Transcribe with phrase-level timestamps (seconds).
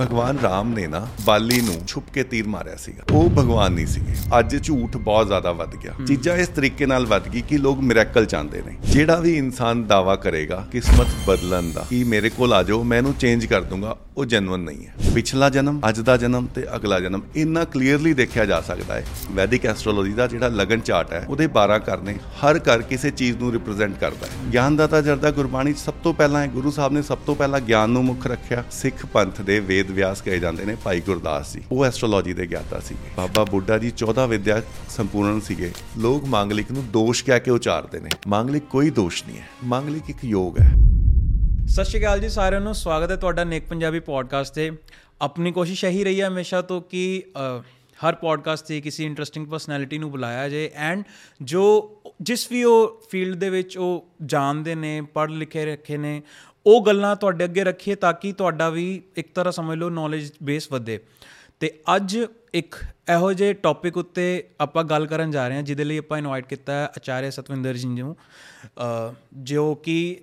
[0.00, 4.14] ਭਗਵਾਨ ਰਾਮ ਨੇ ਨਾ ਬਾਲੀ ਨੂੰ ਛੁਪ ਕੇ ਤੀਰ ਮਾਰਿਆ ਸੀਗਾ। ਉਹ ਭਗਵਾਨ ਨਹੀਂ ਸੀਗੇ।
[4.38, 8.26] ਅੱਜ ਝੂਠ ਬਹੁਤ ਜ਼ਿਆਦਾ ਵੱਧ ਗਿਆ। ਚੀਜ਼ਾਂ ਇਸ ਤਰੀਕੇ ਨਾਲ ਵੱਧ ਗਈ ਕਿ ਲੋਕ ਮਿਰੈਕਲ
[8.26, 12.82] ਚਾਹੁੰਦੇ ਨੇ। ਜਿਹੜਾ ਵੀ ਇਨਸਾਨ ਦਾਵਾ ਕਰੇਗਾ ਕਿਸਮਤ ਬਦਲਣ ਦਾ ਕਿ ਮੇਰੇ ਕੋਲ ਆ ਜਾਓ
[12.82, 16.66] ਮੈਂ ਇਹਨੂੰ ਚੇਂਜ ਕਰ ਦੂੰਗਾ ਉਹ ਜੈਨੂਇਨ ਨਹੀਂ ਹੈ। ਪਿਛਲਾ ਜਨਮ ਅੱਜ ਦਾ ਜਨਮ ਤੇ
[16.76, 21.26] ਅਗਲਾ ਜਨਮ ਇੰਨਾ ਕਲੀਅਰਲੀ ਦੇਖਿਆ ਜਾ ਸਕਦਾ ਹੈ। ਵੈਦਿਕ ਐਸਟ੍ਰੋਲੋਜੀ ਦਾ ਜਿਹੜਾ ਲਗਨ ਚਾਰਟ ਹੈ
[21.28, 25.74] ਉਹਦੇ 12 ਘਰ ਨੇ। ਹਰ ਘਰ ਕਿਸੇ ਚੀਜ਼ ਨੂੰ ਰਿਪਰੈਜ਼ੈਂਟ ਕਰਦਾ ਹੈ। ਗਿਆਨਦਾਤਾ ਜਰਦਾ ਗੁਰਬਾਣੀ
[25.74, 29.06] ਸਭ ਤੋਂ ਪਹਿਲਾਂ ਹੈ। ਗੁਰੂ ਸਾਹਿਬ ਨੇ ਸਭ ਤੋਂ ਪਹਿਲਾਂ ਗਿਆਨ ਨੂੰ ਮੁੱਖ ਰੱਖਿਆ। ਸਿੱਖ
[29.06, 33.10] ਪੰਥ ਦੇ ਵੇਦ ਵਿਆਸ ਕਹੇ ਜਾਂਦੇ ਨੇ ਭਾਈ ਗੁਰਦਾਸ ਜੀ। ਉਹ ਐਸਟ੍ਰੋਲੋਜੀ ਦੇ ਗਿਆਤਾ ਸੀਗੇ।
[33.16, 38.10] ਬਾਬਾ ਬੁੱਢਾ ਜੀ 14 ਵਿਦਿਆ ਸੰਪੂਰਨ ਸੀਗੇ। ਲੋਕ ਮਾਂਗਲਿਕ ਨੂੰ ਦੋਸ਼ ਕਹਿ ਕੇ ਉਚਾਰਦੇ ਨੇ।
[38.26, 40.72] ਮਾਂਗਲਿਕ ਕੋਈ ਦੋਸ਼ ਨਹੀਂ ਹੈ। ਮਾਂਗਲਿਕ ਇੱਕ ਯੋਗ ਹੈ।
[41.68, 44.72] ਸਤਿ ਸ਼੍ਰੀ ਅਕਾਲ ਜੀ ਸਾਰਿਆਂ ਨੂੰ। ਸਵਾਗਤ ਹੈ ਤੁਹਾਡਾ ਨੇਕ ਪੰਜਾਬੀ ਪੋਡਕਾਸਟ ਤੇ।
[45.20, 47.22] ਆਪਣੀ ਕੋਸ਼ਿਸ਼ ਇਹੀ ਰਹੀ ਹੈ ਹਮੇਸ਼ਾ ਤੋਂ ਕਿ
[47.58, 47.62] ਅ,
[48.08, 51.04] ਹਰ ਪੋਡਕਾਸਟ ਤੇ ਕਿਸੇ ਇੰਟਰਸਟਿੰਗ ਪਰਸਨੈਲਿਟੀ ਨੂੰ ਬੁਲਾਇਆ ਜਾਏ ਐਂਡ
[51.42, 56.22] ਜੋ ਜਿਸ ਵੀ ਉਹ ਫੀਲਡ ਦੇ ਵਿੱਚ ਉਹ ਜਾਣਦੇ ਨੇ ਪੜ੍ਹ ਲਿਖੇ ਰੱਖੇ ਨੇ
[56.66, 60.72] ਉਹ ਗੱਲਾਂ ਤੁਹਾਡੇ ਅੱਗੇ ਰੱਖੀਏ ਤਾਂ ਕਿ ਤੁਹਾਡਾ ਵੀ ਇੱਕ ਤਰ੍ਹਾਂ ਸਮਝ ਲਓ ਨੌਲੇਜ ਬੇਸ
[60.72, 61.00] ਵਧੇ।
[61.60, 62.18] ਤੇ ਅੱਜ
[62.54, 62.74] ਇੱਕ
[63.12, 66.72] ਇਹੋ ਜਿਹੇ ਟੌਪਿਕ ਉੱਤੇ ਆਪਾਂ ਗੱਲ ਕਰਨ ਜਾ ਰਹੇ ਹਾਂ ਜਿਹਦੇ ਲਈ ਆਪਾਂ ਇਨਵਾਈਟ ਕੀਤਾ
[66.72, 68.16] ਹੈ ਆਚਾਰਿਆ ਸਤਵਿੰਦਰ ਜੀ ਨੂੰ।
[68.66, 70.20] ਅ, ਜੋ ਕਿ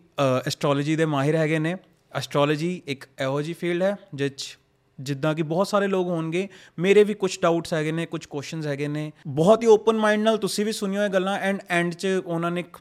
[0.48, 1.76] ਐਸਟ੍ਰੋਲੋਜੀ ਦੇ ਮਾਹਿਰ ਹੈਗੇ ਨੇ।
[2.16, 4.58] ਐਸਟ੍ਰੋਲੋਜੀ ਇੱਕ ਇਹੋ ਜਿਹੀ ਫੀਲਡ ਹੈ ਜਿਹ 'ਚ
[5.00, 6.48] ਜਿੱਦਾਂ ਕਿ ਬਹੁਤ ਸਾਰੇ ਲੋਕ ਹੋਣਗੇ।
[6.80, 10.38] ਮੇਰੇ ਵੀ ਕੁਝ ਡਾਊਟਸ ਹੈਗੇ ਨੇ ਕੁਝ ਕੁਐਸਚਨਸ ਹੈਗੇ ਨੇ। ਬਹੁਤ ਹੀ ਓਪਨ ਮਾਈਂਡ ਨਾਲ
[10.38, 12.78] ਤੁਸੀਂ ਵੀ ਸੁਣਿਓ ਇਹ ਗੱਲਾਂ ਐਂਡ ਐਂਡ 'ਚ ਉਹਨਾਂ ਨੇ ਇੱਕ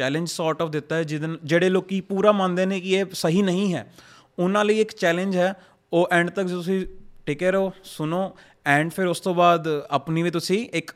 [0.00, 3.74] ਚੈਲੰਜ ਸੌਰਟ ਆਫ ਦਿੱਤਾ ਹੈ ਜਿਹਦੇ ਜਿਹੜੇ ਲੋਕੀ ਪੂਰਾ ਮੰਨਦੇ ਨੇ ਕਿ ਇਹ ਸਹੀ ਨਹੀਂ
[3.74, 3.92] ਹੈ
[4.38, 5.52] ਉਹਨਾਂ ਲਈ ਇੱਕ ਚੈਲੰਜ ਹੈ
[5.92, 6.86] ਉਹ ਐਂਡ ਤੱਕ ਤੁਸੀਂ
[7.26, 10.90] ਟਿਕੇ ਰਹੋ ਸੁਣੋ ਐਂਡ ਫਿਰ ਉਸ ਤੋਂ ਬਾਅਦ ਆਪਣੀ ਵੀ ਤੁਸੀਂ ਇੱਕ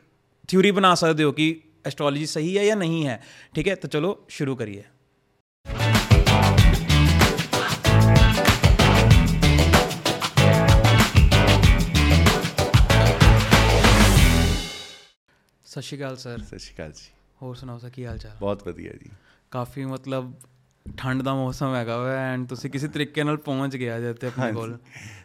[0.47, 3.21] ਥਿਊਰੀ ਬਣਾ ਸਕਦੇ ਹੋ ਕਿ ਐਸਟ੍ਰੋਲੋਜੀ ਸਹੀ ਹੈ ਜਾਂ ਨਹੀਂ ਹੈ
[3.55, 3.75] ਠੀਕ ਹੈ?
[3.75, 4.83] ਤਾਂ ਚਲੋ ਸ਼ੁਰੂ ਕਰੀਏ।
[15.65, 18.31] ਸਤਿ ਸ਼੍ਰੀ ਅਕਾਲ ਸਰ। ਸਤਿ ਸ਼੍ਰੀ ਅਕਾਲ ਜੀ। ਹੋਰ ਸੁਣਾਓ ਸਰ ਕੀ ਹਾਲ ਚਾਲ?
[18.39, 19.09] ਬਹੁਤ ਵਧੀਆ ਜੀ।
[19.51, 20.33] ਕਾਫੀ ਮਤਲਬ
[20.97, 24.51] ਠੰਡ ਦਾ ਮੌਸਮ ਹੈਗਾ ਵਾ ਐਂਡ ਤੁਸੀਂ ਕਿਸੇ ਤਰੀਕੇ ਨਾਲ ਪਹੁੰਚ ਗਿਆ ਜੇ ਤੇ ਆਪਣੇ
[24.51, 24.77] ਕੋਲ।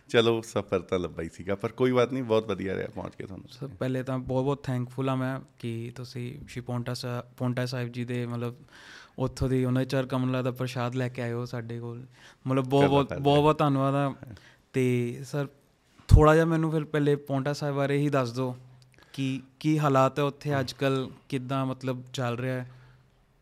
[0.09, 3.27] ਚਲੋ ਸਫ਼ਰ ਤਾਂ ਲੰਬਾ ਹੀ ਸੀਗਾ ਪਰ ਕੋਈ ਬਾਤ ਨਹੀਂ ਬਹੁਤ ਵਧੀਆ ਰਿਹਾ ਪਹੁੰਚ ਕੇ
[3.27, 7.67] ਤੁਹਾਨੂੰ। ਸਰ ਪਹਿਲੇ ਤਾਂ ਬਹੁਤ ਬਹੁਤ ਥੈਂਕਫੁਲ ਆ ਮੈਂ ਕਿ ਤੁਸੀਂ ਸ਼੍ਰੀ ਪੌਂਟਾ ਸਾਹਿਬ ਪੌਂਟਾ
[7.67, 8.55] ਸਾਹਿਬ ਜੀ ਦੇ ਮਤਲਬ
[9.19, 12.07] ਉੱਥੋਂ ਦੀ ਉਹਨਾਂ ਚਰ ਕਮਲਾ ਦਾ ਪ੍ਰਸ਼ਾਦ ਲੈ ਕੇ ਆਏ ਹੋ ਸਾਡੇ ਕੋਲ।
[12.47, 14.15] ਮਤਲਬ ਬਹੁਤ ਬਹੁਤ ਬਹੁਤ ਬਹੁਤ ਧੰਨਵਾਦ ਆ।
[14.73, 15.47] ਤੇ ਸਰ
[16.09, 18.57] ਥੋੜਾ ਜਿਹਾ ਮੈਨੂੰ ਫਿਰ ਪਹਿਲੇ ਪੌਂਟਾ ਸਾਹਿਬ ਬਾਰੇ ਹੀ ਦੱਸ ਦਿਓ।
[19.13, 22.71] ਕਿ ਕੀ ਹਾਲਾਤ ਹੈ ਉੱਥੇ ਅੱਜ ਕੱਲ ਕਿੱਦਾਂ ਮਤਲਬ ਚੱਲ ਰਿਹਾ ਹੈ?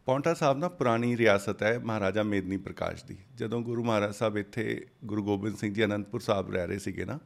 [0.06, 4.86] ਪੌਂਟਾ ਸਾਹਿਬ ਨਾ ਪੁਰਾਣੀ ਰਿਆਸਤ ਹੈ ਮਹਾਰਾਜਾ ਮੇਦਨੀ ਪ੍ਰਕਾਸ਼ ਦੀ। ਜਦੋਂ ਗੁਰੂ ਮਹਾਰਾਜ ਸਾਹਿਬ ਇੱਥੇ
[5.04, 7.18] ਗੁਰੂ ਗੋਬਿੰਦ ਸਿੰਘ ਜੀ ਅਨੰਦਪੁਰ ਸਾਹਿਬ ਰਹਿ ਰਹੇ ਸੀਗੇ ਨਾ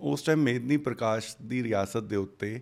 [0.00, 2.60] ਉਸ ਟਾਈਮ ਮੇਦਨੀ ਪ੍ਰਕਾਸ਼ ਦੀ ਰਿਆਸਤ ਦੇ ਉੱਤੇ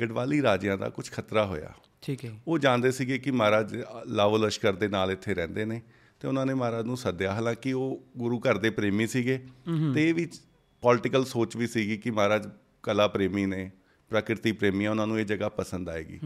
[0.00, 1.72] ਗੜਵਾਲੀ ਰਾਜਿਆਂ ਦਾ ਕੁਝ ਖਤਰਾ ਹੋਇਆ।
[2.02, 5.82] ਠੀਕ ਹੈ। ਉਹ ਜਾਣਦੇ ਸੀਗੇ ਕਿ ਮਹਾਰਾਜ ਲਾਵੋ ਲਸ਼ਕਰ ਦੇ ਨਾਲ ਇੱਥੇ ਰਹਿੰਦੇ ਨੇ
[6.20, 9.44] ਤੇ ਉਹਨਾਂ ਨੇ ਮਹਾਰਾਜ ਨੂੰ ਸੱਦਿਆ। ਹਾਲਾਂਕਿ ਉਹ ਗੁਰੂ ਘਰ ਦੇ ਪ੍ਰੇਮੀ ਸੀਗੇ
[9.94, 10.28] ਤੇ ਇਹ ਵੀ
[10.80, 12.48] ਪੋਲਿਟੀਕਲ ਸੋਚ ਵੀ ਸੀਗੀ ਕਿ ਮਹਾਰਾਜ
[12.82, 13.70] ਕਲਾ ਪ੍ਰੇਮੀ ਨੇ
[14.12, 16.18] ਪ੍ਰਕਿਰਤੀ ਪ੍ਰੇਮੀ ਆ ਉਹਨਾਂ ਨੂੰ ਇਹ ਜਗ੍ਹਾ ਪਸੰਦ ਆਏਗੀ।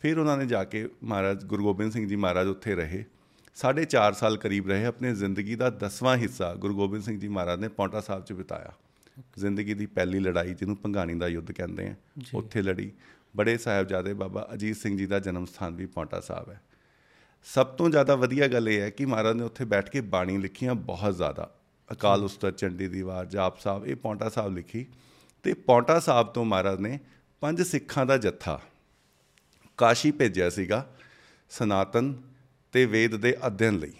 [0.00, 3.04] ਫਿਰ ਉਹਨਾਂ ਨੇ ਜਾ ਕੇ ਮਹਾਰਾਜ ਗੁਰੂ ਗੋਬਿੰਦ ਸਿੰਘ ਜੀ ਮਹਾਰਾਜ ਉੱਥੇ ਰਹੇ।
[3.54, 7.60] ਸਾਢੇ 4 ਸਾਲ ਕਰੀਬ ਰਹੇ ਆਪਣੇ ਜ਼ਿੰਦਗੀ ਦਾ 10ਵਾਂ ਹਿੱਸਾ ਗੁਰੂ ਗੋਬਿੰਦ ਸਿੰਘ ਜੀ ਮਹਾਰਾਜ
[7.60, 8.72] ਨੇ ਪੌਂਟਾ ਸਾਹਿਬ 'ਚ ਬਿਤਾਇਆ।
[9.38, 11.94] ਜ਼ਿੰਦਗੀ ਦੀ ਪਹਿਲੀ ਲੜਾਈ ਜਿਹਨੂੰ ਭੰਗਾਣੀ ਦਾ ਯੁੱਧ ਕਹਿੰਦੇ ਆ
[12.34, 12.90] ਉੱਥੇ ਲੜੀ।
[13.34, 16.60] ਬੜੇ ਸਾਹਿਬਜ਼ਾਦੇ ਬਾਬਾ ਅਜੀਤ ਸਿੰਘ ਜੀ ਦਾ ਜਨਮ ਸਥਾਨ ਵੀ ਪੌਂਟਾ ਸਾਹਿਬ ਹੈ।
[17.46, 20.74] ਸਭ ਤੋਂ ਜ਼ਿਆਦਾ ਵਧੀਆ ਗੱਲ ਇਹ ਹੈ ਕਿ ਮਹਾਰਾਜ ਨੇ ਉੱਥੇ ਬੈਠ ਕੇ ਬਾਣੀ ਲਿਖੀਆਂ
[20.74, 21.50] ਬਹੁਤ ਜ਼ਿਆਦਾ।
[21.88, 24.86] ਅਕਾਲ ਉਸਤਤ ਚੰਡੀ ਦੀ ਵਾਰ ਜਾਪ ਸਾਹਿਬ ਇਹ ਪੌਂਟਾ ਸਾਹਿਬ ਲਿਖੀ।
[25.44, 26.98] ਤੇ ਪੌਂਟਾ ਸਾਹਿਬ ਤੋਂ ਮਹਾਰਾਜ ਨੇ
[27.40, 28.60] ਪੰਜ ਸਿੱਖਾਂ ਦਾ ਜੱਥਾ।
[29.76, 30.96] ਕਾਸ਼ੀ ਭੇਜਿਆ ਸੀਗਾ
[31.50, 32.22] ਸਨਾਤਨ
[32.72, 33.92] ਤੇ ਵੇਦ ਦੇ ਅਧਿਐਨ ਲਈ।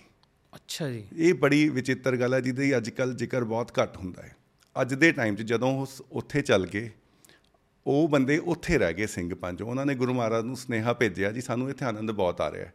[0.54, 4.36] ਅੱਛਾ ਜੀ। ਇਹ ਬੜੀ ਵਿਚਿੱਤਰ ਗੱਲ ਹੈ ਜਿਹਦੀ ਅੱਜ ਕੱਲ ਜ਼ਿਕਰ ਬਹੁਤ ਘੱਟ ਹੁੰਦਾ ਹੈ।
[4.80, 6.90] ਅੱਜ ਦੇ ਟਾਈਮ 'ਚ ਜਦੋਂ ਉਹ ਉੱਥੇ ਚੱਲ ਗਏ
[7.86, 11.40] ਉਹ ਬੰਦੇ ਉੱਥੇ ਰਹਿ ਗਏ ਸਿੰਘ ਪੰਜ। ਉਹਨਾਂ ਨੇ ਗੁਰੂ ਮਹਾਰਾਜ ਨੂੰ ਸਨੇਹਾ ਭੇਜਿਆ ਜੀ
[11.40, 12.74] ਸਾਨੂੰ ਇੱਥੇ ਆਨੰਦ ਬਹੁਤ ਆ ਰਿਹਾ ਹੈ।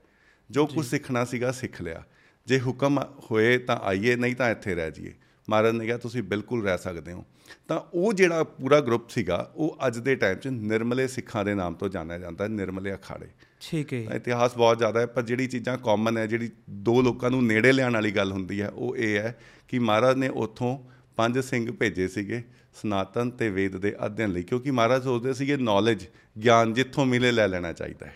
[0.52, 2.04] ਜੋ ਕੁਝ ਸਿੱਖਣਾ ਸੀਗਾ ਸਿੱਖ ਲਿਆ।
[2.48, 3.00] ਜੇ ਹੁਕਮ
[3.32, 5.14] ਹੋਏ ਤਾਂ ਆਈਏ ਨਹੀਂ ਤਾਂ ਇੱਥੇ ਰਹਿ ਜਾਈਏ।
[5.50, 7.26] ਮਹਾਰਾਜ ਨੇ ਕਿਹਾ ਤੁਸੀਂ ਬਿਲਕੁਲ ਰਹਿ ਸਕਦੇ ਹੋ।
[7.68, 11.74] ਤਾਂ ਉਹ ਜਿਹੜਾ ਪੂਰਾ ਗਰੁੱਪ ਸੀਗਾ ਉਹ ਅੱਜ ਦੇ ਟਾਈਮ 'ਚ ਨਿਰਮਲੇ ਸਿੱਖਾਂ ਦੇ ਨਾਮ
[11.74, 13.28] ਤੋਂ ਜਾਣਿਆ ਜਾਂਦਾ ਹੈ ਨਿਰਮਲੇ ਅਖਾੜੇ।
[13.62, 17.46] ਠੀਕ ਹੈ ਇਤਿਹਾਸ ਬਹੁਤ ਜ਼ਿਆਦਾ ਹੈ ਪਰ ਜਿਹੜੀ ਚੀਜ਼ਾਂ ਕਾਮਨ ਹੈ ਜਿਹੜੀ ਦੋ ਲੋਕਾਂ ਨੂੰ
[17.46, 20.80] ਨੇੜੇ ਲਿਆਉਣ ਵਾਲੀ ਗੱਲ ਹੁੰਦੀ ਹੈ ਉਹ ਇਹ ਹੈ ਕਿ ਮਹਾਰਾਜ ਨੇ ਉੱਥੋਂ
[21.16, 22.44] ਪੰਜ ਸਿੰਘ ਭੇਜੇ ਸੀਗੇ
[22.82, 26.06] ਸਨਾਤਨ ਤੇ ਵੇਦ ਦੇ ਅਧਿਐਨ ਲਈ ਕਿਉਂਕਿ ਮਹਾਰਾਜ ਸੋਚਦੇ ਸੀਗੇ ਨੌਲੇਜ
[26.44, 28.16] ਗਿਆਨ ਜਿੱਥੋਂ ਮਿਲੇ ਲੈ ਲੈਣਾ ਚਾਹੀਦਾ ਹੈ।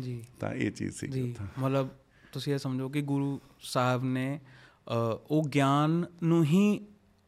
[0.00, 1.88] ਜੀ। ਤਾਂ ਇਹ ਚੀਜ਼ ਸੀ ਜੀ ਮਤਲਬ
[2.32, 4.40] ਤੁਸੀਂ ਇਹ ਸਮਝੋ ਕਿ ਗੁਰੂ ਸਾਹਿਬ ਨੇ
[4.88, 6.80] ਉਹ ਗਿਆਨ ਨੂੰ ਹੀ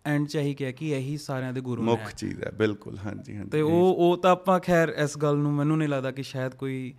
[0.05, 3.37] ਐਂਡ ਚ ਇਹੀ ਕਿਹਾ ਕਿ ਇਹੀ ਸਾਰਿਆਂ ਦੇ ਗੁਰੂ ਨੇ। ਮੁੱਖ ਚੀਜ਼ ਹੈ ਬਿਲਕੁਲ ਹਾਂਜੀ
[3.37, 6.55] ਹਾਂਜੀ। ਤੇ ਉਹ ਉਹ ਤਾਂ ਆਪਾਂ ਖੈਰ ਇਸ ਗੱਲ ਨੂੰ ਮੈਨੂੰ ਨਹੀਂ ਲੱਗਦਾ ਕਿ ਸ਼ਾਇਦ
[6.55, 6.95] ਕੋਈ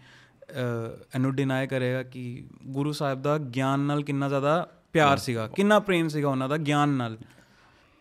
[1.16, 2.24] ਇਹਨੂੰ ਡਿਨਾਈ ਕਰੇਗਾ ਕਿ
[2.68, 4.56] ਗੁਰੂ ਸਾਹਿਬ ਦਾ ਗਿਆਨ ਨਾਲ ਕਿੰਨਾ ਜ਼ਿਆਦਾ
[4.94, 7.18] ਪਿਆਰ ਸੀਗਾ ਕਿੰਨਾ ਪ੍ਰੇਮ ਸੀਗਾ ਉਹਨਾਂ ਦਾ ਗਿਆਨ ਨਾਲ।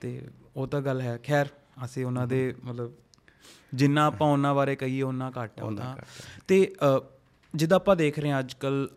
[0.01, 0.21] ਤੇ
[0.57, 1.47] ਉਹ ਤਾਂ ਗੱਲ ਹੈ ਖੈਰ
[1.85, 2.93] ਅਸੀਂ ਉਹਨਾਂ ਦੇ ਮਤਲਬ
[3.75, 5.97] ਜਿੰਨਾ ਆਪਾਂ ਉਹਨਾਂ ਬਾਰੇ ਕਹੀਏ ਉਹਨਾਂ ਘੱਟ ਉਹਨਾਂ
[6.49, 6.75] ਤੇ।
[7.55, 8.89] ਜਿੱਦਾਂ ਆਪਾਂ ਦੇਖ ਰਹੇ ਹਾਂ ਅੱਜ ਕੱਲ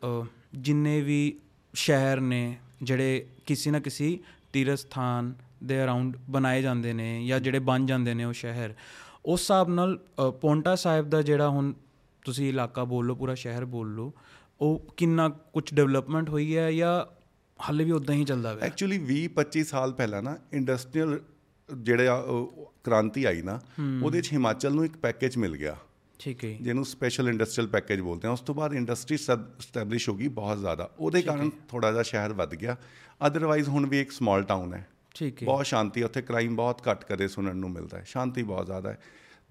[0.53, 1.39] ਜਿੰਨੇ ਵੀ
[1.73, 4.19] ਸ਼ਹਿਰ ਨੇ ਜਿਹੜੇ ਕਿਸੇ ਨਾ ਕਿਸੇ
[4.53, 5.33] ਤੀਰਥ ਸਥਾਨ
[5.63, 8.73] ਦੇ ਅਰਾਊਂਡ ਬਣਾਏ ਜਾਂਦੇ ਨੇ ਜਾਂ ਜਿਹੜੇ ਬਣ ਜਾਂਦੇ ਨੇ ਉਹ ਸ਼ਹਿਰ।
[9.25, 9.97] ਉਸ ਹਿਸਾਬ ਨਾਲ
[10.41, 11.73] ਪੌਂਟਾ ਸਾਹਿਬ ਦਾ ਜਿਹੜਾ ਹੁਣ
[12.25, 14.13] ਤੁਸੀਂ ਇਲਾਕਾ ਬੋਲ ਲਓ ਪੂਰਾ ਸ਼ਹਿਰ ਬੋਲ ਲਓ
[14.61, 16.93] ਉਹ ਕਿੰਨਾ ਕੁਝ ਡਿਵੈਲਪਮੈਂਟ ਹੋਈ ਹੈ ਜਾਂ
[17.59, 21.19] ਹਾਲੇ ਵੀ ਉਦਾਂ ਹੀ ਚੱਲਦਾ ਹੈ ਐਕਚੁਅਲੀ 20 25 ਸਾਲ ਪਹਿਲਾਂ ਨਾ ਇੰਡਸਟਰੀਅਲ
[21.77, 22.07] ਜਿਹੜੇ
[22.83, 23.59] ਕ੍ਰਾਂਤੀ ਆਈ ਨਾ
[24.03, 25.75] ਉਹਦੇ 'ਚ ਹਿਮਾਚਲ ਨੂੰ ਇੱਕ ਪੈਕੇਜ ਮਿਲ ਗਿਆ।
[26.19, 30.27] ਠੀਕ ਹੈ। ਜਿਹਨੂੰ ਸਪੈਸ਼ਲ ਇੰਡਸਟਰੀਅਲ ਪੈਕੇਜ ਬੋਲਦੇ ਆ ਉਸ ਤੋਂ ਬਾਅਦ ਇੰਡਸਟਰੀ ਸਟੈਬਲਿਸ਼ ਹੋ ਗਈ
[30.27, 32.75] ਬਹੁਤ ਜ਼ਿਆਦਾ। ਉਹਦੇ ਕਾਰਨ ਥੋੜਾ ਜਿਹਾ ਸ਼ਹਿਰ ਵੱਧ ਗਿਆ।
[33.27, 37.03] ਅਦਰਵਾਈਜ਼ ਹੁਣ ਵੀ ਇੱਕ ਸਮਾਲ ਟਾਊਨ ਹੈ। ਠੀਕ ਹੈ। ਬਹੁਤ ਸ਼ਾਂਤੀ ਉੱਥੇ ਕ੍ਰਾਈਮ ਬਹੁਤ ਘੱਟ
[37.03, 38.99] ਕਦੇ ਸੁਣਨ ਨੂੰ ਮਿਲਦਾ ਹੈ। ਸ਼ਾਂਤੀ ਬਹੁਤ ਜ਼ਿਆਦਾ ਹੈ।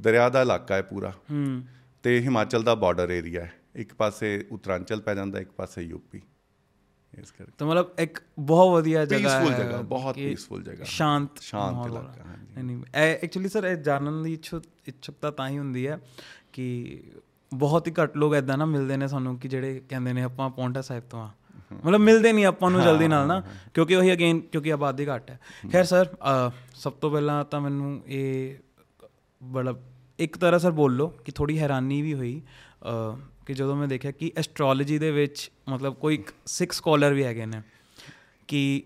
[0.03, 1.63] ਦਰਿਆ ਦਾ ਇਲਾਕਾ ਹੈ ਪੂਰਾ। ਹੂੰ।
[2.03, 6.23] ਤੇ ਹਿਮਾਚਲ ਦਾ ਬਾਰਡਰ ਏਰੀਆ ਹੈ। ਇੱਕ ਪਾਸੇ ਉੱਤਰਾਂਚਲ ਪੈ ਜਾਂਦਾ ਇੱਕ ਪਾਸੇ ਯੂਪੀ
[7.19, 11.87] ਇਸ ਕਰਕੇ। ਤਾਂ ਮਤਲਬ ਇੱਕ ਬਹੁਤ ਵਧੀਆ ਜਗ੍ਹਾ ਹੈ ਜਗ੍ਹਾ, ਬਹੁਤ peaceful ਜਗ੍ਹਾ। ਸ਼ਾਂਤ ਸ਼ਾਂਤ
[11.87, 16.01] ਇਲਾਕਾ। ਹਾਂਜੀ। ਨਹੀਂ ਐਕਚੁਅਲੀ ਸਰ ਇਹ ਜਾਣਨ ਦੀ ਇੱਛੁ ਇੱਛੁਕਤਾ ਤਾਂ ਹੀ ਹੁੰਦੀ ਹੈ
[16.57, 17.03] ਕਿ
[17.55, 20.81] ਬਹੁਤ ਹੀ ਘੱਟ ਲੋਕ ਐਦਾਂ ਨਾ ਮਿਲਦੇ ਨੇ ਸਾਨੂੰ ਕਿ ਜਿਹੜੇ ਕਹਿੰਦੇ ਨੇ ਆਪਾਂ ਪੌਂਟਾ
[20.81, 21.31] ਸਾਹਿਬ ਤੋਂ ਆ।
[21.85, 23.41] ਮਤਲਬ ਮਿਲਦੇ ਨਹੀਂ ਆਪਾਂ ਨੂੰ ਜਲਦੀ ਨਾਲ ਨਾ
[23.75, 25.39] ਕਿਉਂਕਿ ਉਹੀ ਅਗੇਨ ਕਿਉਂਕਿ ਆਬਾਦੀ ਘੱਟ ਹੈ।
[25.73, 26.09] ਖੈਰ ਸਰ
[26.75, 28.57] ਸਭ ਤੋਂ ਪਹਿਲਾਂ ਤਾਂ ਮੈਨੂੰ ਇਹ
[29.43, 29.75] ਬੜਾ
[30.19, 32.43] ਇੱਕ ਤਰ੍ਹਾਂ ਸਰ ਬੋਲ ਲਓ ਕਿ ਥੋੜੀ ਹੈਰਾਨੀ ਵੀ ਹੋਈ
[32.83, 33.17] ਅ,
[33.47, 37.63] ਕਿ ਜਦੋਂ ਮੈਂ ਦੇਖਿਆ ਕਿ ਐਸਟ੍ਰੋਲੋਜੀ ਦੇ ਵਿੱਚ ਮਤਲਬ ਕੋਈ ਸਿੱਖ ਸਕਾਲਰ ਵੀ ਹੈਗੇ ਨੇ
[38.49, 38.83] ਕਿ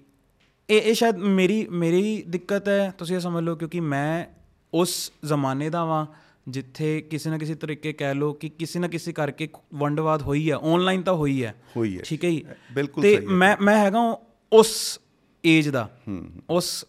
[0.68, 4.24] ਇਹ ਇਹ ਸ਼ਾਇਦ ਮੇਰੀ ਮੇਰੀ ਦਿੱਕਤ ਹੈ ਤੁਸੀਂ ਇਹ ਸਮਝ ਲਓ ਕਿਉਂਕਿ ਮੈਂ
[4.72, 6.06] ਉਸ ਜ਼ਮਾਨੇ ਦਾ ਵਾਂ
[6.50, 10.56] ਜਿੱਥੇ ਕਿਸੇ ਨਾ ਕਿਸੇ ਤਰੀਕੇ ਕਹਿ ਲਓ ਕਿ ਕਿਸੇ ਨਾ ਕਿਸੇ ਕਰਕੇ ਵੰਡਵਾਦ ਹੋਈ ਹੈ
[10.56, 12.44] ਆਨਲਾਈਨ ਤਾਂ ਹੋਈ ਹੈ ਹੋਈ ਹੈ ਠੀਕ ਹੈ ਜੀ?
[12.74, 14.18] ਬਿਲਕੁਲ ਤੇ ਸਹੀ ਹੈ। ਮੈਂ ਮੈਂ ਹੈਗਾ
[14.52, 15.00] ਉਸ
[15.44, 15.88] ਏਜ ਦਾ
[16.50, 16.84] ਉਸ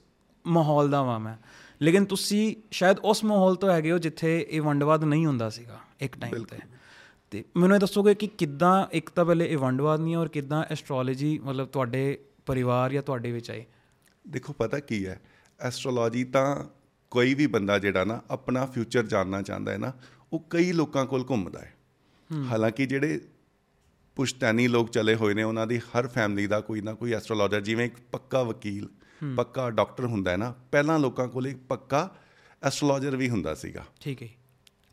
[0.48, 1.36] ਮਾਹੌਲ ਦਾ ਵਾਂ ਮੈਂ।
[1.82, 6.18] ਲੇਕਿਨ ਤੁਸੀਂ ਸ਼ਾਇਦ ਉਸ ਮਾਹੌਲ ਤੋਂ ਹੈਗੇ ਹੋ ਜਿੱਥੇ ਇਹ ਵੰਡਵਾਦ ਨਹੀਂ ਹੁੰਦਾ ਸੀਗਾ ਇੱਕ
[6.18, 6.58] ਟਾਈਮ ਤੇ।
[7.32, 11.40] ਤੇ ਮੈਨੂੰ ਇਹ ਦੱਸੋਗੇ ਕਿ ਕਿੱਦਾਂ ਇੱਕ ਤਾਂ ਪਹਿਲੇ ਇਹ ਵੰਡਵਾਦ ਨਹੀਂ ਔਰ ਕਿੱਦਾਂ ਐਸਟ੍ਰੋਲੋਜੀ
[11.40, 13.64] ਮਤਲਬ ਤੁਹਾਡੇ ਪਰਿਵਾਰ ਜਾਂ ਤੁਹਾਡੇ ਵਿੱਚ ਆਈ
[14.28, 15.22] ਦੇਖੋ ਪਤਾ ਕੀ ਹੈ?
[15.60, 16.64] ਐਸਟ੍ਰੋਲੋਜੀ ਤਾਂ
[17.12, 19.92] ਕੋਈ ਵੀ ਬੰਦਾ ਜਿਹੜਾ ਨਾ ਆਪਣਾ ਫਿਊਚਰ ਜਾਣਨਾ ਚਾਹੁੰਦਾ ਹੈ ਨਾ
[20.34, 21.74] ਉਹ ਕਈ ਲੋਕਾਂ ਕੋਲ ਘੁੰਮਦਾ ਹੈ।
[22.52, 23.20] ਹਾਲਾਂਕਿ ਜਿਹੜੇ
[24.18, 27.86] ਪੁਸ਼ਤੈਨੀ ਲੋਕ ਚਲੇ ਹੋਏ ਨੇ ਉਹਨਾਂ ਦੀ ਹਰ ਫੈਮਿਲੀ ਦਾ ਕੋਈ ਨਾ ਕੋਈ ਐਸਟ੍ਰੋਲੋਜਰ ਜਿਵੇਂ
[27.86, 28.90] ਇੱਕ ਪੱਕਾ ਵਕੀਲ
[29.38, 32.10] ਪੱਕਾ ਡਾਕਟਰ ਹੁੰਦਾ ਹੈ ਨਾ ਪਹਿਲਾਂ ਲੋਕਾਂ ਕੋਲ ਇੱਕ ਪੱਕਾ
[32.64, 34.28] ਐਸਟ੍ਰੋਲੋਜਰ ਵੀ ਹੁੰਦਾ ਸੀਗਾ। ਠੀਕ ਹੈ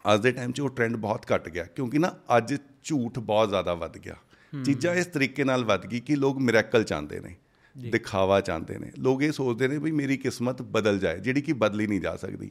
[0.04, 2.54] ਅੱਜ ਦੇ ਟਾਈਮ 'ਚ ਉਹ ਟ੍ਰੈਂਡ ਬਹੁਤ ਘਟ ਗਿਆ ਕਿਉਂਕਿ ਨਾ ਅੱਜ
[2.84, 4.16] ਝੂਠ ਬਹੁਤ ਜ਼ਿਆਦਾ ਵੱਧ ਗਿਆ।
[4.52, 7.34] ਚੀਜ਼ਾਂ ਇਸ ਤਰੀਕੇ ਨਾਲ ਵੱਧ ਗਈ ਕਿ ਲੋਕ ਮਿਰੈਕਲ ਚਾਹੁੰਦੇ ਨੇ।
[7.90, 11.86] ਦਿਖਾਵਾ ਚਾਹੁੰਦੇ ਨੇ। ਲੋਕ ਇਹ ਸੋਚਦੇ ਨੇ ਵੀ ਮੇਰੀ ਕਿਸਮਤ ਬਦਲ ਜਾਏ ਜਿਹੜੀ ਕਿ ਬਦਲੀ
[11.86, 12.50] ਨਹੀਂ ਜਾ ਸਕਦੀ।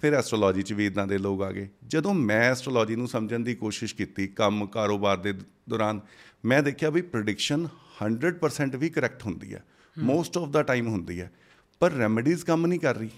[0.00, 3.54] ਫਿਰ ਐਸਟ੍ਰੋਲੋਜੀ 'ਚ ਵੀ ਇਦਾਂ ਦੇ ਲੋਕ ਆ ਗਏ। ਜਦੋਂ ਮੈਂ ਐਸਟ੍ਰੋਲੋਜੀ ਨੂੰ ਸਮਝਣ ਦੀ
[3.54, 5.32] ਕੋਸ਼ਿਸ਼ ਕੀਤੀ ਕੰਮ ਕਾਰੋਬਾਰ ਦੇ
[5.68, 6.00] ਦੌਰਾਨ
[6.44, 7.68] ਮੈਂ ਦੇਖਿਆ ਵੀ ਪ੍ਰੈਡਿਕਸ਼ਨ
[8.02, 9.64] 100% ਵੀ ਕਰੈਕਟ ਹੁੰਦੀ ਹੈ।
[9.98, 11.32] ਮੋਸਟ ਆਫ ਦਾ ਟਾਈਮ ਹੁੰਦੀ ਹੈ।
[11.80, 13.10] ਪਰ ਰੈਮੇਡੀਜ਼ ਕੰਮ ਨਹੀਂ ਕਰ ਰਹੀ।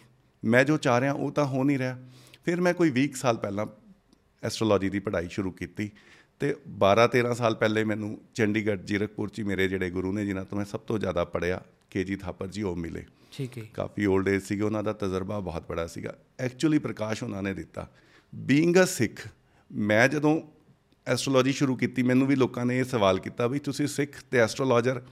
[0.44, 1.98] ਮੈਂ ਜੋ ਚਾਹ ਰਿਹਾ ਉਹ ਤਾਂ ਹੋ ਨਹੀਂ ਰਿਹਾ।
[2.44, 3.66] ਫਿਰ ਮੈਂ ਕੋਈ 20 ਸਾਲ ਪਹਿਲਾਂ
[4.42, 5.90] ਐਸਟ੍ਰੋਲੋਜੀ ਦੀ ਪੜ੍ਹਾਈ ਸ਼ੁਰੂ ਕੀਤੀ।
[6.42, 10.58] ਤੇ 12 13 ਸਾਲ ਪਹਿਲੇ ਮੈਨੂੰ ਚੰਡੀਗੜ੍ਹ ਜੀਰਕਪੁਰ 'ਚ ਮੇਰੇ ਜਿਹੜੇ ਗੁਰੂ ਨੇ ਜਿਨ੍ਹਾਂ ਤੋਂ
[10.58, 14.42] ਮੈਂ ਸਭ ਤੋਂ ਜ਼ਿਆਦਾ ਪੜ੍ਹਿਆ ਕੇਜੀ ਥਾਪਰ ਜੀ ਉਹ ਮਿਲੇ। ਠੀਕ ਹੈ। ਕਾਫੀ 올ਡ ਏਜ
[14.42, 17.90] ਸੀਗੇ ਉਹਨਾਂ ਦਾ ਤਜਰਬਾ ਬਹੁਤ ਬੜਾ ਸੀਗਾ। ਐਕਚੁਅਲੀ ਪ੍ਰਕਾਸ਼ ਉਹਨਾਂ ਨੇ ਦਿੱਤਾ।
[18.34, 19.28] ਬੀਇੰਗ ਅ ਸਿੱਖ
[19.72, 20.42] ਮੈਂ ਜਦੋਂ
[21.06, 25.02] ਐਸਟ੍ਰੋਲੋਜੀ ਸ਼ੁਰੂ ਕੀਤੀ ਮੈਨੂੰ ਵੀ ਲੋਕਾਂ ਨੇ ਇਹ ਸਵਾਲ ਕੀਤਾ ਵੀ ਤੁਸੀਂ ਸਿੱਖ ਤੇ ਐਸਟ੍ਰੋਲੋਜਰ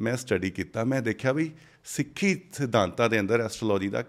[0.00, 1.50] ਮੈਂ ਸਟੱਡੀ ਕੀਤਾ ਮੈਂ ਦੇਖਿਆ ਵੀ
[1.84, 4.04] ਸਿੱਖੀ ਸਿਧਾਂਤਾਂ ਦੇ ਅੰਦਰ ਐਸਟ੍ਰੋਲੋਜੀ ਦਾ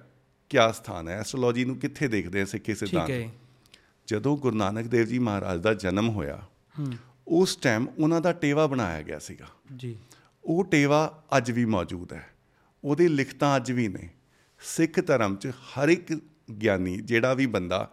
[0.50, 1.20] ਕਿਆ ਸਥਾਨ ਹੈ?
[1.20, 3.12] ਐਸਟ੍ਰੋਲੋਜੀ ਨੂੰ ਕਿੱਥੇ ਦੇਖਦੇ ਆ ਸਿੱਖੀ ਠੀਕ ਸਿਧਾਂਤ?
[3.12, 3.30] ਹੈ।
[4.08, 6.44] ਜਦੋਂ ਗੁਰੂ ਨਾਨਕ ਦੇਵ ਜੀ ਮਹਾਰਾਜ ਦਾ ਜਨਮ ਹੋਇਆ
[7.28, 9.98] ਉਸ ਟਾਈਮ ਉਹਨਾਂ ਦਾ ਟੇਵਾ ਬਣਾਇਆ ਗਿਆ ਸੀਗਾ। ਜੀ।
[10.44, 12.28] ਉਹ ਟੇਵਾ ਅੱਜ ਵੀ ਮੌਜੂਦ ਹੈ।
[12.84, 14.10] ਉਹਦੀ ਲਿਖਤਾਂ ਅੱਜ ਵੀ ਨੇ।
[14.60, 16.14] ਸਿੱਖ ਧਰਮ 'ਚ ਹਰ ਇੱਕ
[16.62, 17.92] ਗਿਆਨੀ ਜਿਹੜਾ ਵੀ ਬੰਦਾ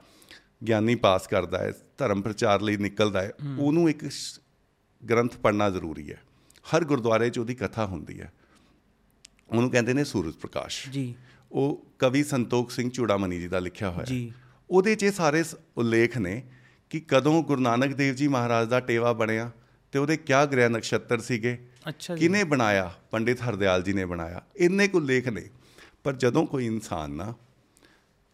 [0.66, 4.04] ਗਿਆਨੀ ਪਾਸ ਕਰਦਾ ਹੈ ਧਰਮ ਪ੍ਰਚਾਰ ਲਈ ਨਿਕਲਦਾ ਹੈ ਉਹਨੂੰ ਇੱਕ
[5.10, 6.22] ਗ੍ਰੰਥ ਪੜ੍ਹਨਾ ਜ਼ਰੂਰੀ ਹੈ।
[6.76, 8.32] ਹਰ ਗੁਰਦੁਆਰੇ 'ਚ ਉਹਦੀ ਕਥਾ ਹੁੰਦੀ ਹੈ।
[9.48, 11.14] ਉਹਨੂੰ ਕਹਿੰਦੇ ਨੇ ਸੂਰਜ ਪ੍ਰਕਾਸ਼। ਜੀ।
[11.52, 14.32] ਉਹ ਕਵੀ ਸੰਤੋਖ ਸਿੰਘ ਚੂੜਾਮਣੀ ਜੀ ਦਾ ਲਿਖਿਆ ਹੋਇਆ ਜੀ।
[14.70, 15.44] ਉਹਦੇ 'ਚ ਇਹ ਸਾਰੇ
[15.76, 16.42] ਉਲੇਖ ਨੇ
[16.94, 19.50] ਕਿ ਕਦੋਂ ਗੁਰੂ ਨਾਨਕ ਦੇਵ ਜੀ ਮਹਾਰਾਜ ਦਾ ਟੇਵਾ ਬਣਿਆ
[19.92, 21.66] ਤੇ ਉਹਦੇ ਕਿਆ ਗ੍ਰਹਿ ਨਕਸ਼ਤਰ ਸੀਗੇ?
[21.88, 22.94] ਅੱਛਾ ਜੀ। ਕਿਨੇ ਬਣਾਇਆ?
[23.10, 25.42] ਪੰਡਿਤ ਹਰਦਿਆਲ ਜੀ ਨੇ ਬਣਾਇਆ। ਇੰਨੇ ਕੁ ਲੇਖ ਨੇ।
[26.04, 27.34] ਪਰ ਜਦੋਂ ਕੋਈ ਇਨਸਾਨ ਨਾ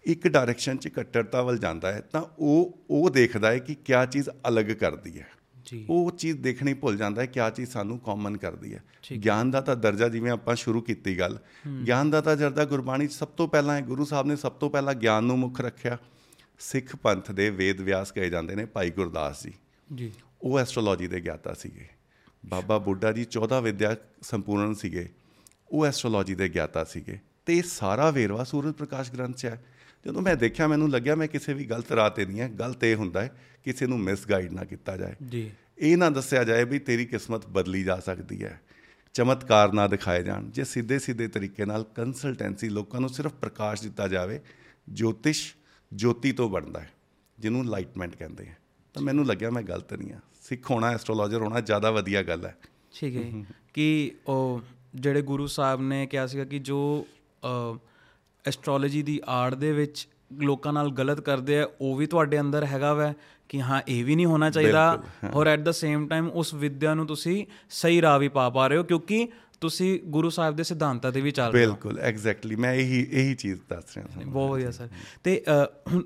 [0.05, 4.31] ਇੱਕ ਡਾਇਰੈਕਸ਼ਨ 'ਚ ਕੱਟੜਤਾ ਵੱਲ ਜਾਂਦਾ ਹੈ ਤਾਂ ਉਹ ਉਹ ਦੇਖਦਾ ਹੈ ਕਿ ਕਿਆ ਚੀਜ਼
[4.49, 5.27] ਅਲੱਗ ਕਰਦੀ ਹੈ।
[5.65, 8.85] ਜੀ। ਉਹ ਚੀਜ਼ ਦੇਖਣੀ ਭੁੱਲ ਜਾਂਦਾ ਹੈ ਕਿਆ ਚੀਜ਼ ਸਾਨੂੰ ਕਾਮਨ ਕਰਦੀ ਹੈ।
[9.25, 11.39] ਗਿਆਨ ਦਾ ਤਾਂ ਦਰਜਾ ਜਿਵੇਂ ਆਪਾਂ ਸ਼ੁਰੂ ਕੀਤੀ ਗੱਲ
[11.87, 14.71] ਗਿਆਨ ਦਾ ਤਾਂ ਦਰਜਾ ਗੁਰਬਾਣੀ 'ਚ ਸਭ ਤੋਂ ਪਹਿਲਾਂ ਹੈ। ਗੁਰੂ ਸਾਹਿਬ ਨੇ ਸਭ ਤੋਂ
[14.71, 15.99] ਪਹਿਲਾਂ ਗਿਆਨ ਨੂੰ ਮੁੱਖ ਰੱਖਿਆ।
[16.61, 19.53] ਸਿੱਖ ਪੰਥ ਦੇ ਵੇਦ ਵਿਆਸ ਕਹੇ ਜਾਂਦੇ ਨੇ ਭਾਈ ਗੁਰਦਾਸ ਜੀ।
[19.95, 20.13] ਜੀ।
[20.43, 21.89] ਉਹ ਐਸਟ੍ਰੋਲੋਜੀ ਦੇ ਗਿਆਤਾ ਸੀਗੇ।
[22.47, 25.09] ਬਾਬਾ ਬੁੱਢਾ ਜੀ 14 ਵਿਦਿਆ ਸੰਪੂਰਨ ਸੀਗੇ।
[25.69, 29.65] ਉਹ ਐਸਟ੍ਰੋਲੋਜੀ ਦੇ ਗਿਆਤਾ ਸੀਗੇ। ਤੇ ਇਹ ਸਾਰਾ ਵੇਰਵਾ ਸੂਰਜ ਪ੍ਰਕਾਸ਼ ਗ੍ਰੰਥ 'ਚ ਹੈ।
[30.07, 32.97] ਜਦੋਂ ਮੈਂ ਦੇਖਿਆ ਮੈਨੂੰ ਲੱਗਿਆ ਮੈਂ ਕਿਸੇ ਵੀ ਗਲਤ ਰਾਹ ਤੇ ਨਹੀਂ ਹੈ। ਗਲਤ ਇਹ
[32.97, 37.07] ਹੁੰਦਾ ਹੈ ਕਿਸੇ ਨੂੰ ਮਿਸਗਾਈਡ ਨਾ ਕੀਤਾ ਜਾਏ। ਜੀ। ਇਹ ਨਾ ਦੱਸਿਆ ਜਾਏ ਵੀ ਤੇਰੀ
[37.07, 38.61] ਕਿਸਮਤ ਬਦਲੀ ਜਾ ਸਕਦੀ ਹੈ।
[39.15, 44.09] ਚਮਤਕਾਰ ਨਾ ਦਿਖਾਏ ਜਾਣ। ਜੇ ਸਿੱਧੇ ਸਿੱਧੇ ਤਰੀਕੇ ਨਾਲ ਕੰਸਲਟੈਂਸੀ ਲੋਕਾਂ ਨੂੰ ਸਿਰਫ ਪ੍ਰਕਾਸ਼ ਦਿੱਤਾ
[44.09, 44.41] ਜਾਵੇ
[44.89, 45.55] ਜੋਤਿਸ਼
[45.93, 46.91] ਜੋਤੀ ਤੋਂ ਬਣਦਾ ਹੈ
[47.39, 48.53] ਜਿਹਨੂੰ ਲਾਈਟਮੈਂਟ ਕਹਿੰਦੇ ਆ।
[48.95, 52.57] ਤਾਂ ਮੈਨੂੰ ਲੱਗਿਆ ਮੈਂ ਗਲਤ ਨਹੀਂ ਆ। ਸਿੱਖ ਹੋਣਾ ਐਸਟ੍ਰੋਲੋਜਰ ਹੋਣਾ ਜ਼ਿਆਦਾ ਵਧੀਆ ਗੱਲ ਹੈ।
[52.93, 53.45] ਠੀਕ ਹੈ।
[53.75, 54.61] ਕਿ ਉਹ
[54.95, 57.07] ਜਿਹੜੇ ਗੁਰੂ ਸਾਹਿਬ ਨੇ ਕਿਹਾ ਸੀਗਾ ਕਿ ਜੋ
[58.47, 62.95] ਐਸਟ੍ਰੋਲੋਜੀ ਦੀ ਆੜ ਦੇ ਵਿੱਚ ਲੋਕਾਂ ਨਾਲ ਗਲਤ ਕਰਦੇ ਆ ਉਹ ਵੀ ਤੁਹਾਡੇ ਅੰਦਰ ਹੈਗਾ
[62.95, 63.13] ਵੈ
[63.49, 65.03] ਕਿ ਹਾਂ ਇਹ ਵੀ ਨਹੀਂ ਹੋਣਾ ਚਾਹੀਦਾ।
[65.35, 68.77] ਔਰ ਐਟ ਦਾ ਸੇਮ ਟਾਈਮ ਉਸ ਵਿਦਿਆ ਨੂੰ ਤੁਸੀਂ ਸਹੀ ਰਾਹ ਵੀ ਪਾ ਪਾ ਰਹੇ
[68.77, 69.29] ਹੋ ਕਿਉਂਕਿ
[69.61, 73.35] ਤੁਸੀਂ ਗੁਰੂ ਸਾਹਿਬ ਦੇ ਸਿਧਾਂਤਾਂ ਤੇ ਵੀ ਚੱਲ ਰਹੇ ਹੋ। ਬਿਲਕੁਲ ਐਗਜ਼ੈਕਟਲੀ ਮੈਂ ਇਹੀ ਇਹੀ
[73.35, 74.89] ਚੀਜ਼ ਦੱਸ ਰਿਹਾ ਹਾਂ ਬਹੁਤ ਵਧੀਆ ਸਰ।
[75.25, 75.43] ਤੇ
[75.93, 76.03] ਹੁਣ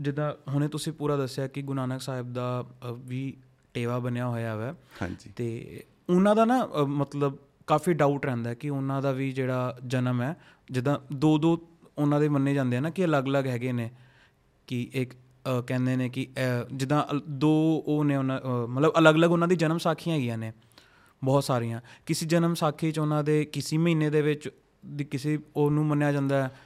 [0.00, 2.64] ਜਿੱਦਾਂ ਹੁਣੇ ਤੁਸੀਂ ਪੂਰਾ ਦੱਸਿਆ ਕਿ ਗੁਰੂ ਨਾਨਕ ਸਾਹਿਬ ਦਾ
[2.98, 3.36] ਵੀ
[3.74, 9.00] ਟੇਵਾ ਬਣਿਆ ਹੋਇਆ ਹੈ ਹਾਂਜੀ। ਤੇ ਉਹਨਾਂ ਦਾ ਨਾ ਮਤਲਬ ਕਾਫੀ ਡਾਊਟ ਰਹਿੰਦਾ ਕਿ ਉਹਨਾਂ
[9.02, 10.34] ਦਾ ਵੀ ਜਿਹੜਾ ਜਨਮ ਹੈ
[10.70, 11.58] ਜਿੱਦਾਂ ਦੋ ਦੋ
[11.98, 13.90] ਉਹਨਾਂ ਦੇ ਮੰਨੇ ਜਾਂਦੇ ਆ ਨਾ ਕਿ ਅਲੱਗ-ਅਲੱਗ ਹੈਗੇ ਨੇ।
[14.66, 15.12] ਕਿ ਇੱਕ
[15.66, 16.26] ਕਹਿੰਦੇ ਨੇ ਕਿ
[16.72, 17.50] ਜਿੱਦਾਂ ਦੋ
[17.86, 20.52] ਉਹ ਨੇ ਉਹਨਾਂ ਮਤਲਬ ਅਲੱਗ-ਅਲੱਗ ਉਹਨਾਂ ਦੀ ਜਨਮ ਸਾਖੀਆਂ ਹੈਗੀਆਂ ਨੇ।
[21.24, 24.48] ਬਹੁਤ ਸਾਰੀਆਂ। ਕਿਸੇ ਜਨਮ ਸਾਖੀ ਚ ਉਹਨਾਂ ਦੇ ਕਿਸੇ ਮਹੀਨੇ ਦੇ ਵਿੱਚ
[24.86, 26.58] ਦੀ ਕਿਸੇ ਉਹਨੂੰ ਮੰਨਿਆ ਜਾਂਦਾ ਹੈ।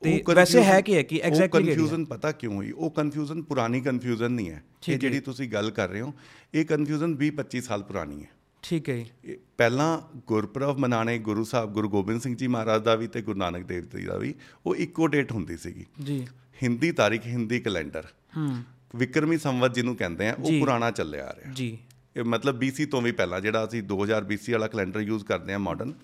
[0.00, 2.70] ਤੇ ਵੈਸੇ ਹੈ ਕੀ ਹੈ ਕਿ ਐਗਜ਼ੈਕਟਲੀ ਕਨਫਿਊਜ਼ਨ ਪਤਾ ਕਿਉਂ ਹੋਈ?
[2.70, 6.14] ਉਹ ਕਨਫਿਊਜ਼ਨ ਪੁਰਾਣੀ ਕਨਫਿਊਜ਼ਨ ਨਹੀਂ ਹੈ। ਇਹ ਜਿਹੜੀ ਤੁਸੀਂ ਗੱਲ ਕਰ ਰਹੇ ਹੋ
[6.54, 8.28] ਇਹ ਕਨਫਿਊਜ਼ਨ 20 25 ਸਾਲ ਪੁਰਾਣੀ ਹੈ।
[8.62, 9.04] ਠੀਕ ਹੈ
[9.58, 13.64] ਪਹਿਲਾਂ ਗੁਰਪੁਰਬ ਮਨਾਣੇ ਗੁਰੂ ਸਾਹਿਬ ਗੁਰੂ ਗੋਬਿੰਦ ਸਿੰਘ ਜੀ ਮਹਾਰਾਜ ਦਾ ਵੀ ਤੇ ਗੁਰੂ ਨਾਨਕ
[13.64, 14.34] ਦੇਵ ਜੀ ਦਾ ਵੀ
[14.66, 16.26] ਉਹ ਇੱਕੋ ਡੇਟ ਹੁੰਦੀ ਸੀਗੀ। ਜੀ।
[16.62, 18.04] ਹਿੰਦੀ ਤਾਰੀਖ ਹਿੰਦੀ ਕੈਲੰਡਰ
[18.36, 18.56] ਹੂੰ।
[18.96, 21.78] ਵਿਕਰਮੀ ਸੰਵਤ ਜਿਹਨੂੰ ਕਹਿੰਦੇ ਆ ਉਹ। ਪੁਰਾਣਾ ਚੱਲਿਆ ਆ ਰਿਹਾ। ਜੀ।
[22.22, 25.94] ਮਤਲਬ BC ਤੋਂ ਵੀ ਪਹਿਲਾਂ ਜਿਹੜਾ ਅਸੀਂ 2000 BC ਵਾਲਾ ਕੈਲੰਡਰ ਯੂਜ਼ ਕਰਦੇ ਆ ਮਾਡਰਨ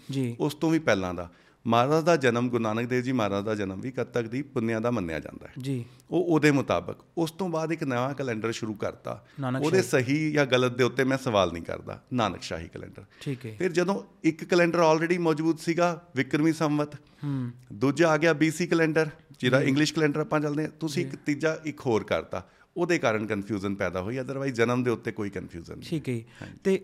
[0.41, 1.31] ਉਸ ਤੋਂ ਵੀ ਪਹਿਲਾਂ ਦਾ।
[1.67, 4.91] ਮਹਾਰਾਜ ਦਾ ਜਨਮ ਗੁਰੂ ਨਾਨਕ ਦੇਵ ਜੀ ਮਹਾਰਾਜ ਦਾ ਜਨਮ ਵੀ ਕੱਤਕ ਦੀ ਪੁੰਨਿਆ ਦਾ
[4.91, 9.25] ਮੰਨਿਆ ਜਾਂਦਾ ਹੈ। ਜੀ। ਉਹ ਉਹਦੇ ਮੁਤਾਬਕ ਉਸ ਤੋਂ ਬਾਅਦ ਇੱਕ ਨਵਾਂ ਕੈਲੰਡਰ ਸ਼ੁਰੂ ਕਰਤਾ।
[9.63, 13.57] ਉਹਦੇ ਸਹੀ। ਜਾਂ ਗਲਤ ਦੇ ਉੱਤੇ ਮੈਂ ਸਵਾਲ ਨਹੀਂ ਕਰਦਾ। ਨਾਨਕ ਸ਼ਾਹੀ ਕੈਲੰਡਰ ਠੀਕ ਹੈ।
[13.59, 19.11] ਫਿਰ ਜਦੋਂ ਇੱਕ ਕੈਲੰਡਰ ਆਲਰੇਡੀ ਮੌਜੂਦ ਸੀਗਾ ਵਿਕਰਮੀ ਸੰਵਤ। ਹੂੰ। ਦੂਜਾ ਆ ਗਿਆ BC ਕੈਲੰਡਰ
[19.41, 22.47] ਜਿਹਦਾ ਇੰਗਲਿਸ਼ ਕੈਲੰਡਰ ਆਪਾਂ ਚੱਲਦੇ ਹਾਂ। ਤੁਸੀਂ ਇੱਕ ਤੀਜਾ ਇੱਕ ਹੋਰ ਕਰਤਾ।
[22.81, 26.77] ਉਹਦੇ ਕਾਰਨ ਕਨਫਿਊਜ਼ਨ ਪੈਦਾ ਹੋਈ ਅਦਰਵਾਈਜ਼ ਜਨਮ ਦੇ ਉੱਤੇ ਕੋਈ ਕਨਫਿਊਜ਼ਨ ਨਹੀਂ। ਠੀਕ ਹੈ। ਤੇ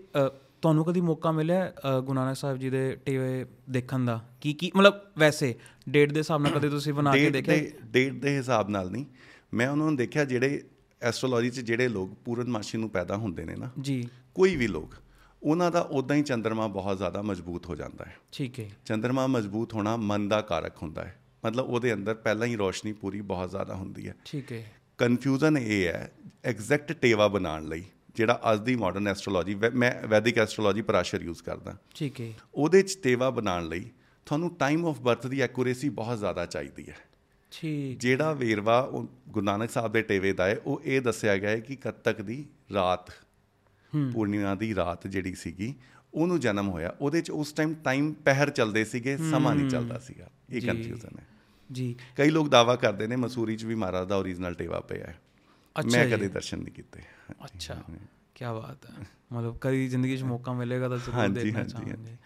[0.63, 4.21] ਤੁਹਾਨੂੰ ਕਦੀ ਮੌਕਾ ਮਿਲਿਆ ਗੁਰੂ ਨਾਨਕ ਸਾਹਿਬ ਜੀ ਦੇ ਟੀਵੇ ਦੇਖਣ ਦਾ?
[4.41, 5.55] ਕੀ ਕੀ ਮਤਲਬ ਵੈਸੇ
[5.89, 7.57] ਡੇਟ ਦੇ ਹਿਸਾਬ ਨਾਲ ਕਦੇ ਤੁਸੀਂ ਬਣਾ ਕੇ ਦੇਖਿਆ?
[7.85, 9.05] ਡੇਟ ਦੇ ਹਿਸਾਬ ਨਾਲ ਨਹੀਂ।
[9.55, 10.63] ਮੈਂ ਉਹਨਾਂ ਨੂੰ ਦੇਖਿਆ ਜਿਹੜੇ
[11.03, 14.95] ਐਸਟ੍ਰੋਲੋਜੀ 'ਚ ਜਿਹੜੇ ਲੋਕ ਪੂਰਨਮਾਸ਼ੀ ਨੂੰ ਪੈਦਾ ਹੁੰਦੇ ਨੇ ਨਾ ਜੀ। ਕੋਈ ਵੀ ਲੋਕ
[15.43, 19.75] ਉਹਨਾਂ ਦਾ ਉਦਾਂ ਹੀ ਚੰ드ਰਮਾ ਬਹੁਤ ਜ਼ਿਆਦਾ ਮਜ਼ਬੂਤ ਹੋ ਜਾਂਦਾ ਹੈ। ਠੀਕ ਹੈ। ਚੰ드ਰਮਾ ਮਜ਼ਬੂਤ
[19.75, 23.75] ਹੋਣਾ ਮਨ ਦਾ ਕਾਰਕ ਹੁੰਦਾ ਹੈ। ਮਤਲਬ ਉਹਦੇ ਅੰਦਰ ਪਹਿਲਾਂ ਹੀ ਰੋਸ਼ਨੀ ਪੂਰੀ ਬਹੁਤ ਜ਼ਿਆਦਾ
[23.75, 24.65] ਹੁੰਦੀ ਹੈ। ਠੀਕ ਹੈ।
[24.99, 26.13] ਕਨਫਿਊਜ਼ਨ ਇਹ ਹੈ
[26.45, 27.85] ਐਗਜ਼ੈਕਟ ਟੇਵਾ ਬਣਾਉਣ ਲਈ
[28.15, 32.99] ਜਿਹੜਾ ਅੱਜ ਦੀ ਮਾਡਰਨ ਐਸਟ੍ਰੋਲੋਜੀ ਮੈਂ ਵੈਦਿਕ ਐਸਟ੍ਰੋਲੋਜੀ ਪਰਾਸ਼ਰ ਯੂਜ਼ ਕਰਦਾ। ਠੀਕ ਹੈ। ਉਹਦੇ 'ਚ
[33.03, 33.91] ਟੇਵਾ ਬਣਾਉਣ ਲਈ
[34.27, 36.97] ਤੁਹਾਨੂੰ ਟਾਈਮ ਆਫ ਬਰਥ ਦੀ ਐਕੂਰੇਸੀ ਬਹੁਤ ਜ਼ਿਆਦਾ ਚਾਹੀਦੀ ਹੈ।
[37.51, 41.51] ਠੀਕ। ਜਿਹੜਾ ਵੇਰਵਾ ਉਹ ਗੁਰੂ ਨਾਨਕ ਸਾਹਿਬ ਦੇ ਟੇਵੇ ਦਾ ਹੈ ਉਹ ਇਹ ਦੱਸਿਆ ਗਿਆ
[41.51, 43.11] ਹੈ ਕਿ ਕੱਤਕ ਦੀ ਰਾਤ
[44.13, 45.75] ਪੂਰਨਿਮਾ ਦੀ ਰਾਤ ਜਿਹੜੀ ਸੀਗੀ
[46.15, 50.31] ਉਹਨੂੰ ਜਨਮ ਹੋਇਆ। ਉਹਦੇ 'ਚ ਉਸ ਟਾਈਮ ਟਾਈਮ ਪਹਿਰ ਚੱਲਦੇ ਸੀਗੇ ਸਮਾਂ ਨਹੀਂ ਚੱਲਦਾ ਸੀਗਾ।
[50.51, 51.36] ਇਹ। ਕਨਫਿਊਜ਼ਨ ਹੈ।
[51.73, 55.19] ਜੀ। ਕਈ ਲੋਕ ਦਾਵਾ ਕਰਦੇ ਨੇ ਮਸੂਰੀ 'ਚ ਵੀ ਮਹਾਰਾਜ ਦਾ ਓਰੀਜਨਲ ਟੇਵਾ ਪਿਆ ਹੈ।
[55.79, 57.01] ਅੱਛਾ ਮੈਂ। ਕਦੇ ਦਰਸ਼ਨ ਨਹੀਂ ਕੀਤੇ।
[57.45, 57.83] ਅੱਛਾ
[58.35, 62.17] ਕੀ ਬਾਤ ਹੈ। ਮਤਲਬ ਕਦੀ ਜ਼ਿੰਦਗੀ 'ਚ ਮੌਕਾ ਮਿਲੇਗਾ ਤਾਂ ਜ਼ਰੂਰ ਦੇਖਣਾ ਚਾਹਾਂਗੇ।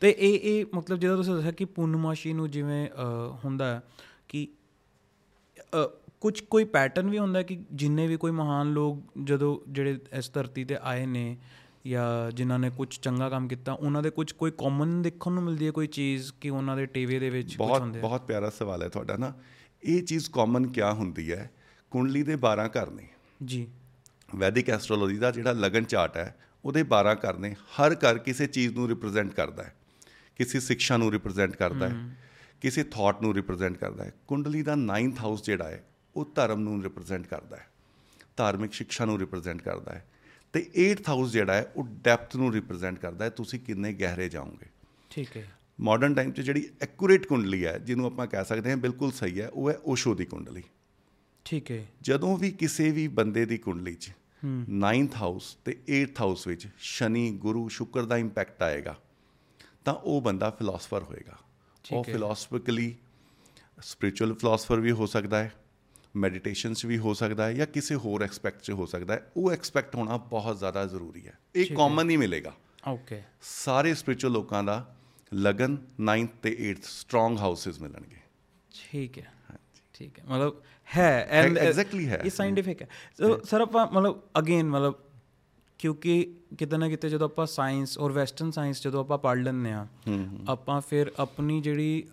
[0.00, 2.88] ਤੇ ਇਹ ਇਹ ਮਤਲਬ ਜਦੋਂ ਤੁਸੀਂ ਦੱਸਿਆ ਕਿ ਪੂਰਨਮਾਸ਼ੀ ਨੂੰ ਜਿਵੇਂ
[3.44, 3.82] ਹੁੰਦਾ ਹੈ
[4.28, 4.48] ਕਿ
[6.20, 10.32] ਕੁਝ ਕੋਈ ਪੈਟਰਨ ਵੀ ਹੁੰਦਾ ਹੈ ਕਿ ਜਿੰਨੇ ਵੀ ਕੋਈ ਮਹਾਨ ਲੋਕ ਜਦੋਂ ਜਿਹੜੇ ਇਸ
[10.32, 11.36] ਧਰਤੀ ਤੇ ਆਏ ਨੇ
[11.86, 15.66] ਜਾਂ ਜਿਨ੍ਹਾਂ ਨੇ ਕੁਝ ਚੰਗਾ ਕੰਮ ਕੀਤਾ ਉਹਨਾਂ ਦੇ ਕੁਝ ਕੋਈ ਕਾਮਨ ਦੇਖਣ ਨੂੰ ਮਿਲਦੀ
[15.66, 18.02] ਹੈ ਕੋਈ ਚੀਜ਼ ਕਿ ਉਹਨਾਂ ਦੇ ਟੀਵੇ ਦੇ ਵਿੱਚ ਕੁਝ ਬਹੁਤ ਹੁੰਦੇ ਆ?
[18.02, 19.34] ਬਹੁਤ ਪਿਆਰਾ ਸਵਾਲ ਹੈ ਤੁਹਾਡਾ ਨਾ।
[19.84, 21.50] ਇਹ ਚੀਜ਼ ਕਾਮਨ ਕਿਆ ਹੁੰਦੀ ਹੈ?
[21.90, 23.08] ਕੁੰਡਲੀ ਦੇ 12 ਘਰ ਨੇ।
[23.44, 23.68] ਜੀ।
[24.36, 28.74] ਵੈਦਿਕ ਐਸਟ੍ਰੋਲੋਜੀ ਦਾ ਜਿਹੜਾ ਲਗਨ ਚਾਰਟ ਹੈ ਉਹਦੇ 12 ਘਰ ਨੇ। ਹਰ ਘਰ ਕਿਸੇ ਚੀਜ਼
[28.74, 29.74] ਨੂੰ ਰਿਪਰੈਜ਼ੈਂਟ ਕਰਦਾ ਹੈ।
[30.36, 32.16] ਕਿਸੇ ਸਿੱਖਿਆ ਨੂੰ ਰਿਪਰੈਜ਼ੈਂਟ ਕਰਦਾ ਹੈ।
[32.60, 35.84] ਕਿਸੇ ਥਾਟ ਨੂੰ ਰਿਪਰੈਜ਼ੈਂਟ ਕਰਦਾ ਹੈ। ਕੁੰਡਲੀ ਦਾ 9th ਹਾਊਸ ਜਿਹੜਾ ਹੈ
[36.16, 37.66] ਉਹ ਧਰਮ ਨੂੰ ਰਿਪਰੈਜ਼ੈਂਟ ਕਰਦਾ ਹੈ।
[38.36, 40.06] ਧਾਰਮਿਕ ਸਿੱਖਿਆ ਨੂੰ ਰਿਪਰੈਜ਼ੈਂਟ ਕਰਦਾ ਹੈ।
[40.54, 44.66] ਤੇ 8th ਹਾਊਸ ਜਿਹੜਾ ਹੈ ਉਹ ਡੈਪਥ ਨੂੰ ਰਿਪਰੈਜ਼ੈਂਟ ਕਰਦਾ ਹੈ ਤੁਸੀਂ ਕਿੰਨੇ ਗਹਿਰੇ ਜਾਓਗੇ।
[45.10, 49.12] ਠੀਕ ਹੈ। ਮਾਡਰਨ ਟਾਈਮ 'ਚ ਜਿਹੜੀ ਐਕੂਰੇਟ ਕੁੰਡਲੀ ਹੈ ਜਿਹਨੂੰ ਆਪਾਂ ਕਹਿ ਸਕਦੇ ਹਾਂ ਬਿਲਕੁਲ
[49.12, 50.62] ਸਹੀ ਹੈ ਉਹ ਹੈ ਓਸ਼ੋ ਦੀ ਕੁੰਡਲੀ।
[51.44, 54.10] ਠੀਕ ਹੈ। ਜਦੋਂ ਵੀ ਕਿਸੇ ਵੀ ਬੰਦੇ ਦੀ ਕੁੰਡਲੀ 'ਚ
[54.70, 58.98] 9th ਹਾਊਸ ਤੇ 8th ਹਾਊਸ ਵਿੱਚ ਸ਼ਨੀ ਗੁਰੂ ਸ਼ੁਕਰ ਦਾ ਇੰਪੈਕਟ ਆਏਗਾ
[59.84, 61.38] ਤਾਂ ਉਹ ਬੰਦਾ ਫਿਲਾਸਫਰ ਹੋਏਗਾ।
[61.92, 62.96] ਉਹ ਫਿਲਾਸਫਿਕਲੀ
[63.82, 65.52] ਸਪਿਰਚੁਅਲ ਫਿਲਾਸਫਰ ਵੀ ਹੋ ਸਕਦਾ ਹੈ।
[66.16, 69.52] ਮੈਡੀਟੇਸ਼ਨ 'ਚ ਵੀ ਹੋ ਸਕਦਾ ਹੈ ਜਾਂ ਕਿਸੇ ਹੋਰ ਐਕਸਪੈਕਟ 'ਚ ਹੋ ਸਕਦਾ ਹੈ ਉਹ
[69.52, 72.52] ਐਕਸਪੈਕਟ ਹੋਣਾ ਬਹੁਤ ਜ਼ਿਆਦਾ ਜ਼ਰੂਰੀ ਹੈ। ਇਹ ਕਾਮਨ ਨਹੀਂ ਮਿਲੇਗਾ।
[72.88, 74.96] ਓਕੇ ਸਾਰੇ ਸਪਿਰਚੁਅਲ ਲੋਕਾਂ ਦਾ
[75.34, 78.16] ਲਗਨ 9th ਤੇ 8th ਸਟਰੋਂਗ ਹਾਊਸਸ ਮਿਲਣਗੇ।
[78.70, 79.32] ਠੀਕ ਹੈ।
[79.92, 80.62] ਠੀਕ ਹੈ। ਮਤਲਬ
[80.96, 84.94] ਹੈ uh, exactly ਹੈ। ਇਹ ਸਾਇੰਟਿਫਿਕ ਹੈ। ਸੋ ਸਰ ਆਪਾਂ ਮਤਲਬ ਅਗੇਨ ਮਤਲਬ
[85.78, 89.86] ਕਿਉਂਕਿ ਕਿਤੇ ਨਾ ਕਿਤੇ ਜਦੋਂ ਆਪਾਂ ਸਾਇੰਸ ਔਰ ਵੈਸਟਰਨ ਸਾਇੰਸ ਜਦੋਂ ਆਪਾਂ ਪੜ੍ਹ ਲੈਂਦੇ ਆ
[90.48, 92.08] ਆਪਾਂ ਫਿਰ ਆਪਣੀ ਜਿਹੜੀ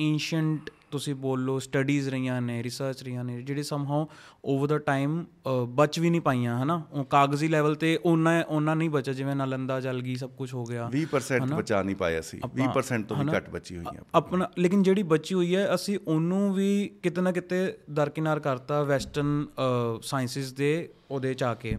[0.00, 4.06] ਐਂਸ਼ੀਅੰਟ ਤੁਸੀਂ ਬੋਲ ਸਟੱਡੀਜ਼ ਰਹੀਆਂ ਨੇ ਰਿਸਰਚ ਰਹੀਆਂ ਨੇ ਜਿਹੜੀ ਸਮਹਾਉ
[4.44, 5.24] ਓਵਰ ਦਾ ਟਾਈਮ
[5.68, 6.82] ਬਚ ਵੀ ਨਹੀਂ ਪਾਈਆਂ ਹਨਾ?
[6.92, 10.64] ਉਹ ਕਾਗਜ਼ੀ ਲੈਵਲ ਤੇ ਉਹਨਾਂ ਉਹਨਾਂ ਨਹੀਂ ਬਚਿਆ ਜਿਵੇਂ ਨਾਲੰਦਾ ਜਲ ਗਈ ਸਭ ਕੁਝ ਹੋ
[10.64, 15.02] ਗਿਆ 20% ਬਚਾ ਨਹੀਂ ਪਾਇਆ ਸੀ। 20% ਤੋਂ ਵੀ ਘੱਟ ਬਚੀ ਹੋਈਆਂ ਆਪਣਾ ਲੇਕਿਨ ਜਿਹੜੀ
[15.02, 16.68] ਬਚੀ ਹੋਈ ਹੈ ਅਸੀਂ ਉਹਨੂੰ ਵੀ
[17.02, 19.46] ਕਿਤੇ ਨਾ ਕਿਤੇ ਦਰਕਿਨਾਰ ਕਰਤਾ ਵੈਸਟਰਨ
[20.02, 21.76] ਸਾਇੰਸਿਸ ਦੇ ਉਹਦੇ ਚ ਆ ਕੇ।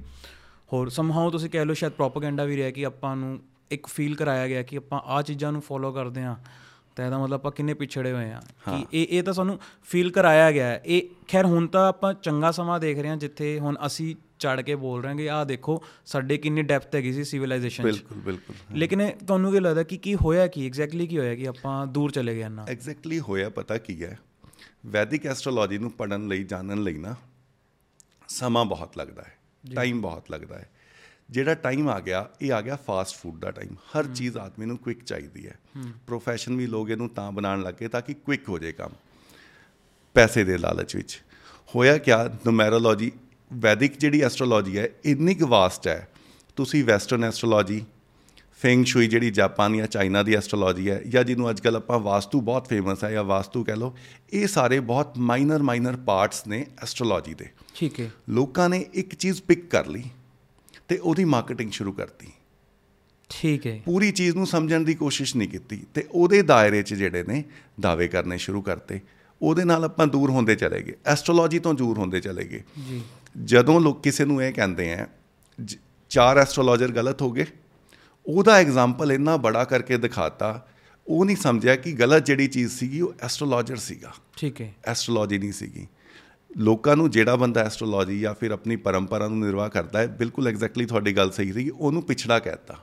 [0.74, 3.40] ਹੋਰ ਸਮਹਾਉ ਤੁਸੀਂ ਕਹਿ ਲਓ ਸ਼ਾਇਦ ਪ੍ਰੋਪਾਗੈਂਡਾ ਵੀ ਰਿਹਾ ਕਿ ਆਪਾਂ ਨੂੰ
[3.72, 6.36] ਇੱਕ ਫੀਲ ਕਰਾਇਆ ਗਿਆ ਕਿ ਆਪਾਂ ਆ ਚੀਜ਼ਾਂ ਨੂੰ ਫੋਲੋ ਕਰਦੇ ਹਾਂ।
[7.00, 10.52] ਤਾਂ ਇਹਦਾ ਮਤਲਬ ਆਪਾਂ ਕਿੰਨੇ ਪਿਛੜੇ ਹੋਏ ਆ ਕਿ ਇਹ ਇਹ ਤਾਂ ਸਾਨੂੰ ਫੀਲ ਕਰਾਇਆ
[10.52, 14.16] ਗਿਆ ਹੈ। ਇਹ ਖੈਰ ਹੁਣ ਤਾਂ ਆਪਾਂ ਚੰਗਾ ਸਮਾਂ ਦੇਖ ਰਹੇ ਹਾਂ ਜਿੱਥੇ ਹੁਣ ਅਸੀਂ
[14.40, 17.86] ਚੜ ਕੇ ਬੋਲ ਰਹੇ ਹਾਂ ਕਿ ਆਹ ਦੇਖੋ ਸਾਡੇ ਕਿੰਨੀ ਡੈਪਥ ਹੈਗੀ ਸੀ ਸਿਵਲਾਈਜੇਸ਼ਨ 'ਚ।
[17.86, 20.66] ਬਿਲਕੁਲ ਬਿਲਕੁਲ। ਲੇਕਿਨ ਤੁਹਾਨੂੰ ਕੀ ਲੱਗਦਾ ਕਿ ਕੀ ਹੋਇਆ ਕੀ?
[20.66, 24.20] ਐਗਜ਼ੈਕਟਲੀ ਕੀ ਹੋਇਆ ਕਿ ਆਪਾਂ ਦੂਰ ਚਲੇ ਗਏ ਨਾ ਐਗਜ਼ੈਕਟਲੀ ਹੋਇਆ ਪਤਾ ਕੀ ਹੈ?
[24.86, 27.16] ਵੈਦਿਕ ਐਸਟ੍ਰੋਲੋਜੀ ਨੂੰ ਪੜਨ ਲਈ ਜਾਣਨ ਲਈ ਨਾ
[28.28, 29.38] ਸਮਾਂ ਬਹੁਤ ਲੱਗਦਾ ਹੈ।
[29.76, 30.70] ਟਾਈਮ ਬਹੁਤ ਲੱਗਦਾ ਹੈ।
[31.30, 34.78] ਜਿਹੜਾ ਟਾਈਮ ਆ ਗਿਆ ਇਹ ਆ ਗਿਆ ਫਾਸਟ ਫੂਡ ਦਾ ਟਾਈਮ ਹਰ ਚੀਜ਼ ਆਦਮੀ ਨੂੰ
[34.78, 35.60] ਕੁਇਕ ਚਾਹੀਦੀ ਹੈ।
[36.08, 38.92] ਪ੍ਰੋਫੈਸ਼ਨ ਵੀ ਲੋਕ ਇਹਨੂੰ ਤਾਂ ਬਣਾਉਣ ਲੱਗੇ ਤਾਂ ਕਿ ਕੁਇਕ ਹੋ ਜਾਏ ਕੰਮ।
[40.14, 41.22] ਪੈਸੇ ਦੇ ਲਾਲਚ ਵਿੱਚ।
[41.76, 42.24] ਹੋਇਆ ਕਿਆ?
[42.46, 43.12] ਨੂਮੈਰੋਲੋਜੀ
[43.54, 46.10] ਵੈਦਿਕ ਜਿਹੜੀ ਐਸਟ੍ਰੋਲੋਜੀ ਹੈ ਇੰਨੀ ਕੁ ਵਾਸਟ ਹੈ।
[46.56, 47.86] ਤੁਸੀਂ ਵੈਸਟਰਨ ਐਸਟ੍ਰੋਲੋਜੀ
[48.62, 52.68] ਫੇਂਗ ਸ਼ੂਈ ਜਿਹੜੀ ਜਾਪਾਨ ਜਾਂ ਚਾਈਨਾ ਦੀ ਐਸਟ੍ਰੋਲੋਜੀ ਹੈ ਜਾਂ ਜਿਹਨੂੰ ਅੱਜਕੱਲ ਆਪਾਂ ਵਾਸਤੂ ਬਹੁਤ
[52.68, 53.98] ਫੇਮਸ ਹੈ ਜਾਂ ਵਾਸਤੂ ਕਹਿ ਲਓ
[54.34, 57.46] ਇਹ ਸਾਰੇ ਬਹੁਤ ਮਾਈਨਰ ਮਾਈਨਰ ਪਾਰਟਸ ਨੇ ਐਸਟ੍ਰੋਲੋਜੀ ਦੇ।
[57.76, 60.04] ਠੀਕ ਹੈ। ਲੋਕਾਂ ਨੇ ਇੱਕ ਚੀਜ਼ ਪਿਕ ਕਰ ਲਈ।
[60.90, 62.28] ਤੇ ਉਹਦੀ ਮਾਰਕੀਟਿੰਗ ਸ਼ੁਰੂ ਕਰਤੀ।
[63.30, 67.24] ਠੀਕ ਹੈ। ਪੂਰੀ ਚੀਜ਼ ਨੂੰ ਸਮਝਣ ਦੀ ਕੋਸ਼ਿਸ਼ ਨਹੀਂ ਕੀਤੀ ਤੇ ਉਹਦੇ ਦਾਇਰੇ 'ਚ ਜਿਹੜੇ
[67.24, 67.44] ਨੇ
[67.80, 69.00] ਦਾਅਵੇ ਕਰਨੇ ਸ਼ੁਰੂ ਕਰਤੇ।
[69.42, 73.02] ਉਹਦੇ ਨਾਲ ਆਪਾਂ ਦੂਰ ਹੁੰਦੇ ਚਲੇ ਗਏ। ਐਸਟ੍ਰੋਲੋਜੀ ਤੋਂ ਦੂਰ ਹੁੰਦੇ ਚਲੇ ਗਏ। ਜੀ।
[73.44, 75.08] ਜਦੋਂ ਲੋਕ ਕਿਸੇ ਨੂੰ ਇਹ ਕਹਿੰਦੇ ਆ
[76.10, 77.46] ਚਾਰ ਐਸਟ੍ਰੋਲੋਜਰ ਗਲਤ ਹੋ ਗਏ।
[78.26, 80.68] ਉਹਦਾ ਐਗਜ਼ਾਮਪਲ ਇੰਨਾ ਬੜਾ ਕਰਕੇ ਦਿਖਾਤਾ
[81.08, 85.52] ਉਹ ਨਹੀਂ ਸਮਝਿਆ ਕਿ ਗਲਤ ਜਿਹੜੀ ਚੀਜ਼ ਸੀਗੀ ਉਹ ਐਸਟ੍ਰੋਲੋਜਰ ਸੀਗਾ। ਠੀਕ ਹੈ। ਐਸਟ੍ਰੋਲੋਜੀ ਨਹੀਂ
[85.52, 85.88] ਸੀਗੀ।
[86.58, 90.86] ਲੋਕਾਂ ਨੂੰ ਜਿਹੜਾ ਬੰਦਾ ਐਸਟ੍ਰੋਲੋਜੀ ਜਾਂ ਫਿਰ ਆਪਣੀ ਪਰੰਪਰਾ ਨੂੰ ਨਿਰਵਾਹ ਕਰਦਾ ਹੈ ਬਿਲਕੁਲ ਐਗਜ਼ੈਕਟਲੀ
[90.86, 92.74] ਤੁਹਾਡੀ ਗੱਲ ਸਹੀ ਸੀ ਉਹਨੂੰ ਪਿਛੜਾ ਕਹਿਤਾ।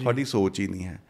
[0.00, 1.02] ਤੁਹਾਡੀ ਸੋਚ ਹੀ ਨਹੀਂ ਹੈ।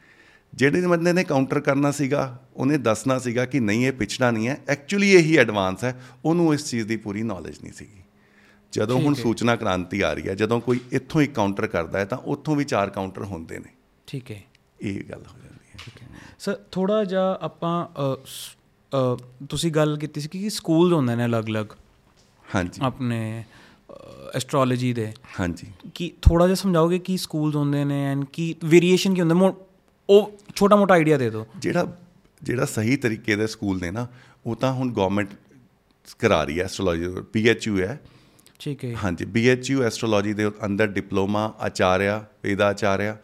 [0.54, 4.58] ਜਿਹੜੇ ਬੰਦੇ ਨੇ ਕਾਊਂਟਰ ਕਰਨਾ ਸੀਗਾ ਉਹਨੇ ਦੱਸਣਾ ਸੀਗਾ ਕਿ ਨਹੀਂ ਇਹ ਪਿਛੜਾ ਨਹੀਂ ਹੈ
[4.68, 8.02] ਐਕਚੁਅਲੀ ਇਹੀ ਐਡਵਾਂਸ ਹੈ ਉਹਨੂੰ ਇਸ ਚੀਜ਼ ਦੀ ਪੂਰੀ ਨੌਲੇਜ ਨਹੀਂ ਸੀਗੀ।
[8.72, 12.18] ਜਦੋਂ ਹੁਣ ਸੂਚਨਾ ਕ੍ਰਾਂਤੀ ਆ ਰਹੀ ਹੈ ਜਦੋਂ ਕੋਈ ਇੱਥੋਂ ਇੱਕ ਕਾਊਂਟਰ ਕਰਦਾ ਹੈ ਤਾਂ
[12.18, 13.74] ਉੱਥੋਂ ਵੀ ਚਾਰ ਕਾਊਂਟਰ ਹੁੰਦੇ ਨੇ।
[14.06, 14.42] ਠੀਕ ਹੈ।
[14.80, 17.88] ਇਹ ਗੱਲ ਹੋ ਜਾਂਦੀ ਹੈ। ਸਰ ਥੋੜਾ ਜਿਹਾ ਆਪਾਂ
[19.48, 21.66] ਤੁਸੀਂ ਗੱਲ ਕੀਤੀ ਸੀ ਕਿ ਸਕੂਲ ਹੁੰਦੇ ਨੇ ਅਲੱਗ-ਅਲੱਗ।
[22.54, 23.44] ਹਾਂਜੀ। ਆਪਣੇ
[24.34, 29.20] ਐਸਟ੍ਰੋਲੋਜੀ ਦੇ। ਹਾਂਜੀ। ਕੀ ਥੋੜਾ ਜਿਹਾ ਸਮਝਾਓਗੇ ਕੀ ਸਕੂਲਸ ਹੁੰਦੇ ਨੇ ਐਂਡ ਕੀ ਵੇਰੀਏਸ਼ਨ ਕੀ
[29.20, 29.52] ਹੁੰਦਾ?
[30.08, 31.96] ਉਹ ਛੋਟਾ ਮੋਟਾ ਆਈਡੀਆ ਦੇ ਦਿਓ। ਜਿਹੜਾ
[32.42, 34.06] ਜਿਹੜਾ ਸਹੀ ਤਰੀਕੇ ਦੇ ਸਕੂਲ ਨੇ ਨਾ
[34.46, 35.28] ਉਹ ਤਾਂ ਹੁਣ ਗਵਰਨਮੈਂਟ
[36.18, 38.00] ਕਰਾ ਰਹੀ ਹੈ ਐਸਟ੍ਰੋਲੋਜੀ ਪੀਐਚਯੂ ਹੈ।
[38.58, 43.16] ਠੀਕ ਹੈ। ਹਾਂਜੀ ਬੀਐਚਯੂ ਐਸਟ੍ਰੋਲੋਜੀ ਦੇ ਅੰਦਰ ਡਿਪਲੋਮਾ ਆਚਾਰਿਆ ਵੇਦਾ ਆਚਾਰਿਆ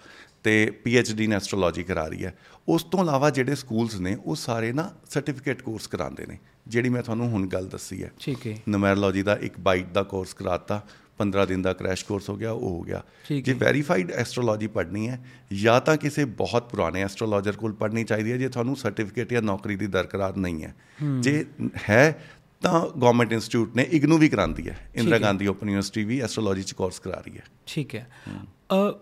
[0.43, 2.35] ਤੇ ਪੀਐਚਡੀ ਇਨ ਐਸਟ੍ਰੋਲੋਜੀ ਕਰਾ ਰਹੀ ਹੈ।
[2.69, 7.03] ਉਸ ਤੋਂ ਇਲਾਵਾ ਜਿਹੜੇ ਸਕੂਲਸ ਨੇ ਉਹ ਸਾਰੇ ਨਾ ਸਰਟੀਫਿਕੇਟ ਕੋਰਸ ਕਰਾਉਂਦੇ ਨੇ। ਜਿਹੜੀ ਮੈਂ
[7.03, 10.83] ਤੁਹਾਨੂੰ ਹੁਣ ਗੱਲ ਦੱਸੀ ਹੈ। ਠੀਕ ਹੈ। ਨੁਮੈਰੋਲੋਜੀ ਦਾ ਇੱਕ ਬਾਈਟ ਦਾ ਕੋਰਸ ਕਰਾਤਾ
[11.19, 13.05] 15 ਦਿਨ ਦਾ ਕ੍ਰੈਸ਼ ਕੋਰਸ ਹੋ ਗਿਆ ਉਹ ਹੋ ਗਿਆ।
[13.43, 15.25] ਜੇ ਵੈਰੀਫਾਈਡ ਐਸਟ੍ਰੋਲੋਜੀ ਪੜ੍ਹਨੀ ਹੈ
[15.63, 19.77] ਜਾਂ ਤਾਂ ਕਿਸੇ ਬਹੁਤ ਪੁਰਾਣੇ ਐਸਟ੍ਰੋਲੋਜਰ ਕੋਲ ਪੜ੍ਹਨੀ ਚਾਹੀਦੀ ਹੈ ਜੇ ਤੁਹਾਨੂੰ ਸਰਟੀਫਿਕੇਟ ਜਾਂ ਨੌਕਰੀ
[19.77, 20.75] ਦੀ ਦਰਕਾਰ ਨਹੀਂ ਹੈ।
[21.21, 21.47] ਜੇ
[21.89, 22.25] ਹੈ
[22.61, 26.73] ਤਾਂ ਗਵਰਨਮੈਂਟ ਇੰਸਟੀਚਿਊਟ ਨੇ ਇਗਨੂ ਵੀ ਕਰਾਉਂਦੀ ਹੈ। ਇੰਦਰਾ ਗਾਂਧੀ ਓਪਨ ਯੂਨੀਵਰਸਿਟੀ ਵੀ ਐਸਟ੍ਰੋਲੋਜੀ ਚ
[26.73, 28.93] ਕੋਰਸ ਕਰਾ ਰਹੀ ਹੈ। ਠੀਕ ਹੈ। ਅ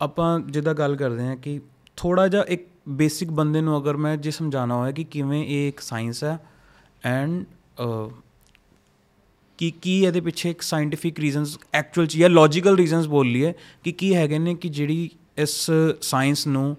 [0.00, 1.60] ਆਪਾਂ ਜਿੱਦਾਂ ਗੱਲ ਕਰਦੇ ਹਾਂ ਕਿ
[1.96, 5.80] ਥੋੜਾ ਜਿਹਾ ਇੱਕ ਬੇਸਿਕ ਬੰਦੇ ਨੂੰ ਅਗਰ ਮੈਂ ਜੇ ਸਮਝਾਣਾ ਹੋਇਆ ਕਿ ਕਿਵੇਂ ਇਹ ਇੱਕ
[5.80, 6.38] ਸਾਇੰਸ ਹੈ
[7.04, 7.44] ਐਂਡ
[9.58, 13.52] ਕੀ ਕੀ ਇਹਦੇ ਪਿੱਛੇ ਇੱਕ ਸਾਇੰਟੀਫਿਕ ਰੀਜ਼ਨਸ ਐਕਚੁਅਲ ਚ ਜਾਂ ਲੌਜੀਕਲ ਰੀਜ਼ਨਸ ਬੋਲ ਲਈਏ
[13.84, 16.76] ਕਿ ਕੀ ਹੈਗੇ ਨੇ ਕਿ ਜਿਹੜੀ ਇਸ ਸਾਇੰਸ ਨੂੰ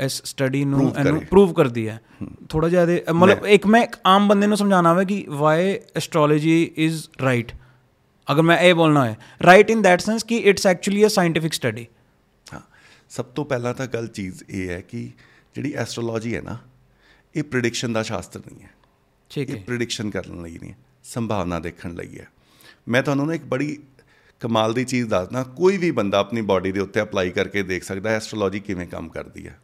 [0.00, 2.00] ਇਸ ਸਟੱਡੀ ਨੂੰ ਇਹਨੂੰ। ਪ੍ਰੂਵ ਕਰਦੀ ਹੈ।
[2.48, 6.70] ਥੋੜਾ ਜਿਹਾ ਇਹਦੇ ਮਤਲਬ ਇੱਕ ਮੈਂ ਇੱਕ ਆਮ ਬੰਦੇ ਨੂੰ ਸਮਝਾਣਾ ਹੋਵੇ ਕਿ ਵਾਈ ਐਸਟ੍ਰੋਲੋਜੀ
[6.76, 7.52] ਇਜ਼ ਰਾਈਟ
[8.32, 11.86] ਅਗਰ ਮੈਂ ਇਹ ਬੋਲਣਾ ਹੈ ਰਾਈਟ ਇਨ ਦੈਟ ਸੈਂਸ ਕਿ it's actually a scientific study
[12.54, 12.60] ਹਾਂ
[13.10, 15.10] ਸਭ ਤੋਂ ਪਹਿਲਾਂ ਤਾਂ ਗੱਲ ਚੀਜ਼ ਇਹ ਹੈ ਕਿ
[15.54, 16.58] ਜਿਹੜੀ ਐਸਟ੍ਰੋਲੋਜੀ ਹੈ ਨਾ
[17.36, 18.70] ਇਹ ਪ੍ਰਿਡਿਕਸ਼ਨ ਦਾ ਸ਼ਾਸਤਰ ਨਹੀਂ ਹੈ।
[19.30, 22.28] ਠੀਕ ਹੈ। ਪ੍ਰਿਡਿਕਸ਼ਨ ਕਰਨ ਲਈ ਨਹੀਂ ਸੰਭਾਵਨਾ ਦੇਖਣ ਲਈ ਹੈ।
[22.88, 23.78] ਮੈਂ ਤੁਹਾਨੂੰ ਨਾ ਇੱਕ ਬੜੀ
[24.40, 28.10] ਕਮਾਲ ਦੀ ਚੀਜ਼ ਦੱਸਦਾ ਕੋਈ ਵੀ ਬੰਦਾ ਆਪਣੀ ਬਾਡੀ ਦੇ ਉੱਤੇ ਅਪਲਾਈ ਕਰਕੇ ਦੇਖ ਸਕਦਾ
[28.10, 29.60] ਹੈ ਐਸਟ੍ਰੋਲੋਜੀ ਕਿਵੇਂ ਕੰਮ ਕਰਦੀ ਹੈ।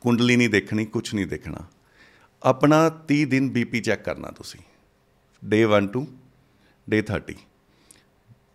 [0.00, 1.58] ਕੁੰਡਲੀ ਨਹੀਂ ਦੇਖਣੀ ਕੁਝ ਨਹੀਂ ਦੇਖਣਾ।
[2.42, 4.60] ਆਪਣਾ 30 ਦਿਨ ਬੀਪੀ ਚੈੱਕ ਕਰਨਾ ਤੁਸੀਂ।
[5.44, 6.06] ਡੇ 1 ਟੂ
[6.90, 7.34] ਡੇ 30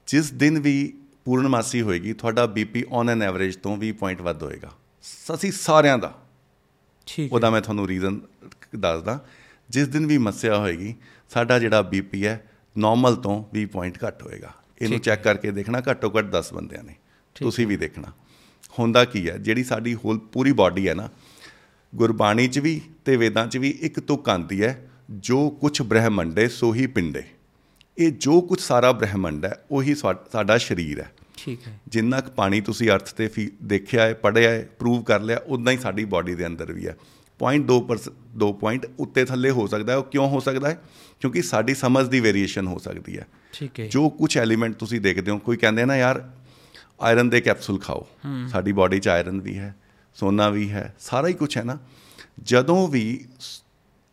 [0.08, 4.72] ਜਿਸ ਦਿਨ ਵੀ ਪੂਰਨਮਾਸੀ ਹੋਏਗੀ ਤੁਹਾਡਾ ਬੀਪੀ ਔਨ ਐਨ ਐਵਰੇਜ ਤੋਂ 20 ਪੁਆਇੰਟ ਵੱਧ ਹੋਏਗਾ।
[5.34, 6.26] ਅਸੀਂ ਸਾਰਿਆਂ ਦਾ।
[7.06, 8.22] ਠੀਕ ਉਹਦਾ ਮੈਂ ਤੁਹਾਨੂੰ ਰੀਜ਼ਨ
[8.76, 9.26] ਦੱਸਦਾ।
[9.70, 10.96] ਜਿਸ ਦਿਨ ਵੀ ਮੱਸਿਆ ਹੋਏਗੀ
[11.34, 16.12] ਸਾਡਾ ਜਿਹੜਾ ਬੀਪੀ ਹੈ ਨਾਰਮਲ ਤੋਂ 20 ਪੁਆਇੰਟ ਘੱਟ ਹੋਏਗਾ। ਇਹਨੂੰ ਚੈੱਕ ਕਰਕੇ ਦੇਖਣਾ ਘੱਟੋ
[16.18, 16.96] ਘੱਟ 10 ਬੰਦਿਆਂ ਨੇ।
[17.36, 18.12] ਤੁਸੀਂ ਵੀ ਦੇਖਣਾ।
[18.80, 21.10] ਹੁੰਦਾ ਕੀ ਹੈ ਜਿਹੜੀ ਸਾਡੀ ਹੋਲ ਪੂਰੀ ਬਾਡੀ ਹੈ ਨਾ
[21.96, 26.74] ਗੁਰਬਾਣੀ 'ਚ ਵੀ ਤੇ ਵੇਦਾਂ 'ਚ ਵੀ ਇੱਕ ਤੁਕ ਆਂਦੀ ਹੈ ਜੋ ਕੁਛ ਬ੍ਰਹਮੰਡੇ ਸੋ
[26.74, 27.24] ਹੀ ਪਿੰਡੇ
[27.98, 32.62] ਇਹ ਜੋ ਕੁਛ ਸਾਰਾ ਬ੍ਰਹਮੰਡ ਹੈ ਉਹੀ ਸਾਡਾ ਸਰੀਰ ਹੈ। ਠੀਕ ਹੈ। ਜਿੰਨਾ ਕੁ ਪਾਣੀ
[32.62, 33.30] ਤੁਸੀਂ ਅਰਥ ਤੇ
[33.64, 36.96] ਦੇਖਿਆ ਹੈ ਪੜਿਆ ਹੈ ਪ੍ਰੂਵ ਕਰ ਲਿਆ ਉਦਾਂ ਹੀ ਸਾਡੀ ਬਾਡੀ ਦੇ ਅੰਦਰ ਵੀ ਹੈ।
[37.40, 38.12] 0.2%
[38.44, 40.82] 2 ਪੁਆਇੰਟ ਉੱਤੇ ਥੱਲੇ ਹੋ ਸਕਦਾ ਹੈ। ਉਹ ਕਿਉਂ ਹੋ ਸਕਦਾ ਹੈ?
[41.20, 45.32] ਕਿਉਂਕਿ ਸਾਡੀ ਸਮਝ ਦੀ ਵੇਰੀਏਸ਼ਨ ਹੋ ਸਕਦੀ ਹੈ। ਠੀਕ ਹੈ ਜੋ। ਕੁਝ ਐਲੀਮੈਂਟ ਤੁਸੀਂ ਦੇਖਦੇ
[45.32, 46.30] ਹੋ ਕੋਈ ਕਹਿੰਦੇ ਨਾ ਯਾਰ
[47.02, 48.08] ਆਇਰਨ ਦੇ ਕੈਪਸੂਲ ਖਾਓ।
[48.48, 49.76] ਸਾਡੀ ਬਾਡੀ 'ਚ ਆਇਰਨ ਵੀ ਹੈ
[50.16, 51.78] ਸੋਨਾ ਵੀ ਹੈ ਸਾਰਾ ਹੀ ਕੁਝ ਹੈ ਨਾ।
[52.44, 53.64] ਜਦੋਂ ਵੀ ਸ-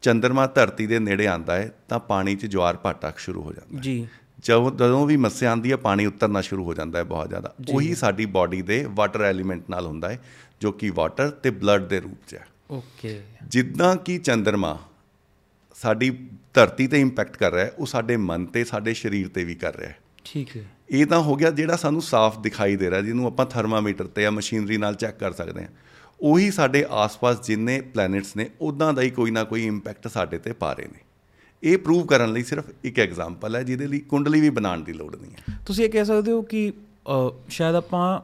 [0.03, 3.83] ਚੰ드ਰਮਾ ਧਰਤੀ ਦੇ ਨੇੜੇ ਆਂਦਾ ਹੈ ਤਾਂ ਪਾਣੀ 'ਚ ਜਵਾਰ ਭਾਟਾ ਸ਼ੁਰੂ ਹੋ ਜਾਂਦਾ ਹੈ।
[3.83, 4.09] ਜੀ।
[4.43, 7.95] ਜਦੋਂ ਜਦੋਂ ਵੀ ਮੱਸਿਆ ਆਉਂਦੀ ਹੈ ਪਾਣੀ ਉਤਰਨਾ ਸ਼ੁਰੂ ਹੋ ਜਾਂਦਾ ਹੈ ਬਹੁਤ ਜ਼ਿਆਦਾ। ਉਹੀ
[7.95, 10.21] ਸਾਡੀ ਬਾਡੀ ਦੇ ਵਾਟਰ ਐਲੀਮੈਂਟ ਨਾਲ ਹੁੰਦਾ ਹੈ
[10.61, 14.79] ਜੋ ਕਿ ਵਾਟਰ ਤੇ ਬਲੱਡ ਦੇ ਰੂਪ 'ਚ ਹੈ। ਓਕੇ ਜਿੱਦਾਂ ਕਿ ਚੰ드ਰਮਾ
[15.75, 16.11] ਸਾਡੀ
[16.55, 19.77] ਧਰਤੀ ਤੇ ਇੰਪੈਕਟ ਕਰ ਰਿਹਾ ਹੈ ਉਹ ਸਾਡੇ ਮਨ ਤੇ ਸਾਡੇ ਸਰੀਰ ਤੇ ਵੀ ਕਰ
[19.77, 23.27] ਰਿਹਾ ਹੈ। ਠੀਕ ਹੈ। ਇਹ ਤਾਂ ਹੋ ਗਿਆ ਜਿਹੜਾ ਸਾਨੂੰ ਸਾਫ਼ ਦਿਖਾਈ ਦੇ ਰਿਹਾ ਜਿਹਨੂੰ
[23.27, 25.69] ਆਪਾਂ ਥਰਮਾਮੀਟਰ ਤੇ ਜਾਂ ਮਸ਼ੀਨਰੀ ਨਾਲ ਚੈੱਕ ਕਰ ਸਕਦੇ ਹਾਂ।
[26.21, 30.53] ਉਹੀ ਸਾਡੇ ਆਸ-ਪਾਸ ਜਿੰਨੇ ਪਲੈਨਟਸ ਨੇ ਉਦਾਂ ਦਾ ਹੀ ਕੋਈ ਨਾ ਕੋਈ ਇੰਪੈਕਟ ਸਾਡੇ ਤੇ
[30.53, 30.99] ਪਾ ਰਹੇ ਨੇ।
[31.63, 35.17] ਇਹ ਪ੍ਰੂਵ ਕਰਨ ਲਈ ਸਿਰਫ ਇੱਕ ਐਗਜ਼ਾਮਪਲ ਹੈ ਜਿਹਦੇ ਲਈ ਕੁੰਡਲੀ ਵੀ ਬਣਾਉਣ ਦੀ ਲੋੜ
[35.17, 36.73] ਨਹੀਂ ਹੈ। ਤੁਸੀਂ ਇਹ ਕਹਿ ਸਕਦੇ ਹੋ ਕਿ
[37.49, 38.21] ਸ਼ਾਇਦ ਆਪਾਂ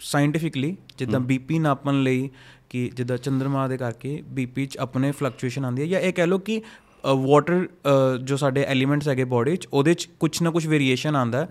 [0.00, 2.30] ਸਾਇੰਟੀਫਿਕਲੀ ਜਿੱਦਾਂ ਬੀਪੀ ਨਾਪਣ ਲਈ
[2.70, 6.38] ਕਿ ਜਿੱਦਾਂ ਚੰ드ਰਮਾ ਦੇ ਕਰਕੇ ਬੀਪੀ ਚ ਆਪਣੇ ਫਲਕਚੁਏਸ਼ਨ ਆਉਂਦੀ ਹੈ ਜਾਂ ਇਹ ਕਹਿ ਲਓ
[6.38, 6.62] ਕਿ
[7.16, 7.68] ਵਾਟਰ
[8.24, 11.48] ਜੋ ਸਾਡੇ ਐਲੀਮੈਂਟਸ ਹੈਗੇ ਬਾਡੀ ਚ ਉਹਦੇ ਚ ਕੁਝ ਨਾ ਕੁਝ ਵੇਰੀਏਸ਼ਨ ਆਂਦਾ।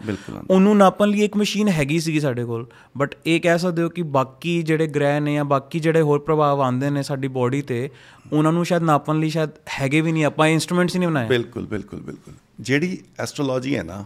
[0.50, 4.02] ਉਹਨੂੰ ਨਾਪਣ ਲਈ ਇੱਕ ਮਸ਼ੀਨ ਹੈਗੀ ਸੀਗੀ ਸਾਡੇ ਕੋਲ। ਬਟ ਇਹ ਕਹਿ ਸਕਦੇ ਹੋ ਕਿ
[4.02, 7.90] ਬਾਕੀ ਜਿਹੜੇ ਗ੍ਰਹਿ ਨੇ ਜਾਂ ਬਾਕੀ ਜਿਹੜੇ ਹੋਰ ਪ੍ਰਭਾਵ ਆਉਂਦੇ ਨੇ ਸਾਡੀ ਬਾਡੀ ਤੇ
[8.34, 9.50] ਉਹਨਾਂ ਨੂੰ ਸ਼ਾਇਦ ਨਾਪਣ ਲਈ ਸ਼ਾਇਦ
[9.82, 14.06] ਹੈਗੇ ਵੀ ਨਹੀਂ। ਆਪਾਂ ਇਨਸਟਰੂਮੈਂਟਸ ਹੀ ਨਹੀਂ ਬਣਾਏ। ਬਿਲਕੁਲ ਬਿਲਕੁਲ ਬਿਲਕੁਲ। ਜਿਹੜੀ ਐਸਟ੍ਰੋਲੋਜੀ ਹੈ ਨਾ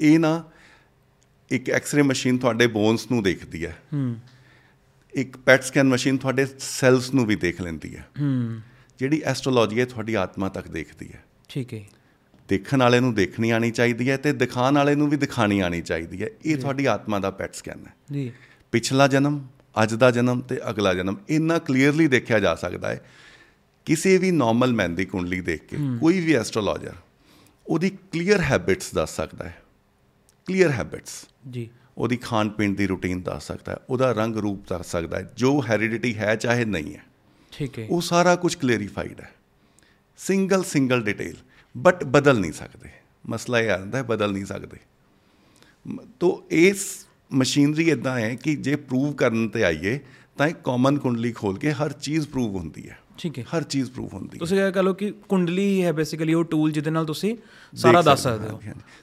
[0.00, 0.44] ਇਹ ਨਾ
[1.50, 4.16] ਇੱਕ ਐਕਸ-ਰੇ ਮਸ਼ੀਨ ਤੁਹਾਡੇ ਬੋਨਸ ਨੂੰ ਦੇਖਦੀ ਹੈ। ਹੂੰ।
[5.12, 8.60] ਇੱਕ ਪੈਟ ਸਕੈਨ ਮਸ਼ੀਨ ਤੁਹਾਡੇ ਸੈਲਸ ਨੂੰ ਵੀ ਦੇਖ ਲੈਂਦੀ ਹੈ। ਹੂੰ।
[8.98, 11.84] ਜਿਹੜੀ ਐਸਟ੍ਰੋਲੋਜੀ ਹੈ ਤੁਹਾਡੀ ਆਤਮਾ ਤੱਕ ਦੇਖਦੀ ਹੈ। ਠੀਕ ਹੈ।
[12.48, 16.22] ਦੇਖਣ ਵਾਲੇ ਨੂੰ ਦੇਖਣੀ ਆਣੀ ਚਾਹੀਦੀ ਹੈ ਤੇ ਦਿਖਾਉਣ ਵਾਲੇ ਨੂੰ ਵੀ ਦਿਖਾਣੀ ਆਣੀ ਚਾਹੀਦੀ
[16.22, 18.32] ਹੈ। ਇਹ ਤੁਹਾਡੀ ਆਤਮਾ ਦਾ ਪੈਟ ਸਕੈਨ ਹੈ। ਜੀ।
[18.72, 19.46] ਪਿਛਲਾ ਜਨਮ
[19.82, 23.06] ਅੱਜ ਦਾ ਜਨਮ ਤੇ ਅਗਲਾ ਜਨਮ ਇੰਨਾ ਕਲੀਅਰਲੀ ਦੇਖਿਆ ਜਾ ਸਕਦਾ ਹੈ।
[23.84, 26.94] ਕਿਸੇ ਵੀ ਨਾਰਮਲ ਮੈਨ ਦੀ ਕੁੰਡਲੀ ਦੇਖ ਕੇ ਕੋਈ ਵੀ ਐਸਟ੍ਰੋਲੋਜਰ
[27.66, 29.62] ਉਹਦੀ ਕਲੀਅਰ ਹੈਬਿਟਸ ਦੱਸ ਸਕਦਾ ਹੈ।
[30.46, 34.90] ਕਲੀਅਰ ਹੈਬਿਟਸ ਜੀ। ਉਹਦੀ ਖਾਣ ਪੀਣ ਦੀ ਰੁਟੀਨ ਦੱਸ ਸਕਦਾ ਹੈ ਉਹਦਾ ਰੰਗ ਰੂਪ ਦੱਸ
[34.90, 37.04] ਸਕਦਾ ਹੈ ਜੋ ਹੈਰੀਡਿਟੀ ਹੈ ਚਾਹੇ ਨਹੀਂ ਹੈ।
[37.52, 39.30] ਠੀਕ ਹੈ। ਉਹ ਸਾਰਾ ਕੁਝ ਕਲੀਅਰੀਫਾਈਡ ਹੈ।
[40.18, 41.36] ਸਿੰਗਲ ਸਿੰਗਲ ਡਿਟੇਲ
[41.76, 42.88] ਬਟ ਬਦਲ ਨਹੀਂ ਸਕਦੇ।
[43.28, 44.76] ਮਸਲਾ ਇਹ ਆਉਂਦਾ ਹੈ ਬਦਲ ਨਹੀਂ ਸਕਦੇ।
[46.20, 50.00] ਤੋ ਇਸ ਮਸ਼ੀਨਰੀ ਇਦਾਂ ਹੈ ਕਿ ਜੇ ਪ੍ਰੂਵ ਕਰਨ ਤੇ ਆਈਏ
[50.38, 53.90] ਤਾਂ ਇੱਕ ਕਾਮਨ ਕੁੰਡਲੀ ਖੋਲ ਕੇ ਹਰ ਚੀਜ਼ ਪ੍ਰੂਵ ਹੁੰਦੀ ਹੈ। ਠੀਕ ਹੈ। ਹਰ ਚੀਜ਼
[53.90, 56.90] ਪ੍ਰੂਵ ਹੁੰਦੀ ਹੈ। ਤੁਸੀਂ ਇਹ ਕਹ ਲਓ ਕਿ ਕੁੰਡਲੀ ਹੀ ਹੈ ਬੇਸਿਕਲੀ ਉਹ ਟੂਲ ਜਿਹਦੇ
[56.90, 57.36] ਨਾਲ ਤੁਸੀਂ
[57.72, 58.60] ਸਾਰਾ ਦੱਸ ਸਕਦੇ ਹੋ।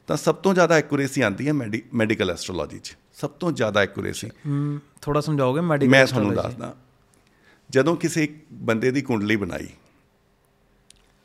[0.08, 4.30] ਤਾਂ ਸਭ ਤੋਂ ਜ਼ਿਆਦਾ ਐਕੂਰੇਸੀ ਆਉਂਦੀ ਹੈ ਮੈਡੀਕਲ ਐਸਟ੍ਰੋਲੋਜੀ 'ਚ। ਸਭ ਤੋਂ ਜ਼ਿਆਦਾ ਐਕੂਰੇਸੀ
[5.01, 6.75] ਥੋੜਾ ਸਮਝਾਓਗੇ ਮੈਡੀਕਲ ਮੈਂ ਤੁਹਾਨੂੰ ਦੱਸਦਾ।
[7.69, 9.67] ਜਦੋਂ ਕਿਸੇ ਬੰਦੇ ਦੀ ਕੁੰਡਲੀ ਬਣਾਈ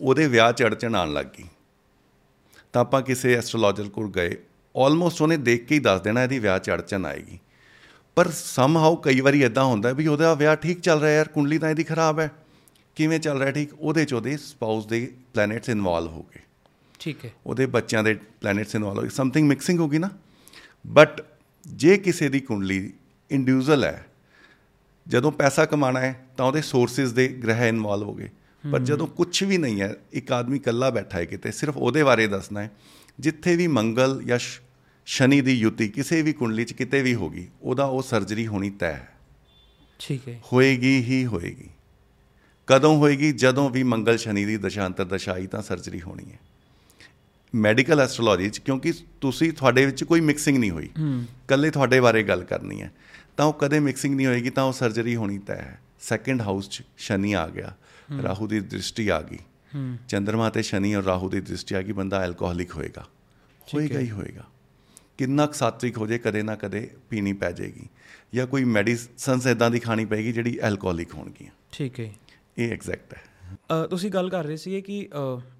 [0.00, 1.44] ਉਹਦੇ ਵਿਆਹ 'ਚ ਅੜਚਣ ਆਉਣ ਲੱਗ ਗਈ
[2.72, 4.37] ਤਾਂ ਆਪਾਂ ਕਿਸੇ ਐਸਟ੍ਰੋਲੋਜਰ ਕੋਲ ਗਏ
[4.74, 7.38] ਆਲਮੋਸਟ ਉਹਨੇ ਦੇਖ ਕੇ ਹੀ ਦੱਸ ਦੇਣਾ ਇਹਦੀ ਵਿਆਹ 'ਚ ਅੜਚਣ ਆਏਗੀ।
[8.16, 11.70] ਪਰ ਸਮਹਾਉ ਕਈ ਵਾਰੀ ਇਦਾਂ ਹੁੰਦਾ ਵੀ ਉਹਦਾ ਵਿਆਹ ਠੀਕ ਚੱਲ ਰਿਹਾ ਯਾਰ ਕੁੰਡਲੀ ਤਾਂ
[11.70, 12.31] ਇਹਦੀ ਖਰਾਬ ਹੈ।
[13.01, 16.41] ਕਿਵੇਂ ਚੱਲ ਰਿਹਾ ਠੀਕ ਉਹਦੇ 'ਚ ਉਹਦੇ ਸਪਾਊਸ ਦੇ ਪਲੈਨੇਟਸ ਇਨਵੋਲਵ ਹੋ ਗਏ।
[16.99, 20.11] ਠੀਕ ਹੈ। ਉਹਦੇ ਬੱਚਿਆਂ ਦੇ ਪਲੈਨੇਟਸ ਇਨਵੋਲਵ ਹੋ ਗਏ। ਸਮਥਿੰਗ ਮਿਕਸਿੰਗ ਹੋ ਗਈ ਨਾ।
[20.87, 21.25] ਬਟ
[21.67, 22.93] ਜੇ ਕਿਸੇ ਦੀ ਕੁੰਡਲੀ
[23.31, 24.07] ਇੰਡੀਵਿਜੂਅਲ ਹੈ
[25.09, 28.29] ਜਦੋਂ ਪੈਸਾ ਕਮਾਣਾ ਹੈ ਤਾਂ ਉਹਦੇ ਸੋਰਸਸ ਦੇ ਗ੍ਰਹਿ ਇਨਵੋਲਵ ਹੋ ਗਏ।
[28.73, 32.27] ਪਰ ਜਦੋਂ ਕੁਝ ਵੀ ਨਹੀਂ ਹੈ ਇੱਕ ਆਦਮੀ ਇਕੱਲਾ ਬੈਠਾ ਹੈ ਕਿਤੇ ਸਿਰਫ ਉਹਦੇ ਬਾਰੇ
[32.27, 32.71] ਦੱਸਣਾ ਹੈ।
[33.21, 34.39] ਜਿੱਥੇ ਵੀ ਮੰਗਲ ਜਾਂ
[35.07, 38.93] ਸ਼ਨੀ ਦੀ ਯੁਤੀ ਕਿਸੇ ਵੀ ਕੁੰਡਲੀ 'ਚ ਕਿਤੇ ਵੀ ਹੋਗੀ ਉਹਦਾ ਉਹ ਸਰਜਰੀ ਹੋਣੀ ਤੈਅ
[38.93, 39.15] ਹੈ।
[39.99, 41.69] ਠੀਕ ਹੈ। ਹੋਏਗੀ ਹੀ ਹੋਏਗੀ।
[42.71, 43.33] ਕਦੋਂ ਹੋਏਗੀ?
[43.33, 46.39] ਜਦੋਂ ਵੀ ਮੰਗਲ ਸ਼ਨੀ ਦੀ ਦਸ਼ਾਂਤਰ ਦਸ਼ਾ ਆਈ ਤਾਂ ਸਰਜਰੀ ਹੋਣੀ ਹੈ।
[47.55, 50.91] ਮੈਡੀਕਲ ਐਸਟ੍ਰੋਲੋਜੀ ਚ ਕਿਉਂਕਿ ਤੁਸੀਂ ਤੁਹਾਡੇ ਵਿੱਚ ਕੋਈ ਮਿਕਸਿੰਗ ਨਹੀਂ ਹੋਈ।
[51.49, 52.93] ਕੱਲੇ ਤੁਹਾਡੇ ਬਾਰੇ ਗੱਲ ਕਰਨੀ ਹੈ।
[53.37, 56.83] ਤਾਂ ਉਹ ਕਦੇ ਮਿਕਸਿੰਗ ਨਹੀਂ ਹੋਏਗੀ ਤਾਂ ਉਹ ਸਰਜਰੀ ਹੋਣੀ ਤੈਅ ਹੈ। ਸੈਕੰਡ ਹਾਊਸ ਚ
[56.99, 57.77] ਸ਼ਨੀ ਆ ਗਿਆ।
[58.23, 59.39] ਰਾਹੂ ਦੀ ਦ੍ਰਿਸ਼ਟੀ ਆ ਗਈ।
[60.09, 63.07] ਚੰ드ਰਮਾ ਤੇ ਸ਼ਨੀ ਔਰ ਰਾਹੂ ਦੀ ਦ੍ਰਿਸ਼ਟੀ ਆ ਗਈ। ਬੰਦਾ ਐਲਕੋਹਲਿਕ ਹੋਏਗਾ।
[63.75, 64.47] ਹੋਏਗਾ ਹੀ। ਹੋਏਗਾ।
[65.19, 67.89] ਕਿੰਨਾ ਕੁ ਸਾਤਵਿਕ ਹੋ ਜੇ ਕਦੇ ਨਾ ਕਦੇ ਪੀਣੀ ਪੈ ਜਾਏਗੀ
[68.35, 72.15] ਜਾਂ ਕੋਈ ਮੈਡੀਸਨਸ ਇਦਾਂ ਦੀ ਖਾਣੀ ਪਏਗੀ ਜਿਹੜੀ ਐਲਕੋਹਲਿਕ ਹੋਣਗੀਆਂ। ਠੀਕ ਹੈ।
[72.59, 75.09] ਇਹ ਐਗਜ਼ੈਕਟ ਹੈ। ਤੁਸੀਂ ਗੱਲ ਕਰ ਰਹੇ ਸੀਗੇ ਕਿ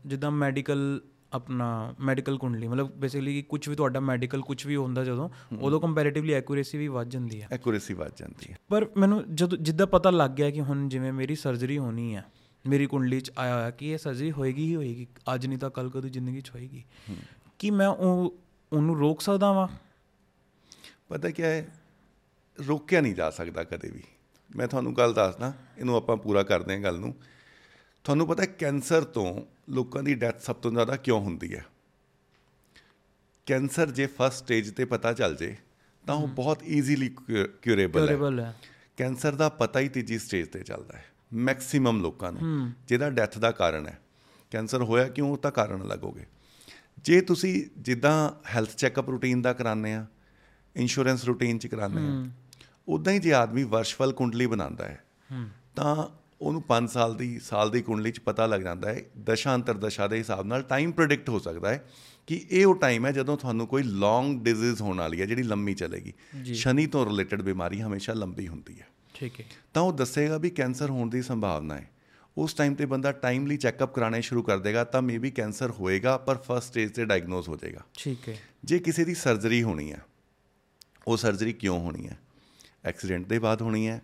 [0.07, 1.01] ਜਿੱਦਾਂ ਮੈਡੀਕਲ
[1.33, 5.29] ਆਪਣਾ ਮੈਡੀਕਲ ਕੁੰਡਲੀ ਮਤਲਬ ਬੇਸਿਕਲੀ ਕੁਝ ਵੀ ਤੁਹਾਡਾ ਮੈਡੀਕਲ ਕੁਝ ਵੀ ਹੁੰਦਾ ਜਦੋਂ
[5.61, 9.87] ਉਦੋਂ ਕੰਪੈਰੀਟਿਵਲੀ ਐਕੂਰੇਸੀ ਵੀ ਵੱਧ ਜਾਂਦੀ ਹੈ। ਐਕੂਰੇਸੀ ਵੱਧ ਜਾਂਦੀ ਹੈ। ਪਰ ਮੈਨੂੰ ਜਦੋਂ ਜਿੱਦਾਂ
[9.87, 12.25] ਪਤਾ ਲੱਗ ਗਿਆ ਕਿ ਹੁਣ ਜਿਵੇਂ ਮੇਰੀ ਸਰਜਰੀ ਹੋਣੀ ਹੈ
[12.67, 15.91] ਮੇਰੀ ਕੁੰਡਲੀ 'ਚ ਆਇਆ ਹੋਇਆ ਕਿ ਇਹ ਸਰਜਰੀ ਹੋਏਗੀ ਹੀ ਹੋਏਗੀ ਅੱਜ ਨਹੀਂ ਤਾਂ ਕੱਲ
[15.91, 16.85] ਕਦੇ ਜ਼ਿੰਦਗੀ 'ਚ ਹੋਏਗੀ
[17.59, 18.35] ਕੀ ਮੈਂ ਉਹ
[18.73, 19.69] ਉਹਨੂੰ ਰੋਕ ਸਕਦਾ ਵਾਂ?
[21.09, 21.67] ਪਤਾ ਕੀ ਹੈ
[22.59, 24.03] ਰੋਕਿਆ ਨਹੀਂ ਜਾ ਸਕਦਾ ਕਦੇ ਵੀ।
[24.57, 27.15] ਮੈਂ ਤੁਹਾਨੂੰ ਗੱਲ ਦੱਸਦਾ ਇਹਨੂੰ ਆਪਾਂ ਪੂਰਾ ਕਰਦੇ ਹਾਂ ਗੱਲ ਨੂੰ।
[28.05, 31.65] ਤੁਹਾਨੂੰ ਪਤਾ ਹੈ ਕੈਂਸਰ ਤੋਂ ਲੋਕਾਂ ਦੀ ਡੈਥ ਸਭ ਤੋਂ ਜ਼ਿਆਦਾ ਕਿਉਂ ਹੁੰਦੀ ਹੈ?
[33.47, 35.57] ਕੈਂਸਰ ਜੇ ਫਸਟ ਸਟੇਜ ਤੇ ਪਤਾ ਚੱਲ ਜੇ
[36.07, 37.09] ਤਾਂ ਉਹ ਬਹੁਤ ਈਜ਼ੀਲੀ
[37.63, 38.55] ਕਿਉਰੇਬਲ ਹੈ।
[38.97, 43.51] ਕੈਂਸਰ ਦਾ ਪਤਾ ਹੀ ਤੀਜੀ ਸਟੇਜ ਤੇ ਚੱਲਦਾ ਹੈ ਮੈਕਸਿਮਮ ਲੋਕਾਂ ਨੂੰ ਜਿਹਦਾ ਡੈਥ ਦਾ
[43.51, 43.99] ਕਾਰਨ ਹੈ।
[44.51, 46.27] ਕੈਂਸਰ ਹੋਇਆ ਕਿਉਂ ਉਹ ਤਾਂ ਕਾਰਨ ਗਏ।
[47.05, 50.07] ਜੇ ਤੁਸੀਂ ਜਿੱਦਾਂ ਹੈਲਥ ਚੈੱਕਅਪ ਰੂਟੀਨ ਦਾ ਕਰਾਉਂਦੇ ਆ
[50.77, 52.29] ਇੰਸ਼ੋਰੈਂਸ ਰੂਟੀਨ ਚ ਕਰਾਉਂਦੇ ਆ
[52.91, 55.05] ਉਦਾਂ ਹੀ ਜੇ ਆਦਮੀ ਵਰਸ਼ਫਲ ਕੁੰਡਲੀ ਬਣਾਉਂਦਾ ਹੈ
[55.77, 59.75] ਤਾਂ ਉਹਨੂੰ 5 ਸਾਲ ਦੀ ਸਾਲ ਦੀ ਕੁੰਡਲੀ ਚ ਪਤਾ ਲੱਗ ਜਾਂਦਾ ਹੈ ਦਸ਼ਾ ਅੰਤਰ
[59.77, 61.89] ਦਸ਼ਾ ਦੇ ਹਿਸਾਬ ਨਾਲ ਟਾਈਮ ਪ੍ਰੈਡਿਕਟ ਹੋ ਸਕਦਾ ਹੈ
[62.27, 65.75] ਕਿ ਇਹ ਉਹ ਟਾਈਮ ਹੈ ਜਦੋਂ ਤੁਹਾਨੂੰ ਕੋਈ ਲੌਂਗ ਡਿਜ਼ੀਜ਼ ਹੋਣ ਵਾਲੀ ਹੈ ਜਿਹੜੀ ਲੰਮੀ
[65.75, 66.13] ਚੱਲੇਗੀ।
[66.55, 70.91] ਸ਼ਨੀ ਤੋਂ ਰਿਲੇਟਡ ਬਿਮਾਰੀ ਹਮੇਸ਼ਾ ਲੰਬੀ ਹੁੰਦੀ ਹੈ। ਠੀਕ ਹੈ। ਤਾਂ ਉਹ ਦੱਸੇਗਾ ਵੀ ਕੈਂਸਰ
[70.91, 71.91] ਹੋਣ ਦੀ ਸੰਭਾਵਨਾ ਹੈ।
[72.39, 76.37] ਉਸ ਟਾਈਮ ਤੇ ਬੰਦਾ ਟਾਈਮਲੀ ਚੈੱਕਅਪ ਕਰਾਣੇ ਸ਼ੁਰੂ ਕਰ ਦੇਗਾ ਤਾਂ ਮੇਬੀ ਕੈਂਸਰ ਹੋਏਗਾ ਪਰ
[76.37, 80.03] ਫਸਟ ਸਟੇਜ ਤੇ ਡਾਇਗਨੋਸ ਹੋ ਜਾਏਗਾ। ਠੀਕ ਹੈ। ਜੇ ਕਿਸੇ ਦੀ ਸਰਜਰੀ ਹੋਣੀ ਹੈ
[81.07, 82.19] ਉਹ ਸਰਜਰੀ ਕਿਉਂ ਹੋਣੀ ਹੈ?
[82.85, 84.03] ਐਕਸੀਡੈਂਟ ਦੇ ਬਾਅਦ ਹੋਣੀ ਹੈ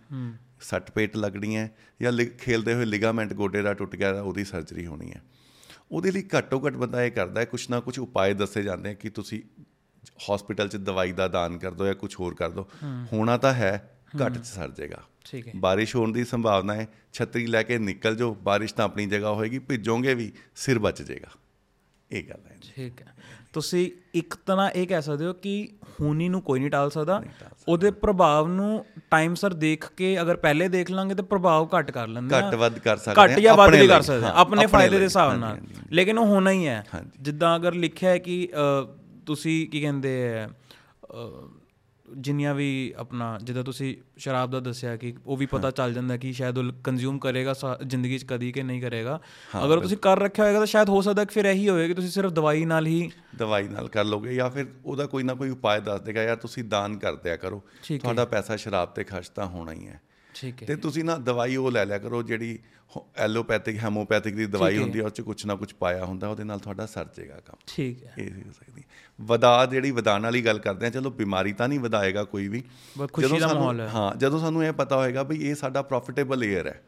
[0.61, 5.11] ਸੱਟ ਪੇਟ ਲੱਗਣੀ ਹੈ ਜਾਂ ਖੇਲਦੇ ਹੋਏ ਲਿਗਾਮੈਂਟ ਗੋਡੇ ਦਾ ਟੁੱਟ ਗਿਆ ਉਹਦੀ ਸਰਜਰੀ ਹੋਣੀ
[5.11, 5.21] ਹੈ।
[5.91, 8.93] ਉਹਦੇ ਲਈ ਘੱਟੋ ਘੱਟ ਬੰਦਾ ਇਹ ਕਰਦਾ ਹੈ ਕੁਛ ਨਾ ਕੁਛ ਉਪਾਅ ਦੱਸੇ ਜਾਂਦੇ ਆ
[8.93, 9.41] ਕਿ ਤੁਸੀਂ
[10.33, 12.69] ਹਸਪੀਟਲ 'ਚ ਦਵਾਈ ਦਾ ਦਾਨ ਕਰ ਦਿਓ ਜਾਂ ਕੁਝ ਹੋਰ ਕਰ ਦਿਓ।
[13.13, 17.45] ਹੋਣਾ ਤਾਂ ਹੈ ਘੱਟ 'ਚ ਸਰ ਜਾਏਗਾ। ਠੀਕ ਹੈ। ਬਾਰਿਸ਼ ਹੋਣ ਦੀ ਸੰਭਾਵਨਾ ਹੈ ਛਤਰੀ
[17.47, 21.29] ਲੈ ਕੇ ਨਿਕਲ ਜਾਓ ਬਾਰਿਸ਼ ਤਾਂ ਆਪਣੀ ਜਗ੍ਹਾ ਹੋਏਗੀ ਭਿੱਜੋਗੇ ਵੀ ਸਿਰ ਬਚ ਜਾਏਗਾ।
[22.11, 23.13] ਇਹ ਗੱਲ ਹੈ। ਠੀਕ ਹੈ।
[23.53, 25.67] ਤੁਸੀਂ ਇੱਕ ਤਰ੍ਹਾਂ ਇਹ ਕਹਿ ਸਕਦੇ ਹੋ ਕਿ
[26.01, 27.21] ਹੋਣੀ ਨੂੰ ਕੋਈ ਨਹੀਂ ਟਾਲ ਸਕਦਾ।
[27.67, 32.07] ਉਹਦੇ ਪ੍ਰਭਾਵ ਨੂੰ ਟਾਈਮ ਸਰ ਦੇਖ ਕੇ ਅਗਰ ਪਹਿਲੇ ਦੇਖ ਲਾਂਗੇ ਤਾਂ ਪ੍ਰਭਾਵ ਘੱਟ ਕਰ
[32.07, 34.97] ਲੈਂਦੇ ਆ। ਘੱਟ ਵੱਧ ਕਰ ਸਕਦੇ ਘੱਟ ਜਾਂ ਵੱਧ ਵੀ ਕਰ ਸਕਦੇ ਹਾਂ, ਆਪਣੇ ਫਾਇਦੇ
[34.97, 35.59] ਦੇ ਹਿਸਾਬ ਨਾਲ।
[35.91, 36.83] ਲੇਕਿਨ ਉਹ ਹੋਣਾ ਹੀ ਹੈ।
[37.21, 38.47] ਜਿੱਦਾਂ ਅਗਰ ਲਿਖਿਆ ਹੈ ਕਿ
[39.25, 40.13] ਤੁਸੀਂ ਕੀ ਕਹਿੰਦੇ
[40.45, 40.47] ਅ,
[42.17, 46.33] ਜਿੰਨੀਆਂ ਵੀ ਆਪਣਾ ਜਿੱਦਾਂ ਤੁਸੀਂ ਸ਼ਰਾਬ ਦਾ ਦੱਸਿਆ ਕਿ ਉਹ ਵੀ ਪਤਾ ਚੱਲ ਜਾਂਦਾ ਕਿ
[46.33, 47.53] ਸ਼ਾਇਦ ਉਹ ਕੰਜ਼ਿਊਮ ਕਰੇਗਾ
[47.85, 49.19] ਜ਼ਿੰਦਗੀ 'ਚ ਕਦੀ ਕਿ ਨਹੀਂ ਕਰੇਗਾ।
[49.65, 52.09] ਅਗਰ ਤੁਸੀਂ ਕਰ ਰੱਖਿਆ ਹੋਏਗਾ ਤਾਂ ਸ਼ਾਇਦ ਹੋ ਸਕਦਾ ਕਿ ਫਿਰ ਇਹੀ ਹੋਵੇ ਕਿ ਤੁਸੀਂ
[52.09, 55.79] ਸਿਰਫ ਦਵਾਈ ਨਾਲ ਹੀ ਦਵਾਈ ਨਾਲ ਕਰ ਲੋਗੇ ਜਾਂ ਫਿਰ ਉਹਦਾ ਕੋਈ ਨਾ ਕੋਈ ਉਪਾਅ
[55.79, 57.63] ਦੱਸ ਦੇਗਾ ਯਾਰ ਤੁਸੀਂ ਦਾਨ ਕਰ ਦਿਆ ਕਰੋ।
[58.01, 60.01] ਤੁਹਾਡਾ ਪੈਸਾ ਸ਼ਰਾਬ ਤੇ ਖਰਚ ਤਾਂ ਹੋਣਾ ਹੀ ਹੈ।
[60.35, 62.59] ਠੀਕ ਹੈ ਤੇ ਤੁਸੀਂ ਨਾ ਦਵਾਈ ਉਹ ਲੈ ਲਿਆ ਕਰੋ ਜਿਹੜੀ
[63.17, 66.59] ਐਲੋਪੈਥਿਕ ਹੈਮੋਪੈਥਿਕ ਦੀ ਦਵਾਈ ਹੁੰਦੀ ਹੈ ਉਹ ਚ ਕੁਝ ਨਾ ਕੁਝ ਪਾਇਆ ਹੁੰਦਾ ਉਹਦੇ ਨਾਲ
[66.59, 68.83] ਤੁਹਾਡਾ ਸਰ ਜਾਏਗਾ ਕੰਮ। ਠੀਕ ਹੈ। ਇਹ ਹੋ ਸਕਦੀ
[69.21, 72.63] ਵਧਾ ਜਿਹੜੀ ਵਧਾਉਣ ਵਾਲੀ ਗੱਲ ਕਰਦੇ ਆ ਚਲੋ ਬਿਮਾਰੀ ਤਾਂ ਨਹੀਂ ਵਧਾਏਗਾ ਕੋਈ ਵੀ।
[73.21, 76.83] ਜਦੋਂ ਸਾਨੂੰ- ਹੈ। ਜਦੋਂ ਸਾਨੂੰ ਇਹ ਪਤਾ ਹੋਏਗਾ ਵੀ ਇਹ ਸਾਡਾ ਪ੍ਰੋਫਿਟੇਬਲ ਏਅਰ ਹੈ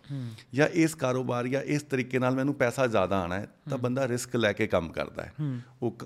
[0.53, 4.35] ਜਾਂ ਇਸ ਕਾਰੋਬਾਰ ਜਾਂ ਇਸ ਤਰੀਕੇ ਨਾਲ ਮੈਨੂੰ ਪੈਸਾ ਜ਼ਿਆਦਾ ਆਣਾ ਹੈ ਤਾਂ ਬੰਦਾ ਰਿਸਕ
[4.35, 5.33] ਲੈ ਕੇ ਕੰਮ ਕਰਦਾ ਹੈ।
[5.81, 5.97] ਉਹ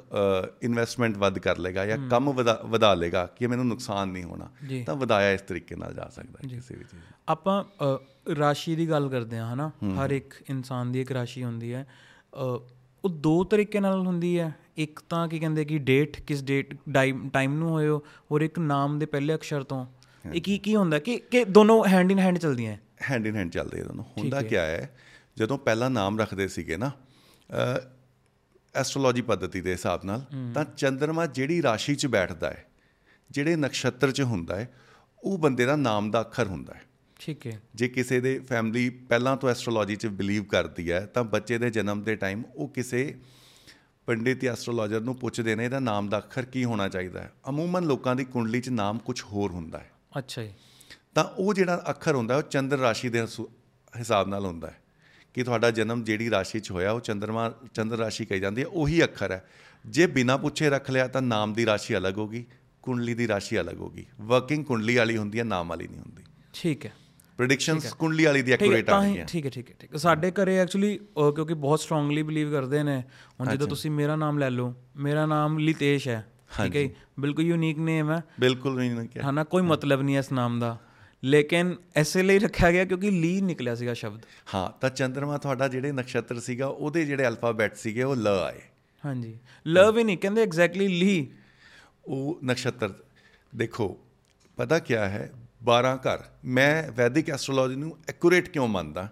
[0.62, 2.32] ਇਨਵੈਸਟਮੈਂਟ ਵੱਧ ਕਰ ਲੇਗਾ ਜਾਂ ਕੰਮ
[2.66, 4.50] ਵਧਾ ਲੇਗਾ ਕਿ ਮੈਨੂੰ ਨੁਕਸਾਨ ਨਹੀਂ ਹੋਣਾ।
[4.86, 7.64] ਤਾਂ ਵਧਾਇਆ ਇਸ ਤਰੀਕੇ ਨਾਲ ਜਾ ਸਕਦਾ ਹੈ ਕਿਸੇ ਵੀ ਚੀਜ਼। ਆਪਾਂ
[8.36, 9.72] ਰਾਸ਼ੀ ਦੀ ਗੱਲ ਕਰਦੇ ਹਾਂ ਹਨਾ?
[10.06, 11.88] ਹਰ ਇੱਕ ਇਨਸਾਨ ਦੀ ਇੱਕ ਰਾਸ਼ੀ ਹੁੰਦੀ ਹੈ।
[13.04, 16.76] ਉਹ ਦੋ ਤਰੀਕੇ ਨਾਲ ਹੁੰਦੀ ਹੈ। ਇੱਕ ਤਾਂ ਕੀ ਕਹਿੰਦੇ ਕਿ ਡੇਟ ਕਿਸ ਡੇਟ
[17.34, 19.86] ਟਾਈਮ ਨੂੰ ਹੋਇਓ ਔਰ ਇੱਕ ਨਾਮ ਦੇ ਪਹਿਲੇ ਅਕਸ਼ਰ ਤੋਂ।
[20.34, 22.80] ਇਹ ਕੀ ਕੀ ਹੁੰਦਾ ਕਿ ਕਿ ਦੋਨੋਂ ਹੈਂਡ ਇਨ ਹੈਂਡ ਚੱਲਦੀਆਂ ਹੈ?
[23.10, 24.96] ਹੈਂਡ ਇਨ ਹੈਂਡ ਚੱਲਦੇ ਆ ਦੋਨੋਂ। ਹੁੰਦਾ ਕੀ ਹੈ।
[25.38, 26.92] ਜਦੋਂ ਪਹਿਲਾਂ ਨਾਮ ਰੱਖਦੇ ਸੀਗੇ ਨਾ
[28.76, 32.66] ਐਸਟ੍ਰੋਲੋਜੀ ਪੱਧਤੀ ਦੇ ਹਿਸਾਬ ਨਾਲ ਤਾਂ ਚੰ드ਰਮਾ ਜਿਹੜੀ ਰਾਸ਼ੀ 'ਚ ਬੈਠਦਾ ਹੈ
[33.32, 34.72] ਜਿਹੜੇ ਨਕਸ਼ਤਰ 'ਚ ਹੁੰਦਾ ਹੈ
[35.24, 36.82] ਉਹ ਬੰਦੇ ਦਾ ਨਾਮ ਦਾ ਅੱਖਰ ਹੁੰਦਾ ਹੈ।
[37.20, 41.58] ਠੀਕ ਹੈ। ਜੇ ਕਿਸੇ ਦੇ ਫੈਮਿਲੀ ਪਹਿਲਾਂ ਤੋਂ ਐਸਟ੍ਰੋਲੋਜੀ 'ਚ ਬਿਲੀਵ ਕਰਦੀ ਹੈ ਤਾਂ ਬੱਚੇ
[41.58, 43.16] ਦੇ ਜਨਮ ਦੇ ਟਾਈਮ ਉਹ ਕਿਸੇ
[44.06, 47.34] ਪੰਡਿਤ ਜਾਂ ਐਸਟ੍ਰੋਲੋਜਰ ਨੂੰ ਪੁੱਛਦੇ ਨੇ ਇਹਦਾ ਨਾਮ ਦਾ ਅੱਖਰ ਕੀ ਹੋਣਾ ਚਾਹੀਦਾ ਹੈ?
[47.50, 50.54] ਅਮੂਮਨ ਲੋਕਾਂ ਦੀ ਕੁੰਡਲੀ 'ਚ ਨਾਮ ਕੁਝ ਹੋਰ ਹੁੰਦਾ ਹੈ। ਅੱਛਾ ਜੀ।
[51.16, 53.50] ਤਾਂ ਉਹ ਜਿਹੜਾ ਅੱਖਰ ਹੁੰਦਾ ਉਹ ਚੰਦਰ ਰਾਸ਼ੀ ਦੇ ਹਸੂ-
[54.00, 54.80] ਹਿਸਾਬ ਨਾਲ ਹੁੰਦਾ ਹੈ।
[55.34, 59.04] ਕਿ ਤੁਹਾਡਾ ਜਨਮ ਜਿਹੜੀ ਰਾਸ਼ੀ 'ਚ ਹੋਇਆ ਉਹ ਚੰਦਰਮਾ ਚੰਦਰ ਰਾਸ਼ੀ ਕਹੀ ਜਾਂਦੀ ਹੈ ਉਹੀ
[59.04, 59.50] ਅੱਖਰ ਹੈ।
[59.86, 62.46] ਜੇ ਬਿਨਾ ਪੁੱਛੇ ਰੱਖ ਲਿਆ ਤਾਂ ਨਾਮ ਦੀ ਰਾਸ਼ੀ ਅਲੱਗ ਹੋਗੀ
[62.82, 66.24] ਕੁੰਡਲੀ ਦੀ ਰਾਸ਼ੀ ਅਲੱਗ ਹੋਗੀ ਵਰਕਿੰਗ ਕੁੰਡਲੀ ਵਾਲੀ ਹੁੰਦੀ ਹੈ ਨਾਮ ਵਾਲੀ ਨਹੀਂ ਹੁੰਦੀ।
[66.54, 66.94] ਠੀਕ ਹੈ।
[67.40, 69.98] ਪ੍ਰੈਡਿਕਸ਼ਨਸ ਕੁੰਡਲੀ ਵਾਲੀ ਦੀ ਹੈ ਐਕੂਰੇਟ ਤਾਂ ਹੀ ਆਉਂਦੀਆਂ ਠੀਕ ਹੈ ਠੀਕ ਹੈ ਠੀਕ ਹੈ।
[69.98, 70.98] ਸਾਡੇ ਘਰੇ ਐਕਚੁਅਲੀ
[71.36, 72.98] ਕਿਉਂਕਿ ਬਹੁਤ ਸਟਰੋਂਗਲੀ ਬਲੀਵ ਕਰਦੇ ਨੇ
[73.40, 76.26] ਹੁਣ ਜਦੋਂ ਤੁਸੀਂ ਮੇਰਾ ਨਾਮ ਲੈ ਲਓ ਮੇਰਾ ਨਾਮ ਲਿਤੇਸ਼ ਹੈ
[76.58, 76.88] ਠੀਕ ਹੈ?
[77.20, 80.60] ਬਿਲਕੁਲ ਯੂਨੀਕ ਨੇਮ ਹੈ। ਬਿਲਕੁਲ ਨਹੀਂ ਨਾ ਕਿਹਾ ਹਨਾ ਕੋਈ ਮਤਲਬ ਨਹੀਂ ਹੈ ਇਸ ਨਾਮ
[80.60, 80.78] ਦਾ।
[81.24, 84.22] ਲੇਕਿਨ ਐਸੇ ਲਈ ਰੱਖਿਆ ਗਿਆ ਕਿਉਂਕਿ ਲੀ ਨਿਕਲਿਆ ਸੀਗਾ ਸ਼ਬਦ।
[84.54, 88.60] ਹਾਂ ਤਾਂ ਚੰਦਰਮਾ ਤੁਹਾਡਾ ਜਿਹੜੇ ਨਕਸ਼ਤਰ ਸੀਗਾ ਉਹਦੇ ਜਿਹੜੇ ਅਲਫਾਬੈਟ ਸੀਗੇ ਉਹ ਲ ਆਏ।
[89.04, 89.36] ਹਾਂਜੀ।
[89.68, 91.32] ਲਵ ਹੀ ਨਹੀਂ ਕਹਿੰਦੇ ਐਗਜ਼ੈਕਟਲੀ ਲੀ।
[92.06, 92.94] ਉਹ ਨਕਸ਼ਤਰ
[93.56, 93.88] ਦੇਖੋ
[94.58, 95.32] ਪਤਾ ਕੀ ਹੈ?
[95.64, 99.10] 12 ਘਰ। ਮੈਂ ਵੈਦਿਕ ਐਸਟ੍ਰੋਲੋਜੀ ਨੂੰ ਐਕੂਰੇਟ ਕਿਉਂ ਮੰਨਦਾ?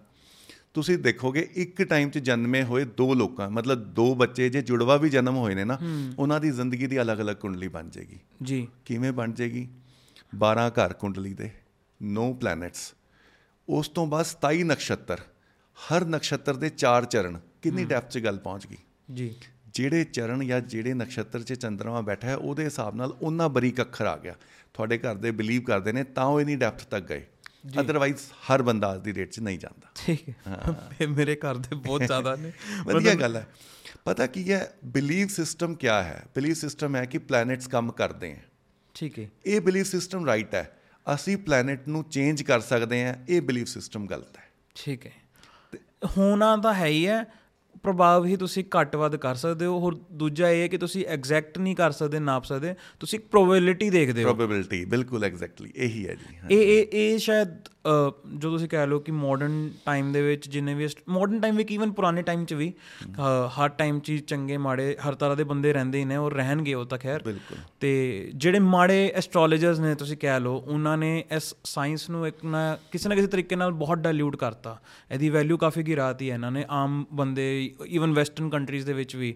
[0.74, 5.10] ਤੁਸੀਂ ਦੇਖੋਗੇ ਇੱਕ ਟਾਈਮ 'ਚ ਜਨਮੇ ਹੋਏ ਦੋ ਲੋਕਾਂ ਮਤਲਬ ਦੋ ਬੱਚੇ ਜੇ ਜੁੜਵਾ ਵੀ
[5.10, 5.78] ਜਨਮ ਹੋਏ ਨੇ ਨਾ
[6.20, 9.68] ਉਹਨਾਂ ਦੀ ਜ਼ਿੰਦਗੀ ਦੀ ਅਲੱਗ-ਅਲੱਗ ਕੁੰਡਲੀ ਬਣ ਜਾਏਗੀ ਜੀ। ਕਿਵੇਂ ਬਣ ਜਾਏਗੀ
[10.38, 11.50] 12 ਘਰ ਕੁੰਡਲੀ ਦੇ
[12.02, 12.94] 9 ਪਲੈਨਟਸ
[13.70, 15.20] ਉਸ ਤੋਂ ਬਾਅਦ 27 ਨਕਸ਼ਤਰ।
[15.78, 18.78] ਹਰ ਨਕਸ਼ਤਰ ਦੇ 4 ਚਰਨ ਕਿੰਨੀ ਡੈਪਥ 'ਚ ਗੱਲ ਪਹੁੰਚ ਗਈ?
[19.14, 19.36] ਜੀ।
[19.74, 24.06] ਜਿਹੜੇ ਚਰਨ ਜਾਂ ਜਿਹੜੇ ਨਕਸ਼ਤਰ 'ਚ ਚੰਦਰਮਾ ਬੈਠਾ ਹੈ ਉਹਦੇ ਹਿਸਾਬ ਨਾਲ ਉਹਨਾਂ ਬਰੀਕ ਅੱਖਰ
[24.06, 24.36] ਆ ਗਿਆ।
[24.74, 27.26] ਤੁਹਾਡੇ ਘਰ ਦੇ ਬਿਲੀਵ ਕਰਦੇ ਨੇ ਤਾਂ ਉਹ ਇਨੀ ਡੈਪਥ ਤੱਕ ਗਏ।
[27.80, 32.02] ਅਦਰਵਾਈਜ਼ ਹਰ ਬੰਦਾ ਅੱਜ ਦੀ ਡੇਟ 'ਚ ਨਹੀਂ ਜਾਂਦਾ। ਠੀਕ ਹੈ। ਮੇਰੇ ਘਰ ਦੇ ਬਹੁਤ
[32.02, 32.52] ਜ਼ਿਆਦਾ ਨੇ।
[32.86, 33.48] ਵਧੀਆ ਗੱਲ ਹੈ।
[34.06, 36.24] ਪਤਾ ਕੀ ਹੈ ਬਿਲੀਵ ਸਿਸਟਮ ਕੀ ਹੈ?
[36.36, 38.46] ਬਿਲੀਵ ਸਿਸਟਮ ਹੈ ਕਿ ਪਲੈਨਟਸ ਕੰਮ ਕਰਦੇ ਹੈ।
[38.94, 40.82] ਠੀਕ ਹੈ। ਇਹ ਬਿਲੀਵ ਸਿਸਟਮ ਰਾਈਟ ਹੈ।
[41.16, 44.44] ਅਸੀਂ ਪਲੈਨਟ ਨੂੰ ਚੇਂਜ ਕਰ ਸਕਦੇ ਹਾਂ ਇਹ ਬਿਲੀਵ ਸਿਸਟਮ ਗਲਤ ਹੈ।
[44.76, 45.12] ਠੀਕ ਹੈ।
[46.18, 47.26] ਹੋਣਾ ਤਾਂ ਹੈ ਹੀ ਹੈ
[47.84, 51.58] ਪ੍ਰਭਾਵ ਹੀ ਤੁਸੀਂ ਘੱਟ ਵੱਧ ਕਰ ਸਕਦੇ ਹੋ। ਹੋਰ ਦੂਜਾ ਇਹ ਹੈ ਕਿ ਤੁਸੀਂ ਐਗਜ਼ੈਕਟ
[51.60, 56.56] ਨਹੀਂ ਕਰ ਸਕਦੇ ਨਾਪ ਸਕਦੇ। ਤੁਸੀਂ ਪ੍ਰੋਬੇਬਿਲਿਟੀ ਦੇਖਦੇ ਹੋ। ਪ੍ਰੋਬੇਬਿਲਿਟੀ ਬਿਲਕੁਲ ਐਗਜ਼ੈਕਟਲੀ ਇਹੀ ਹੈ ਜੀ।
[56.56, 57.58] ਇਹ ਇਹ ਇਹ ਸ਼ਾਇਦ
[58.38, 61.92] ਜੋ ਤੁਸੀਂ ਕਹਿ ਲਓ ਕਿ ਮਾਡਰਨ ਟਾਈਮ ਦੇ ਵਿੱਚ ਜਿੰਨੇ ਵੀ ਮਾਡਰਨ ਟਾਈਮ ਵਿੱਚ ਈਵਨ
[61.92, 62.72] ਪੁਰਾਣੇ ਟਾਈਮ 'ਚ ਵੀ
[63.58, 66.86] ਹਰ ਟਾਈਮ 'ਚ ਚੰਗੇ ਮਾੜੇ ਹਰ ਤਰ੍ਹਾਂ ਦੇ ਬੰਦੇ ਰਹਿੰਦੇ ਹੀ ਨੇ ਔਰ ਰਹਿਣਗੇ ਉਹ
[66.86, 67.24] ਤਾਂ ਖੈਰ।
[67.80, 67.92] ਤੇ
[68.36, 73.10] ਜਿਹੜੇ ਮਾੜੇ ਐਸਟ੍ਰੋਲੋਜਰਸ ਨੇ ਤੁਸੀਂ ਕਹਿ ਲਓ ਉਹਨਾਂ ਨੇ ਇਸ ਸਾਇੰਸ ਨੂੰ ਇੱਕ ਨਾ ਕਿਸੇ
[73.10, 74.78] ਨਾ ਕਿਸੇ ਤਰੀਕੇ ਨਾਲ ਬਹੁਤ ਡਾਇਲੂਟ ਕਰਤਾ।
[75.12, 79.36] ਇਹਦੀ ਵੈਲਿਊ ਕਾਫੀ ਗਿਰਾਤੀ ਹੈ ਇਹਨਾਂ ਨੇ। ਆਮ ਬੰਦੇ ਈਵਨ ਵੈਸਟਰਨ ਕੰਟਰੀਜ਼ ਦੇ ਵਿੱਚ ਵੀ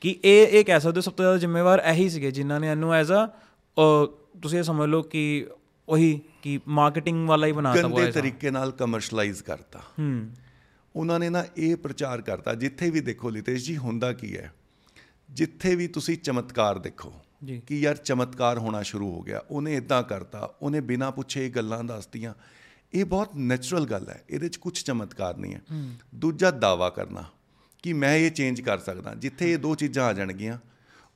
[0.00, 3.12] ਕਿ ਇਹ ਇਹ ਕਹਿ ਸਕਦੇ ਸਭ ਤੋਂ ਜ਼ਿਆਦਾ ਜ਼ਿੰਮੇਵਾਰ ਇਹੀ ਸੀਗੇ ਜਿਨ੍ਹਾਂ ਨੇ ਇਹਨੂੰ ਐਜ਼
[3.12, 3.26] ਅ
[4.42, 5.46] ਤੁਸੀਂ ਇਹ ਸਮਝ ਲਓ ਕਿ
[5.88, 10.30] ਉਹੀ ਕਿ ਮਾਰਕੀਟਿੰਗ ਵਾਲਾ ਹੀ ਬਣਾਤਾ ਗੰਦੇ ਤਰੀਕੇ ਨਾਲ ਕਮਰਸ਼ਲਾਈਜ਼ ਕਰਤਾ। ਹੂੰ।
[10.96, 14.52] ਉਹਨਾਂ ਨੇ ਨਾ ਇਹ ਪ੍ਰਚਾਰ ਕਰਤਾ ਜਿੱਥੇ ਵੀ ਦੇਖੋ ਲਿਤੇਸ਼ ਜੀ ਹੁੰਦਾ ਕੀ ਹੈ?
[15.30, 17.12] ਜਿੱਥੇ ਵੀ ਤੁਸੀਂ ਚਮਤਕਾਰ ਦੇਖੋ
[17.44, 21.50] ਜੀ। ਕਿ ਯਾਰ ਚਮਤਕਾਰ ਹੋਣਾ ਸ਼ੁਰੂ ਹੋ ਗਿਆ ਉਹਨੇ ਇਦਾਂ ਕਰਤਾ ਉਹਨੇ ਬਿਨਾਂ ਪੁੱਛੇ ਇਹ
[21.50, 22.34] ਗੱਲਾਂ ਦੱਸਤੀਆਂ।
[22.94, 25.60] ਇਹ ਬਹੁਤ ਨੈਚੁਰਲ ਗੱਲ ਹੈ ਇਹਦੇ 'ਚ ਕੁਝ ਚਮਤਕਾਰ ਨਹੀਂ ਹੈ।
[26.14, 27.24] ਦੂਜਾ ਦਾਵਾ ਕਰਨਾ
[27.82, 30.58] ਕਿ ਮੈਂ ਇਹ ਚੇਂਜ ਕਰ ਸਕਦਾ। ਜਿੱਥੇ ਇਹ ਦੋ ਚੀਜ਼ਾਂ ਆ ਜਾਣਗੀਆਂ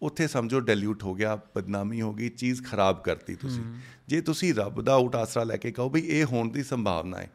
[0.03, 3.63] ਉੱਥੇ ਸਮਝੋ ਡਿਲੂਟ ਹੋ ਗਿਆ ਬਦਨਾਮੀ ਹੋ ਗਈ ਚੀਜ਼ ਖਰਾਬ ਕਰਤੀ ਤੁਸੀਂ।
[4.09, 7.31] ਜੇ ਤੁਸੀਂ ਰੱਬ ਦਾ ਉਟ ਆਸਰਾ ਲੈ ਕੇ ਕਹੋ ਵੀ ਇਹ ਹੋਣ ਦੀ ਸੰਭਾਵਨਾ ਹੈ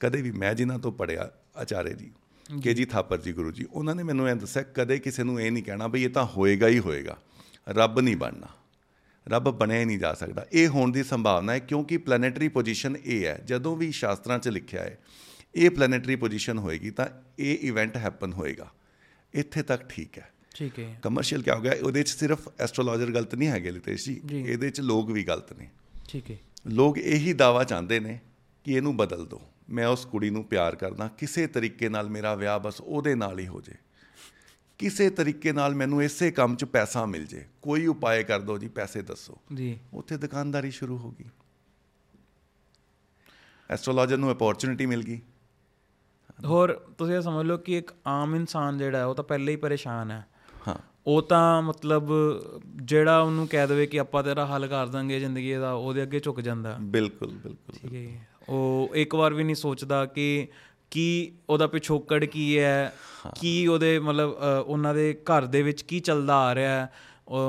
[0.00, 2.10] ਕਦੇ ਵੀ ਮੈਂ ਜਿਨ੍ਹਾਂ ਤੋਂ ਪੜਿਆ ਆਚਾਰੇ ਜੀ
[2.62, 5.52] ਕੇ ਜੀ ਥਾਪਰ ਜੀ ਗੁਰੂ ਜੀ ਉਹਨਾਂ ਨੇ ਮੈਨੂੰ ਇਹ ਦੱਸਿਆ ਕਦੇ ਕਿਸੇ ਨੂੰ ਇਹ
[5.52, 7.18] ਨਹੀਂ ਕਹਿਣਾ ਵੀ ਇਹ ਤਾਂ ਹੋਏਗਾ ਹੀ ਹੋਏਗਾ।
[7.68, 8.46] ਰੱਬ ਨਹੀਂ ਬਣਨਾ।
[9.28, 13.26] ਰੱਬ ਬਣਿਆ ਹੀ ਨਹੀਂ ਜਾ ਸਕਦਾ। ਇਹ ਹੋਣ ਦੀ ਸੰਭਾਵਨਾ ਹੈ ਕਿਉਂਕਿ ਪਲੈਨੇਟਰੀ ਪੋਜੀਸ਼ਨ ਇਹ
[13.26, 14.98] ਹੈ। ਜਦੋਂ ਵੀ ਸ਼ਾਸਤਰਾਂ 'ਚ ਲਿਖਿਆ ਹੈ
[15.54, 17.06] ਇਹ ਪਲੈਨੇਟਰੀ ਪੋਜੀਸ਼ਨ ਹੋਏਗੀ ਤਾਂ
[17.38, 18.72] ਇਹ ਇਵੈਂਟ ਹੈਪਨ ਹੋਏਗਾ।
[19.34, 21.72] ਇੱਥੇ ਤੱਕ ਠੀਕ ਹੈ। ਠੀਕ ਹੈ। ਕਮਰਸ਼ੀਅਲ ਕੀ ਹੋ ਗਿਆ?
[21.82, 25.70] ਉਹਦੇ 'ਚ ਸਿਰਫ ਐਸਟ੍ਰੋਲੋਜਰ ਗਲਤ ਨਹੀਂ ਹੈਗੇ ਲਿਤੇਸ਼ ਜੀ। ਇਹਦੇ 'ਚ ਲੋਕ ਵੀ ਗਲਤ ਨੇ।
[26.08, 26.36] ਠੀਕ ਹੈ।
[26.66, 28.20] ਲੋਕ ਇਹੀ ਦਾਵਾ ਚਾਹੁੰਦੇ ਨੇ
[28.64, 32.58] ਕਿ ਇਹਨੂੰ ਬਦਲ ਦਿਓ ਮੈਂ ਉਸ ਕੁੜੀ ਨੂੰ ਪਿਆਰ ਕਰਦਾ। ਕਿਸੇ ਤਰੀਕੇ ਨਾਲ ਮੇਰਾ ਵਿਆਹ
[32.58, 33.74] ਬਸ ਉਹਦੇ ਨਾਲ ਹੀ ਹੋ ਜੇ।
[34.78, 38.68] ਕਿਸੇ ਤਰੀਕੇ ਨਾਲ ਮੈਨੂੰ ਇਸੇ ਕੰਮ 'ਚ ਪੈਸਾ ਮਿਲ ਜੇ। ਕੋਈ ਉਪਾਅ ਕਰ ਦਿਓ ਜੀ
[38.68, 41.24] ਪੈਸੇ ਦੱਸੋ। ਜੀ। ਉੱਥੇ ਦੁਕਾਨਦਾਰੀ ਸ਼ੁਰੂ ਹੋ ਗਈ।
[43.70, 45.20] ਐਸਟ੍ਰੋਲੋਜਰ ਨੂੰ ਅਪੋਰਚੁਨਿਟੀ ਮਿਲ ਗਈ।
[46.44, 50.10] ਹੋਰ ਤੁਸੀਂ ਇਹ ਸਮਝ ਲਓ ਕਿ ਇੱਕ ਆਮ ਇਨਸਾਨ ਜਿਹੜਾ ਉਹ ਤਾਂ ਪਹਿਲੇ ਹੀ ਪਰੇਸ਼ਾਨ
[50.10, 50.26] ਹੈ।
[50.68, 50.74] ਹਾਂ।
[51.06, 52.12] ਉਹ ਤਾਂ ਮਤਲਬ
[52.76, 56.40] ਜਿਹੜਾ ਉਹਨੂੰ ਕਹਿ ਦੇਵੇ ਕਿ ਆਪਾਂ ਤੇਰਾ ਹੱਲ ਕਰ ਦਾਂਗੇ ਜ਼ਿੰਦਗੀ ਦਾ ਉਹਦੇ ਅੱਗੇ ਝੁਕ
[56.40, 60.48] ਜਾਂਦਾ। ਬਿਲਕੁਲ ਬਿਲਕੁਲ ਠੀਕ ਹੈ। ਉਹ ਇੱਕ ਵਾਰ ਵੀ ਨਹੀਂ ਸੋਚਦਾ ਕਿ
[60.90, 62.92] ਕੀ ਉਹਦਾ ਪਿਛੋਕੜ ਕੀ ਹੈ
[63.40, 66.90] ਕੀ ਉਹਦੇ ਮਤਲਬ ਉਹਨਾਂ ਦੇ ਘਰ ਦੇ ਵਿੱਚ ਕੀ ਚੱਲਦਾ ਆ ਰਿਹਾ ਹੈ।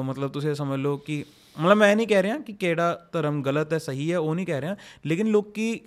[0.03, 1.25] ਮਤਲਬ ਤੁਸੀਂ ਸਮਝ ਲਓ ਕਿ
[1.59, 4.61] ਮਤਲਬ ਮੈਂ ਨਹੀਂ ਕਹਿ ਰਿਹਾ ਕਿ ਕਿਹੜਾ ਧਰਮ ਗਲਤ ਹੈ ਸਹੀ ਹੈ ਉਹ ਨਹੀਂ ਕਹਿ
[4.61, 4.75] ਰਿਹਾ।
[5.05, 5.79] ਲੇਕਿਨ ਲੋਕੀ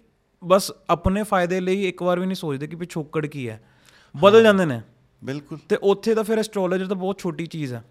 [0.45, 3.65] ਬਸ ਆਪਣੇ ਫਾਇਦੇ ਲਈ ਇੱਕ ਵਾਰ ਵੀ ਨਹੀਂ ਸੋਚਦੇ ਕਿ ਪਿਛੋਕੜ ਕੀ ਹੈ।
[4.17, 4.83] ਬਦਲ ਜਾਂਦੇ ਨੇ।
[5.25, 7.85] ਬਿਲਕੁਲ। ਤੇ ਉੱਥੇ ਤਾਂ ਫਿਰ ਐਸਟ੍ਰੋਲੋਜਰ ਤਾਂ ਬਹੁਤ ਛੋਟੀ ਚੀਜ਼ ਹੈ।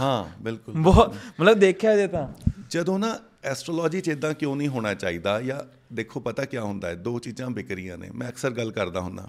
[0.00, 4.94] ਹਾਂ ਬਿਲਕੁਲ। ਬਹੁਤ ਮਤਲਬ ਦੇਖਿਆ ਜੇ ਤਾਂ। ਜਦੋਂ ਨਾ ਐਸਟ੍ਰੋਲੋਜੀ 'ਚ ਇਦਾਂ ਕਿਉਂ ਨਹੀਂ ਹੋਣਾ
[4.94, 9.00] ਚਾਹੀਦਾ ਜਾਂ ਦੇਖੋ ਪਤਾ ਕੀ ਹੁੰਦਾ ਹੈ ਦੋ ਚੀਜ਼ਾਂ ਵਿਕਰੀਆਂ ਨੇ। ਮੈਂ ਅਕਸਰ ਗੱਲ ਕਰਦਾ
[9.00, 9.28] ਹੁੰਦਾ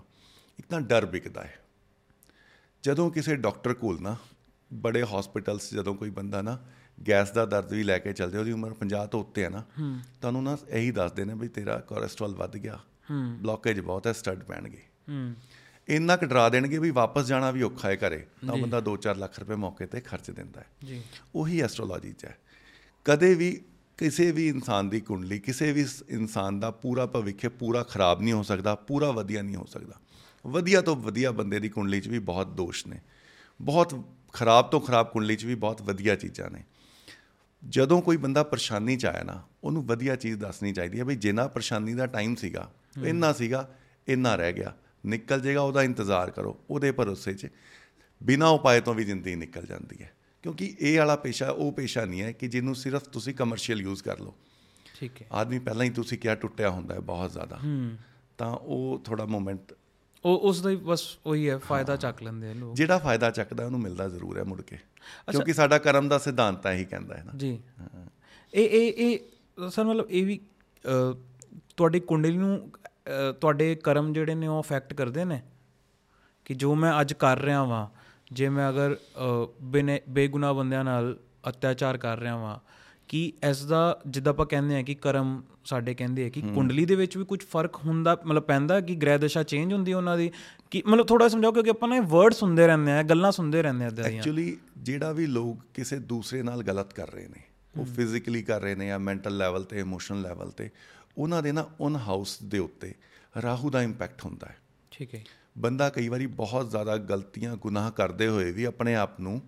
[0.60, 1.60] ਇੱਕ ਤਾਂ ਡਰ ਵਿਕਦਾ ਹੈ।
[2.84, 4.16] ਜਦੋਂ ਕਿਸੇ ਡਾਕਟਰ ਕੋਲ ਨਾ
[4.74, 6.60] ਬੜੇ ਹਸਪੀਟਲਸ ਜਦੋਂ ਕੋਈ ਬੰਦਾ ਨਾ
[7.08, 9.64] ਗੈਸ ਦਾ ਦਰਦ ਵੀ ਲੈ ਕੇ ਚੱਲਦੇ ਉਹਦੀ ਉਮਰ 50 ਤੋਂ ਉੱਤੇ ਹੈ ਨਾ।
[10.22, 12.80] ਤੁਹਾਨੂੰ ਨਾ ਇਹੀ ਦੱਸਦੇ ਨੇ ਵੀ ਤੇਰਾ ਕੋਲੇਸਟ੍ਰੋਲ ਵੱਧ ਗਿਆ।
[13.12, 14.82] ਬਲੌਕੇਜ ਬਹੁਤ ਹੈ ਸਟੱਡ ਪੈਣਗੇ।
[15.88, 19.40] ਇੰਨਾ ਕੁ ਡਰਾ ਦੇਣਗੇ ਵੀ ਵਾਪਸ ਜਾਣਾ ਵੀ ਔਖਾ ਹੈ ਘਰੇ। ਤਾਂ ਬੰਦਾ 2-4 ਲੱਖ
[19.40, 21.02] ਰੁਪਏ ਮੌਕੇ ਤੇ ਖਰਚ ਦਿੰਦਾ ਹੈ। ਜੀ।
[21.36, 22.38] ਉਹੀ ਐਸਟ੍ਰੋਲੋਜੀ 'ਚ ਹੈ।
[23.06, 23.62] ਕਦੇ ਵੀ
[23.98, 28.44] ਕਿਸੇ ਵੀ ਇਨਸਾਨ ਦੀ ਕੁੰਡਲੀ ਕਿਸੇ ਵੀ ਇਨਸਾਨ ਦਾ ਪੂਰਾ ਭਵਿੱਖ ਪੂਰਾ ਖਰਾਬ ਨਹੀਂ ਹੋ
[28.44, 30.00] ਸਕਦਾ ਪੂਰਾ ਵਧੀਆ ਨਹੀਂ ਹੋ ਸਕਦਾ।
[30.46, 33.00] ਵਧੀਆ ਤੋਂ ਵਧੀਆ ਬੰਦੇ ਦੀ ਕੁੰਡਲੀ 'ਚ ਵੀ ਬਹੁਤ ਦੋਸ਼ ਨੇ।
[33.62, 33.96] ਬਹੁਤ
[34.34, 36.64] ਖਰਾਬ ਤੋਂ ਖਰਾਬ ਕੁੰਡਲੀ 'ਚ ਵੀ ਬਹੁਤ ਵਧੀਆ ਚੀਜ਼ਾਂ ਨੇ।
[37.68, 41.48] ਜਦੋਂ ਕੋਈ ਬੰਦਾ ਪਰੇਸ਼ਾਨੀ 'ਚ ਆਇਆ ਨਾ ਉਹਨੂੰ ਵਧੀਆ ਚੀਜ਼ ਦੱਸਣੀ ਚਾਹੀਦੀ ਹੈ ਵੀ ਜਿੰਨਾ
[41.48, 42.72] ਪਰੇਸ਼ਾਨੀ ਦਾ ਟਾਈਮ ਸੀਗਾ
[43.06, 43.76] ਇੰਨਾ ਸੀਗਾ
[44.08, 47.48] ਇੰਨਾ ਰਹਿ ਗਿਆ। ਨਿਕਲ ਜਾਏਗਾ ਉਹਦਾ ਇੰਤਜ਼ਾਰ ਕਰੋ ਉਹਦੇ ਭਰੋਸੇ 'ਚ।
[48.24, 50.12] ਬਿਨਾਂ ਉਪਾਏ ਤੋਂ ਵੀ ਜ਼ਿੰਦਗੀ ਨਿਕਲ ਜਾਂਦੀ ਹੈ।
[50.44, 54.20] ਕਿਉਂਕਿ ਇਹ ਵਾਲਾ ਪੇਸ਼ਾ ਉਹ ਪੇਸ਼ਾ ਨਹੀਂ ਹੈ ਕਿ ਜਿਹਨੂੰ ਸਿਰਫ ਤੁਸੀਂ ਕਮਰਸ਼ੀਅਲ ਯੂਜ਼ ਕਰ
[54.20, 54.36] ਲਓ।
[55.00, 57.60] ਠੀਕ ਹੈ। ਆਦਮੀ ਪਹਿਲਾਂ ਹੀ ਤੁਸੀਂ ਕਿਹਾ ਟੁੱਟਿਆ ਹੁੰਦਾ ਹੈ ਬਹੁਤ ਜ਼ਿਆਦਾ।
[58.38, 59.74] ਤਾਂ ਉਹ ਥੋੜਾ ਮੋਮੈਂਟ
[60.26, 63.66] ਉਹ ਉਸ ਦਾ ਹੀ ਬਸ ਉਹੀ ਹੈ ਫਾਇਦਾ ਚੱਕ ਲੈਂਦੇ ਆ ਲੋਕ। ਜਿਹੜਾ ਫਾਇਦਾ ਚੱਕਦਾ
[63.66, 64.78] ਉਹਨੂੰ ਮਿਲਦਾ ਜ਼ਰੂਰ ਹੈ ਮੁੜ ਕੇ।
[65.32, 67.60] ਕਿਉਂਕਿ ਸਾਡਾ ਕਰਮ ਦਾ ਸਿਧਾਂਤ ਤਾਂ ਇਹੀ ਕਹਿੰਦਾ ਹੈ ਨਾ। ਜੀ।
[68.54, 69.20] ਇਹ ਇਹ ਇਹ
[69.70, 70.40] ਸਰ ਮਤਲਬ ਇਹ ਵੀ
[71.78, 72.72] ਤੁਹਾਡੀ ਕੁੰਡਲੀ ਨੂੰ
[73.42, 75.42] ਤੁਹਾਡੇ ਕਰਮ ਜਿਹੜੇ ਨੇ ਉਹ ਅਫੈਕਟ ਕਰਦੇ ਨੇ?
[76.46, 77.88] ਕਿ ਜੋ ਮੈਂ ਅੱਜ ਕਰ ਰਿਹਾ ਵਾਂ
[78.32, 78.96] ਜੇ ਮੈਂ ਅਗਰ
[80.10, 81.18] ਬੇਗੁਨਾਹ ਬੰਦਿਆਂ ਨਾਲ
[81.50, 82.60] ਅਤਿਆਚਾਰ ਕਰ ਰਿਹਾ ਵਾਂ
[83.10, 86.96] ਕਿ ਇਸ ਦਾ ਜਿੱਦਾਂ ਆਪਾਂ ਕਹਿੰਦੇ ਆ ਕਿ ਕਰਮ ਸਾਡੇ ਕਹਿੰਦੇ ਆ ਕਿ ਕੁੰਡਲੀ ਦੇ
[86.96, 90.32] ਵਿੱਚ ਵੀ ਕੁਝ ਫ਼ਰਕ ਹੁੰਦਾ ਮਤਲਬ ਪੈਂਦਾ ਕਿ ਗ੍ਰਹਿ ਦਸ਼ਾ ਚੇਂਜ ਹੁੰਦੀ ਹੈ ਉਹਨਾਂ ਦੀ?
[90.72, 93.90] ਕਿ ਮਤਲਬ ਥੋੜਾ ਸਮਝਾਓ ਕਿਉਂਕਿ ਆਪਾਂ ਨੇ ਵਰਡ ਸੁਣਦੇ ਰਹਿੰਦੇ ਆ ਗੱਲਾਂ ਸੁਣਦੇ ਰਹਿੰਦੇ ਆ
[93.90, 97.42] ਦੀਆਂ। ਐਕਚੁਅਲੀ ਜਿਹੜਾ ਵੀ ਲੋਕ ਕਿਸੇ ਦੂਸਰੇ ਨਾਲ ਗਲਤ ਕਰ ਰਹੇ ਨੇ
[97.78, 100.70] ਉਹ ਫਿਜ਼ੀਕਲੀ ਕਰ ਰਹੇ ਨੇ ਜਾਂ ਮੈਂਟਲ ਲੈਵਲ ਤੇ ਇਮੋਸ਼ਨਲ ਲੈਵਲ ਤੇ
[101.18, 102.94] ਉਹਨਾਂ ਦੇ ਨਾ ਔਨ ਹਾਊਸ ਦੇ ਉੱਤੇ
[103.42, 104.58] ਰਾਹੂ ਦਾ ਇੰਪੈਕਟ ਹੁੰਦਾ ਹੈ।
[104.92, 105.24] ਠੀਕ ਹੈ
[105.58, 109.42] ਬੰਦਾ ਕਈ ਵਾਰੀ ਬਹੁਤ ਜ਼ਿਆਦਾ ਗਲਤੀਆਂ ਗੁਨਾਹ ਕਰਦੇ ਹੋਏ ਵੀ ਆਪਣੇ ਆਪ ਨੂੰ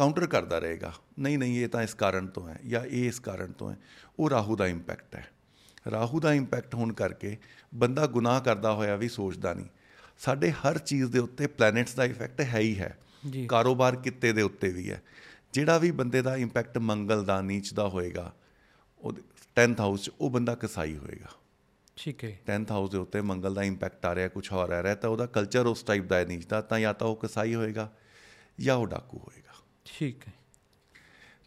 [0.00, 3.52] ਕਾਊਂਟਰ ਕਰਦਾ ਰਹੇਗਾ। ਨਹੀਂ ਨਹੀਂ ਇਹ ਤਾਂ ਇਸ ਕਾਰਨ ਤੋਂ ਹੈ ਜਾਂ ਇਹ ਇਸ ਕਾਰਨ
[3.52, 3.76] ਤੋਂ ਹੈ।
[4.18, 5.28] ਉਹ ਰਾਹੂ ਦਾ ਇੰਪੈਕਟ ਹੈ।
[5.90, 7.36] ਰਾਹੂ ਦਾ ਇੰਪੈਕਟ ਹੋਣ ਕਰਕੇ
[7.74, 9.66] ਬੰਦਾ ਗੁਨਾਹ ਕਰਦਾ ਹੋਇਆ ਵੀ ਸੋਚਦਾ ਨਹੀਂ।
[10.18, 12.98] ਸਾਡੇ ਹਰ ਚੀਜ਼ ਦੇ ਉੱਤੇ ਪਲੈਨਟਸ ਦਾ ਇਫੈਕਟ ਹੈ ਹੀ ਹੈ।
[13.30, 15.02] ਜੀ। ਕਾਰੋਬਾਰ ਕਿੱਤੇ ਦੇ ਉੱਤੇ ਵੀ ਹੈ।
[15.52, 18.34] ਜਿਹੜਾ ਵੀ ਬੰਦੇ ਦਾ ਇੰਪੈਕਟ ਮੰਗਲ ਦਾ ਨੀਚ ਦਾ ਹੋਏਗਾ
[18.98, 19.12] ਉਹ
[19.56, 21.28] 10th ਹਾਊਸ 'ਚ ਉਹ ਬੰਦਾ ਕਸਾਈ ਹੋਏਗਾ।
[21.96, 24.94] ਠੀਕ ਹੈ। 10th ਹਾਊਸ ਦੇ ਉੱਤੇ ਮੰਗਲ ਦਾ ਇੰਪੈਕਟ ਆ ਰਿਹਾ ਕੁਝ ਹੋਰ ਆ ਰਿਹਾ
[24.94, 27.92] ਤਾਂ ਉਹਦਾ ਕਲਚਰ ਉਸ ਟਾਈਪ ਦਾ ਹੈ ਨੀਚ ਦਾ ਤਾਂ ਜਾਂ ਤਾਂ ਉਹ ਕਸਾਈ ਹੋਏਗਾ
[28.60, 29.39] ਜਾਂ ਉਹ ਡਾਕੂ ਹੋਏਗਾ।
[29.98, 30.32] ਠੀਕ ਹੈ।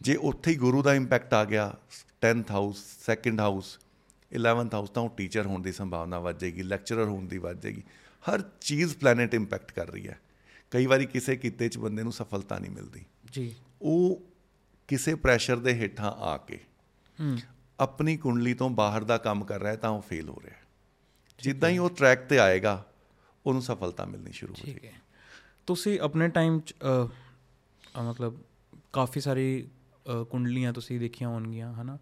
[0.01, 1.77] ਜੇ ਉੱਥੇ ਹੀ ਗੁਰੂ ਦਾ ਇੰਪੈਕਟ ਆ ਗਿਆ
[2.25, 3.79] 10th house 2nd house
[4.31, 7.83] 11th house ਤਾਂ ਉਹ ਟੀਚਰ ਹੋਣ ਦੀ ਸੰਭਾਵਨਾ ਵੱਧ ਜਾਏਗੀ ਲੈਕਚਰਰ ਹੋਣ ਦੀ ਵੱਧ ਜਾਏਗੀ।
[8.23, 10.19] ਹਰ ਚੀਜ਼ ਪਲੈਨਟ ਇੰਪੈਕਟ ਕਰ ਰਹੀ ਹੈ।
[10.71, 14.23] ਕਈ ਵਾਰੀ ਕਿਸੇ ਕਿੱਤੇ 'ਚ ਬੰਦੇ ਨੂੰ ਸਫਲਤਾ ਨਹੀਂ ਮਿਲਦੀ। ਜੀ। ਉਹ
[14.87, 16.59] ਕਿਸੇ ਪ੍ਰੈਸ਼ਰ ਦੇ ਹੇਠਾਂ ਆ ਕੇ
[17.19, 17.37] ਹੂੰ।
[17.79, 20.55] ਆਪਣੀ ਕੁੰਡਲੀ ਤੋਂ ਬਾਹਰ ਦਾ ਕੰਮ ਕਰ ਰਿਹਾ ਤਾਂ ਉਹ ਫੇਲ ਹੋ ਰਿਹਾ
[21.41, 22.85] ਜਿੱਦਾਂ ਹੀ ਉਹ ਟਰੈਕ ਤੇ ਆਏਗਾ
[23.45, 24.93] ਉਹਨੂੰ ਸਫਲਤਾ ਮਿਲਣੀ ਸ਼ੁਰੂ ਹੋ ਠੀਕ ਹੈ।
[25.67, 26.73] ਤੁਸੀਂ ਆਪਣੇ ਟਾਈਮ ਚ
[28.01, 28.37] ਮਤਲਬ
[28.93, 29.67] ਕਾਫੀ ਸਾਰੀ
[30.29, 31.97] ਕੁੰਡਲੀਆਂ ਤੁਸੀਂ ਦੇਖੀਆਂ ਹੋਣਗੀਆਂ ਹਨਾ?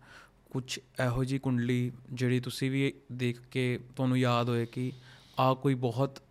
[0.50, 4.92] ਕੁਝ ਇਹੋ ਜੀ ਕੁੰਡਲੀ ਜਿਹੜੀ ਤੁਸੀਂ ਵੀ ਦੇਖ ਕੇ ਤੁਹਾਨੂੰ ਯਾਦ ਹੋਏ ਕਿ
[5.40, 6.22] ਆ ਕੋਈ ਬਹੁਤ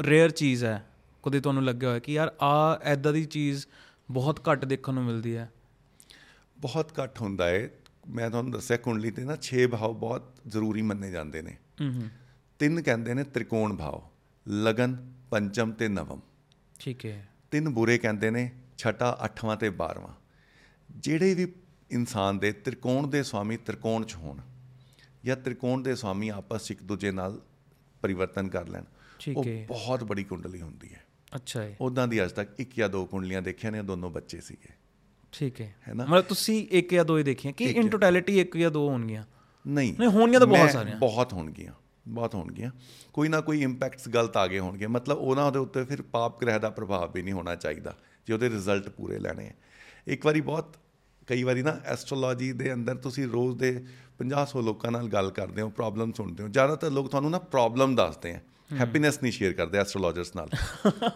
[0.00, 0.86] ਰੇਅਰ ਚੀਜ਼ ਹੈ।
[1.22, 3.66] ਕਦੇ ਤੁਹਾਨੂੰ ਲੱਗਿਆ ਹੋਇਆ ਕਿ ਯਾਰ ਆ ਐਦਾਂ ਦੀ ਚੀਜ਼
[4.10, 5.52] ਬਹੁਤ ਘੱਟ ਦੇਖਣ ਨੂੰ ਮਿਲਦੀ ਹੈ?
[6.58, 7.70] ਬਹੁਤ ਘੱਟ ਹੁੰਦਾ ਹੈ
[8.08, 12.08] ਮੈਂ ਤੁਹਾਨੂੰ ਦੱਸਿਆ ਕੁੰਡਲੀ ਤੇ ਨਾ 6 ਭਾਵ ਬਹੁਤ ਜ਼ਰੂਰੀ ਮੰਨੇ ਜਾਂਦੇ ਨੇ। ਹੂੰ।
[12.58, 14.02] ਤਿੰਨ ਕਹਿੰਦੇ ਨੇ ਤ੍ਰਿਕੋਣ ਭਾਵ
[14.48, 16.20] ਲਗਨ ਪੰਚਮ ਤੇ ਨਵਮ।
[16.78, 20.14] ਠੀਕ ਹੈ। ਤਿੰਨ ਬੁਰੇ ਕਹਿੰਦੇ ਨੇ ਛਟਾ ਅੱਠਵਾਂ ਤੇ 12ਵਾਂ
[20.90, 21.52] ਜਿਹੜੇ ਵੀ
[21.90, 24.38] ਇਨਸਾਨ ਦੇ ਤ੍ਰਿਕੋਣ ਦੇ ਸਵਾਮੀ ਤ੍ਰਿਕੋਣ ਚ ਹੋਣ
[25.24, 27.40] ਜਾਂ ਤ੍ਰਿਕੋਣ ਦੇ ਸਵਾਮੀ ਆਪਸ 'ਚ ਇੱਕ ਦੂਜੇ ਨਾਲ
[28.02, 28.84] ਪਰਿਵਰਤਨ ਕਰ ਲੈਣ
[29.36, 31.04] ਉਹ। ਬਹੁਤ ਬੜੀ ਕੁੰਡਲੀ ਹੁੰਦੀ ਹੈ।
[31.36, 34.74] ਅੱਛਾ ਹੈ ਉਦਾਂ ਦੀ ਅੱਜ ਤੱਕ ਇੱਕ ਜਾਂ ਦੋ ਕੁੰਡਲੀਆਂ ਦੇਖੀਆਂ ਨੇ ਦੋਨੋਂ ਬੱਚੇ ਸੀਗੇ।
[35.32, 36.04] ਠੀਕ ਹੈ। ਹੈ ਨਾ?
[36.04, 39.24] ਮਤਲਬ ਤੁਸੀਂ ਇੱਕ ਜਾਂ ਦੋ ਹੀ ਦੇਖੀਆਂ ਕਿ ਇਨ ਟੋਟੈਲਿਟੀ ਇੱਕ ਜਾਂ ਦੋ ਹੋਣਗੀਆਂ?
[39.66, 41.72] ਨਹੀਂ। ਨਹੀਂ, ਹੋਣਗੀਆਂ ਤਾਂ ਬਹੁਤ ਸਾਰੀਆਂ। ਬਹੁਤ ਹੋਣਗੀਆਂ
[42.08, 42.70] ਬਹੁਤ ਹੋਣਗੀਆਂ।
[43.12, 46.58] ਕੋਈ ਨਾ ਕੋਈ ਇੰਪੈਕਟਸ ਗਲਤ ਆ ਗਏ ਹੋਣਗੇ। ਮਤਲਬ ਉਹਨਾਂ ਦੇ ਉੱਤੇ ਫਿਰ ਪਾਪ ਗ੍ਰਹਿ
[46.58, 49.52] ਦਾ ਪ੍ਰਭਾਵ ਵੀ ਨਹੀਂ ਹੋਣਾ ਚਾਹੀਦਾ। ਜੇ ਉਹਦੇ ਰਿਜ਼ਲਟ ਪੂਰੇ ਲੈਣੇ ਆ।
[50.06, 50.76] ਇੱਕ ਵਾਰੀ ਬਹੁਤ
[51.26, 53.70] ਕਈ ਵਾਰੀ ਨਾ ਐਸਟ੍ਰੋਲੋਜੀ ਦੇ ਅੰਦਰ ਤੁਸੀਂ ਰੋਜ਼ ਦੇ
[54.18, 58.32] 50-100 ਲੋਕਾਂ ਨਾਲ ਗੱਲ ਕਰਦੇ ਹੋ ਪ੍ਰੋਬਲਮ ਸੁਣਦੇ ਹੋ ਜ਼ਿਆਦਾਤਰ ਲੋਕ ਤੁਹਾਨੂੰ ਨਾ ਪ੍ਰੋਬਲਮ ਦੱਸਦੇ
[58.32, 58.40] ਆ।
[58.80, 60.48] ਹੈਪੀਨੈਸ ਨਹੀਂ ਸ਼ੇਅਰ ਕਰਦੇ ਐਸਟ੍ਰੋਲੋਜਰਸ ਨਾਲ।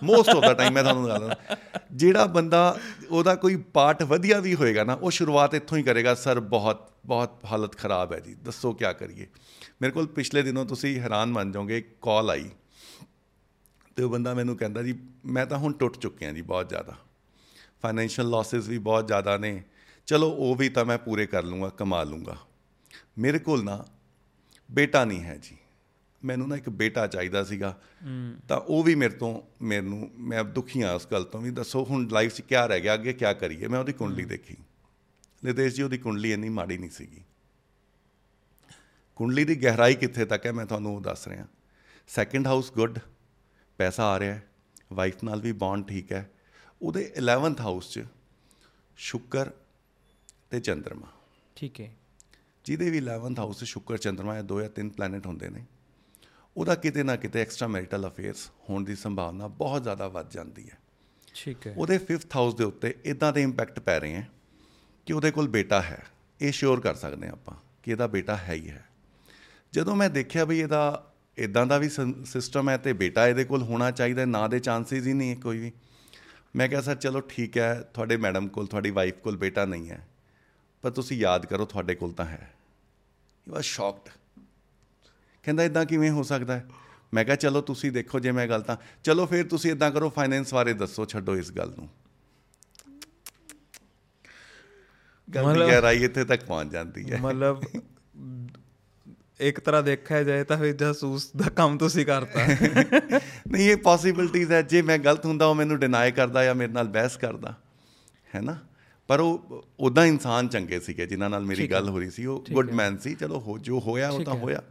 [0.03, 1.57] ਮੋਸਟ ਆਫ ਦਾ ਟਾਈਮ ਮੈਂ ਤੁਹਾਨੂੰ ਦੱਸਦਾ
[1.93, 2.79] ਜਿਹੜਾ ਬੰਦਾ
[3.11, 7.45] ਉਹਦਾ ਕੋਈ ਪਾਰਟ ਵਧੀਆ ਵੀ ਹੋਏਗਾ ਨਾ ਉਹ ਸ਼ੁਰੂਆਤ ਇੱਥੋਂ ਹੀ ਕਰੇਗਾ ਸਰ ਬਹੁਤ ਬਹੁਤ
[7.45, 9.27] ਹਾਲਤ ਖਰਾਬ ਹੈ ਜੀ ਦੱਸੋ ਕੀ ਕਰੀਏ?
[9.83, 12.51] ਮੇਰੇ ਕੋਲ ਪਿਛਲੇ ਦਿਨੋਂ ਤੁਸੀਂ ਹੈਰਾਨ ਮੰਨ ਜਾਓਗੇ ਕਾਲ ਆਈ।
[13.99, 16.97] ਤੇ ਉਹ ਬੰਦਾ ਮੈਨੂੰ ਕਹਿੰਦਾ ਜੀ ਮੈਂ ਤਾਂ ਹੁਣ ਟੁੱਟ ਚੁੱਕਿਆ ਜੀ ਬਹੁਤ ਜ਼ਿਆਦਾ।
[17.83, 19.63] ਫਾਈਨੈਂਸ਼ੀਅਲ ਲਾਸਸ ਵੀ ਬਹੁਤ ਜ਼ਿਆਦਾ ਨੇ।
[20.07, 22.37] ਚਲੋ ਉਹ ਵੀ ਤਾਂ ਮੈਂ ਪੂਰੇ ਕਰ ਲੂੰਗਾ ਕਮਾ ਲੂੰਗਾ।
[23.19, 23.85] ਮੇਰੇ ਕੋਲ ਨਾ
[24.71, 25.57] ਬੇਟਾ ਨਹੀਂ ਹੈ ਜੀ।
[26.25, 27.81] ਮੈਨੂੰ ਨਾ ਇੱਕ ਬੇਟਾ ਚਾਹੀਦਾ ਸੀਗਾ।
[28.49, 32.09] ਤਾਂ ਉਹ ਵੀ ਮੇਰੇ ਤੋਂ ਮੈਨੂੰ ਮੈਂ ਦੁਖੀ ਹਾਂ ਉਸ ਗੱਲ ਤੋਂ ਵੀ ਦੱਸੋ ਹੁਣ
[32.09, 33.67] ਲਾਈਫ 'ਚ ਕੀ ਰਹਿ ਗਿਆ ਅੱਗੇ ਕੀ ਕਰੀਏ?
[33.67, 34.57] ਮੈਂ ਉਹਦੀ ਕੁੰਡਲੀ ਦੇਖੀ।
[35.45, 37.23] ਨਿਤੇਸ਼ ਜੀ ਉਹਦੀ ਕੁੰਡਲੀ ਇੰਨੀ ਮਾੜੀ ਨਹੀਂ ਸੀਗੀ।
[39.17, 41.47] ਕੁੰਡਲੀ ਦੀ ਗਹਿਰਾਈ ਕਿੱਥੇ ਤੱਕ ਹੈ ਮੈਂ ਤੁਹਾਨੂੰ ਉਹ ਦੱਸ ਰਿਹਾ।
[42.09, 42.99] ਸੈਕੰਡ ਹਾਊਸ ਗੁੱਡ
[43.79, 44.47] ਪੈਸਾ ਆ ਰਿਹਾ ਹੈ
[44.93, 46.31] ਵਾਈਫ ਨਾਲ ਵੀ ਬੌਂਡ ਠੀਕ ਹੈ।
[46.83, 48.05] ਉਹਦੇ 11th ਹਾਊਸ 'ਚ
[48.97, 49.51] ਸ਼ੁੱਕਰ
[50.51, 51.07] ਤੇ ਚੰ드ਰਮਾ
[51.57, 51.95] ਠੀਕ ਹੈ।
[52.65, 55.65] ਜਿਹਦੇ ਵੀ 11th ਹਾਊਸ 'ਚ ਸ਼ੁੱਕਰ ਚੰ드ਰਮਾ ਇਹ ਦੋ ਜਾਂ ਤਿੰਨ ਪਲੈਨਟ ਹੁੰਦੇ ਨੇ
[56.57, 60.79] ਉਹਦਾ ਕਿਤੇ ਨਾ ਕਿਤੇ ਐਕਸਟਰਾ ਮੈਰਿਟਲ ਅਫੇਅਰਸ ਹੋਣ ਦੀ ਸੰਭਾਵਨਾ ਬਹੁਤ ਜ਼ਿਆਦਾ ਵੱਧ ਜਾਂਦੀ ਹੈ।
[61.35, 64.29] ਠੀਕ ਹੈ। ਉਹਦੇ 5th ਹਾਊਸ ਦੇ ਉੱਤੇ ਇਦਾਂ ਦੇ ਇੰਪੈਕਟ ਪੈ ਰਹੇ ਹੈ
[65.07, 66.07] ਕਿ ਉਹਦੇ ਕੋਲ ਬੇਟਾ ਹੈ।
[66.41, 68.89] ਇਹ ਸ਼ੋਰ ਕਰ ਸਕਦੇ ਆਪਾਂ ਕਿ ਇਹਦਾ ਬੇਟਾ ਹੈ ਹੀ ਹੈ।
[69.73, 71.08] ਜਦੋਂ ਮੈਂ ਦੇਖਿਆ ਵੀ ਇਹਦਾ
[71.39, 71.89] ਇਦਾਂ ਦਾ ਵੀ
[72.25, 75.59] ਸਿਸਟਮ ਹੈ ਤੇ ਬੇਟਾ ਇਹਦੇ ਕੋਲ ਹੋਣਾ ਚਾਹੀਦਾ ਨਾ ਦੇ ਚਾਂਸਸ ਹੀ ਨਹੀਂ ਹੈ ਕੋਈ
[75.59, 75.73] ਵੀ।
[76.57, 80.07] ਮੈਂ ਕਿਹਾ ਸਰ ਚਲੋ ਠੀਕ ਹੈ ਤੁਹਾਡੇ ਮੈਡਮ ਕੋਲ ਤੁਹਾਡੀ ਵਾਈਫ ਕੋਲ ਬੇਟਾ ਨਹੀਂ ਹੈ
[80.83, 82.51] ਪਰ ਤੁਸੀਂ ਯਾਦ ਕਰੋ ਤੁਹਾਡੇ ਕੋਲ ਤਾਂ ਹੈ।
[83.47, 84.09] ਹੀ ਵਾਸ ਸ਼ੌਕਡ
[85.43, 86.67] ਕਹਿੰਦਾ ਇਦਾਂ ਕਿਵੇਂ ਹੋ ਸਕਦਾ ਹੈ?
[87.15, 90.55] ਮੈਂ ਕਿਹਾ ਚਲੋ ਤੁਸੀਂ ਦੇਖੋ ਜੇ ਮੈਂ ਗੱਲ ਤਾਂ ਚਲੋ ਫਿਰ ਤੁਸੀਂ ਇਦਾਂ ਕਰੋ ਫਾਈਨੈਂਸ
[90.55, 91.89] ਬਾਰੇ ਦੱਸੋ ਛੱਡੋ ਇਸ ਗੱਲ ਨੂੰ।
[95.29, 97.63] ਗੱਲ ਦੀ ਗਹਿਰਾਈ ਇੱਥੇ ਤੱਕ ਪਹੁੰਚ ਜਾਂਦੀ ਹੈ। ਮਤਲਬ
[99.41, 102.41] ਇੱਕ ਤਰ੍ਹਾਂ ਦੇਖਿਆ ਜਾਏ ਤਾਂ ਫਿਰ ਜਾਸੂਸ ਦਾ ਕੰਮ ਤੁਸੀਂ ਕਰਤਾ।
[103.49, 106.89] ਨਹੀਂ ਇਹ ਪੋਸਿਬਿਲਟੀਜ਼ ਹੈ। ਜੇ ਮੈਂ ਗਲਤ ਹੁੰਦਾ ਉਹ ਮੈਨੂੰ ਡਿਨਾਈ ਕਰਦਾ ਜਾਂ ਮੇਰੇ ਨਾਲ
[106.89, 107.55] ਬਹਿਸ ਕਰਦਾ
[108.35, 108.59] ਹੈ ਨਾ?
[109.09, 112.71] ਪਰ ਉਹ ਉਦਾਂ ਇਨਸਾਨ ਚੰਗੇ ਸੀਗੇ ਜਿਨ੍ਹਾਂ ਨਾਲ ਮੇਰੀ ਗੱਲ ਹੋ। ਰਹੀ ਸੀ। ਉਹ ਗੁੱਡ
[112.71, 114.63] ਮੈਨ ਸੀ। ਚਲੋ ਹੋ ਜੋ ਹੋਇਆ ਉਹ ਤਾਂ ਹੋਇਆ।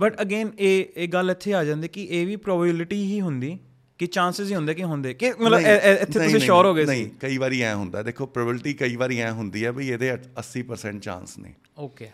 [0.00, 3.58] ਬਟ ਅਗੇਨ ਇਹ ਇਹ ਗੱਲ ਇੱਥੇ ਆ ਜਾਂਦੀ ਕਿ ਇਹ ਵੀ ਪ੍ਰੋਬੇਬਿਲਿਟੀ ਹੀ ਹੁੰਦੀ
[3.98, 7.10] ਕਿ ਚਾਂਸਸ ਹੀ ਹੁੰਦੇ ਕਿ ਹੁੰਦੇ। ਕਿ ਮਤਲਬ ਇੱਥੇ ਤੁਸੀਂ ਸ਼ੋਰ ਹੋ ਗਏ ਸੀ। ਨਹੀਂ
[7.20, 11.38] ਕਈ ਵਾਰੀ ਐ ਹੁੰਦਾ। ਦੇਖੋ ਪ੍ਰੋਬੇਬਿਲਿਟੀ ਕਈ ਵਾਰੀ ਐ ਹੁੰਦੀ ਹੈ ਵੀ ਇਹਦੇ 80% ਚਾਂਸ
[11.38, 12.10] ਨੇ। ਓਕੇ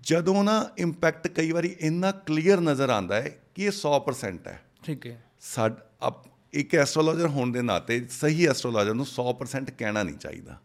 [0.00, 5.06] ਜਦੋਂ ਨਾ ਇੰਪੈਕਟ ਕਈ ਵਾਰੀ ਇੰਨਾ ਕਲੀਅਰ ਨਜ਼ਰ ਆਉਂਦਾ ਹੈ ਕਿ ਇਹ 100% ਹੈ। ਠੀਕ
[5.06, 5.74] ਹੈ। ਸਾਡ
[6.52, 10.58] ਇੱਕ ਐਸਟ੍ਰੋਲੋਜਰ ਹੋਣ ਦੇ ਨਾਤੇ ਸਹੀ ਐਸਟ੍ਰੋਲੋਜਰ ਨੂੰ 100% ਕਹਿਣਾ ਨਹੀਂ ਚਾਹੀਦਾ।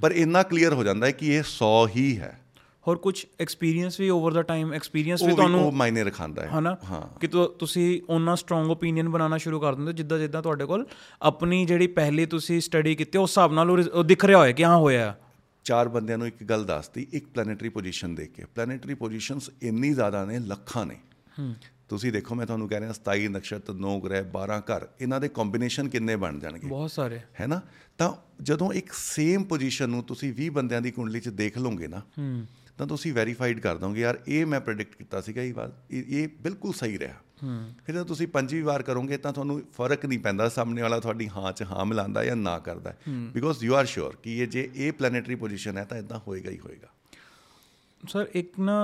[0.00, 2.40] ਪਰ ਇੰਨਾ ਕਲੀਅਰ ਹੋ ਜਾਂਦਾ ਹੈ ਕਿ ਇਹ 100 ਹੀ ਹੈ।
[2.86, 6.76] ਹੋਰ ਕੁਝ ਐਕਸਪੀਰੀਅੰਸ ਵੀ ਓਵਰ ਦਾ ਟਾਈਮ ਐਕਸਪੀਰੀਅੰਸ ਵੀ ਤੁਹਾਨੂੰ ਉਹ ਮਾਇਨੇ ਰਖਾਂਦਾ ਹੈ। ਹਨਾ?
[7.20, 7.26] ਕਿ
[7.58, 10.86] ਤੁਸੀਂ ਉਹਨਾਂ ਸਟਰੋਂਗ ਓਪੀਨੀਅਨ ਬਣਾਉਣਾ ਸ਼ੁਰੂ ਕਰ ਦਿੰਦੇ ਜਿੱਦਾਂ ਜਿੱਦਾਂ ਤੁਹਾਡੇ ਕੋਲ
[11.22, 14.76] ਆਪਣੀ ਜਿਹੜੀ ਪਹਿਲੀ ਤੁਸੀਂ ਸਟੱਡੀ ਕੀਤੀ ਉਸ ਹਿਸਾਬ ਨਾਲ ਉਹ ਦਿਖ ਰਿਹਾ ਹੋਇਆ ਕਿ ਹਾਂ
[14.76, 15.16] ਹੋਇਆ।
[15.64, 20.24] ਚਾਰ ਬੰਦਿਆਂ ਨੂੰ ਇੱਕ ਗੱਲ ਦੱਸਤੀ ਇੱਕ ਪਲੈਨੇਟਰੀ ਪੋਜੀਸ਼ਨ ਦੇਖ ਕੇ। ਪਲੈਨੇਟਰੀ ਪੋਜੀਸ਼ਨਸ ਇੰਨੀ ਜ਼ਿਆਦਾ
[20.24, 20.96] ਨੇ ਲੱਖਾਂ ਨੇ।
[21.88, 25.88] ਤੁਸੀਂ ਦੇਖੋ ਮੈਂ ਤੁਹਾਨੂੰ ਕਹਿ ਰਿਹਾ 27 ਨਕਸ਼ਤਰ 9 ਗ੍ਰਹਿ 12 ਘਰ ਇਹਨਾਂ ਦੇ ਕੰਬੀਨੇਸ਼ਨ
[25.88, 26.66] ਕਿੰਨੇ ਬਣ ਜਾਣਗੇ?
[26.66, 27.62] ਬਹੁਤ ਸਾਰੇ। ਹੈ ਨਾ?
[27.98, 32.02] ਤਾਂ ਜਦੋਂ ਇੱਕ ਸੇਮ ਪੋਜੀਸ਼ਨ ਨੂੰ ਤੁਸੀਂ 20 ਬੰਦਿਆਂ ਦੀ ਕੁੰਡਲੀ 'ਚ ਦੇਖ ਲਓਗੇ ਨਾ
[32.80, 36.72] ਤਾਂ ਤੁਸੀਂ ਵੈਰੀਫਾਈਡ ਕਰ ਦੋਗੇ ਯਾਰ ਇਹ ਮੈਂ ਪ੍ਰੈਡਿਕਟ ਕੀਤਾ ਸੀਗਾ ਇਹ ਵਾਰ ਇਹ ਬਿਲਕੁਲ
[36.72, 37.14] ਸਹੀ ਰਿਹਾ।
[37.86, 41.52] ਫਿਰ ਜਦੋਂ ਤੁਸੀਂ ਪੰਜਵੀਂ ਵਾਰ ਕਰੋਗੇ ਤਾਂ ਤੁਹਾਨੂੰ ਫ਼ਰਕ ਨਹੀਂ ਪੈਂਦਾ ਸਾਹਮਣੇ ਵਾਲਾ ਤੁਹਾਡੀ ਹਾਂ
[41.52, 42.94] 'ਚ ਹਾਂ ਮਿਲਾਉਂਦਾ ਜਾਂ ਨਾ ਕਰਦਾ।
[43.32, 46.58] ਬਿਕੋਜ਼ ਯੂ ਆਰ ਸ਼ੋਰ ਕਿ ਇਹ ਜੇ ਇਹ ਪਲੈਨੇਟਰੀ ਪੋਜੀਸ਼ਨ ਹੈ ਤਾਂ ਇਦਾਂ ਹੋਏਗਾ ਹੀ
[46.58, 46.88] ਹੋਏਗਾ।
[48.08, 48.78] ਸਰ ਇੱਕ ਨਾ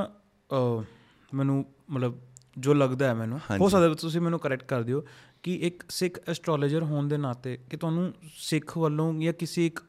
[1.35, 2.19] ਮੈਨੂੰ ਮਤਲਬ
[2.59, 5.05] ਜੋ ਲੱਗਦਾ ਹੈ ਮੈਨੂੰ ਹੋ ਸਕਦਾ ਤੁਸੀਂ ਮੈਨੂੰ ਕਰੈਕਟ ਕਰ ਦਿਓ
[5.43, 9.81] ਕਿ ਇੱਕ ਸਿੱਖ ਐਸਟ੍ਰੋਲੋਜਰ ਹੋਣ ਦੇ ਨਾਤੇ ਕਿ ਤੁਹਾਨੂੰ ਸਿੱਖ ਵੱਲੋਂ ਜਾਂ ਕਿਸੇ ਇੱਕ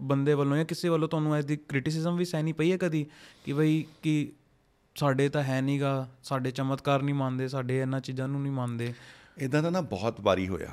[0.00, 3.06] ਬੰਦੇ ਵੱਲੋਂ ਜਾਂ ਕਿਸੇ ਵੱਲੋਂ ਤੁਹਾਨੂੰ ਇਸ ਦੀ ਕ੍ਰਿਟਿਸਿਜ਼ਮ ਵੀ ਸਹਿਣੀ ਪਈ ਹੈ ਕਦੀ?
[3.44, 4.32] ਕਿ ਬਈ ਕਿ
[4.94, 8.94] ਸਾਡੇ ਤਾਂ ਹੈ ਨਹੀਂਗਾ ਸਾਡੇ ਚਮਤਕਾਰ ਨਹੀਂ ਮੰਨਦੇ ਸਾਡੇ ਇਹਨਾਂ ਚੀਜ਼ਾਂ ਨੂੰ ਨਹੀਂ ਮੰਨਦੇ?
[9.38, 10.68] ਇਦਾਂ ਦਾ ਨਾ ਬਹੁਤ ਵਾਰੀ ਹੋਇਆ।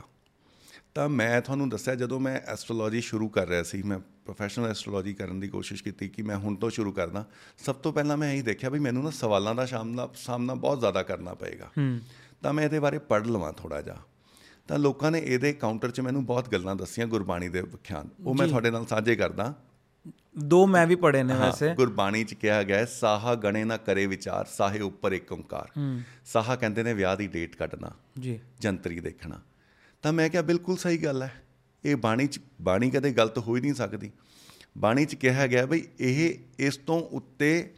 [0.93, 5.39] ਤਾਂ ਮੈਂ ਤੁਹਾਨੂੰ ਦੱਸਿਆ ਜਦੋਂ ਮੈਂ ਐਸਟ੍ਰੋਲੋਜੀ ਸ਼ੁਰੂ ਕਰ ਰਿਹਾ ਸੀ ਮੈਂ ਪ੍ਰੋਫੈਸ਼ਨਲ ਐਸਟ੍ਰੋਲੋਜੀ ਕਰਨ
[5.39, 7.25] ਦੀ ਕੋਸ਼ਿਸ਼ ਕੀਤੀ ਕਿ ਮੈਂ ਹੁਣ ਤੋਂ ਸ਼ੁਰੂ ਕਰਦਾ।
[7.57, 11.03] ਸਭ ਤੋਂ ਪਹਿਲਾਂ ਮੈਂ ਇਹ ਦੇਖਿਆ ਵੀ ਮੈਨੂੰ ਨਾ ਸਵਾਲਾਂ ਦਾ ਸਾਹਮਣਾ ਸਾਹਮਣਾ ਬਹੁਤ ਜ਼ਿਆਦਾ
[11.03, 11.69] ਕਰਨਾ ਪਏਗਾ।
[12.43, 13.97] ਤਾਂ ਮੈਂ ਇਹਦੇ ਬਾਰੇ ਪੜ੍ਹ ਲਵਾਂ ਥੋੜਾ ਜਿਹਾ।
[14.67, 18.47] ਤਾਂ ਲੋਕਾਂ ਨੇ ਇਹਦੇ ਕਾਊਂਟਰ 'ਚ ਮੈਨੂੰ ਬਹੁਤ ਗੱਲਾਂ ਦੱਸੀਆਂ ਗੁਰਬਾਣੀ ਦੇ ਵਿਖਿਆਨ। ਉਹ ਮੈਂ
[18.47, 19.53] ਤੁਹਾਡੇ ਨਾਲ ਸਾਂਝੇ ਕਰਦਾ।
[20.43, 24.45] ਦੋ ਮੈਂ ਵੀ ਪੜ੍ਹੇ ਨੇ ਵੈਸੇ। ਗੁਰਬਾਣੀ 'ਚ ਕਿਹਾ ਗਿਆ ਸਾਹਾ ਗਣੇ ਨਾ ਕਰੇ ਵਿਚਾਰ
[24.45, 25.95] ਸਾਹੇ ਉੱਪਰ ਇੱਕ ਓੰਕਾਰ।
[26.25, 29.41] ਸਾਹਾ ਕਹਿੰਦੇ ਨੇ ਵਿਆਹ ਦੀ ਡੇਟ ਕੱਢਣਾ ਜੀ। ਜੰਤਰੀ ਦੇਖਣਾ।
[30.01, 31.43] ਤਾਂ ਮੈਂ ਕਿਹਾ ਬਿਲਕੁਲ ਸਹੀ ਗੱਲ ਹੈ।
[31.85, 34.11] ਇਹ ਬਾਣੀ 'ਚ ਬਾਣੀ ਕਦੇ ਗਲਤ ਹੋ ਹੀ ਨਹੀਂ ਸਕਦੀ।
[34.77, 37.73] ਬਾਣੀ 'ਚ ਕਿਹਾ ਗਿਆ ਬਈ ਇਹ ਇਸ ਤੋਂ ਉੱਤੇ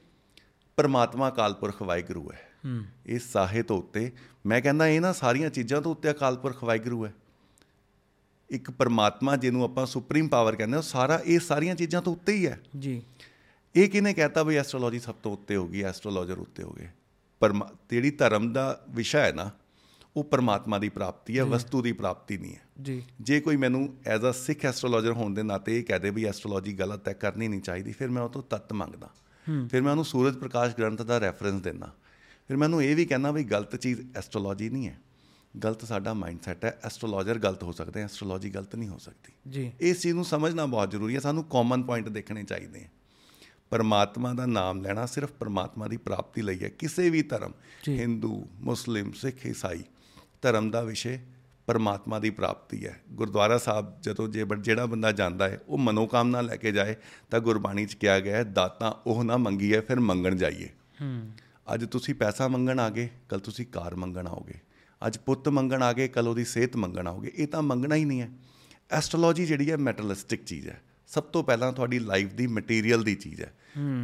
[0.77, 2.41] ਪਰਮਾਤਮਾ ਕਾਲਪੁਰਖ ਵਾਹਿਗੁਰੂ ਹੈ।
[3.07, 4.11] ਇਹ ਸਾਹੇ ਤੋਂ ਉੱਤੇ
[4.45, 7.13] ਮੈਂ ਕਹਿੰਦਾ ਇਹ ਨਾ ਸਾਰੀਆਂ ਚੀਜ਼ਾਂ ਤੋਂ ਉੱਤੇ ਅਕਾਲ ਪੁਰਖ ਵਾਹਿਗੁਰੂ ਹੈ।
[8.49, 12.47] ਇੱਕ ਪਰਮਾਤਮਾ ਜਿਹਨੂੰ ਆਪਾਂ ਸੁਪਰੀਮ ਪਾਵਰ ਕਹਿੰਦੇ ਉਹ ਸਾਰਾ ਇਹ ਸਾਰੀਆਂ ਚੀਜ਼ਾਂ ਤੋਂ ਉੱਤੇ ਹੀ
[12.47, 13.03] ਹੈ। ਜੀ।
[13.75, 16.89] ਇਹ ਕਿਹਨੇ ਕਹਤਾ ਵੀ ਐਸਟ੍ਰੋਲੋਜੀ ਸਭ ਤੋਂ ਉੱਤੇ ਹੋਗੀ ਐਸਟ੍ਰੋਲੋਜਰ ਉੱਤੇ ਹੋ ਗਏ।
[17.39, 17.53] ਪਰ
[17.89, 19.51] ਜਿਹੜੀ ਧਰਮ ਦਾ ਵਿਸ਼ਾ ਹੈ ਨਾ
[20.17, 24.25] ਉਹ ਪਰਮਾਤਮਾ ਦੀ ਪ੍ਰਾਪਤੀ ਹੈ ਵਸਤੂ ਦੀ ਪ੍ਰਾਪਤੀ ਨਹੀਂ ਹੈ। ਜੀ। ਜੇ ਕੋਈ ਮੈਨੂੰ ਐਜ਼
[24.29, 27.91] ਅ ਸਿੱਖ ਐਸਟ੍ਰੋਲੋਜਰ ਹੋਣ ਦੇ ਨਾਤੇ ਇਹ ਕਹਦੇ ਵੀ ਐਸਟ੍ਰੋਲੋਜੀ ਗਲਤ ਹੈ ਕਰਨੀ ਨਹੀਂ ਚਾਹੀਦੀ
[27.91, 29.09] ਫਿਰ ਮੈਂ ਉਹ ਤੋਂ ਤੱਤ ਮੰਗਦਾ।
[29.69, 31.93] ਫਿਰ ਮੈਂ ਉਹਨੂੰ ਸੂਰਜ ਪ੍ਰਕਾਸ਼ ਗ੍ਰੰਥ ਦਾ ਰੈਫਰੈਂਸ ਦਿੰਦਾ।
[32.47, 34.97] ਫਿਰ ਮੈਨੂੰ ਇਹ ਵੀ ਕਹਿਣਾ ਵੀ ਗਲਤ ਚੀਜ਼ ਐਸਟ੍ਰੋਲੋਜੀ ਨਹੀਂ ਹੈ।
[35.63, 39.71] ਗਲਤ ਸਾਡਾ ਮਾਈਂਡਸੈਟ ਹੈ। ਐਸਟ੍ਰੋਲੋਜਰ ਗਲਤ ਹੋ ਸਕਦੇ ਹੈ। ਐਸਟ੍ਰੋਲੋਜੀ ਗਲਤ ਨਹੀਂ ਹੋ ਸਕਦੀ। ਜੀ।
[39.79, 42.91] ਇਸ ਚੀਜ਼ ਨੂੰ ਸਮਝਣਾ ਬਹੁਤ ਜ਼ਰੂਰੀ ਹੈ। ਸਾਨੂੰ ਕਾਮਨ ਪੁਆਇੰਟ ਦੇਖਣੇ ਚਾਹੀਦੇ ਹੈ।
[43.69, 47.51] ਪਰਮਾਤਮਾ ਦਾ ਨਾਮ ਲੈਣਾ ਸਿਰਫ ਪਰਮਾਤਮਾ ਦੀ ਪ੍ਰਾਪਤੀ ਲਈ ਹੈ। ਕਿਸੇ ਵੀ ਧਰਮ
[47.89, 49.83] ਹਿੰਦੂ ਮੁਸਲਿਮ ਸਿੱਖ ਈਸਾਈ
[50.41, 51.19] ਧਰਮ ਦਾ ਵਿਸ਼ੇ
[51.67, 56.55] ਪਰਮਾਤਮਾ ਦੀ ਪ੍ਰਾਪਤੀ ਹੈ। ਗੁਰਦੁਆਰਾ ਸਾਹਿਬ ਜਦੋਂ ਜੇ ਜਿਹੜਾ ਬੰਦਾ ਜਾਂਦਾ ਹੈ ਉਹ ਮਨੋਕਾਮਨਾ ਲੈ
[56.55, 56.95] ਕੇ ਜਾਏ
[57.29, 60.69] ਤਾਂ ਗੁਰਬਾਣੀ 'ਚ ਕਿਹਾ ਗਿਆ ਹੈ ਦਾਤਾ ਉਹ ਨਾ ਮੰਗੀਏ ਫਿਰ ਮੰਗਣ ਜਾਈਏ।
[61.01, 61.31] ਹੂੰ।
[61.73, 64.59] ਅੱਜ ਤੁਸੀਂ ਪੈਸਾ ਮੰਗਣ ਆ ਗਏ ਕੱਲ ਤੁਸੀਂ ਕਾਰ ਮੰਗਣ ਆਓਗੇ।
[65.01, 68.21] ਅੱਜ ਪੁੱਤ ਮੰਗਣ ਆ ਗਏ ਕੱਲ ਉਹਦੀ ਸਿਹਤ ਮੰਗਣ ਆਓਗੇ। ਇਹ ਤਾਂ ਮੰਗਣਾ ਹੀ ਨਹੀਂ
[68.21, 68.29] ਹੈ।
[68.91, 73.41] ਐਸਟ੍ਰੋਲੋਜੀ ਜਿਹੜੀ ਹੈ ਮੈਟਰਲਿਸਟਿਕ ਚੀਜ਼ ਹੈ। ਸਭ ਤੋਂ ਪਹਿਲਾਂ ਤੁਹਾਡੀ ਲਾਈਫ ਦੀ ਮਟੀਰੀਅਲ ਦੀ ਚੀਜ਼
[73.41, 73.53] ਹੈ।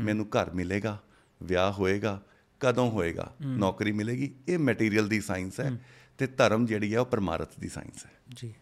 [0.03, 0.97] ਮੈਨੂੰ ਘਰ ਮਿਲੇਗਾ
[1.41, 2.21] ਵਿਆਹ ਹੋਏਗਾ
[2.59, 5.71] ਕਦੋਂ ਹੋਏਗਾ ਨੌਕਰੀ ਮਿਲੇਗੀ ਇਹ ਮਟੀਰੀਅਲ ਦੀ ਸਾਇੰਸ ਹੈ
[6.17, 8.53] ਤੇ ਧਰਮ ਜਿਹੜੀ ਹੈ ਉਹ ਪਰਮਾਰਥ ਦੀ ਸਾਇੰਸ ਹੈ। ਜੀ।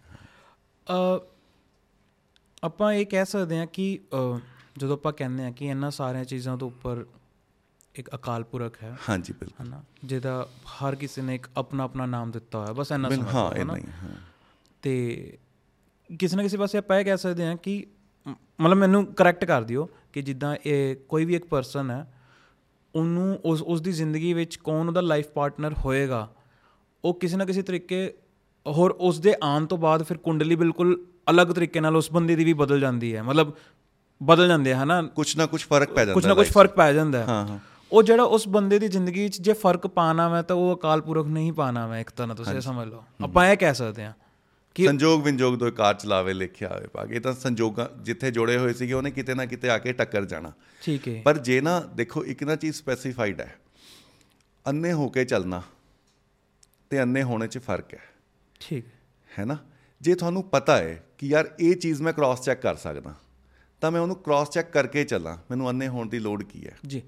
[0.87, 1.19] ਅ
[2.63, 3.99] ਆਪਾਂ ਇਹ ਕਹਿ ਸਕਦੇ ਹਾਂ ਕਿ
[4.77, 7.05] ਜਦੋਂ ਆਪਾਂ ਕਹਿੰਦੇ ਹਾਂ ਕਿ ਇਹਨਾਂ ਸਾਰੀਆਂ ਚੀਜ਼ਾਂ ਤੋਂ ਉੱਪਰ
[7.99, 9.81] ਇੱਕ ਅਕਾਲ ਪੁਰਖ ਹੈ ਹਾਂਜੀ ਬਿਲਕੁਲ। ਹਨਾ?
[10.05, 13.65] ਜਿਹਦਾ ਹਰ ਕਿਸੇ ਨੇ ਇੱਕ ਆਪਣਾ ਆਪਣਾ ਨਾਮ ਦਿੱਤਾ ਹੋਇਆ ਬਸ ਇੰਨਾ ਸਮਝ ਹਾਂ?
[13.65, 14.09] ਨਹੀਂ ਹਾਂ
[14.83, 15.37] ਤੇ
[16.09, 17.83] ਕਿਸੇ ਨਾ ਕਿਸੇ ਪਾਸੇ ਆਪਾਂ ਇਹ ਕਹਿ ਸਕਦੇ ਹਾਂ ਕਿ
[18.59, 22.05] ਮਤਲਬ ਮੈਨੂੰ ਕਰੈਕਟ ਕਰ ਦਿਓ ਕਿ ਜਿੱਦਾਂ ਇਹ ਕੋਈ ਵੀ ਇੱਕ ਪਰਸਨ ਹੈ
[22.93, 26.27] ਉਹਨੂੰ ਉਸ ਉਸ ਦੀ ਜ਼ਿੰਦਗੀ ਵਿੱਚ ਕੌਣ ਉਹਦਾ ਲਾਈਫ ਪਾਰਟਨਰ ਹੋਏਗਾ
[27.03, 28.01] ਉਹ ਕਿਸੇ ਨਾ ਕਿਸੇ ਤਰੀਕੇ
[28.65, 30.95] ਹੋਰ ਉਸ ਦੇ ਆਉਣ ਤੋਂ ਬਾਅਦ ਫਿਰ ਕੁੰਡਲੀ ਬਿਲਕੁਲ
[31.29, 33.53] ਅਲੱਗ ਤਰੀਕੇ ਨਾਲ ਉਸ ਬੰਦੇ ਦੀ ਵੀ ਬਦਲ ਜਾਂਦੀ ਹੈ ਮਤਲਬ
[34.21, 35.01] ਬਦਲ ਜਾਂਦੇ ਹਨਾ?
[35.01, 37.59] ਕੁਛ ਨਾ ਕੁਛ ਫ਼ਰਕ ਪੈ ਜਾਂਦਾ ਕੁਝ ਨਾ ਕੁਝ। ਫ਼ਰਕ ਪੈ ਜਾਂਦਾ ਹਾਂ ਹਾਂ।
[37.91, 41.27] ਉਹ ਜਿਹੜਾ ਉਸ ਬੰਦੇ ਦੀ ਜ਼ਿੰਦਗੀ ਵਿੱਚ ਜੇ ਫ਼ਰਕ ਪਾਣਾ ਮੈਂ ਤਾਂ ਉਹ ਅਕਾਲ ਪੁਰਖ
[41.27, 44.13] ਨਹੀਂ ਪਾਣਾ ਮੈਂ ਇੱਕ ਤਰ੍ਹਾਂ ਤੁਸੀਂ ਸਮਝ ਲਓ। ਆਪਾਂ ਇਹ ਕਹਿ ਸਕਦੇ ਹਾਂ
[44.75, 48.73] ਕਿ ਸੰਜੋਗ ਵਿੰਜੋਗ ਦੋ ਕਾਰ ਚਲਾਵੇ ਲਿਖਿਆ ਹੋਵੇ ਭਾਗ ਇਹ ਤਾਂ ਸੰਜੋਗਾਂ ਜਿੱਥੇ ਜੁੜੇ ਹੋਏ
[48.73, 52.25] ਸੀਗੇ ਉਹਨੇ ਕਿਤੇ ਨਾ ਕਿਤੇ ਆ ਕੇ ਟੱਕਰ ਜਾਣਾ। ਠੀਕ ਹੈ। ਪਰ ਜੇ ਨਾ ਦੇਖੋ
[52.25, 53.55] ਇੱਕ ਨਾ ਚੀਜ਼ ਸਪੈਸੀਫਾਈਡ ਹੈ।
[54.67, 55.61] ਅੰਨੇ ਹੋ ਕੇ ਚੱਲਣਾ
[56.89, 57.99] ਤੇ ਅੰਨੇ ਹੋਣੇ 'ਚ ਫ਼ਰਕ ਹੈ।
[58.59, 58.91] ਠੀਕ। ਹੈ
[59.39, 59.57] ਹੈ ਨਾ?
[60.01, 63.15] ਜੇ ਤੁਹਾਨੂੰ ਪਤਾ ਹੈ ਕਿ ਯਾਰ ਇਹ ਚੀਜ਼ ਮੈਂ ਕ੍ਰਾਸ ਚੈੱਕ ਕਰ ਸਕਦਾ
[63.81, 66.77] ਤਾਂ ਮੈਂ ਉਹਨੂੰ ਕ੍ਰਾਸ ਚੈੱਕ ਕਰਕੇ ਚੱਲਾਂ। ਮੈਨੂੰ ਅੰਨੇ ਹੋਣ ਦੀ ਲੋੜ ਕੀ ਹੈ?
[66.87, 67.01] ਜੀ।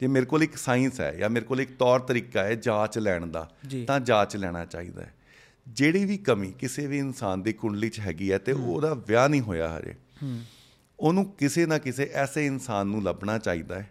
[0.00, 3.26] ਜੇ ਮੇਰੇ ਕੋਲ ਇੱਕ ਸਾਇੰਸ ਹੈ ਜਾਂ ਮੇਰੇ ਕੋਲ ਇੱਕ ਤੌਰ ਤਰੀਕਾ ਹੈ ਜਾਂਚ ਲੈਣ
[3.26, 3.50] ਦਾ।
[3.86, 5.14] ਤਾਂ ਜਾਂਚ ਲੈਣਾ ਚਾਹੀਦਾ ਹੈ।
[5.68, 9.40] ਜਿਹੜੀ ਵੀ ਕਮੀ ਕਿਸੇ ਵੀ ਇਨਸਾਨ ਦੀ ਕੁੰਡਲੀ 'ਚ ਹੈਗੀ ਹੈ ਤੇ ਉਹਦਾ ਵਿਆਹ ਨਹੀਂ
[9.40, 9.94] ਹੋਇਆ ਹਜੇ
[11.00, 13.90] ਉਹਨੂੰ ਕਿਸੇ ਨਾ ਕਿਸੇ ਐਸੇ ਇਨਸਾਨ ਨੂੰ ਲੱਭਣਾ ਚਾਹੀਦਾ ਹੈ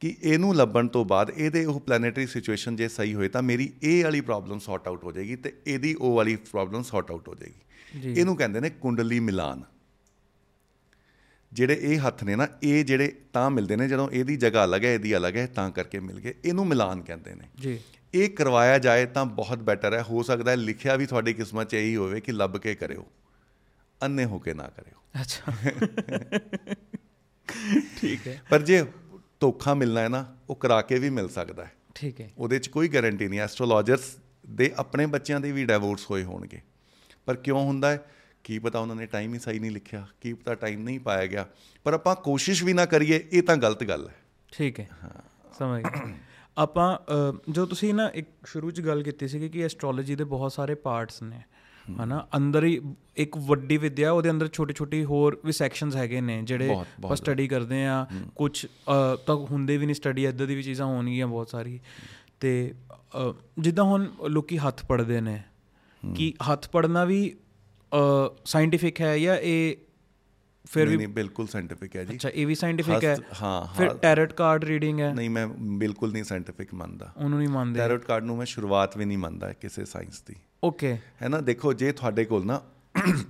[0.00, 4.04] ਕਿ ਇਹਨੂੰ ਲੱਭਣ ਤੋਂ ਬਾਅਦ ਇਹਦੇ ਉਹ ਪਲੈਨੇਟਰੀ ਸਿਚੁਏਸ਼ਨ ਜੇ ਸਹੀ ਹੋਏ ਤਾਂ ਮੇਰੀ ਇਹ
[4.04, 7.60] ਵਾਲੀ ਪ੍ਰੋਬਲਮ ਸੌਰਟ ਆਊਟ ਹੋ ਜਾਏਗੀ ਤੇ ਇਹਦੀ ਉਹ ਵਾਲੀ ਪ੍ਰੋਬਲਮ ਸੌਰਟ ਆਊਟ ਹੋ ਜਾਏਗੀ।
[8.20, 9.62] ਇਹਨੂੰ ਕਹਿੰਦੇ ਨੇ ਕੁੰਡਲੀ ਮਿਲਾਨ।
[11.52, 14.94] ਜਿਹੜੇ ਇਹ ਹੱਥ ਨੇ ਨਾ ਇਹ ਜਿਹੜੇ ਤਾਂ ਮਿਲਦੇ ਨੇ ਜਦੋਂ ਇਹਦੀ ਜਗ੍ਹਾ ਅਲੱਗ ਹੈ
[14.94, 17.80] ਇਹਦੀ ਅਲੱਗ ਹੈ ਤਾਂ ਕਰਕੇ ਮਿਲ ਗਏ। ਇਹਨੂੰ ਮਿਲਾਨ ਕਹਿੰਦੇ ਨੇ। ਜੀ।
[18.14, 21.74] ਇਹ ਕਰਵਾਇਆ ਜਾਏ ਤਾਂ ਬਹੁਤ ਬੈਟਰ ਹੈ। ਹੋ ਸਕਦਾ ਹੈ ਲਿਖਿਆ ਵੀ ਤੁਹਾਡੀ ਕਿਸਮਤ 'ਚ
[21.74, 23.06] ਇਹੀ ਹੋਵੇ ਕਿ ਲੱਭ ਕੇ ਕਰਿਓ।
[24.02, 25.52] ਅੰਨੇ ਹੋ ਕੇ ਨਾ ਕਰਿਓ। ਅੱਛਾ।
[28.00, 28.84] ਠੀਕ ਹੈ। ਪਰ ਜੇ
[29.40, 32.68] ਧੋਖਾ ਮਿਲਣਾ ਹੈ ਨਾ ਉਹ ਕਰਾ ਕੇ ਵੀ ਮਿਲ ਸਕਦਾ ਹੈ। ਠੀਕ ਹੈ। ਉਹਦੇ 'ਚ
[32.68, 34.16] ਕੋਈ ਗਾਰੰਟੀ ਨਹੀਂ ਐਸਟ੍ਰੋਲੋਜਰਸ
[34.50, 36.60] ਦੇ ਆਪਣੇ ਬੱਚਿਆਂ ਦੇ ਵੀ ਡਿਵੋਰਸ ਹੋਏ ਹੋਣਗੇ।
[37.26, 38.04] ਪਰ ਕਿਉਂ ਹੁੰਦਾ ਹੈ?
[38.46, 41.46] ਕੀ ਪਤਾ ਉਹਨਾਂ ਨੇ ਟਾਈਮ ਹੀ ਸਹੀ ਨਹੀਂ ਲਿਖਿਆ ਕੀ ਪਤਾ ਟਾਈਮ ਨਹੀਂ ਪਾਇਆ ਗਿਆ।
[41.84, 44.14] ਪਰ ਆਪਾਂ ਕੋਸ਼ਿਸ਼ ਵੀ ਨਾ ਕਰੀਏ ਇਹ ਤਾਂ ਗਲਤ ਗੱਲ ਹੈ।
[44.52, 44.88] ਠੀਕ ਹੈ।
[45.58, 46.14] ਸਮਝ ਗਿਆ
[46.58, 46.96] ਆਪਾਂ
[47.48, 51.22] ਜੋ ਤੁਸੀਂ ਨਾ ਇੱਕ ਸ਼ੁਰੂ 'ਚ ਗੱਲ ਕੀਤੀ ਸੀ ਕਿ ਐਸਟ੍ਰੋਲੋਜੀ ਦੇ ਬਹੁਤ ਸਾਰੇ ਪਾਰਟਸ
[51.22, 51.40] ਨੇ
[52.04, 52.26] ਹਨਾ?
[52.36, 52.80] ਅੰਦਰ ਹੀ
[53.16, 57.48] ਇੱਕ ਵੱਡੀ ਵਿਦਿਆ ਉਹਦੇ ਅੰਦਰ ਛੋਟੇ ਛੋਟੀ ਹੋਰ ਵੀ ਸੈਕਸ਼ਨਸ ਹੈਗੇ ਨੇ ਜਿਹੜੇ ਆਪਾਂ ਸਟੱਡੀ
[57.48, 58.66] ਕਰਦੇ ਆ ਕੁਝ
[59.26, 61.80] ਤਾਂ ਹੁੰਦੇ ਵੀ ਨਹੀਂ ਸਟੱਡੀ ਇੱਦਾਂ ਦੀ ਵੀ ਚੀਜ਼ਾਂ ਹੋਣਗੀਆਂ ਬਹੁਤ ਸਾਰੀ
[62.40, 62.74] ਤੇ
[63.58, 65.42] ਜਿੱਦਾਂ ਹੁਣ ਲੋਕੀ ਹੱਥ ਪੜਦੇ ਨੇ
[66.14, 67.36] ਕਿ ਹੱਥ ਪੜਨਾ ਵੀ
[68.44, 69.76] ਸਾਇੰਟਿਫਿਕ ਹੈ ਜਾਂ ਇਹ
[70.70, 74.32] ਫਿਰ ਵੀ ਨਹੀਂ ਬਿਲਕੁਲ ਸਾਇੰਟਿਫਿਕ ਹੈ ਜੀ। ਅੱਛਾ ਇਹ ਵੀ ਸਾਇੰਟਿਫਿਕ ਹੈ। ਹਾਂ, ਫਿਰ। ਟੈਰਟ
[74.32, 78.36] ਕਾਰਡ ਰੀਡਿੰਗ ਹੈ। ਨਹੀਂ ਮੈਂ ਬਿਲਕੁਲ ਨਹੀਂ ਸਾਇੰਟਿਫਿਕ ਮੰਨਦਾ। ਉਹਨੂੰ ਨਹੀਂ ਮੰਨਦੇ। ਟੈਰੋਟ ਕਾਰਡ ਨੂੰ
[78.36, 80.34] ਮੈਂ ਸ਼ੁਰੂਆਤ ਵੀ ਨਹੀਂ ਮੰਨਦਾ ਕਿਸੇ ਸਾਇੰਸ ਦੀ।
[80.64, 81.40] ਓਕੇ ਹੈ ਨਾ?
[81.40, 82.62] ਦੇਖੋ ਜੇ ਤੁਹਾਡੇ ਕੋਲ ਨਾ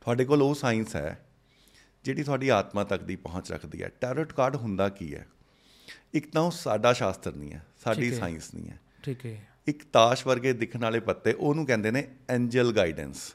[0.00, 1.26] ਤੁਹਾਡੇ ਕੋਲ ਉਹ ਸਾਇੰਸ ਹੈ
[2.04, 5.26] ਜਿਹੜੀ ਤੁਹਾਡੀ ਆਤਮਾ ਤੱਕ ਦੀ ਪਹੁੰਚ ਰੱਖਦੀ ਹੈ। ਟੈਰੋਟ ਕਾਰਡ ਹੁੰਦਾ ਕੀ ਹੈ?
[6.14, 10.26] ਇੱਕ ਤਾਂ ਉਹ ਸਾਡਾ ਸ਼ਾਸਤਰ ਨਹੀਂ ਹੈ ਸਾਡੀ। ਸਾਇੰਸ ਨਹੀਂ ਹੈ। ਠੀਕ ਹੈ। ਇੱਕ ਤਾਸ਼
[10.26, 13.34] ਵਰਗੇ ਦਿਖਣ ਵਾਲੇ ਪੱਤੇ ਉਹਨੂੰ ਕਹਿੰਦੇ ਨੇ ਐਂਜਲ ਗਾਈਡੈਂਸ।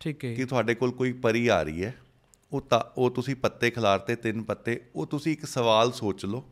[0.00, 1.94] ਠੀਕ ਹੈ ਕਿ ਤੁਹਾਡੇ ਕੋਲ ਕੋਈ ਪਰੀ ਆ ਰਹੀ ਹੈ
[2.52, 6.44] ਉਹ ਤਾਂ ਉਹ ਤੁਸੀਂ ਪੱਤੇ ਖਿਲਾਰਤੇ ਤਿੰਨ ਪੱਤੇ ਉਹ ਤੁਸੀਂ ਇੱਕ ਸਵਾਲ ਸੋਚ ਲਓ।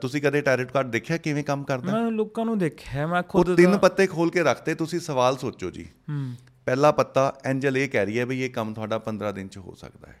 [0.00, 1.92] ਤੁਸੀਂ ਕਦੇ ਟੈਰੋਟ ਕਾਰਡ ਦੇਖਿਆ ਕਿਵੇਂ ਕੰਮ ਕਰਦਾ?
[1.92, 5.36] ਮੈਂ ਲੋਕਾਂ ਨੂੰ ਦੇਖਿਆ ਮੈਂ ਉਹ ਖੁਦ ਤਿੰਨ ਦਾ- ਪੱਤੇ ਖੋਲ ਕੇ ਰੱਖਤੇ ਤੁਸੀਂ ਸਵਾਲ
[5.36, 6.34] ਸੋਚੋ ਜੀ। ਹੂੰ।
[6.66, 9.74] ਪਹਿਲਾ ਪੱਤਾ ਐਂਜਲ ਇਹ ਕਹਿ ਰਹੀ ਹੈ ਵੀ ਇਹ ਕੰਮ ਤੁਹਾਡਾ 15 ਦਿਨ ਚ ਹੋ
[9.74, 10.20] ਸਕਦਾ ਹੈ।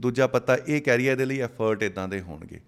[0.00, 2.60] ਦੂਜਾ ਪੱਤਾ ਇਹ ਕਹਿ ਰਹੀ ਹੈ ਇਹਦੇ ਲਈ ਐਫਰਟ ਇਦਾਂ ਦੇ ਹੋਣਗੇ।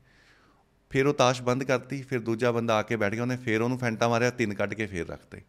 [0.92, 3.78] ਫਿਰ ਉਹ ਤਾਸ਼ ਬੰਦ ਕਰਤੀ ਫਿਰ ਦੂਜਾ ਬੰਦਾ ਆ ਕੇ ਬੈਠ ਗਿਆ ਉਹਨੇ ਫਿਰ ਉਹਨੂੰ
[3.78, 5.42] ਫੈਂਟਾ ਮਾਰਿਆ ਤਿੰਨ ਕੱਢ ਕੇ ਫਿਰ ਰੱਖਤੇ।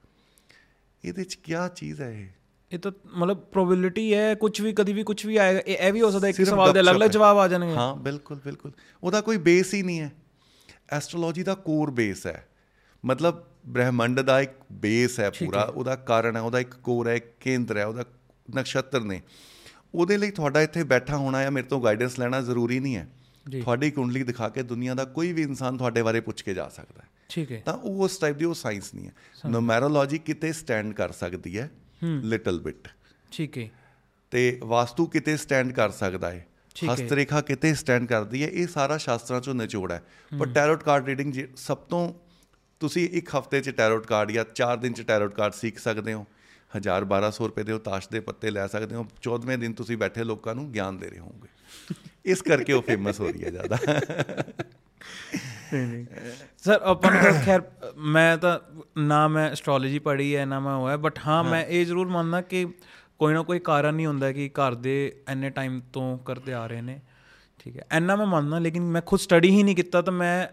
[1.05, 2.27] ਇਹਦੇ ਚ ਕੀ ਚੀਜ਼ ਹੈ ਇਹ?
[2.71, 6.01] ਇਹ ਤਾਂ ਮਤਲਬ ਪ੍ਰੋਬੇਬਿਲਿਟੀ ਹੈ ਕੁਝ ਵੀ ਕਦੀ ਵੀ ਕੁਝ ਵੀ ਆਏਗਾ ਇਹ ਇਹ ਵੀ
[6.01, 8.71] ਹੋ ਸਕਦਾ ਇੱਕ ਸਵਾਲ ਦੇ ਅਲੱਗ-ਅਲੱਗ। ਜਵਾਬ ਆ ਜਾਣਗੇ। ਹਾਂ ਬਿਲਕੁਲ ਬਿਲਕੁਲ।
[9.03, 10.11] ਉਹਦਾ ਕੋਈ ਬੇਸ ਹੀ ਨਹੀਂ ਹੈ।
[10.89, 12.47] ਐਸਟ੍ਰੋਲੋਜੀ ਦਾ ਕੋਰ ਬੇਸ ਹੈ।
[13.05, 17.77] ਮਤਲਬ ਬ੍ਰਹਿਮੰਡ ਦਾ ਇੱਕ ਬੇਸ ਹੈ ਪੂਰਾ ਉਹਦਾ ਕਾਰਨ ਹੈ ਉਹਦਾ ਇੱਕ ਕੋਰ ਹੈ ਕੇਂਦਰ
[17.77, 18.05] ਹੈ ਉਹਦਾ
[18.55, 19.21] ਨਕਸ਼ਤਰ ਨੇ।
[19.95, 23.09] ਉਹਦੇ ਲਈ ਤੁਹਾਡਾ ਇੱਥੇ ਬੈਠਾ ਹੋਣਾ ਜਾਂ ਮੇਰੇ ਤੋਂ ਗਾਈਡੈਂਸ ਲੈਣਾ ਜ਼ਰੂਰੀ ਨਹੀਂ ਹੈ।
[23.61, 27.01] ਤੁਹਾਡੀ ਕੁੰਡਲੀ ਦਿਖਾ ਕੇ ਦੁਨੀਆ ਦਾ ਕੋਈ ਵੀ ਇਨਸਾਨ ਤੁਹਾਡੇ ਬਾਰੇ ਪੁੱਛ ਕੇ ਜਾ ਸਕਦਾ
[27.01, 29.13] ਹੈ। ਠੀਕ ਹੈ। ਤਾਂ ਉਹ ਉਸ ਟਾਈਪ ਦੀ ਉਹ ਸਾਇੰਸ ਨਹੀਂ ਹੈ।
[29.49, 31.71] ਨੂਮੈਰੋਲੋਜੀ ਕਿਤੇ ਸਟੈਂਡ ਕਰ ਸਕਦੀ ਹੈ
[32.03, 32.87] ਲਿਟਲ ਬਿਟ
[33.31, 33.69] ਠੀਕ ਹੈ।
[34.31, 36.47] ਤੇ ਵਾਸਤੂ ਕਿਤੇ ਸਟੈਂਡ ਕਰ ਸਕਦਾ ਹੈ।
[36.93, 40.03] ਹਸਤ ਰੇਖਾ ਕਿਤੇ ਸਟੈਂਡ ਕਰਦੀ ਹੈ ਇਹ ਸਾਰਾ ਸ਼ਾਸਤਰਾਂ ਚੋਂ ਨਿਚੋੜ ਹੈ।
[40.39, 42.13] ਪਰ ਟੈਰੋਟ ਕਾਰਡ ਰੀਡਿੰਗ ਸਭ ਤੋਂ
[42.79, 46.25] ਤੁਸੀਂ ਇੱਕ ਹਫ਼ਤੇ 'ਚ ਟੈਰੋਟ ਕਾਰਡ ਜਾਂ 4 ਦਿਨ 'ਚ ਟੈਰੋਟ ਕਾਰਡ ਸਿੱਖ ਸਕਦੇ ਹੋ
[46.77, 50.23] 1000 1200 ਰੁਪਏ ਦੇ ਉਹ ਤਾਸ਼ ਦੇ ਪੱਤੇ ਲੈ ਸਕਦੇ ਹੋ 14ਵੇਂ ਦਿਨ ਤੁਸੀਂ ਬੈਠੇ
[50.23, 51.47] ਲੋਕਾਂ ਨੂੰ ਗਿਆਨ ਦੇ ਰਹੇ ਹੋਵੋਗੇ।
[52.25, 53.77] ਇਸ ਕਰਕੇ ਉਹ ਫੇਮਸ ਹੋ ਰਹੀ ਹੈ ਜ਼ਿਆਦਾ।
[55.73, 56.05] ਨਹੀਂ ਨਹੀਂ।
[56.57, 57.61] ਸਰ, ਆਪਾਂ ਨੂੰ ਤਾਂ ਖੈਰ,
[57.97, 58.59] ਮੈਂ ਤਾਂ
[58.97, 62.65] ਨਾ ਮੈਂ ਐਸਟ੍ਰੋਲੋਜੀ ਪੜ੍ਹੀ ਹੈ, ਨਾ ਮੈਂ ਹੋਇਆ ਬਟ ਹਾਂ, ਮੈਂ ਇਹ ਜ਼ਰੂਰ ਮੰਨਦਾ ਕਿ
[63.19, 66.81] ਕੋਈ ਨਾ ਕੋਈ ਕਾਰਨ ਨਹੀਂ ਹੁੰਦਾ ਕਿ ਘਰ ਦੇ ਐਨੇ ਟਾਈਮ ਤੋਂ ਕਰਦੇ ਆ ਰਹੇ
[66.81, 66.99] ਨੇ।
[67.59, 70.47] ਠੀਕ ਹੈ ਐਨਾ ਮੈਂ ਮੰਨਦਾ, ਲੇਕਿਨ ਮੈਂ ਖੁਦ ਸਟੱਡੀ ਹੀ ਨਹੀਂ ਕੀਤਾ ਤਾਂ ਮੈਂ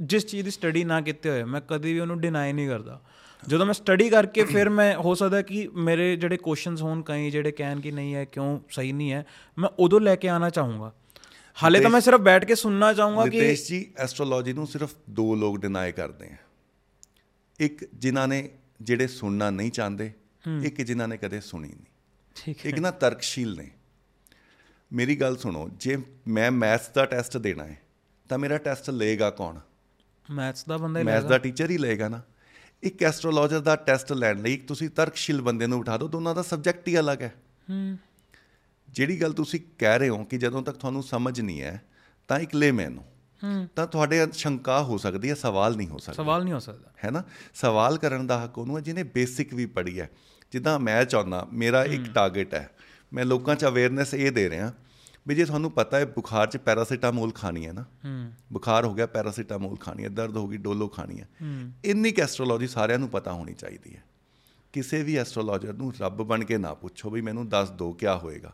[0.00, 3.00] ਜਿਸ ਚੀਜ਼ ਦੀ ਸਟੱਡੀ ਨਾ ਕੀਤੇ ਹੋਏ, ਮੈਂ ਕਦੇ ਵੀ ਉਹਨੂੰ ਡਿਨਾਈ ਨਹੀਂ ਕਰਦਾ।
[3.46, 7.52] ਜਦੋਂ ਮੈਂ ਸਟੱਡੀ ਕਰਕੇ ਫਿਰ ਮੈਂ ਹੋ ਸਕਦਾ ਕਿ ਮੇਰੇ ਜਿਹੜੇ ਕੁਐਸਚਨਸ ਹੋਣ ਕਈ ਜਿਹੜੇ
[7.52, 9.24] ਕਹਿਣ ਕਿ ਨਹੀਂ ਹੈ ਕਿਉਂ ਸਹੀ ਨਹੀਂ ਹੈ
[9.58, 10.92] ਮੈਂ ਉਦੋਂ ਲੈ ਕੇ ਆਣਾ ਚਾਹੂੰਗਾ।
[11.56, 15.34] ਹਾਲੇ ਤਾਂ ਮੈਂ ਸਿਰਫ ਬੈਠ ਕੇ ਸੁਣਨਾ ਚਾਹੂੰਗਾ ਕਿ ਨਿਤੇਸ਼ ਜੀ ਐਸਟ੍ਰੋਲੋਜੀ ਨੂੰ ਸਿਰਫ ਦੋ
[15.34, 16.36] ਲੋਕ ਡਿਨਾਈ ਕਰਦੇ ਆ।
[17.60, 18.48] ਇੱਕ ਜਿਨ੍ਹਾਂ ਨੇ
[18.82, 20.12] ਜਿਹੜੇ ਸੁਣਨਾ ਨਹੀਂ ਚਾਹੁੰਦੇ
[20.62, 21.86] ਇੱਕ ਜਿਨ੍ਹਾਂ ਨੇ ਕਦੇ ਸੁਣੀ ਨਹੀਂ।
[22.36, 23.70] ਠੀਕ ਇੱਕ ਨਾ ਤਰਕਸ਼ੀਲ ਨੇ।
[24.92, 25.96] ਮੇਰੀ ਗੱਲ ਸੁਣੋ ਜੇ
[26.28, 27.78] ਮੈਂ ਮੈਥਸ ਦਾ ਟੈਸਟ ਦੇਣਾ ਹੈ
[28.28, 29.58] ਤਾਂ ਮੇਰਾ ਟੈਸਟ ਲਏਗਾ ਕੌਣ?
[30.28, 32.22] ਮੈਥਸ ਦਾ ਬੰਦਾ ਹੀ ਮੈਥਸ ਲੱਗਦਾ ਦਾ ਟੀਚਰ ਹੀ ਲਏਗਾ ਨਾ।
[32.82, 36.88] ਇੱਕ ਐਸਟ੍ਰੋਲੋਜਰ ਦਾ ਟੈਸਟ ਲੈਣ ਲਈ ਤੁਸੀਂ ਤਰਕਸ਼ੀਲ ਬੰਦੇ ਨੂੰ ਬਿਠਾ ਦਿਓ ਦੋਨਾਂ ਦਾ ਸਬਜੈਕਟ
[36.88, 37.34] ਹੀ ਅਲੱਗ ਹੈ।
[37.70, 37.98] ਹੂੰ।
[38.88, 41.82] ਜਿਹੜੀ ਗੱਲ ਤੁਸੀਂ ਕਹਿ ਰਹੇ ਹੋ ਕਿ ਜਦੋਂ ਤੱਕ ਤੁਹਾਨੂੰ ਸਮਝ ਨਹੀਂ ਹੈ
[42.28, 43.04] ਤਾਂ ਇੱਕ ਲੇਮੈਨ ਹੋ।
[43.76, 47.10] ਤਾਂ ਤੁਹਾਡੇ ਸ਼ੰਕਾ ਹੋ ਸਕਦੀ ਹੈ ਸਵਾਲ ਨਹੀਂ ਹੋ ਸਕਦਾ। ਸਵਾਲ ਨਹੀਂ ਹੋ ਸਕਦਾ। ਹੈ
[47.10, 47.24] ਨਾ?
[47.54, 50.10] ਸਵਾਲ ਕਰਨ ਦਾ ਹੱਕ ਉਹਨੂੰ ਹੈ ਜਿਹਨੇ ਬੇਸਿਕ ਵੀ ਪੜ੍ਹੀ ਹੈ।
[50.52, 52.70] ਜਿੱਦਾਂ ਮੈਂ ਚਾਹੁੰਦਾ ਮੇਰਾ ਇੱਕ ਟਾਰਗੇਟ ਹੈ।
[53.12, 54.74] ਮੈਂ ਲੋਕਾਂ 'ਚ ਅਵੇਅਰਨੈਸ ਇਹ ਦੇ ਰਿਹਾ
[55.28, 59.06] ਵੀ ਜੇ ਤੁਹਾਨੂੰ ਪਤਾ ਹੈ ਬੁਖਾਰ 'ਚ ਪੈਰਾਸੀਟਾਮੋਲ ਖਾਣੀ ਹੈ ਨਾ ਹੂੰ। ਬੁਖਾਰ ਹੋ ਗਿਆ
[59.06, 61.28] ਪੈਰਾਸੀਟਾਮੋਲ ਖਾਣੀ ਹੈ ਦਰਦ ਹੋ ਗਈ ਡੋਲੋ ਖਾਣੀ ਹੈ।
[61.84, 64.02] ਇੰਨੀ ਕੁ ਐਸਟ੍ਰੋਲੋਜੀ ਸਾਰਿਆਂ ਨੂੰ ਪਤਾ ਹੋਣੀ ਚਾਹੀਦੀ ਹੈ।
[64.72, 68.52] ਕਿਸੇ ਵੀ ਐਸਟ੍ਰੋਲੋਜਰ ਨੂੰ ਰੱਬ ਬਣ ਕੇ ਨਾ ਪੁੱਛੋ ਵੀ ਮੈਨੂੰ ਦੱਸ ਦਿਓ ਕੀ ਹੋਏਗਾ।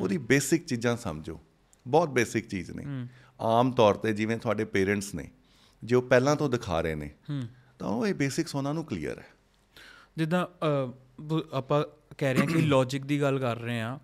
[0.00, 1.38] ਉਹਦੀ ਬੇਸਿਕ ਚੀਜ਼ਾਂ ਸਮਝੋ।
[1.86, 3.06] ਬਹੁਤ ਬੇਸਿਕ ਚੀਜ਼ ਨੇ।
[3.40, 5.30] ਆਮ ਤੌਰ ਤੇ ਜਿਵੇਂ ਤੁਹਾਡੇ ਪੇਰੈਂਟਸ ਨੇ
[5.82, 7.10] ਜੋ ਪਹਿਲਾਂ ਤੋਂ ਦਿਖਾ ਰਹੇ ਨੇ
[7.78, 9.28] ਤਾਂ ਉਹ ਇਹ ਬੇਸਿਕਸ ਉਹਨਾਂ ਨੂੰ ਕਲੀਅਰ ਹੈ।
[10.16, 10.46] ਜਿੱਦਾਂ
[11.52, 11.84] ਆਪਾਂ
[12.18, 13.98] ਕਹਿ ਰਹੇ ਹਾਂ ਕਿ ਲੌਜੀਕ ਦੀ ਗੱਲ ਕਰ ਰਹੇ ਹਾਂ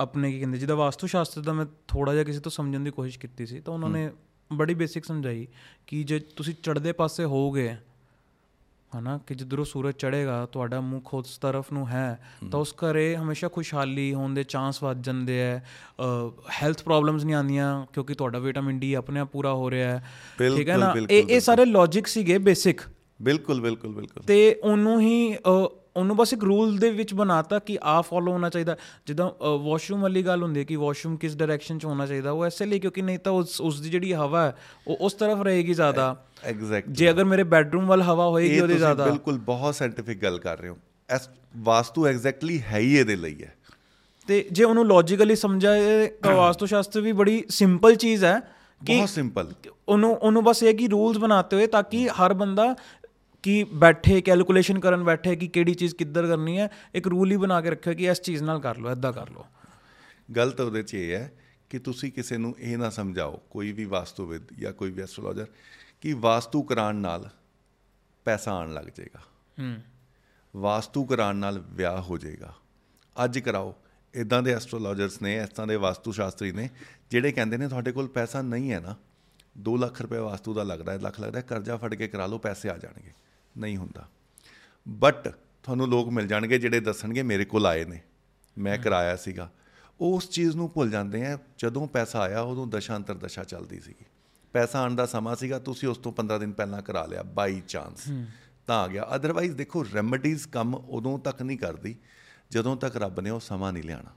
[0.00, 3.18] ਆਪਣੇ ਕੀ ਕਹਿੰਦੇ ਜਿਹਦਾ ਵਾਸਤੂ ਸ਼ਾਸਤਰ ਦਾ ਮੈਂ ਥੋੜਾ ਜਿਹਾ ਕਿਸੇ ਤੋਂ ਸਮਝਣ ਦੀ ਕੋਸ਼ਿਸ਼
[3.18, 4.10] ਕੀਤੀ ਸੀ ਤਾਂ ਉਹਨਾਂ ਨੇ
[4.50, 5.46] ਬੜੀ ਬੇਸਿਕ ਸਮਝਾਈ
[5.86, 7.76] ਕਿ ਜੇ ਤੁਸੀਂ ਚੜ੍ਹਦੇ ਪਾਸੇ ਹੋਵੋਗੇ
[8.98, 12.20] ਹਨਾ ਕਿ ਜਿੱਧਰੋਂ ਸੂਰਜ ਚੜ੍ਹੇਗਾ ਤੁਹਾਡਾ ਮੁੱਖ ਉਸ ਤਰਫ ਨੂੰ ਹੈ
[12.50, 15.64] ਤਾਂ ਉਸ ਘਰੇ ਹਮੇਸ਼ਾ ਖੁਸ਼ਹਾਲੀ ਹੋਣ ਦੇ ਚਾਂਸ ਵੱਧ ਜਾਂਦੇ ਹੈ
[16.62, 20.04] ਹੈਲਥ ਪ੍ਰੋਬਲਮਸ ਨਹੀਂ ਆਉਂਦੀਆਂ ਕਿਉਂਕਿ ਤੁਹਾਡਾ ਵਿਟਾਮਿਨ ਡੀ ਆਪਣੇ ਆਪ ਪੂਰਾ ਹੋ ਰਿਹਾ ਹੈ
[20.38, 20.94] ਠੀਕ ਹੈ ਨਾ?
[21.10, 22.80] ਇਹ ਇਹ ਸਾਰੇ ਲੌਜੀਕ ਸੀਗੇ ਬੇਸਿਕ
[23.22, 25.36] ਬਿਲਕੁਲ ਬਿਲਕੁਲ ਬਿਲਕੁਲ। ਤੇ ਉਹਨੂੰ ਹੀ
[25.96, 28.76] ਉਹਨੂੰ ਬਸ ਇੱਕ ਰੂਲ ਦੇ ਵਿੱਚ ਬਣਾਤਾ ਕਿ ਆ ਫੋਲੋ ਹੋਣਾ ਚਾਹੀਦਾ।
[29.06, 32.66] ਜਿੱਦਾਂ ਵਾਸ਼ਰੂਮ ਵਾਲੀ ਗੱਲ ਹੁੰਦੀ ਹੈ ਕਿ ਵਾਸ਼ਰੂਮ ਕਿਸ ਡਾਇਰੈਕਸ਼ਨ 'ਚ ਹੋਣਾ ਚਾਹੀਦਾ ਉਹ ਐਸੇ
[32.66, 34.56] ਲਈ ਕਿਉਂਕਿ ਨਹੀਂ ਤਾਂ ਉਸ ਉਸ ਦੀ ਜਿਹੜੀ ਹਵਾ ਹੈ
[34.88, 38.78] ਉਹ ਉਸ ਤਰਫ ਰਹੇਗੀ ਜ਼ਿਆਦਾ। ਐਗਜ਼ੈਕਟ ਜੇ ਅਗਰ ਮੇਰੇ ਬੈਡਰੂਮ ਵੱਲ ਹਵਾ ਹੋਏਗੀ ਉਹਦੇ ਤੁਸੀਂ
[38.78, 40.76] ਜ਼ਿਆਦਾ। ਬਿਲਕੁਲ ਬਹੁਤ ਸਾਇੰਟੀਫਿਕ ਗੱਲ ਕਰ ਰਹੇ ਹੋ।
[41.10, 43.54] ਐਸ ਵਾਸਤੂ ਐਗਜ਼ੈਕਟਲੀ ਹੈ ਹੀ ਇਹਦੇ ਲਈ ਹੈ।
[44.26, 48.40] ਤੇ ਜੇ ਉਹਨੂੰ ਲੌਜੀਕਲੀ ਸਮਝਾਏ ਤਾਂ ਵਾਸਤੂ ਸ਼ਾਸਤਰ ਵੀ ਬੜੀ ਸਿੰਪਲ ਚੀਜ਼ ਹੈ
[48.86, 49.52] ਕਿ ਬਹੁਤ ਸਿੰਪਲ
[49.88, 52.74] ਉਹਨੂੰ ਉਹਨੂੰ ਬਸ ਇਹ ਕਿ ਰੂਲਸ ਬਣਾਤੇ ਹੋਏ ਤਾਂ ਕਿ ਹਰ ਬੰਦਾ
[53.42, 57.60] ਕਿ ਬੈਠੇ ਕੈਲਕੂਲੇਸ਼ਨ ਕਰਨ ਬੈਠੇ ਕਿ ਕਿਹੜੀ ਚੀਜ਼ ਕਿੱਧਰ ਕਰਨੀ ਹੈ ਇੱਕ ਰੂਲ ਹੀ ਬਣਾ
[57.60, 59.46] ਕੇ ਰੱਖਿਓ ਕਿ ਇਸ ਚੀਜ਼ ਨਾਲ ਕਰ ਲਓ ਐਦਾਂ ਕਰ ਲਓ।
[60.36, 61.32] ਗਲਤ ਉਹਦੇ 'ਚ ਇਹ ਹੈ
[61.70, 65.46] ਕਿ ਤੁਸੀਂ ਕਿਸੇ ਨੂੰ ਇਹ ਨਾ ਸਮਝਾਓ ਕੋਈ ਵੀ ਵਾਸਤੂਵਿਦ ਜਾਂ ਕੋਈ ਵੀ ਐਸਟ੍ਰੋਲੋਜਰ
[66.00, 67.30] ਕਿ ਵਾਸਤੂ ਕਰਾਉਣ ਨਾਲ
[68.24, 69.20] ਪੈਸਾ ਆਉਣ ਲੱਗ ਜਾਏਗਾ।
[69.60, 69.76] ਹੂੰ।
[70.56, 72.54] ਵਾਸਤੂ ਕਰਾਉਣ ਨਾਲ ਵਿਆਹ ਹੋ ਜਾਏਗਾ।
[73.24, 73.74] ਅੱਜ ਕਰਾਓ
[74.14, 76.70] ਇਦਾਂ ਦੇ ਐਸਟ੍ਰੋਲੋਜਰਸ ਨੇ ਇਸ ਤਰ੍ਹਾਂ ਦੇ ਵਾਸਤੂ ਸ਼ਾਸਤਰੀ ਨੇ
[77.10, 78.96] ਜਿਹੜੇ ਕਹਿੰਦੇ ਨੇ ਤੁਹਾਡੇ ਕੋਲ ਪੈਸਾ ਨਹੀਂ ਹੈ ਨਾ
[79.70, 82.38] 2 ਲੱਖ ਰੁਪਏ ਵਾਸਤੂ ਦਾ ਲੱਗਦਾ ਹੈ ਲੱਖ ਲੱਗਦਾ ਹੈ ਕਰਜ਼ਾ ਫੜ ਕੇ ਕਰਾ ਲਓ
[82.38, 83.10] ਪੈਸੇ ਆ ਜਾਣਗੇ।
[83.58, 84.08] ਨਹੀਂ ਹੁੰਦਾ।
[84.88, 88.00] ਬਟ ਤੁਹਾਨੂੰ ਲੋਕ ਮਿਲ ਜਾਣਗੇ ਜਿਹੜੇ ਦੱਸਣਗੇ ਮੇਰੇ ਕੋਲ ਆਏ ਨੇ।
[88.58, 89.52] ਮੈਂ ਕਰਾਇਆ ਸੀਗਾ।
[90.00, 94.04] ਉਸ ਚੀਜ਼ ਨੂੰ ਭੁੱਲ ਜਾਂਦੇ ਆ। ਜਦੋਂ ਪੈਸਾ ਆਇਆ ਉਦੋਂ ਦਸ਼ਾ ਅੰਤਰ ਦਸ਼ਾ ਚੱਲਦੀ ਸੀਗੀ।
[94.52, 98.10] ਪੈਸਾ ਆਉਣ ਦਾ ਸਮਾਂ ਸੀਗਾ ਤੁਸੀਂ ਉਸ ਤੋਂ 15 ਦਿਨ ਪਹਿਲਾਂ ਕਰਾ ਲਿਆ ਬਾਈ ਚਾਂਸ
[98.66, 101.96] ਤਾਂ ਆ ਗਿਆ। ਅਦਰਵਾਈਜ਼ ਦੇਖੋ ਰੈਮਡੀਜ਼ ਕੰਮ ਉਦੋਂ ਤੱਕ ਨਹੀਂ ਕਰਦੀ
[102.50, 104.10] ਜਦੋਂ ਤੱਕ ਰੱਬ ਨੇ ਉਹ ਸਮਾਂ ਨਹੀਂ ਲਿਆਣਾ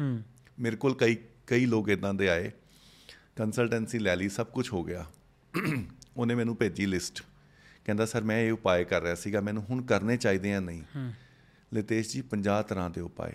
[0.00, 0.22] ਹੂੰ
[0.58, 1.16] ਮੇਰੇ ਕੋਲ ਕਈ
[1.46, 2.50] ਕਈ ਲੋਕ ਇਦਾਂ ਦੇ ਆਏ।
[3.36, 5.06] ਕੰਸਲਟੈਂਸੀ ਲੈ ਲਈ ਸਭ ਕੁਝ ਹੋ ਗਿਆ।
[6.16, 7.24] ਉਹਨੇ ਮੈਨੂੰ ਭੇਜੀ ਲਿਸਟ
[7.84, 10.82] ਕਹਿੰਦਾ ਸਰ ਮੈਂ ਇਹ ਉਪਾਅ ਕਰ ਰਿਹਾ ਸੀਗਾ ਮੈਨੂੰ ਹੁਣ ਕਰਨੇ ਚਾਹੀਦੇ ਆ ਨਹੀਂ।
[11.72, 13.30] ਲਿਤੇਸ਼ ਜੀ 50 ਤਰ੍ਹਾਂ ਦੇ ਉਪਾਅ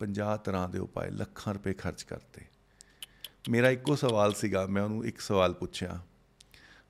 [0.00, 2.42] 50 ਤਰ੍ਹਾਂ ਦੇ ਉਪਾਅ ਲੱਖਾਂ ਰੁਪਏ ਖਰਚ ਕਰਤੇ।
[3.50, 6.00] ਮੇਰਾ ਇੱਕੋ ਸਵਾਲ ਸੀਗਾ ਮੈਂ ਉਹਨੂੰ ਇੱਕ ਸਵਾਲ ਪੁੱਛਿਆ।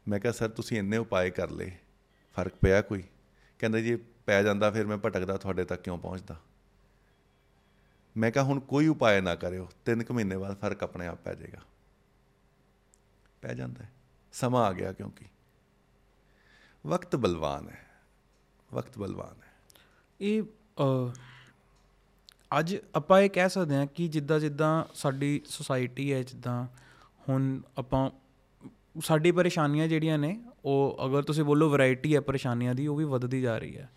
[0.08, 1.70] ਮੈਂ ਕਿਹਾ ਸਰ ਤੁਸੀਂ ਇੰਨੇ ਉਪਾਅ ਕਰ ਲਏ
[2.34, 3.02] ਫ਼ਰਕ ਪਿਆ ਕੋਈ?
[3.58, 6.40] ਕਹਿੰਦਾ ਜੀ ਪੈ ਜਾਂਦਾ ਫਿਰ ਮੈਂ ਭਟਕਦਾ ਤੁਹਾਡੇ ਤੱਕ ਕਿਉਂ ਪਹੁੰਚਦਾ?
[8.16, 11.34] ਮੈਂ ਕਿਹਾ ਹੁਣ ਕੋਈ ਉਪਾਅ ਨਾ ਕਰਿਓ ਤਿੰਨ ਕੁ ਮਹੀਨੇ ਬਾਅਦ ਫ਼ਰਕ ਆਪਣੇ ਆਪ ਪੈ
[11.34, 11.60] ਜਾਏਗਾ।
[13.42, 13.92] ਪੈ ਜਾਂਦਾ ਹੈ।
[14.32, 15.24] ਸਮਾਂ ਆ ਗਿਆ ਕਿਉਂਕਿ।
[16.86, 17.78] ਵਕਤ ਬਲਵਾਨ ਹੈ
[18.74, 19.52] ਵਕਤ ਬਲਵਾਨ ਹੈ।
[20.20, 20.42] ਇਹ
[22.58, 26.66] ਅੱਜ ਆਪਾਂ ਇਹ ਕਹਿ ਸਕਦੇ ਹਾਂ ਕਿ ਜਿੱਦਾਂ ਜਿੱਦਾਂ ਸਾਡੀ ਸੁਸਾਇਟੀ ਹੈ ਜਿੱਦਾਂ
[27.28, 28.10] ਹੁਣ ਆਪਾਂ
[29.00, 33.40] ਸਾਡੀ ਪਰੇਸ਼ਾਨੀਆਂ ਜਿਹੜੀਆਂ ਨੇ ਉਹ ਅਗਰ ਤੁਸੀਂ ਬੋਲੋ ਵੈਰਾਈਟੀ ਹੈ ਪਰੇਸ਼ਾਨੀਆਂ ਦੀ ਉਹ ਵੀ ਵੱਧਦੀ
[33.40, 33.90] ਜਾ ਰਹੀ ਹੈ।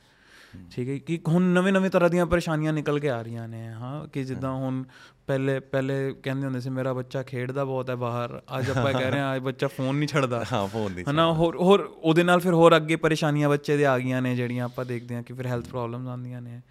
[0.72, 4.08] ਠੀਕ ਹੈ ਕਿ ਹੁਣ ਨਵੇਂ ਨਵੇਂ ਤਰ੍ਹਾਂ ਦੀਆਂ ਪਰੇਸ਼ਾਨੀਆਂ ਨਿਕਲ ਕੇ ਆ ਰਹੀਆਂ ਨੇ ਹਾਂ
[4.08, 4.84] ਕਿ ਜਿੱਦਾਂ ਹੁਣ
[5.28, 9.20] ਪਹਿਲੇ ਪਹਿਲੇ ਕਹਿੰਦੇ ਹੁੰਦੇ ਸੀ ਮੇਰਾ ਬੱਚਾ ਖੇਡਦਾ ਬਹੁਤ ਹੈ ਬਾਹਰ। ਅੱਜ ਆਪਾਂ ਕਹਿ ਰਹੇ
[9.20, 12.54] ਹਾਂ ਅੱਜ ਬੱਚਾ ਫੋਨ ਨਹੀਂ ਛੱਡਦਾ। ਹਾਂ ਫੋਨ ਨਹੀਂ ਹਨਾ ਹੋਰ ਹੋਰ ਉਹਦੇ ਨਾਲ ਫਿਰ
[12.54, 15.68] ਹੋਰ ਅੱਗੇ ਪਰੇਸ਼ਾਨੀਆਂ ਬੱਚੇ ਦੇ ਆ ਗਈਆਂ ਨੇ ਜਿਹੜੀਆਂ ਆਪਾਂ ਦੇਖਦੇ ਹਾਂ ਕਿ ਫਿਰ ਹੈਲਥ
[15.68, 16.62] ਪ੍ਰੋਬਲਮਸ ਆਉਂਦੀਆਂ ਨੇ।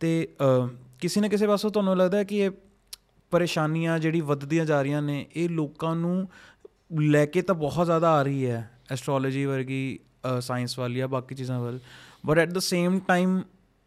[0.00, 0.28] ਤੇ
[1.00, 2.50] ਕਿਸੇ ਨਾ ਕਿਸੇ ਪਾਸੋਂ ਤੁਹਾਨੂੰ ਲੱਗਦਾ ਹੈ ਕਿ ਇਹ
[3.32, 6.28] ਪਰੇਸ਼ਾਨੀਆਂ ਜਿਹੜੀ ਵੱਧਦੀਆਂ ਜਾ ਰਹੀਆਂ ਨੇ ਇਹ ਲੋਕਾਂ ਨੂੰ
[7.00, 9.98] ਲੈ ਕੇ ਤਾਂ ਬਹੁਤ ਜ਼ਿਆਦਾ ਆ ਰਹੀ ਹੈ ਐਸਟ੍ਰੋਲੋਜੀ ਵਰਗੀ
[10.40, 11.78] ਸਾਇੰਸ ਵਾਲੀ ਆ ਬਾਕੀ ਚੀਜ਼ਾਂ ਵੱਲ।
[12.26, 13.40] But at the same time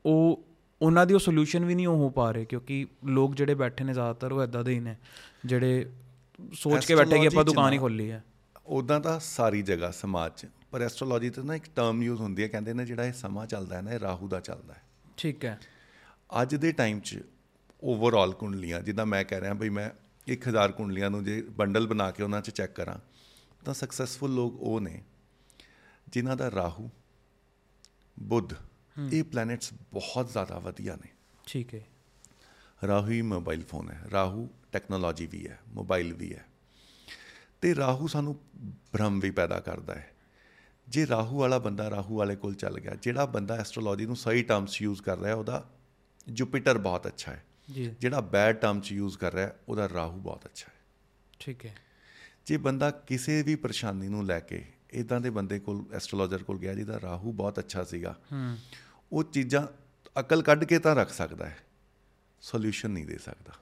[0.05, 0.43] ਉਹ
[0.81, 3.93] ਉਹਨਾਂ ਦੀ ਉਹ ਸੋਲੂਸ਼ਨ ਵੀ ਨਹੀਂ ਉਹ ਹੋ ਪਾ ਰਹੇ ਕਿਉਂਕਿ ਲੋਕ ਜਿਹੜੇ ਬੈਠੇ ਨੇ
[3.93, 4.95] ਜ਼ਿਆਦਾਤਰ ਉਹ ਇਦਾਂ ਦੇ ਹੀ ਨੇ
[5.45, 5.89] ਜਿਹੜੇ
[6.53, 8.23] ਸੋਚ ਕੇ ਬੈਠੇ ਕਿ ਆਪਾਂ ਦੁਕਾਨ ਹੀ ਖੋਲੀ ਹੈ।
[8.67, 12.47] ਉਦਾਂ ਤਾਂ ਸਾਰੀ ਜਗ੍ਹਾ ਸਮਾਜ 'ਚ ਪਰ ਐਸਟ੍ਰੋਲੋਜੀ ਤੇ ਨਾ ਇੱਕ ਟਰਮ ਯੂਜ਼ ਹੁੰਦੀ ਹੈ
[12.47, 14.81] ਕਹਿੰਦੇ ਨੇ ਜਿਹੜਾ ਇਹ ਸਮਾਂ ਚੱਲਦਾ ਹੈ ਨਾ ਇਹ ਰਾਹੂ ਦਾ ਚੱਲਦਾ ਹੈ।
[15.17, 15.59] ਠੀਕ ਹੈ।
[16.41, 17.19] ਅੱਜ ਦੇ ਟਾਈਮ 'ਚ
[17.83, 19.89] ਓਵਰਆਲ ਕੁੰਡਲੀਆਂ ਜਿੱਦਾਂ ਮੈਂ ਕਹਿ ਰਿਹਾ ਬਈ ਮੈਂ
[20.31, 22.97] 1000 ਕੁੰਡਲੀਆਂ ਨੂੰ ਜੇ ਬੰਡਲ ਬਣਾ ਕੇ ਉਹਨਾਂ 'ਚ ਚੈੱਕ ਕਰਾਂ
[23.65, 25.01] ਤਾਂ ਸਕਸੈਸਫੁਲ ਲੋਕ ਉਹ ਨੇ
[26.07, 26.89] ਜਿਨ੍ਹਾਂ ਦਾ ਰਾਹੂ
[28.19, 28.53] ਬੁੱਧ
[29.11, 31.09] ਇਹ ਪਲੈਨਟਸ ਬਹੁਤ ਜ਼ਿਆਦਾ ਵਧੀਆ ਨੇ।
[31.45, 31.85] ਠੀਕ ਹੈ।
[32.87, 36.45] ਰਾਹੂ ਹੀ ਮੋਬਾਈਲ ਫੋਨ ਹੈ। ਰਾਹੂ ਟੈਕਨੋਲੋਜੀ ਵੀ ਹੈ ਮੋਬਾਈਲ ਵੀ ਹੈ।
[37.61, 38.39] ਤੇ ਰਾਹੂ ਸਾਨੂੰ
[38.91, 40.11] ਭ੍ਰਮ ਵੀ ਪੈਦਾ ਕਰਦਾ ਹੈ।
[40.87, 44.81] ਜੇ ਰਾਹੂ ਵਾਲਾ ਬੰਦਾ ਰਾਹੂ ਵਾਲੇ ਕੋਲ ਚੱਲ ਗਿਆ ਜਿਹੜਾ ਬੰਦਾ ਐਸਟ੍ਰੋਲੋਜੀ ਨੂੰ ਸਹੀ ਟਰਮਸ
[44.81, 45.69] ਯੂਜ਼ ਕਰ ਰਿਹਾ ਉਹਦਾ
[46.29, 50.65] ਜੁਪੀਟਰ ਬਹੁਤ ਅੱਛਾ ਹੈ। ਜੀ। ਜਿਹੜਾ ਬੈਡ ਟਰਮਸ ਯੂਜ਼ ਕਰ ਰਿਹਾ ਉਹਦਾ ਰਾਹੂ ਬਹੁਤ ਅੱਛਾ
[50.69, 50.73] ਹੈ।
[51.39, 51.75] ਠੀਕ ਹੈ।
[52.45, 56.73] ਜੇ ਬੰਦਾ ਕਿਸੇ ਵੀ ਪਰੇਸ਼ਾਨੀ ਨੂੰ ਲੈ ਕੇ ਇਦਾਂ ਦੇ ਬੰਦੇ ਕੋਲ ਐਸਟ੍ਰੋਲੋਜਰ ਕੋਲ ਗਿਆ
[56.73, 58.57] ਜਿਹਦਾ ਰਾਹੂ ਬਹੁਤ ਅੱਛਾ ਸੀਗਾ ਹੂੰ।
[59.11, 59.67] ਉਹ ਚੀਜ਼ਾਂ
[60.19, 61.57] ਅਕਲ ਕੱਢ ਕੇ ਤਾਂ ਰੱਖ ਸਕਦਾ ਹੈ।
[62.41, 63.53] ਸੋਲੂਸ਼ਨ ਨਹੀਂ ਦੇ ਸਕਦਾ।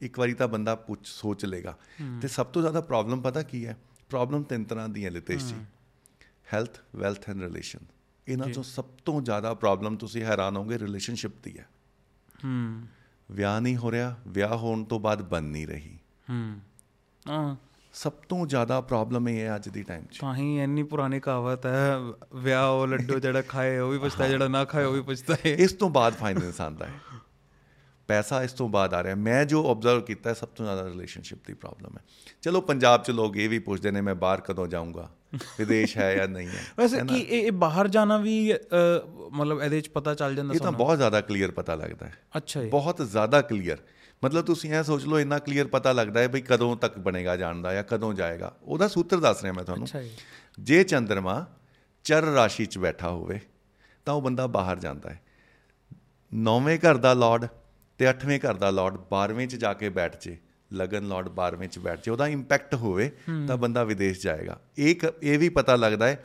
[0.00, 1.78] ਇੱਕ ਵਾਰੀ ਤਾਂ ਬੰਦਾ ਪੁੱਛ ਸੋਚ ਲੇਗਾ
[2.22, 3.76] ਤੇ ਸਭ ਤੋਂ ਜ਼ਿਆਦਾ ਪ੍ਰੋਬਲਮ ਪਤਾ ਕੀ ਹੈ?
[4.08, 5.64] ਪ੍ਰੋਬਲਮ ਤਿੰਨ ਤਰ੍ਹਾਂ ਦੀ ਹੈ ਲਿਤੇਸ਼ ਜੀ।
[6.54, 7.78] ਹੈਲਥ ਵੈਲਥ ਐਂਡ ਰਿਲੇਸ਼ਨ
[8.28, 11.68] ਇਹਨਾਂ ਚੋਂ ਸਭ ਤੋਂ ਜ਼ਿਆਦਾ ਪ੍ਰੋਬਲਮ ਤੁਸੀਂ ਹੈਰਾਨ ਹੋਗੇ ਰਿਲੇਸ਼ਨਸ਼ਿਪ ਦੀ ਹੈ।
[12.44, 12.86] ਹੂੰ।
[13.30, 15.98] ਵਿਆਹ ਨਹੀਂ ਹੋ ਰਿਹਾ ਵਿਆਹ ਹੋਣ ਤੋਂ ਬਾਅਦ ਬਣ ਨਹੀਂ ਰਹੀ।
[16.30, 16.60] ਹੂੰ।
[17.28, 17.56] ਹਾਂ।
[17.92, 21.66] ਸਭ ਤੋਂ ਜ਼ਿਆਦਾ ਪ੍ਰੋਬਲਮ ਇਹ ਹੈ ਅੱਜ ਦੀ ਟਾਈਮ 'ਚ। ਤਾਂ ਹੀ ਇੰਨੀ ਪੁਰਾਣੀ ਕਹਾਵਤ
[21.66, 21.96] ਹੈ
[22.34, 25.50] ਵਿਆਹ ਉਹ ਲੱਡੂ ਜਿਹੜਾ ਖਾਏ ਉਹ ਵੀ ਪੁੱਛਦਾ ਜਿਹੜਾ ਨਾ ਖਾਏ ਉਹ ਵੀ ਪੁੱਛਦਾ ਹੈ।
[25.50, 26.92] ਇਸ ਤੋਂ ਬਾਅਦ ਫਾਈਨੈਂਸ ਆਉਂਦਾ ਹੈ।
[28.08, 31.38] ਪੈਸਾ ਇਸ ਤੋਂ ਬਾਅਦ ਆ ਰਿਹਾ। ਮੈਂ ਜੋ ਆਬਜ਼ਰਵ ਕੀਤਾ ਹੈ ਸਭ ਤੋਂ ਜ਼ਿਆਦਾ ਰਿਲੇਸ਼ਨਸ਼ਿਪ
[31.46, 32.02] ਦੀ ਪ੍ਰੋਬਲਮ ਹੈ।
[32.42, 35.08] ਚਲੋ ਪੰਜਾਬ 'ਚ ਲੋਕ ਇਹ ਵੀ ਪੁੱਛਦੇ ਨੇ ਮੈਂ ਬਾਹਰ ਕਦੋਂ ਜਾਊਂਗਾ?
[35.58, 36.62] ਵਿਦੇਸ਼ ਹੈ ਜਾਂ ਨਹੀਂ ਹੈ?
[36.78, 38.52] ਵੈਸੇ ਕੀ ਇਹ ਇਹ ਬਾਹਰ ਜਾਣਾ ਵੀ
[39.32, 42.62] ਮਤਲਬ ਇਹਦੇ ਵਿੱਚ ਪਤਾ ਚੱਲ ਜਾਂਦਾ ਇਹ ਤਾਂ ਬਹੁਤ ਜ਼ਿਆਦਾ ਕਲੀਅਰ ਪਤਾ ਲੱਗਦਾ ਹੈ। ਅੱਛਾ
[42.62, 43.78] ਜੀ। ਬਹੁਤ ਜ਼ਿਆਦਾ ਕਲੀਅਰ
[44.24, 47.62] ਮਤਲਬ ਤੁਸੀਂ ਇਹ ਸੋਚ ਲਓ ਇੰਨਾ ਕਲੀਅਰ ਪਤਾ ਲੱਗਦਾ ਹੈ ਬਈ ਕਦੋਂ ਤੱਕ ਬਣੇਗਾ ਜਾਣ
[47.62, 50.10] ਦਾ ਜਾਂ ਕਦੋਂ ਜਾਏਗਾ। ਉਹਦਾ ਸੂਤਰ ਦੱਸ ਰਿਹਾ ਮੈਂ ਤੁਹਾਨੂੰ। ਜੀ।
[50.60, 51.46] ਜੇ ਚੰ드ਰਮਾ
[52.04, 53.40] ਚਰ ਰਾਸ਼ੀ 'ਚ ਬੈਠਾ ਹੋਵੇ
[54.04, 55.20] ਤਾਂ ਉਹ ਬੰਦਾ ਬਾਹਰ ਜਾਂਦਾ ਹੈ।
[56.34, 57.46] ਨੌਵੇਂ ਘਰ ਦਾ ਲਾਰਡ
[57.98, 60.36] ਤੇ ਅੱਠਵੇਂ ਘਰ ਦਾ ਲਾਰਡ 12ਵੇਂ 'ਚ ਜਾ ਕੇ ਬੈਠ ਜੇ
[60.72, 63.12] ਲਗਨ ਲਾਰਡ 12ਵੇਂ 'ਚ ਬੈਠ ਜੇ ਉਹਦਾ ਇੰਪੈਕਟ ਹੋਵੇ
[63.48, 66.24] ਤਾਂ ਬੰਦਾ ਵਿਦੇਸ਼ ਜਾਏਗਾ। ਇੱਕ ਇਹ ਵੀ ਪਤਾ ਲੱਗਦਾ ਹੈ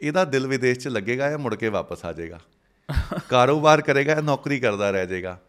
[0.00, 2.40] ਇਹਦਾ ਦਿਲ ਵਿਦੇਸ਼ 'ਚ ਲੱਗੇਗਾ ਜਾਂ ਮੁੜ ਕੇ ਵਾਪਸ ਆ ਜਾਏਗਾ।
[3.28, 5.40] ਕਾਰੋਬਾਰ ਕਰੇਗਾ ਜਾਂ ਨੌਕਰੀ ਕਰਦਾ ਰਹਿ ਜਾਏਗਾ।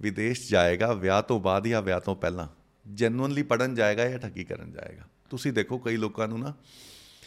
[0.00, 2.48] ਵਿਦੇਸ਼ ਜਾਏਗਾ ਵਿਆਹ ਤੋਂ ਬਾਅਦ ਜਾਂ ਵਿਆਹ ਤੋਂ ਪਹਿਲਾਂ?
[2.94, 5.02] ਜੈਨੂਇਨਲੀ ਪੜਨ ਜਾਏਗਾ ਜਾਂ ਠੱਗੀ ਕਰਨ ਜਾਏਗਾ?
[5.30, 6.54] ਤੁਸੀਂ ਦੇਖੋ ਕਈ ਲੋਕਾਂ ਨੂੰ ਨਾ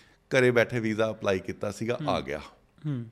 [0.10, 2.40] ਘਰੇ ਬੈਠੇ ਵੀਜ਼ਾ ਅਪਲਾਈ ਕੀਤਾ ਸੀਗਾ ਆ ਗਿਆ।
[2.86, 3.06] ਹੂੰ।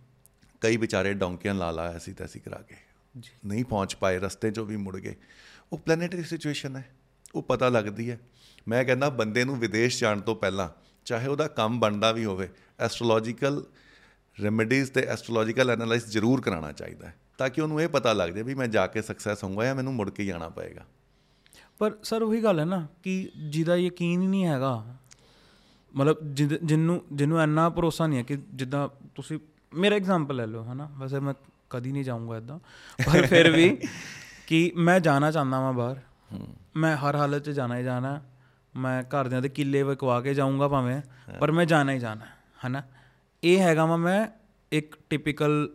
[0.62, 2.76] ਕਈ ਵਿਚਾਰੇ ਡੌਂਕੀਆਂ ਲਾ ਲਾਇਆ ਸੀ ਤਾਂ ਅਸੀਂ ਕਰਾ ਕੇ।
[3.20, 5.16] ਜੀ। ਨਹੀਂ ਪਹੁੰਚ ਪਾਏ ਰਸਤੇ 'ਚੋਂ ਵੀ ਮੁੜ ਗਏ।
[5.74, 6.90] ਉਹ ਪਲੈਨੇਟਰੀ ਸਿਚੁਏਸ਼ਨ ਹੈ।
[7.36, 8.20] ਉਹ ਪਤਾ ਲੱਗਦੀ ਹੈ।
[8.68, 10.70] ਮੈਂ ਕਹਿੰਦਾ ਬੰਦੇ ਨੂੰ ਵਿਦੇਸ਼ ਜਾਣ ਤੋਂ ਪਹਿਲਾਂ
[11.06, 12.50] ਚਾਹੇ ਉਹਦਾ ਕੰਮ ਬਣਦਾ ਵੀ ਹੋਵੇ
[12.80, 13.66] ਐਸਟ੍ਰੋਲੋਜੀਕਲ
[14.44, 18.44] ਰੈਮੇਡੀਜ਼ ਤੇ ਐਸਟ੍ਰੋਲੋਜੀਕਲ ਐਨਾਲਾਈਜ਼ ਜ਼ਰੂਰ ਕਰਾਉਣਾ ਚਾਹੀਦਾ ਹੈ। ਤਾਂ ਕਿ ਉਹਨੂੰ ਇਹ ਪਤਾ ਲੱਗ ਜਾਏ
[18.44, 20.86] ਵੀ ਮੈਂ ਜਾ ਕੇ ਸਕਸੈਸ ਹੋਊਂਗਾ ਜਾਂ ਮੈਨੂੰ ਮੁੜ ਕੇ ਆਉਣਾ ਪਏਗਾ।
[21.80, 24.96] ਪਰ ਸਰ ਉਹੀ ਗੱਲ ਹੈ ਨਾ ਕਿ ਜਿਹਦਾ ਯਕੀਨ ਹੀ ਨਹੀਂ ਹੈਗਾ।
[25.96, 29.40] ਮਤਲਬ ਜਿਹਨੂੰ ਜਿਹਨੂੰ ਇੰਨਾ ਭਰੋਸਾ ਨਹੀਂ ਹੈ ਕਿ ਜਿੱਦਾਂ ਤੁਸੀਂ
[29.74, 30.90] ਮੇਰਾ ਐਗਜ਼ਾਮਪਲ ਲੈ ਲਓ ਹਨਾ?
[30.98, 31.34] ਵੈਸੇ ਮੈਂ
[31.70, 32.60] ਕਦੀ ਨਹੀਂ ਜਾਊਂਗਾ ਇਦਾਂ।
[33.06, 33.78] ਪਰ ਫਿਰ ਵੀ
[34.48, 36.00] ਕਿ ਮੈਂ ਜਾਣਾ ਚਾਹੁੰਦਾ ਵਾਂ ਬਾਹਰ।
[36.76, 38.22] ਮੈਂ ਹਰ ਹਾਲਤ 'ਚ ਜਾਣਾ ਹੀ ਜਾਣਾ।
[38.76, 41.02] ਮੈਂ ਘਰਦਿਆਂ ਦੇ ਕਿੱਲੇ ਵਿਕਵਾ ਕੇ ਜਾਊਂਗਾ ਭਾਵੇਂ।
[41.40, 42.26] ਪਰ ਮੈਂ ਜਾਣਾ ਹੀ ਜਾਣਾ
[42.68, 42.84] ਹਨਾ?
[43.44, 44.28] ਇਹ ਹੈਗਾ ਮੈਂ
[44.72, 45.70] ਇੱਕ ਟਿਪੀਕਲ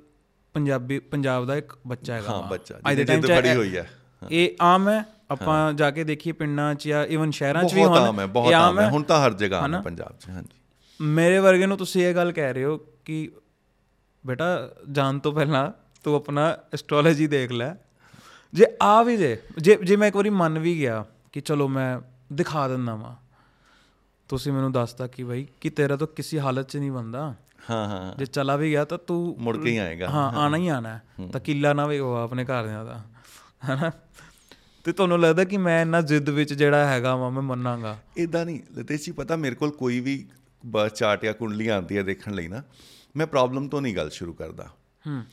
[0.57, 3.91] ਪੰਜਾਬੀ ਪੰਜਾਬ ਦਾ ਇੱਕ ਬੱਚਾ ਹੈਗਾ ਹਾਂ। ਬੱਚਾ, ਅੱਜ ਦੇ time 'ਚ ਇਹ- ਹੋਈ ਹੈ।
[4.31, 7.99] ਇਹ ਆਮ ਹੈ। ਆਪਾਂ ਜਾ ਕੇ ਦੇਖੀਏ ਪਿੰਡਾਂ 'ਚ ਜਾਂ ਇਵਨ ਸ਼ਹਿਰਾਂ 'ਚ ਵੀ ਹੁਣ
[7.99, 9.81] ਆਮ ਹੈ ਬਹੁਤ ਆਮ ਹੈ। ਹੁਣ ਤਾਂ ਹਰ ਜਗ੍ਹਾ ਆਮ ਹੈ?
[9.81, 10.61] ਪੰਜਾਬ 'ਚ ਹਾਂਜੀ।
[11.01, 13.31] ਮੇਰੇ ਵਰਗੇ ਨੂੰ ਤੁਸੀਂ ਇਹ ਗੱਲ ਕਹਿ ਰਹੇ ਹੋ ਕਿ
[14.27, 15.73] ਬੇਟਾ ਜਾਣ ਤੋਂ ਪਹਿਲਾਂ
[16.05, 17.75] ਤੂੰ ਆਪਣਾ ਐਸਟ੍ਰੋਲੋਜੀ ਦੇਖ ਲੈ।
[18.55, 22.01] ਜੇ ਆ ਵੀ ਜੇ ਜੇ ਜੇ ਮੈਂ ਇੱਕ ਵਾਰੀ ਮੰਨ ਵੀ ਗਿਆ ਕਿ ਚਲੋ ਮੈਂ
[22.33, 23.15] ਦਿਖਾ ਦਿੰਦਾ ਵਾਂ
[24.29, 27.35] ਤੁਸੀਂ ਮੈਨੂੰ ਦੱਸਤਾ ਕਿ ਭਾਈ ਕਿ ਤੇਰਾ ਤਾਂ ਕਿਸੇ ਹਾਲਤ 'ਚ ਨਹੀਂ ਬੰਦਾ
[27.71, 30.69] ਹਾਂ ਹਾਂ ਜੇ ਚਲਾ ਵੀ ਗਿਆ ਤਾਂ ਤੂੰ ਮੁੜ ਕੇ ਹੀ ਆਏਗਾ। ਹਾਂ ਆਣਾ ਹੀ
[30.69, 31.01] ਆਣਾ।
[31.33, 33.05] ਤਾਂ ਕਿੱਲਾ ਨਾ ਵੀ ਹੋਆ ਆਪਣੇ ਘਰਦਿਆਂ ਦਾ
[33.71, 33.93] ਹਨਾ?
[34.85, 37.99] ਤੇ ਤੁਹਾਨੂੰ ਲੱਗਦਾ ਕਿ ਮੈਂ ਇੰਨਾ ਜ਼ਿੱਦ ਵਿੱਚ ਜਿਹੜਾ ਹੈਗਾ ਵਾ ਮੈਂ ਮੰਨਾਂਗਾ?
[38.17, 40.29] ਇਦਾਂ ਨਹੀਂ ਲਤੇਸ਼ ਜੀ ਪਤਾ ਮੇਰੇ ਕੋਲ ਕੋਈ ਵੀ
[40.95, 42.63] ਚਾਰਟ ਜਾਂ ਕੁੰਡਲੀ ਆਉਂਦੀ ਹੈ ਦੇਖਣ ਲਈ ਨਾ
[43.17, 44.71] ਮੈਂ ਪ੍ਰੋਬਲਮ ਤੋਂ ਨਹੀਂ ਗੱਲ ਸ਼ੁਰੂ ਕਰਦਾ।
[45.07, 45.25] ਹੂੰ।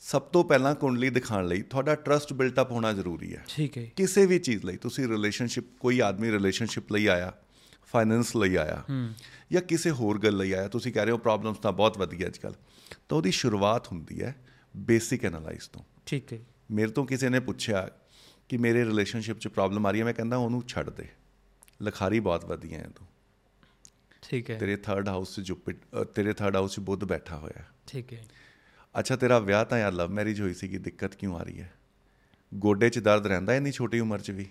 [0.00, 3.84] ਸਭ ਤੋਂ ਪਹਿਲਾਂ ਕੁੰਡਲੀ ਦਿਖਾਉਣ ਲਈ ਤੁਹਾਡਾ ਟਰਸਟ ਬਿਲਟ ਅਪ ਹੋਣਾ ਜ਼ਰੂਰੀ ਹੈ। ਠੀਕ ਹੈ
[3.96, 7.32] ਕਿਸੇ ਵੀ ਚੀਜ਼ ਲਈ ਤੁਸੀਂ ਰਿਲੇਸ਼ਨਸ਼ਿਪ ਕੋਈ ਆਦਮੀ ਰਿਲੇਸ਼ਨਸ਼ਿਪ ਲਈ ਆਇਆ
[7.94, 8.84] ਫਾਈਨੈਂਸ ਲਈ ਆਇਆ।
[9.52, 12.38] ਜਾਂ ਕਿਸੇ ਹੋਰ ਗੱਲ ਲਈ ਆਇਆ। ਤੁਸੀਂ ਕਹਿ ਰਹੇ ਹੋ ਪ੍ਰੋਬਲਮਸ ਤਾਂ ਬਹੁਤ ਵਧੀਆ ਅੱਜ
[12.38, 12.52] ਕੱਲ
[13.08, 14.34] ਤਾਂ ਉਹਦੀ ਸ਼ੁਰੂਆਤ ਹੁੰਦੀ ਹੈ
[14.76, 16.38] ਬੇਸਿਕ ਐਨਾਲਾਈਜ਼ ਤੋਂ। ਠੀਕ ਹੈ।
[16.70, 17.88] ਮੇਰੇ ਤੋਂ ਕਿਸੇ ਨੇ ਪੁੱਛਿਆ
[18.48, 21.08] ਕਿ ਮੇਰੇ ਰਿਲੇਸ਼ਨਸ਼ਿਪ 'ਚ ਪ੍ਰੋਬਲਮ ਆ ਰਹੀ ਹੈ ਮੈਂ ਕਹਿੰਦਾ ਉਹਨੂੰ ਛੱਡ ਦੇ।
[21.82, 23.06] ਲਖਾਰੀ ਬਹੁਤ ਵਧੀਆ ਹੈ ਤੂੰ।
[24.22, 25.76] ਠੀਕ ਹੈ। ਤੇਰੇ ਥਰਡ ਹਾਊਸ 'ਚ ਜੁਪਿਟ
[26.14, 28.24] ਤੇਰੇ ਥਰਡ ਹਾਊਸ 'ਚ ਬੁੱਧ ਬੈਠਾ ਹੋਇਆ ਹੈ। ਠੀਕ ਹੈ।
[28.98, 31.72] ਅੱਛਾ ਤੇਰਾ ਵਿਆਹ ਤਾਂ ਯਾਰ ਲਵ ਮੈਰਿਜ ਹੋਈ ਸੀਗੀ ਦਿੱਕਤ ਕਿਉਂ ਆ ਰਹੀ ਹੈ?
[32.54, 34.46] ਗੋਡੇ 'ਚ ਦਰਦ ਰਹਿੰਦਾ ਇੰਨੀ ਛੋਟੀ ਉਮਰ 'ਚ ਵੀ?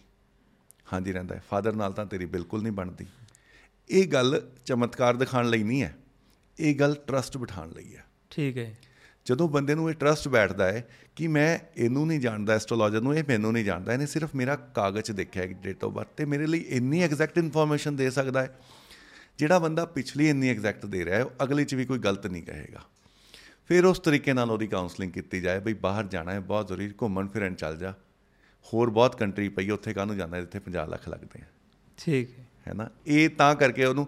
[0.93, 3.05] ਹਾਂਜੀ ਰਹਿੰਦਾ ਹੈ। ਫਾਦਰ ਨਾਲ ਤਾਂ ਤੇਰੀ ਬਿਲਕੁਲ ਨਹੀਂ ਬਣਦੀ।
[3.89, 5.95] ਇਹ ਗੱਲ ਚਮਤਕਾਰ ਦਿਖਾਉਣ ਲਈ ਨਹੀਂ ਹੈ।
[6.59, 8.75] ਇਹ ਗੱਲ ਟਰਸਟ ਬਿਠਾਉਣ ਲਈ ਹੈ। ਠੀਕ ਹੈ।
[9.25, 13.23] ਜਦੋਂ ਬੰਦੇ ਨੂੰ ਇਹ ਟਰਸਟ ਬੈਠਦਾ ਹੈ ਕਿ ਮੈਂ ਇਹਨੂੰ ਨਹੀਂ ਜਾਣਦਾ ਐਸਟ੍ਰੋਲੋਜਰ ਨੂੰ ਇਹ
[13.27, 16.99] ਮੈਨੂੰ ਨਹੀਂ ਜਾਣਦਾ ਇਹਨੇ ਸਿਰਫ ਮੇਰਾ ਕਾਗਜ਼ ਦੇਖਿਆ ਡੇਟ ਆਫ ਬਰਥ ਤੇ ਮੇਰੇ ਲਈ ਇੰਨੀ
[17.01, 18.59] ਐਗਜ਼ੈਕਟ ਇਨਫੋਰਮੇਸ਼ਨ ਦੇ ਸਕਦਾ ਹੈ।
[19.37, 22.43] ਜਿਹੜਾ ਬੰਦਾ ਪਿਛਲੀ ਇੰਨੀ ਐਗਜ਼ੈਕਟ ਦੇ ਰਿਹਾ ਹੈ ਉਹ ਅਗਲੀ 'ਚ ਵੀ ਕੋਈ ਗਲਤ ਨਹੀਂ
[22.43, 22.81] ਕਹੇਗਾ।
[23.67, 27.27] ਫਿਰ ਉਸ ਤਰੀਕੇ ਨਾਲ ਉਹਦੀ ਕਾਉਂਸਲਿੰਗ ਕੀਤੀ ਜਾਏ ਬਈ ਬਾਹਰ ਜਾਣਾ ਹੈ ਬਹੁਤ ਜ਼ਰੂਰੀ ਘੁੰਮਣ
[27.27, 27.91] ਫਿਰਨ ਚੱਲ ਜਾ।
[28.73, 31.45] ਹੋਰ ਬਹੁਤ ਕੰਟਰੀ ਪਈ ਉੱਥੇ ਕਾਹਨੂੰ ਜਾਣਾ ਜਿੱਥੇ 50 ਲੱਖ ਲੱਗਦੇ ਆ।
[31.97, 34.07] ਠੀਕ ਹੈ। ਹੈ ਨਾ ਇਹ ਤਾਂ ਕਰਕੇ ਉਹਨੂੰ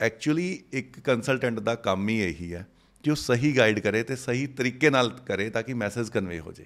[0.00, 2.66] ਐਕਚੁਅਲੀ ਇੱਕ ਕੰਸਲਟੈਂਟ ਦਾ ਕੰਮ ਹੀ ਇਹੀ ਹੈ
[3.04, 6.52] ਕਿ ਉਹ ਸਹੀ ਗਾਈਡ ਕਰੇ ਤੇ ਸਹੀ ਤਰੀਕੇ ਨਾਲ ਕਰੇ ਤਾਂ ਕਿ ਮੈਸੇਜ ਕਨਵੇ ਹੋ
[6.52, 6.64] ਜੇ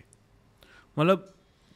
[0.98, 1.26] ਮਤਲਬ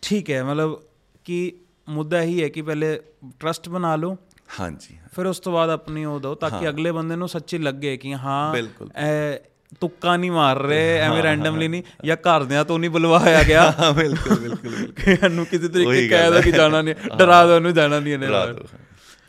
[0.03, 0.80] ਠੀਕ ਹੈ ਮਤਲਬ
[1.24, 1.53] ਕਿ
[1.88, 3.01] ਮੁੱਦਾ ਇਹੀ ਹੈ ਕਿ ਪਹਿਲੇ
[3.40, 4.16] ਟਰਸਟ ਬਣਾ ਲਓ
[4.61, 7.97] ਹਾਂਜੀ ਫਿਰ ਉਸ ਤੋਂ ਬਾਅਦ ਆਪਣੀ ਉਹ ਦਿਓ ਤਾਂ ਕਿ ਅਗਲੇ ਬੰਦੇ ਨੂੰ ਸੱਚੀ ਲੱਗੇ
[7.97, 9.38] ਕਿ ਹਾਂ। ਇਹ
[9.80, 14.38] ਤੁੱਕਾ ਨਹੀਂ ਮਾਰ ਰਹੇ ਐਵੇਂ ਰੈਂਡਮਲੀ ਨਹੀਂ ਜਾਂ ਘਰਦਿਆਂ ਤੋਂ ਨਹੀਂ ਬੁਲਵਾਇਆ ਗਿਆ। ਹਾਂ ਬਿਲਕੁਲ
[14.38, 18.12] ਬਿਲਕੁਲ ਬਿਲਕੁਲ। ਇਹਨੂੰ ਕਿਸੇ ਤਰੀਕੇ ਕਹਿ ਦੋ ਕਿ ਜਾਣਾ ਨਹੀਂ ਡਰਾ ਦੋ ਇਹਨੂੰ ਜਾਣਾ ਨਹੀਂ
[18.12, 18.26] ਇਹਨੇ।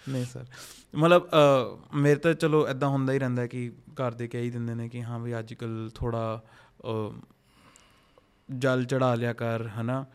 [0.10, 0.46] ਨਹੀਂ ਸਰ।
[0.96, 1.30] ਮਤਲਬ
[1.96, 5.04] ਮੇਰੇ ਤਾਂ ਚਲੋ ਐਦਾਂ ਹੁੰਦਾ ਹੀ ਰਹਿੰਦਾ ਕਿ ਘਰ ਦੇ ਕਹਿ ਹੀ ਦਿੰਦੇ ਨੇ ਕਿ
[5.04, 6.44] ਹਾਂ ਵੀ ਅੱਜ ਕੱਲ ਥੋੜਾ
[8.50, 10.06] ਜਲ ਚੜਾ ਲਿਆ ਕਰ ਹਨਾ?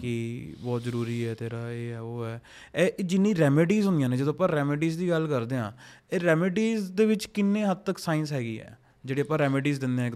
[0.00, 2.40] ਕਿ ਬਹੁਤ ਜ਼ਰੂਰੀ ਹੈ ਤੇਰਾ ਇਹ ਹੈ ਉਹ ਹੈ।
[2.74, 5.72] ਇਹ ਜਿੰਨੀ ਰੈਮੇਡੀਜ਼ ਹੁੰਦੀਆਂ ਨੇ ਜਦੋਂ ਆਪਾਂ ਰੈਮੇਡੀਜ਼ ਦੀ ਗੱਲ ਕਰਦੇ ਹਾਂ
[6.12, 8.78] ਇਹ ਰੈਮੇਡੀਜ਼ ਦੇ ਵਿੱਚ ਕਿੰਨੇ ਹੱਦ ਤੱਕ ਸਾਇੰਸ ਹੈਗੀ ਹੈ?
[9.04, 10.10] ਜਿਹੜੇ ਆਪਾਂ ਰੈਮੇਡੀਜ਼ ਦਿੰਦੇ ਆ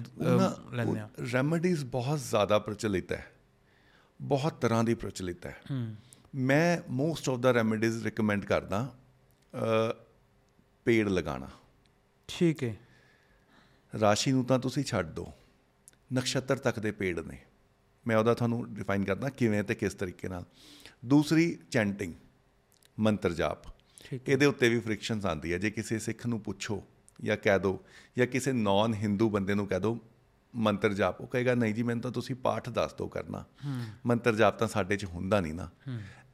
[0.72, 3.26] ਲੈਂਦੇ ਆ ਰੈਮੇਡੀਜ਼ ਬਹੁਤ ਜ਼ਿਆਦਾ ਪ੍ਰਚਲਿਤ ਹੈ।
[4.20, 5.56] ਬਹੁਤ ਤਰ੍ਹਾਂ ਦੀ ਪ੍ਰਚਲਿਤ ਹੈ।
[6.34, 8.88] ਮੈਂ most of the remedies recommend ਕਰਦਾ
[10.86, 11.48] ਪੇੜ ਲਗਾਉਣਾ।
[12.28, 12.76] ਠੀਕ ਹੈ।
[13.92, 15.32] ਰਾਸ਼ੀ ਨੂੰ ਤਾਂ ਤੁਸੀਂ ਛੱਡ ਦਿਓ
[16.12, 17.38] ਨਕਸ਼ਤਰ ਤੱਕ ਦੇ ਪੇੜ ਨੇ।
[18.06, 20.44] ਮੈਂ ਉਹਦਾ ਤੁਹਾਨੂੰ ਡਿਫਾਈਨ ਕਰਦਾ ਕਿਵੇਂ ਤੇ ਕਿਸ ਤਰੀਕੇ ਨਾਲ।
[21.04, 22.14] ਦੂਸਰੀ ਚੈਂਟਿੰਗ
[22.98, 23.62] ਮੰਤਰ ਜਾਪ।
[24.26, 26.82] ਇਹਦੇ ਉੱਤੇ ਵੀ ਫ੍ਰਿਕਸ਼ਨਸ ਆਉਂਦੀ ਹੈ। ਜੇ ਕਿਸੇ ਸਿੱਖ ਨੂੰ ਪੁੱਛੋ
[27.22, 27.84] ਜਾਂ ਕਹਿ ਦਿਓ
[28.18, 29.98] ਜਾਂ ਕਿਸੇ ਨਾਨ ਹਿੰਦੂ ਬੰਦੇ ਨੂੰ ਕਹਿ ਦਿਓ
[30.54, 33.44] ਮੰਤਰ ਜਾਪ ਉਹ ਕਹੇਗਾ ਨਹੀਂ ਜੀ ਮੈਨੂੰ ਤਾਂ ਤੁਸੀਂ ਪਾਠ ਦੱਸ ਦਿਓ ਕਰਨਾ।
[34.06, 35.68] ਮੰਤਰ ਜਾਪ ਤਾਂ ਸਾਡੇ 'ਚ ਹੁੰਦਾ ਨਹੀਂ ਨਾ।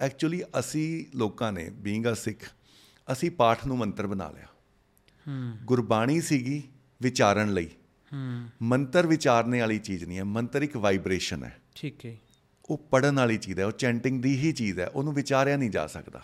[0.01, 2.45] ਐਕਚੁਅਲੀ ਅਸੀਂ ਲੋਕਾਂ ਨੇ ਬੀਇੰਗ ਅ ਸਿੱਖ
[3.13, 4.47] ਅਸੀਂ ਪਾਠ ਨੂੰ ਮੰਤਰ ਬਣਾ ਲਿਆ।
[5.29, 6.63] ਹੂੰ। ਗੁਰਬਾਣੀ ਸੀਗੀ
[7.03, 7.67] ਵਿਚਾਰਨ ਲਈ।
[8.13, 12.17] ਹੂੰ। ਮੰਤਰ ਵਿਚਾਰਨੇ ਵਾਲੀ ਚੀਜ਼ ਨਹੀਂ ਹੈ ਮੰਤਰ ਇੱਕ ਵਾਈਬ੍ਰੇਸ਼ਨ ਹੈ। ਠੀਕ ਹੈ।
[12.71, 15.87] ਉਹ ਪੜਨ ਵਾਲੀ ਚੀਜ਼ ਹੈ ਉਹ ਚੈਂਟਿੰਗ ਦੀ ਹੀ ਚੀਜ਼ ਹੈ ਉਹਨੂੰ ਵਿਚਾਰਿਆ ਨਹੀਂ ਜਾ
[15.87, 16.23] ਸਕਦਾ।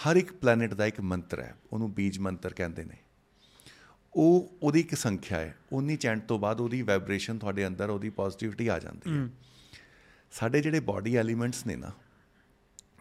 [0.00, 2.96] ਹਰ ਇੱਕ ਪਲੈਨਟ ਦਾ ਇੱਕ ਮੰਤਰ ਹੈ ਉਹਨੂੰ ਬੀਜ ਮੰਤਰ ਕਹਿੰਦੇ ਨੇ।
[4.14, 8.68] ਉਹ ਉਹਦੀ ਇੱਕ ਸੰਖਿਆ ਹੈ ਉਨੀ ਚੈਂਟ ਤੋਂ ਬਾਅਦ ਉਹਦੀ ਵਾਈਬ੍ਰੇਸ਼ਨ ਤੁਹਾਡੇ ਅੰਦਰ ਉਹਦੀ ਪੋਜ਼ਿਟਿਵਿਟੀ
[8.68, 9.28] ਆ ਜਾਂਦੀ ਹੈ।
[10.32, 11.90] ਸਾਡੇ ਜਿਹੜੇ ਬਾਡੀ ਐਲੀਮੈਂਟਸ ਨੇ ਨਾ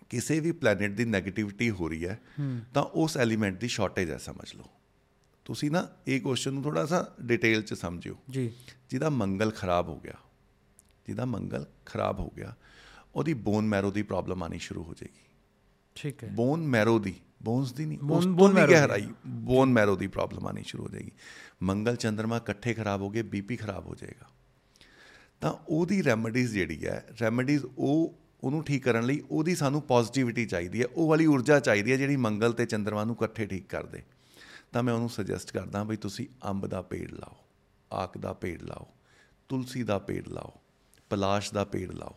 [0.09, 2.19] ਕਿਸੇ ਵੀ ਪਲੈਨਟ ਦੀ 네ਗੇਟਿਵਿਟੀ ਹੋ ਰਹੀ ਹੈ
[2.73, 4.69] ਤਾਂ ਉਸ ਐਲੀਮੈਂਟ ਦੀ ਸ਼ਾਰਟੇਜ ਹੈ ਸਮਝ ਲਓ।
[5.45, 8.51] ਤੁਸੀਂ ਨਾ ਇਹ ਕੁਐਸਚਨ ਨੂੰ ਥੋੜਾ ਸਾ ਡਿਟੇਲ ਚ ਸਮਝਿਓ। ਜੀ।
[8.89, 10.13] ਜਿਹਦਾ ਮੰਗਲ ਖਰਾਬ ਹੋ ਗਿਆ
[11.07, 12.55] ਜਿਹਦਾ ਮੰਗਲ ਖਰਾਬ ਹੋ ਗਿਆ
[13.15, 15.25] ਉਹਦੀ ਬੋਨ ਮੈਰੋ ਦੀ ਪ੍ਰੋਬਲਮ ਆਣੀ ਸ਼ੁਰੂ ਹੋ ਜਾਏਗੀ।
[15.95, 20.07] ਠੀਕ ਹੈ। ਬੋਨ ਮੈਰੋ ਦੀ ਬੋਨਸ ਦੀ ਨਹੀਂ ਉਸ ਤੋਂ ਵੀ। ਗਹਿਰਾਈ ਬੋਨ ਮੈਰੋ ਦੀ
[20.07, 21.11] ਪ੍ਰੋਬਲਮ ਆਣੀ ਸ਼ੁਰੂ ਹੋ ਜਾਏਗੀ।
[21.63, 24.29] ਮੰਗਲ ਚੰਦਰਮਾ ਇਕੱਠੇ ਖਰਾਬ ਹੋ ਗਏ ਬੀਪੀ ਖਰਾਬ ਹੋ ਜਾਏਗਾ।
[25.41, 30.81] ਤਾਂ ਉਹਦੀ ਰੈਮੇਡੀਜ਼ ਜਿਹੜੀ ਹੈ ਰੈਮੇਡੀਜ਼ ਉਹ ਉਹਨੂੰ ਠੀਕ ਕਰਨ ਲਈ ਉਹਦੀ ਸਾਨੂੰ ਪੋਜ਼ਿਟਿਵਿਟੀ ਚਾਹੀਦੀ
[30.81, 34.03] ਹੈ, ਉਹ ਵਾਲੀ ਊਰਜਾ ਚਾਹੀਦੀ ਹੈ ਜਿਹੜੀ ਮੰਗਲ ਤੇ ਚੰਦਰਮਾ ਨੂੰ ਇਕੱਠੇ ਠੀਕ ਕਰ ਦੇ
[34.73, 37.37] ਤਾਂ ਮੈਂ ਉਹਨੂੰ ਸੁਜੈਸਟ ਕਰਦਾ ਬਈ ਤੁਸੀਂ ਅੰਬ ਦਾ ਪੇੜ ਲਾਓ,
[37.91, 38.87] ਆਕ ਦਾ ਪੇੜ ਲਾਓ,
[39.49, 40.59] ਤੁਲਸੀ ਦਾ ਪੇੜ ਲਾਓ,
[41.09, 42.15] ਪਲਾਸ਼ ਦਾ ਪੇੜ ਲਾਓ।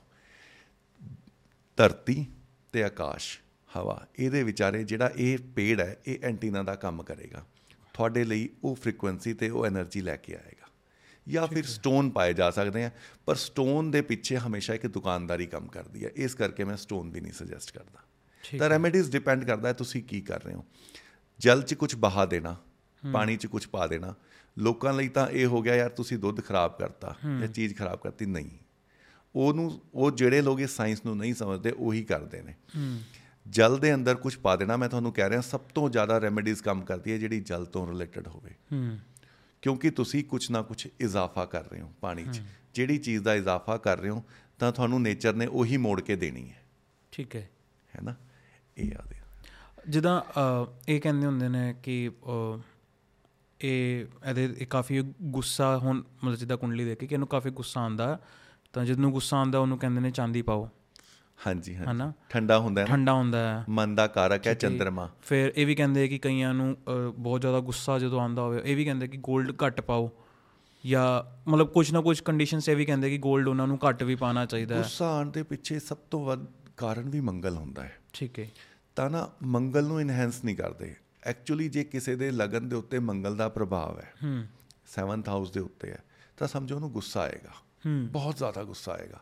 [1.77, 2.27] ਧਰਤੀ
[2.73, 3.39] ਤੇ ਆਕਾਸ਼,
[3.77, 7.45] ਹਵਾ, ਇਹਦੇ ਵਿਚਾਰੇ ਜਿਹੜਾ ਇਹ ਪੇੜ ਹੈ, ਇਹ ਐਂਟੀਨਾ ਦਾ ਕੰਮ ਕਰੇਗਾ।
[7.95, 10.62] ਤੁਹਾਡੇ ਲਈ ਉਹ ਫ੍ਰੀਕੁਐਂਸੀ ਤੇ ਉਹ એનર્ਜੀ ਲੈ ਕੇ ਆਏਗਾ।
[11.29, 12.91] ਜਾਂ ਫਿਰ ਸਟੋਨ ਪਾਏ ਜਾ ਸਕਦੇ ਆ
[13.27, 17.21] ਪਰ ਸਟੋਨ ਦੇ ਪਿੱਛੇ ਹਮੇਸ਼ਾ ਇੱਕ ਦੁਕਾਨਦਾਰੀ ਕੰਮ ਕਰਦੀ ਹੈ ਇਸ ਕਰਕੇ ਮੈਂ ਸਟੋਨ ਵੀ
[17.21, 17.99] ਨਹੀਂ ਸੁਜੈਸਟ ਕਰਦਾ।
[18.59, 20.65] ਤਾਂ ਰੈਮੇਡੀਜ਼ ਡਿਪੈਂਡ ਕਰਦਾ ਹੈ ਤੁਸੀਂ ਕੀ ਕਰ ਰਹੇ ਹੋ।
[21.39, 22.57] ਜਲ 'ਚ ਕੁਝ ਬਹਾ ਦੇਣਾ
[23.13, 24.15] ਪਾਣੀ 'ਚ ਕੁਝ ਪਾ ਦੇਣਾ।
[24.59, 28.27] ਲੋਕਾਂ ਲਈ ਤਾਂ ਇਹ ਹੋ ਗਿਆ ਯਾਰ ਤੁਸੀਂ ਦੁੱਧ ਖਰਾਬ ਕਰਤਾ ਜਾਂ ਚੀਜ਼ ਖਰਾਬ ਕਰਤੀ
[28.27, 28.51] ਨਹੀਂ।
[29.35, 32.55] ਉਹਨੂੰ ਉਹ ਜਿਹੜੇ ਲੋਕ ਇਹ ਸਾਇੰਸ ਨੂੰ ਨਹੀਂ ਸਮਝਦੇ ਉਹੀ ਕਰਦੇ ਨੇ।
[33.49, 36.85] ਜਲ ਦੇ ਅੰਦਰ ਕੁਝ ਪਾ ਦੇਣਾ ਮੈਂ ਤੁਹਾਨੂੰ ਕਹਿ ਰਿਹਾ ਸਭ ਤੋਂ ਜ਼ਿਆਦਾ ਰੈਮੇਡੀਜ਼ ਕੰਮ
[36.85, 38.51] ਕਰਦੀ ਹੈ ਜਿਹੜੀ ਜਲ ਤੋਂ ਰਿਲੇਟਡ ਹੋਵੇ।
[39.63, 42.41] ਕਿਉਂਕਿ ਤੁਸੀਂ ਕੁਝ ਨਾ ਕੁਝ ਇਜ਼ਾਫਾ ਕਰ ਰਹੇ ਹੋ ਪਾਣੀ 'ਚ।
[42.75, 44.25] ਜਿਹੜੀ ਚੀਜ਼ ਦਾ ਇਜ਼ਾਫਾ ਕਰ ਰਹੇ ਹੋ
[44.59, 46.63] ਤਾਂ ਤੁਹਾਨੂੰ ਨੇਚਰ ਨੇ ਉਹੀ ਮੋੜ ਕੇ ਦੇਣੀ ਹੈ।
[47.13, 47.51] ਠੀਕ ਹੈ।
[47.97, 48.15] ਹੈ ਨਾ?
[48.79, 49.23] ਇਹ ਯਾਦ ਹੈ।
[49.89, 50.21] ਜਿੱਦਾਂ
[50.89, 52.11] ਇਹ ਕਹਿੰਦੇ ਹੁੰਦੇ ਨੇ ਕਿ
[53.61, 57.81] ਇਹ ਇਹਦੇ ਇਹ ਕਾਫੀ ਗੁੱਸਾ ਹੁਣ ਮਤਲਬ ਜਿੱਦਾਂ ਕੁੰਡਲੀ ਦੇਖ ਕੇ ਕਿ ਇਹਨੂੰ ਕਾਫੀ ਗੁੱਸਾ
[57.81, 58.21] ਆਉਂਦਾ
[58.73, 60.69] ਤਾਂ ਜਦੋਂ ਗੁੱਸਾ ਆਉਂਦਾ ਉਹਨੂੰ ਕਹਿੰਦੇ ਨੇ ਚਾਂਦੀ ਪਾਓ।
[61.47, 62.13] ਹਾਂਜੀ ਹਾਂਜੀ। ਹਨਾ?
[62.29, 66.09] ਠੰਡਾ ਹੁੰਦਾ ਹੈ ਠੰਡਾ ਹੁੰਦਾ ਹੈ। ਮਨ ਦਾ ਕਾਰਕ ਹੈ ਚੰਦਰਮਾ। ਫਿਰ ਇਹ ਵੀ ਕਹਿੰਦੇ
[66.09, 66.77] ਕਿ ਕਈਆਂ ਨੂੰ
[67.19, 70.11] ਬਹੁਤ ਜ਼ਿਆਦਾ ਗੁੱਸਾ ਜਦੋਂ ਆਉਂਦਾ ਹੋਵੇ ਇਹ ਵੀ ਕਹਿੰਦੇ ਕਿ 골ਡ ਘੱਟ ਪਾਓ।
[70.87, 74.15] ਜਾਂ ਮਤਲਬ ਕੁਝ ਨਾ ਕੁਝ ਕੰਡੀਸ਼ਨਸ ਇਹ ਵੀ ਕਹਿੰਦੇ ਕਿ 골ਡ ਉਹਨਾਂ ਨੂੰ ਘੱਟ ਵੀ
[74.15, 77.97] ਪਾਣਾ ਚਾਹੀਦਾ ਹੈ। ਗੁੱਸਾ ਆਉਣ ਦੇ ਪਿੱਛੇ ਸਭ ਤੋਂ ਵੱਧ ਕਾਰਨ ਵੀ ਮੰਗਲ ਹੁੰਦਾ ਹੈ।
[78.13, 78.49] ਠੀਕ ਹੈ।
[78.97, 83.37] ਤਾਂ ਨਾ ਮੰਗਲ ਨੂੰ ਇਨਹੈਂਸ ਨਹੀਂ ਕਰਦੇ। ਐਕਚੁਅਲੀ ਜੇ ਕਿਸੇ ਦੇ ਲਗਨ ਦੇ ਉੱਤੇ ਮੰਗਲ
[83.37, 84.45] ਦਾ ਪ੍ਰਭਾਵ ਹੈ ਹੂੰ।
[84.87, 85.99] 7th ਹਾਊਸ ਦੇ ਉੱਤੇ ਹੈ
[86.37, 87.51] ਤਾਂ ਸਮਝੋ ਉਹਨੂੰ ਗੁੱਸਾ ਆਏਗਾ।
[87.87, 89.21] ਹੂੰ। ਬਹੁਤ ਜ਼ਿਆਦਾ ਗੁੱਸਾ ਆਏਗਾ।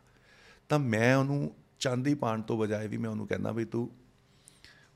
[0.68, 1.50] ਤਾਂ ਮੈਂ ਉਹਨੂੰ
[1.80, 3.90] ਚਾਂਦੀ ਪਾਣ ਤੋਂ ਬਜਾਏ ਵੀ ਮੈਂ ਉਹਨੂੰ ਕਹਿੰਦਾ ਵੀ ਤੂੰ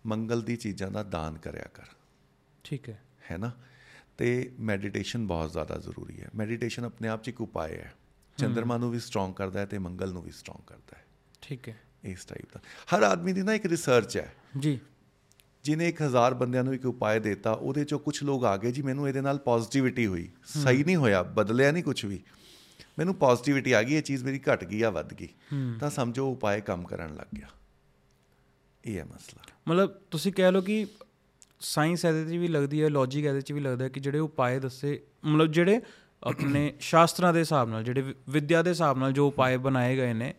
[0.07, 1.83] ਮੰਗਲ ਦੀ ਚੀਜ਼ਾਂ ਦਾ ਦਾਨ ਕਰਿਆ ਕਰ।
[2.65, 3.51] ਠੀਕ ਹੈ। ਹੈ ਨਾ?
[4.19, 7.95] ਤੇ ਮੈਡੀਟੇਸ਼ਨ ਬਹੁਤ ਜ਼ਿਆਦਾ ਜ਼ਰੂਰੀ ਹੈ। ਮੈਡੀਟੇਸ਼ਨ ਆਪਣੇ ਆਪ 'ਚ ਇੱਕ ਉਪਾਅ ਹੈ।
[8.37, 11.05] ਚੰਦਰਮਾ ਨੂੰ ਵੀ ਸਟਰੋਂਗ ਕਰਦਾ ਹੈ ਤੇ ਮੰਗਲ ਨੂੰ ਵੀ ਸਟਰੋਂਗ ਕਰਦਾ ਹੈ।
[11.43, 12.61] ਠੀਕ ਹੈ। ਇਸ ਟਾਈਪ ਦਾ।
[12.97, 14.81] ਹਰ ਆਦਮੀ ਦੀ ਨਾ ਇੱਕ ਰਿਸਰਚ ਹੈ। ਜੀ।
[15.65, 19.09] ਜਿਨੇ 1000 ਬੰਦਿਆਂ ਨੂੰ ਇੱਕ ਉਪਾਅ ਦਿੱਤਾ ਉਹਦੇ ਚੋਂ ਕੁਝ ਲੋਕ ਆ ਗਏ ਜੀ ਮੈਨੂੰ
[19.09, 22.23] ਇਹਦੇ ਨਾਲ ਪੋਜ਼ਿਟਿਵਿਟੀ ਹੋਈ। ਸਹੀ ਨਹੀਂ ਹੋਇਆ ਬਦਲਿਆ ਨਹੀਂ ਕੁਝ ਵੀ।
[22.99, 25.29] ਮੈਨੂੰ ਪੋਜ਼ਿਟਿਵਿਟੀ ਆ ਗਈ ਇਹ ਚੀਜ਼ ਮੇਰੀ ਘਟ ਗਈ ਆ ਵੱਧ ਗਈ
[25.81, 27.47] ਤਾਂ ਸਮਝੋ ਉਪਾਅ ਕੰਮ ਕਰਨ ਲੱਗ ਗਿਆ
[28.85, 30.87] ਇਹ ਹੈ ਮਸਲਾ ਮਤਲਬ ਤੁਸੀਂ ਕਹਿ ਲਓ ਕਿ
[31.61, 34.59] ਸਾਇੰਸ ਇਹਦੇ 'ਚ ਵੀ ਲੱਗਦੀ ਹੈ ਲੌਜੀਕ ਇਹਦੇ 'ਚ ਵੀ ਲੱਗਦਾ ਹੈ ਕਿ ਜਿਹੜੇ ਉਪਾਏ
[34.59, 35.81] ਦੱਸੇ ਮਤਲਬ ਜਿਹੜੇ
[36.23, 40.35] ਆਪਣੇ ਸ਼ਾਸਤਰਾਂ ਦੇ ਹਿਸਾਬ ਨਾਲ ਜਿਹੜੇ ਵਿਦਿਆ ਦੇ ਹਿਸਾਬ ਨਾਲ ਜੋ ਉਪਾਏ ਬਣਾਏ ਗਏ ਨੇ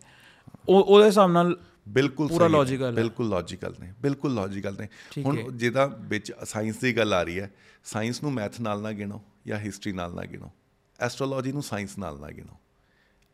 [0.68, 1.56] ਉਹ ਉਹਦੇ ਹਿਸਾਬ ਨਾਲ
[1.88, 4.88] ਬਿਲਕੁਲ ਪੂਰਾ ਹੈ। ਬਿਲਕੁਲ ਲੌਜੀਕਲ ਨੇ ਬਿਲਕੁਲ ਲੌਜੀਕਲ ਨੇ
[5.22, 7.50] ਹੁਣ। ਜਿਹਦਾ ਵਿੱਚ ਸਾਇੰਸ ਦੀ ਗੱਲ ਆ ਰਹੀ ਹੈ
[7.84, 10.50] ਸਾਇੰਸ ਨੂੰ ਮੈਥ ਨਾਲ ਨਾ ਗਿਣੋ ਜਾਂ ਹਿਸਟਰੀ ਨਾਲ ਨਾ ਗਿਣੋ
[11.00, 12.56] ਐਸਟ੍ਰੋਲੋਜੀ ਨੂੰ ਸਾਇੰਸ ਨਾਲ ਨਾ। ਗਿਣੋ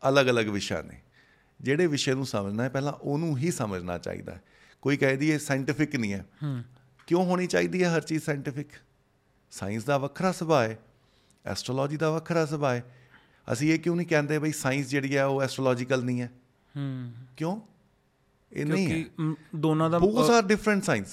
[0.09, 1.01] ਅਲੱਗ-ਅਲੱਗ ਵਿਸ਼ਾ ਨੇ।
[1.61, 4.41] ਜਿਹੜੇ ਵਿਸ਼ੇ ਨੂੰ ਸਮਝਣਾ ਹੈ ਪਹਿਲਾਂ ਉਹਨੂੰ ਹੀ ਸਮਝਣਾ ਚਾਹੀਦਾ ਹੈ।
[4.81, 6.25] ਕੋਈ ਕਹਿ ਦੀ ਇਹ ਸਾਇੰਟੀਫਿਕ ਨਹੀਂ ਹੈ।
[7.07, 8.67] ਕਿਉਂ ਹੋਣੀ ਚਾਹੀਦੀ ਹੈ ਹਰ ਚੀਜ਼ ਸਾਇੰਟੀਫਿਕ
[9.51, 10.79] ਸਾਇੰਸ ਦਾ ਵੱਖਰਾ ਸੁਭਾਅ ਹੈ।
[11.45, 12.83] ਐਸਟ੍ਰੋਲੋਜੀ ਦਾ ਵੱਖਰਾ ਸੁਭਾਅ ਹੈ।
[13.53, 16.31] ਅਸੀਂ ਇਹ ਕਿਉਂ ਨਹੀਂ ਕਹਿੰਦੇ ਬਈ ਸਾਇੰਸ ਜਿਹੜੀ ਹੈ ਉਹ ਐਸਟ੍ਰੋਲੋਜੀਕਲ ਨਹੀਂ ਹੈ?
[16.77, 17.61] ਹੂੰ। ਕਿਉਂ?
[18.51, 21.07] ਇਹ ਨਹੀਂ ਹੈ। ਕਿਉਂਕਿ ਦੋਨਾਂ ਦਾ ਬੋਥ ਆਰ ਡਿਫਰੈਂਟ ਸਾਇੰਸ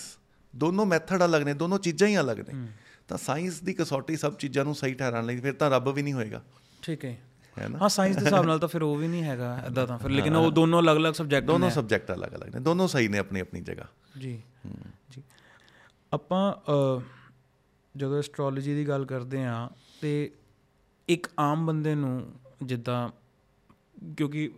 [0.56, 2.66] ਦੋਨੋਂ ਮੈਥਡ ਅਲੱਗ ਨੇ ਦੋਨੋਂ ਚੀਜ਼ਾਂ ਹੀ ਅਲੱਗ ਨੇ।
[3.10, 6.14] ਤਾਂ ਸਾਇੰਸ ਦੀ ਕਸੌਟੀ ਸਭ ਚੀਜ਼ਾਂ ਨੂੰ ਸਹੀ ਠਹਿਰਾਉਣ ਲਈ ਫਿਰ ਤਾਂ ਰੱਬ ਵੀ ਨਹੀਂ
[6.14, 6.42] ਹੋਏਗਾ।
[6.82, 7.18] ਠੀਕ ਹੈ।
[7.58, 7.88] ਹੈ ਨਾ?
[7.88, 10.50] ਸਾਇੰਸ ਦੇ ਹਿਸਾਬ ਨਾਲ ਤਾਂ ਫਿਰ ਉਹ ਵੀ ਨਹੀਂ ਹੈਗਾ ਐਦਾਂ ਤਾਂ। ਫਿਰ ਲੇਕਿਨ ਉਹ
[10.50, 13.86] ਦੋਨੋਂ ਅਲੱਗ-ਅਲੱਗ ਸਬਜੈਕਟ ਦੋਨੋਂ ਸਬਜੈਕਟ ਅਲੱਗ ਅਲੱਗ ਨੇ ਦੋਨੋਂ ਸਹੀ ਨੇ ਆਪਣੀ ਆਪਣੀ ਜਗ੍ਹਾ।
[14.18, 14.42] ਜੀ
[15.10, 15.22] ਜੀ।
[16.12, 16.42] ਆਪਾਂ
[17.96, 19.68] ਜਦੋਂ ਐਸਟ੍ਰੋਲੋਜੀ ਦੀ ਗੱਲ ਕਰਦੇ ਆ
[20.00, 20.30] ਤੇ
[21.08, 22.32] ਇੱਕ ਆਮ ਬੰਦੇ ਨੂੰ
[22.62, 23.08] ਜਿੱਦਾਂ
[24.16, 24.50] ਕਿਉਂਕਿ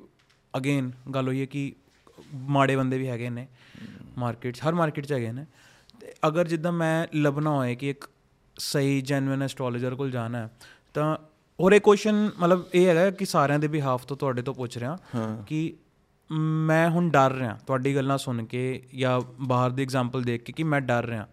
[0.57, 1.73] ਅਗੇਨ ਗੱਲ ਹੋਈ ਹੈ ਕਿ
[2.35, 3.49] ਮਾੜੇ ਬੰਦੇ ਵੀ ਹੈਗੇ ਨੇ
[4.19, 5.47] ਮਾਰਕੀਟ 'ਚ ਹਰ ਮਾਰਕੀਟ 'ਚ ਹੈਗੇ ਨੇ।
[6.01, 8.09] ਤੇ ਅਗਰ ਜਿੱਦਾਂ ਮੈਂ ਲੱਭਣਾ ਹੋਏ ਕਿ ਇੱਕ
[8.63, 10.51] ਸਹੀ ਜੈਨੂਇਨ ਐਸਟ੍ਰੋਲੋਜਰ ਕੋਲ ਜਾਣਾ ਹੈ
[10.95, 11.17] ਤਾਂ
[11.61, 14.99] ਹੋਰ ਇੱਕ ਕੁਐਸਚਨ ਮਤਲਬ ਇਹ ਹੈਗਾ ਕਿ ਸਾਰਿਆਂ ਦੇ ਬਿਹਾਫ ਤੋਂ ਤੁਹਾਡੇ ਤੋਂ ਪੁੱਛ ਰਿਹਾ
[15.47, 15.77] ਕਿ
[16.31, 20.63] ਮੈਂ ਹੁਣ ਡਰ ਰਿਹਾ ਤੁਹਾਡੀ ਗੱਲਾਂ ਸੁਣ ਕੇ ਜਾਂ ਬਾਹਰ ਦੀ ਐਗਜ਼ਾਮਪਲ ਦੇਖ ਕੇ ਕਿ
[20.63, 21.29] ਮੈਂ ਡਰ ਰਿਹਾ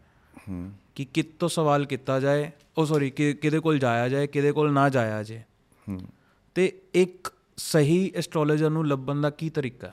[0.95, 4.89] ਕਿ ਕਿੱਥੋਂ ਸਵਾਲ ਕੀਤਾ ਜਾਏ ਉਹ ਸੌਰੀ ਕਿ ਕਿਹਦੇ ਕੋਲ ਜਾਇਆ ਜਾਏ ਕਿਹਦੇ ਕੋਲ ਨਾ
[4.89, 5.43] ਜਾਇਆ ਜਾਏ।
[6.55, 9.91] ਤੇ ਇੱਕ ਸਹੀ ਐਸਟ੍ਰੋਲੋਜਰ ਨੂੰ ਲੱਭਣ ਦਾ ਕੀ ਤਰੀਕਾ?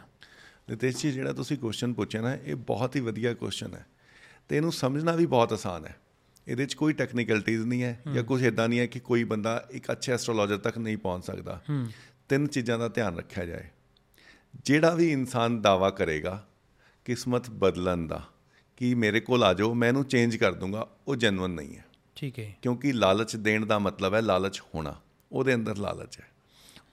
[0.71, 3.87] ਨਿਤੇਸ਼ ਜੀ ਜਿਹੜਾ ਤੁਸੀਂ ਕੁਐਸਚਨ ਪੁੱਛਿਆ ਨਾ ਇਹ ਬਹੁਤ ਹੀ ਵਧੀਆ ਕੁਐਸਚਨ ਹੈ।
[4.49, 5.97] ਤੇ ਇਹਨੂੰ ਸਮਝਣਾ ਵੀ ਬਹੁਤ ਆਸਾਨ ਹੈ।
[6.49, 9.93] ਇਹਦੇ 'ਚ ਕੋਈ ਟੈਕਨੀਕਲਟੀਜ਼ ਨਹੀਂ ਹੈ ਜਾਂ ਕੁਝ ਇਦਾਂ ਨਹੀਂ ਹੈ ਕਿ ਕੋਈ ਬੰਦਾ ਇੱਕ
[9.93, 11.63] ਅੱਛੇ ਐਸਟ੍ਰੋਲੋਜਰ ਤੱਕ ਨਹੀਂ ਪਹੁੰਚ ਸਕਦਾ।
[12.29, 13.65] ਤਿੰਨ ਚੀਜ਼ਾਂ ਦਾ ਧਿਆਨ ਰੱਖਿਆ ਜਾਏ।
[14.65, 16.49] ਜਿਹੜਾ ਵੀ ਇਨਸਾਨ ਦਾਵਾ ਕਰੇਗਾ
[17.05, 18.27] ਕਿਸਮਤ ਬਦਲਣ ਦਾ
[18.77, 21.85] ਕਿ ਮੇਰੇ ਕੋਲ ਆ ਜਾਓ ਮੈਂ ਇਹਨੂੰ ਚੇਂਜ ਕਰ ਦੂੰਗਾ ਉਹ ਜੈਨੂਇਨ ਨਹੀਂ ਹੈ।
[22.15, 25.01] ਠੀਕ ਹੈ। ਕਿਉਂਕਿ ਲਾਲਚ ਦੇਣ ਦਾ ਮਤਲਬ ਹੈ ਲਾਲਚ ਹੋਣਾ।
[25.33, 26.27] ਉਹਦੇ ਅੰਦਰ ਲਾਲਚ ਹੈ।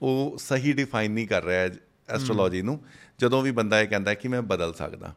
[0.02, 1.62] ਉਹ ਸਹੀ ਡਿਫਾਈਨ ਨਹੀਂ ਕਰ ਰਿਹਾ
[2.08, 2.84] ਐਸਟ੍ਰੋਲੋਜੀ ਨੂੰ।
[3.18, 5.14] ਜਦੋਂ ਵੀ ਬੰਦਾ ਇਹ ਕਹਿੰਦਾ ਕਿ ਮੈਂ ਬਦਲ ਸਕਦਾ।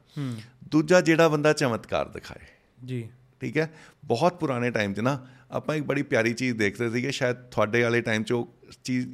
[0.71, 2.45] ਦੂਜਾ ਜਿਹੜਾ ਬੰਦਾ ਚਮਤਕਾਰ ਦਿਖਾਏ।
[2.85, 3.09] ਜੀ।
[3.39, 3.73] ਠੀਕ ਹੈ?
[4.05, 8.01] ਬਹੁਤ ਪੁਰਾਣੇ ਟਾਈਮ 'ਚ ਨਾ ਆਪਾਂ ਇੱਕ ਬੜੀ ਪਿਆਰੀ ਚੀਜ਼ ਦੇਖਦੇ ਸੀਗੇ ਸ਼ਾਇਦ ਤੁਹਾਡੇ ਵਾਲੇ
[8.01, 9.07] ਟਾਈਮ 'ਚ ਉਹ ਚੀਜ਼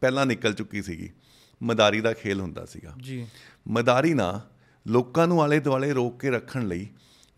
[0.00, 1.10] ਪਹਿਲਾਂ ਨਿਕਲ ਚੁੱਕੀ ਸੀਗੀ।
[1.62, 3.26] ਮਦਾਰੀ ਦਾ ਖੇਲ ਹੁੰਦਾ ਸੀਗਾ। ਜੀ।
[3.68, 4.40] ਮਦਾਰੀ ਨਾ
[4.86, 6.88] ਲੋਕਾਂ ਨੂੰ ਆਲੇ ਦੁਆਲੇ ਰੋਕ ਕੇ ਰੱਖਣ ਲਈ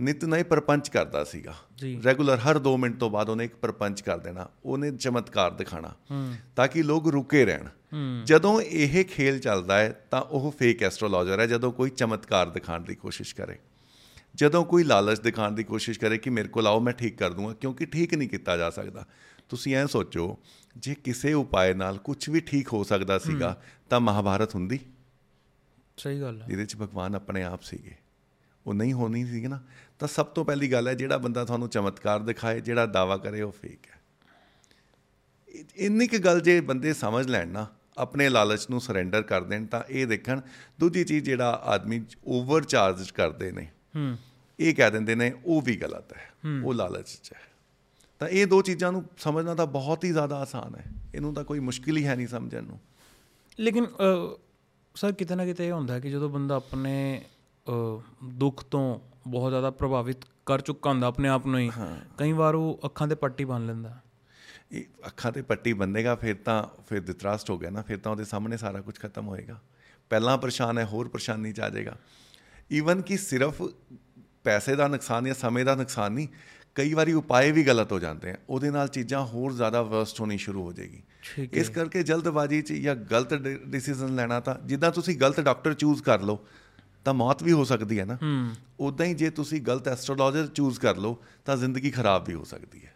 [0.01, 4.01] ਨਿਤ ਨਏ ਪਰਪੰਚ ਕਰਦਾ ਸੀਗਾ। ਜੀ। ਰੈਗੂਲਰ ਹਰ 2 ਮਿੰਟ ਤੋਂ ਬਾਅਦ ਉਹਨੇ ਇੱਕ ਪਰਪੰਚ
[4.01, 5.95] ਕਰ ਦੇਣਾ ਉਹਨੇ ਚਮਤਕਾਰ ਦਿਖਾਣਾ
[6.57, 7.69] ਤਾਂ ਕਿ ਲੋਕ ਰੁਕੇ ਰਹਿਣ।
[8.25, 12.95] ਜਦੋਂ ਇਹ ਖੇਲ ਚੱਲਦਾ ਹੈ ਤਾਂ ਉਹ ਫੇਕ ਐਸਟ੍ਰੋਲੋਜਰ ਹੈ ਜਦੋਂ ਕੋਈ ਚਮਤਕਾਰ ਦਿਖਾਉਣ ਦੀ
[12.95, 13.59] ਕੋਸ਼ਿਸ਼ ਕਰੇ।
[14.35, 17.53] ਜਦੋਂ ਕੋਈ ਲਾਲਚ ਦਿਖਾਉਣ ਦੀ ਕੋਸ਼ਿਸ਼ ਕਰੇ ਕਿ ਮੇਰੇ ਕੋਲ ਆਓ ਮੈਂ ਠੀਕ ਕਰ ਦੂੰਗਾ
[17.53, 19.07] ਕਿਉਂਕਿ ਠੀਕ ਨਹੀਂ ਕੀਤਾ ਜਾ ਸਕਦਾ।
[19.49, 20.39] ਤੁਸੀਂ ਐਂ ਸੋਚੋ
[20.77, 24.81] ਜੇ ਕਿਸੇ ਉਪਾਏ ਨਾਲ ਕੁਝ ਵੀ ਠੀਕ ਹੋ ਸਕਦਾ ਸੀਗਾ ਤਾਂ ਮਹਾਭਾਰਤ ਹੁੰਦੀ।
[25.97, 27.95] ਸਹੀ ਗੱਲ ਹੈ। ਜਿਹਦੇ ਚ ਭਗਵਾਨ ਆਪਣੇ ਆਪ ਸੀਗੇ।
[28.67, 29.63] ਉਹ ਨਹੀਂ ਹੋਣੀ ਸੀ ਨਾ।
[29.99, 33.53] ਤਾਂ ਸਭ ਤੋਂ ਪਹਿਲੀ ਗੱਲ ਹੈ ਜਿਹੜਾ ਬੰਦਾ ਤੁਹਾਨੂੰ ਚਮਤਕਾਰ ਦਿਖਾਏ ਜਿਹੜਾ ਦਾਵਾ ਕਰੇ ਉਹ
[33.53, 33.95] ਫੇਕ ਹੈ।
[35.77, 37.67] ਇੰਨੀ ਕੁ ਗੱਲ ਜੇ ਬੰਦੇ ਸਮਝ ਲੈਣ ਨਾ
[37.99, 40.41] ਆਪਣੇ ਲਾਲਚ ਨੂੰ ਸਰੈਂਡਰ ਕਰ ਦੇਣ ਤਾਂ ਇਹ ਦੇਖਣ
[40.81, 44.17] ਦੂਜੀ ਚੀਜ਼ ਜਿਹੜਾ ਆਦਮੀ ਓਵਰ ਚਾਰਜ ਕਰਦੇ ਨੇ ਹੂੰ।
[44.61, 46.31] ਇਹ ਕਹਿ ਦਿੰਦੇ ਨੇ ਉਹ ਵੀ ਗਲਤ ਹੈ
[46.65, 47.41] ਉਹ ਲਾਲਚ 'ਚ ਹੈ।
[48.19, 50.85] ਤਾਂ ਇਹ ਦੋ ਚੀਜ਼ਾਂ ਨੂੰ ਸਮਝਣਾ ਤਾਂ ਬਹੁਤ ਹੀ ਜ਼ਿਆਦਾ ਆਸਾਨ ਹੈ।
[51.15, 52.79] ਇਹਨੂੰ ਤਾਂ ਕੋਈ ਮੁਸ਼ਕਿਲ ਹੀ ਹੈ ਨਹੀਂ ਸਮਝਣ ਨੂੰ।
[53.61, 53.87] ਲੇਕਿਨ
[54.95, 57.25] ਸਰ ਕਿਤੇ ਨਾ ਕਿਤੇ ਇਹ ਹੁੰਦਾ ਕਿ ਜਦੋਂ ਬੰਦਾ ਆਪਣੇ
[58.25, 60.17] ਦੁੱਖ ਤੋਂ ਬਹੁਤ ਜ਼ਿਆਦਾ ਪ੍ਰਭਾਵਿਤ
[60.47, 61.71] ਕਰ ਚੁੱਕਾ ਹੁੰਦਾ ਆਪਣੇ ਆਪ ਨੂੰ ਹੀ।
[62.19, 63.99] ਕਈ ਵਾਰ ਉਹ ਅੱਖਾਂ ਤੇ ਪੱਟੀ ਬੰਨ ਲੈਂਦਾ।
[64.73, 68.25] ਇਹ ਅੱਖਾਂ ਤੇ ਪੱਟੀ ਬੰਨੇਗਾ ਫਿਰ ਤਾਂ ਫਿਰ ਦਿਤਰਾਸਟ ਹੋ ਗਿਆ ਨਾ ਫਿਰ ਤਾਂ ਉਹਦੇ
[68.25, 69.61] ਸਾਹਮਣੇ ਸਾਰਾ ਕੁਝ ਖਤਮ ਹੋਏਗਾ।
[70.11, 71.97] ਪਹਿਲਾਂ ਪਰੇਸ਼ਾਨ ਹੈ ਹੋਰ ਪਰੇਸ਼ਾਨੀ ਚ ਆ ਜਾਏਗਾ।
[72.71, 73.63] ਈਵਨ ਕਿ ਸਿਰਫ
[74.45, 76.29] ਪੈਸੇ ਦਾ ਨੁਕਸਾਨ ਜਾਂ ਸਮੇਂ ਦਾ ਨੁਕਸਾਨ ਨਹੀਂ
[76.77, 80.37] ਕਈ ਵਾਰੀ ਉਪਾਏ ਵੀ ਗਲਤ ਹੋ ਜਾਂਦੇ ਆ ਉਹਦੇ ਨਾਲ ਚੀਜ਼ਾਂ ਹੋਰ ਜ਼ਿਆਦਾ ਵਰਸਟ ਹੋਣੀ
[80.39, 81.03] ਸ਼ੁਰੂ ਹੋ ਜਾਏਗੀ
[81.53, 83.35] ਇਸ ਕਰਕੇ ਜਲਦਬਾਜ਼ੀ 'ਚ ਜਾਂ ਗਲਤ
[83.67, 86.45] ਡਿਸੀਜਨ ਲੈਣਾ ਤਾਂ ਜਿੱਦਾਂ ਤੁਸੀਂ ਗਲਤ ਡਾਕਟਰ ਚੂਜ਼ ਕਰ ਲਓ
[87.07, 90.81] ਤਾਂ ਮੌਤ ਵੀ ਹੋ ਸਕਦੀ ਹੈ ਨਾ ਹੂੰ ਉਦਾਂ ਹੀ ਜੇ ਤੁਸੀਂ ਗਲਤ ਐਸਟ੍ਰੋਲੋਜਰ ਚੂਜ਼
[90.81, 92.93] ਕਰ ਲਓ ਤਾਂ ਜ਼ਿੰਦਗੀ ਖਰਾਬ ਵੀ ਹੋ ਸਕਦੀ ਹੈ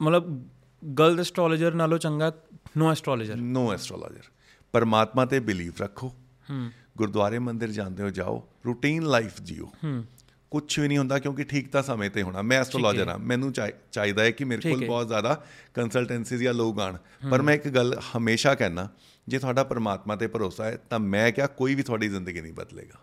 [0.00, 0.42] ਮਤਲਬ
[0.82, 2.32] ਗਲਤ ਐਸਟ੍ਰੋਲੋਜਰ ਨਾਲੋਂ ਚੰਗਾ
[2.76, 4.30] ਨੋ ਐਸਟ੍ਰੋਲੋਜਰ ਨੋ ਐਸਟ੍ਰੋਲੋਜਰ
[4.74, 6.08] ਪਰਮਾਤਮਾ ਤੇ ਬਿਲੀਵ ਰੱਖੋ
[6.50, 10.04] ਹੂੰ ਗੁਰਦੁਆਰੇ ਮੰਦਿਰ ਜਾਂਦੇ ਹੋ ਜਾਓ ਰੂਟੀਨ ਲਾਈਫ ਜੀਓ। ਹੂੰ।
[10.50, 13.74] ਕੁਝ ਵੀ ਨਹੀਂ ਹੁੰਦਾ ਕਿਉਂਕਿ ਠੀਕ ਤਾਂ ਸਮੇਂ ਤੇ ਹੋਣਾ। ਮੈਂ ਐਸਟ੍ਰੋਲੋਜਰ ਹਾਂ। ਮੈਨੂੰ ਚਾਹੀ-
[13.92, 16.96] ਚਾਹੀਦਾ ਹੈ ਕਿ ਮੇਰੇ ਕੋਲ। ਬਹੁਤ ਜ਼ਿਆਦਾ ਕੰਸਲਟੈਂਸੀਜ਼ ਜਾਂ ਲੋਕ ਆਣ
[17.30, 18.88] ਪਰ ਮੈਂ ਇੱਕ ਗੱਲ ਹਮੇਸ਼ਾ ਕਹਿਣਾ
[19.28, 23.00] ਜੇ ਤੁਹਾਡਾ ਪਰਮਾਤਮਾ ਤੇ ਭਰੋਸਾ ਹੈ ਤਾਂ ਮੈਂ ਕਿਹਾ ਕੋਈ ਵੀ ਤੁਹਾਡੀ ਜ਼ਿੰਦਗੀ ਨਹੀਂ ਬਦਲੇਗਾ।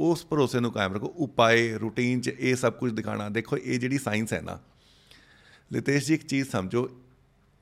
[0.00, 3.98] ਉਸ ਭਰੋਸੇ ਨੂੰ ਕਾਇਮ ਰੱਖੋ। ਉਪਾਏ ਰੂਟੀਨ 'ਚ ਇਹ ਸਭ ਕੁਝ ਦਿਖਾਣਾ ਦੇਖੋ ਇਹ ਜਿਹੜੀ
[3.98, 4.60] ਸਾਇੰਸ ਹੈ ਨਾ
[5.72, 6.90] ਲਿਤੇਸ਼ ਜੀ ਇੱਕ ਚੀਜ਼ ਸਮਝੋ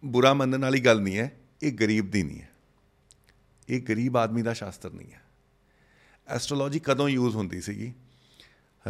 [0.05, 2.49] ਬੁਰਾ ਮੰਨਣ ਵਾਲੀ ਗੱਲ ਨਹੀਂ ਹੈ ਇਹ ਗਰੀਬ ਦੀ ਨਹੀਂ ਹੈ।
[3.69, 5.22] ਇਹ ਗਰੀਬ ਆਦਮੀ ਦਾ ਸ਼ਾਸਤਰ ਨਹੀਂ ਹੈ।
[6.29, 7.95] ਐਸਟ੍ਰੋਲੋਜੀ ਕਦੋਂ ਯੂਜ਼ ਹੁੰਦੀ ਸੀਗੀ?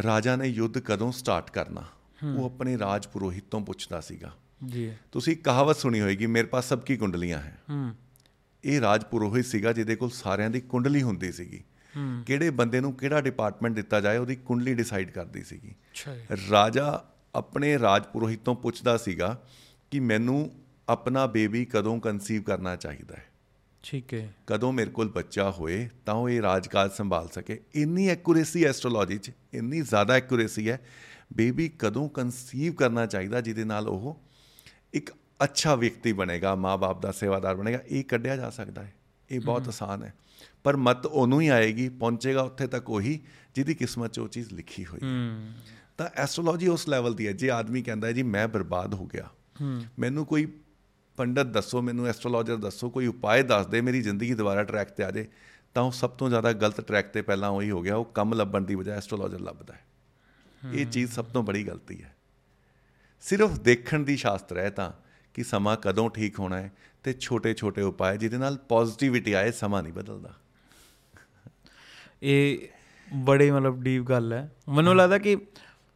[0.03, 1.85] ਰਾਜਾ ਨੇ ਯੁੱਧ ਕਦੋਂ ਸਟਾਰਟ ਕਰਨਾ?
[2.39, 6.78] ਉਹ ਆਪਣੇ ਰਾਜ ਪੁਰੋਹਿਤ ਤੋਂ ਪੁੱਛਦਾ ਸੀਗਾ। ਜੀ। ਤੁਸੀਂ ਕਹਾਵਤ ਸੁਣੀ ਹੋਏਗੀ ਮੇਰੇ ਪਾਸ ਸਭ
[6.78, 7.95] ਕੀ ਕੁੰਡਲੀਆਂ ਹੈ। ਹੂੰ।
[8.64, 11.64] ਇਹ ਰਾਜ ਪੁਰੋਹਿਤ ਸੀਗਾ ਜਿਹਦੇ ਕੋਲ ਸਾਰਿਆਂ ਦੀ ਕੁੰਡਲੀ ਹੁੰਦੀ ਸੀਗੀ।
[12.26, 15.74] ਕਿਹੜੇ ਬੰਦੇ ਨੂੰ ਕਿਹੜਾ ਡਿਪਾਰਟਮੈਂਟ ਦਿੱਤਾ ਜਾਏ ਉਹਦੀ ਕੁੰਡਲੀ ਡਿਸਾਈਡ ਕਰਦੀ ਸੀਗੀ।
[16.51, 17.05] ਰਾਜਾ
[17.35, 19.43] ਆਪਣੇ ਰਾਜ ਪੁਰੋਹਿਤ ਤੋਂ ਪੁੱਛਦਾ ਸੀਗਾ
[19.91, 20.51] ਕਿ ਮੈਨੂੰ
[20.89, 23.26] ਆਪਣਾ ਬੇਬੀ ਕਦੋਂ ਕਨਸੀਵ ਕਰਨਾ ਚਾਹੀਦਾ ਹੈ।
[23.83, 28.64] ਠੀਕ ਹੈ। ਕਦੋਂ ਮੇਰੇ ਕੋਲ ਬੱਚਾ ਹੋਏ ਤਾਂ ਉਹ ਇਹ ਰਾਜਕਾਜ ਸੰਭਾਲ ਸਕੇ। ਇੰਨੀ ਐਕੂਰੇਸੀ
[28.64, 30.80] ਐਸਟ੍ਰੋਲੋਜੀ 'ਚ ਇੰਨੀ ਜ਼ਿਆਦਾ ਐਕੂਰੇਸੀ ਹੈ।
[31.33, 34.22] ਬੇਬੀ ਕਦੋਂ ਕਨਸੀਵ ਕਰਨਾ ਚਾਹੀਦਾ ਜਿਹਦੇ ਨਾਲ ਉਹ
[34.95, 35.11] ਇੱਕ
[35.45, 38.95] ਅੱਛਾ ਵਿਅਕਤੀ ਬਣੇਗਾ ਮਾਪੇ ਦਾ ਸੇਵਾਦਾਰ ਬਣੇਗਾ ਇਹ ਕੱਢਿਆ ਜਾ ਸਕਦਾ ਹੈ।
[39.30, 40.14] ਇਹ ਬਹੁਤ ਆਸਾਨ ਹੈ।
[40.64, 43.20] ਪਰ ਮਤ ਉਹਨੂੰ ਹੀ ਆਏਗੀ ਪਹੁੰਚੇਗਾ ਉੱਥੇ ਤੱਕ ਉਹੀ
[43.55, 45.53] ਜਿਹਦੀ ਕਿਸਮਤ 'ਚ ਉਹ ਚੀਜ਼ ਲਿਖੀ ਹੋਈ ਹੈ।
[45.99, 49.28] ਤਾਂ ਐਸਟ੍ਰੋਲੋਜੀ ਉਸ ਲੈਵਲ ਦੀ ਹੈ ਜੇ ਆਦਮੀ ਕਹਿੰਦਾ ਹੈ ਜੀ ਮੈਂ ਬਰਬਾਦ ਹੋ ਗਿਆ।
[49.99, 50.53] ਮੈਨੂੰ ਕੋਈ
[51.17, 55.11] ਪੰਡਤ ਦੱਸੋ ਮੈਨੂੰ, ਐਸਟ੍ਰੋਲੋਜਰ ਦੱਸੋ, ਕੋਈ ਉਪਾਅ ਦੱਸ ਦੇ, ਮੇਰੀ ਜ਼ਿੰਦਗੀ ਦੁਬਾਰਾ ਟਰੈਕ ਤੇ ਆ
[55.11, 55.27] ਜਾਏ
[55.75, 58.61] ਤਾਂ ਉਹ ਸਭ ਤੋਂ ਜ਼ਿਆਦਾ ਗਲਤ ਟਰੈਕ ਤੇ ਪਹਿਲਾਂ ਉਹੀ ਹੋ ਗਿਆ, ਉਹ ਕੰਮ ਲੱਭਣ
[58.61, 59.85] ਦੀ ਬਜਾਏ ਐਸਟ੍ਰੋਲੋਜਰ ਲੱਭਦਾ ਹੈ।
[60.73, 62.17] ਇਹ ਚੀਜ਼ ਸਭ ਤੋਂ ਬੜੀ ਗਲਤੀ ਹੈ।
[63.21, 64.93] ਸਿਰਫ ਦੇਖਣ ਦੀ ਸ਼ਾਸਤਰ ਹੈ ਤਾਂ,
[65.35, 69.93] ਕਿ ਸਮਾਂ ਕਦੋਂ ਠੀਕ ਹੋਣਾ ਹੈ ਤੇ ਛੋਟੇ-ਛੋਟੇ ਉਪਾਅ ਜਿਹਦੇ ਨਾਲ ਪੋਜ਼ਿਟਿਵਿਟੀ ਆਏ, ਸਮਾਂ ਨਹੀਂ
[69.93, 70.33] ਬਦਲਦਾ।
[72.23, 72.59] ਇਹ
[73.15, 75.37] ਬੜੇ ਮਤਲਬ ਡੀਪ ਗੱਲ ਹੈ। ਮੈਨੂੰ ਲੱਗਦਾ ਕਿ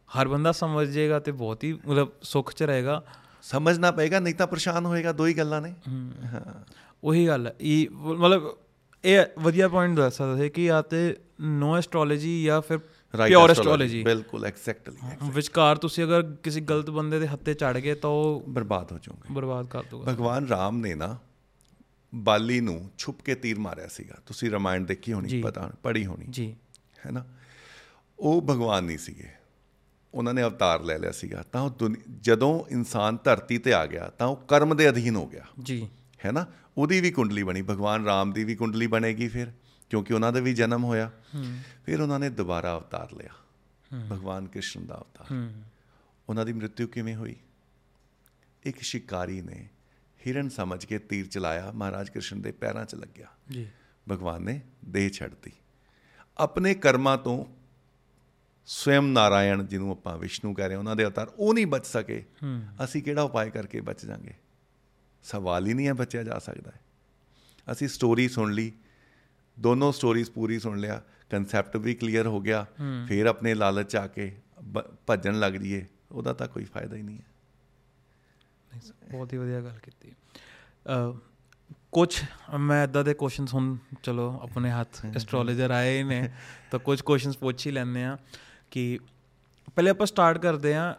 [0.07, 3.03] ਹਰ ਬੰਦਾ ਸਮਝ ਜਾਏਗਾ ਤੇ ਬਹੁਤ ਹੀ ਮਤਲਬ ਸੁੱਖ ਚ ਰਹੇਗਾ।
[3.47, 5.73] ਸਮਝਣਾ ਪਏਗਾ ਨਹੀਂ ਤਾਂ ਪਰੇਸ਼ਾਨ ਹੋਏਗਾ ਦੋ ਹੀ ਗੱਲਾਂ ਨੇ
[6.25, 6.65] ਹਾਂ
[7.03, 8.57] ਉਹੀ ਗੱਲ ਹੈ ਇਹ ਮਤਲਬ
[9.05, 14.45] ਇਹ ਵਧੀਆ ਪੁਆਇੰਟ ਦੱਸ ਸਕਦੇ ਕਿ ਜਾਂ ਤੇ ਨੋ ਐਸਟ੍ਰੋਲੋਜੀ ਜਾਂ ਫਿਰ ਪਿਓਰ ਐਸਟ੍ਰੋਲੋਜੀ ਬਿਲਕੁਲ
[14.45, 14.97] ਐਗਜ਼ੈਕਟਲੀ
[15.31, 19.33] ਵਿਚਕਾਰ ਤੁਸੀਂ ਅਗਰ ਕਿਸੇ ਗਲਤ ਬੰਦੇ ਦੇ ਹੱਥੇ ਚੜ ਗਏ ਤਾਂ ਉਹ ਬਰਬਾਦ ਹੋ ਜਾਓਗੇ
[19.33, 21.17] ਬਰਬਾਦ ਕਰ ਦੂਗਾ ਭਗਵਾਨ ਰਾਮ ਨੇ ਨਾ
[22.15, 26.55] ਬਾਲੀ ਨੂੰ ਛੁਪ ਕੇ ਤੀਰ ਮਾਰਿਆ ਸੀਗਾ ਤੁਸੀਂ ਰਾਮਾਇਣ ਦੇਖੀ ਹੋਣੀ। ਪਤਾ ਪੜ੍ਹੀ ਹੋਣੀ ਜੀ
[27.05, 27.25] ਹੈ ਨਾ
[28.19, 29.29] ਉਹ ਭਗਵਾਨ ਨਹੀਂ ਸੀਗੇ
[30.13, 31.89] ਉਹਨਾਂ ਨੇ ਅਵਤਾਰ ਲੈ ਲਿਆ ਸੀਗਾ ਤਾਂ ਉਹ
[32.21, 35.89] ਜਦੋਂ ਇਨਸਾਨ ਧਰਤੀ ਤੇ ਆ ਗਿਆ ਤਾਂ ਉਹ ਕਰਮ ਦੇ ਅਧੀਨ ਹੋ ਗਿਆ। ਜੀ।
[36.25, 36.45] ਹੈ ਨਾ?
[36.77, 39.51] ਉਹਦੀ ਵੀ ਕੁੰਡਲੀ ਬਣੀ ਭਗਵਾਨ ਰਾਮ ਦੀ ਵੀ ਕੁੰਡਲੀ ਬਣੇਗੀ ਫਿਰ
[39.89, 41.11] ਕਿਉਂਕਿ ਉਹਨਾਂ ਦਾ ਵੀ ਜਨਮ ਹੋਇਆ।
[41.85, 43.33] ਫਿਰ ਉਹਨਾਂ ਨੇ ਦੁਬਾਰਾ ਅਵਤਾਰ ਲਿਆ
[44.11, 45.27] ਭਗਵਾਨ ਕ੍ਰਿਸ਼ਨ ਦਾ ਅਵਤਾਰ।
[46.29, 47.35] ਉਹਨਾਂ ਦੀ ਮ੍ਰਿਤਿੂ ਕਿਵੇਂ ਹੋਈ?
[48.63, 49.67] ਇੱਕ ਸ਼ਿਕਾਰੀ ਨੇ
[50.27, 53.67] ਹਿਰਨ ਸਮਝ ਕੇ ਤੀਰ ਚਲਾਇਆ ਮਹਾਰਾਜ ਕ੍ਰਿਸ਼ਨ ਦੇ ਪੈਰਾਂ 'ਚ ਲੱਗਿਆ। ਜੀ।
[54.11, 55.51] ਭਗਵਾਨ ਨੇ ਦੇਹ ਛੱਡਤੀ।
[56.37, 57.45] ਆਪਣੇ ਕਰਮਾਂ ਤੋਂ
[58.67, 62.23] ਸਵਯੰ ਨਾਰਾਇਣ ਜਿਹਨੂੰ ਆਪਾਂ ਵਿਸ਼ਨੂੰ ਕਹਿ ਰਹੇ ਉਹਨਾਂ ਦੇ ਅਵਤਾਰ ਉਹ ਨਹੀਂ ਬਚ ਸਕੇ।
[62.83, 64.33] ਅਸੀਂ ਕਿਹੜਾ ਉਪਾਅ ਕਰਕੇ ਬਚ ਜਾਾਂਗੇ?
[65.23, 66.79] ਸਵਾਲ ਹੀ ਨਹੀਂ ਹੈ ਬਚਿਆ ਜਾ ਸਕਦਾ ਹੈ।
[67.71, 68.71] ਅਸੀਂ ਸਟੋਰੀ ਸੁਣ ਲਈ
[69.59, 72.65] ਦੋਨੋਂ ਸਟੋਰੀਜ਼ ਪੂਰੀ ਸੁਣ ਲਿਆ ਕਨਸੈਪਟ ਵੀ ਕਲੀਅਰ ਹੋ ਗਿਆ
[73.07, 74.35] ਫਿਰ ਆਪਣੇ ਲਾਲਚ ਆ ਕੇ
[75.07, 80.11] ਭੱਜਣ ਲੱਗ ਜੀਏ ਉਹਦਾ ਤਾਂ ਕੋਈ ਫਾਇਦਾ ਹੀ ਨਹੀਂ ਹੈ। ਬਹੁਤ ਹੀ ਵਧੀਆ ਗੱਲ ਕੀਤੀ।
[81.91, 82.23] ਕੁਝ
[82.59, 86.33] ਮੈਂ ਇਦਾਂ ਦੇ ਕੁਐਸਚਨਸ ਹੁਣ ਚਲੋ ਆਪਣੇ ਹੱਥ ਐਸਟ੍ਰੋਲੋਜਰ ਆਏ ਨੇ
[86.71, 88.17] ਤਾਂ ਕੁਝ ਕੁਐਸਚਨਸ ਪੁੱਛ ਹੀ ਲੈਂਦੇ ਆ
[88.71, 88.99] ਕਿ
[89.75, 90.95] ਪਹਿਲੇ ਆਪਾਂ ਸਟਾਰਟ ਕਰਦੇ ਆ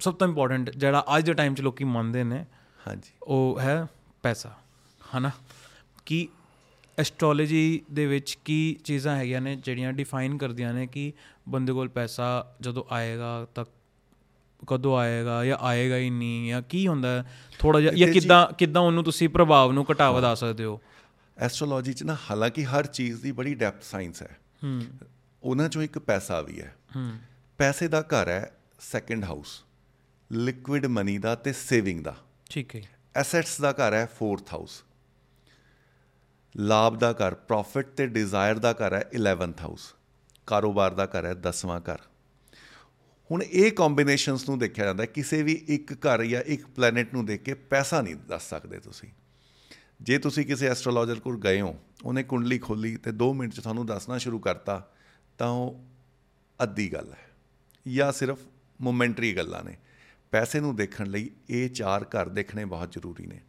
[0.00, 2.44] ਸਭ ਤੋਂ ਇੰਪੋਰਟੈਂਟ ਜਿਹੜਾ ਅੱਜ ਦੇ ਟਾਈਮ 'ਚ ਲੋਕੀ ਮੰਨਦੇ ਨੇ
[2.86, 3.86] ਹਾਂਜੀ। ਉਹ ਹੈ
[4.22, 4.52] ਪੈਸਾ
[5.18, 5.30] ਹਨਾ?
[6.06, 6.28] ਕਿ
[6.98, 11.12] ਐਸਟ੍ਰੋਲੋਜੀ ਦੇ ਵਿੱਚ ਕੀ ਚੀਜ਼ਾਂ ਹੈਗੀਆਂ ਨੇ ਜਿਹੜੀਆਂ ਡਿਫਾਈਨ ਕਰਦੀਆਂ ਨੇ ਕਿ
[11.48, 13.64] ਬੰਦੇ ਕੋਲ ਪੈਸਾ ਜਦੋਂ ਆਏਗਾ ਤਾਂ
[14.66, 17.24] ਕਦੋਂ ਆਏਗਾ ਜਾਂ ਆਏਗਾ ਹੀ ਨਹੀਂ ਜਾਂ ਕੀ ਹੁੰਦਾ
[17.58, 20.80] ਥੋੜਾ ਜਿਹਾ ਜਾਂ ਕਿੱਦਾਂ ਕਿੱਦਾਂ ਉਹਨੂੰ ਤੁਸੀਂ ਪ੍ਰਭਾਵ ਨੂੰ ਘਟਾ ਵਧਾ ਸਕਦੇ ਹੋ?
[21.38, 24.82] ਐਸਟ੍ਰੋਲੋਜੀ 'ਚ ਨਾ ਹਾਲਾਂਕਿ ਹਰ ਚੀਜ਼ ਦੀ ਬੜੀ ਡੈਪਥ ਸਾਇੰਸ ਹੈ। ਹੂੰ।
[25.42, 27.18] ਉਹਨਾਂ 'ਚੋਂ ਇੱਕ ਪੈਸਾ ਵੀ ਹੈ। ਹੂੰ।
[27.58, 29.64] ਪੈਸੇ ਦਾ ਘਰ ਹੈ ਸੈਕੰਡ ਹਾਊਸ
[30.32, 32.16] ਲਿਕੁਇਡ ਮਨੀ ਦਾ ਤੇ ਸੇਵਿੰਗ ਦਾ।
[32.50, 32.82] ਠੀਕ ਹੈ
[33.14, 34.82] ਐਸੈਟਸ ਦਾ ਘਰ ਹੈ ਫੋਰਥ ਹਾਊਸ
[36.56, 39.94] ਲਾਭ ਦਾ ਘਰ ਪ੍ਰੋਫਿਟ ਤੇ ਡਿਜ਼ਾਇਰ ਦਾ ਘਰ ਹੈ 11th ਹਾਊਸ
[40.46, 41.98] ਕਾਰੋਬਾਰ ਦਾ ਘਰ ਹੈ 10ਵਾਂ ਘਰ।
[43.30, 47.42] ਹੁਣ ਇਹ ਕੰਬੀਨੇਸ਼ਨਸ ਨੂੰ ਦੇਖਿਆ ਜਾਂਦਾ ਕਿਸੇ ਵੀ ਇੱਕ ਘਰ ਜਾਂ ਇੱਕ ਪਲੈਨਟ ਨੂੰ ਦੇਖ
[47.42, 49.08] ਕੇ ਪੈਸਾ ਨਹੀਂ ਦੱਸ ਸਕਦੇ ਤੁਸੀਂ।
[50.02, 53.86] ਜੇ ਤੁਸੀਂ ਕਿਸੇ ਐਸਟ੍ਰੋਲੋਜਰ ਕੋਲ ਗਏ ਹੋ ਉਹਨੇ ਕੁੰਡਲੀ ਖੋਲੀ ਤੇ 2 ਮਿੰਟ ਚ ਤੁਹਾਨੂੰ
[53.86, 54.92] ਦੱਸਣਾ ਸ਼ੁਰੂ ਕਰਤਾ
[55.38, 55.84] ਤਾਂ ਉਹ
[56.62, 57.28] ਅੱਧੀ ਗੱਲ ਹੈ
[57.94, 58.38] ਜਾਂ ਸਿਰਫ
[58.80, 59.76] ਮੋਮੈਂਟਰੀ ਗੱਲਾਂ ਨੇ।
[60.30, 63.40] ਪੈਸੇ ਨੂੰ ਦੇਖਣ ਲਈ ਇਹ ਚਾਰ ਘਰ ਦੇਖਣੇ ਬਹੁਤ ਜ਼ਰੂਰੀ ਨੇ।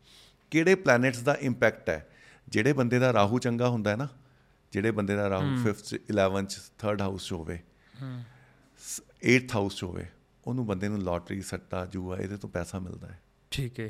[0.51, 2.09] ਕਿਹੜੇ ਪਲੈਨਟਸ ਦਾ ਇੰਪੈਕਟ ਹੈ?
[2.47, 4.07] ਜਿਹੜੇ ਬੰਦੇ ਦਾ ਰਾਹੂ ਚੰਗਾ ਹੁੰਦਾ ਹੈ ਨਾ
[4.71, 7.59] ਜਿਹੜੇ ਬੰਦੇ ਦਾ ਰਾਹੂ 5th 'ਚ 11th 'ਚ 3rd ਹਾਊਸ 'ਚ ਹੋਵੇ
[9.35, 10.05] 8th ਹਾਊਸ 'ਚ ਹੋਵੇ
[10.45, 13.19] ਉਹਨੂੰ ਬੰਦੇ ਨੂੰ ਲੋਟਰੀ ਸੱਟਾ ਜੂਆ ਇਹਦੇ ਤੋਂ ਪੈਸਾ ਮਿਲਦਾ ਹੈ।
[13.51, 13.89] ਠੀਕ ਹੈ।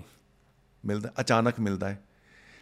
[0.85, 2.03] ਮਿਲਦਾ ਅਚਾਨਕ ਮਿਲਦਾ ਹੈ।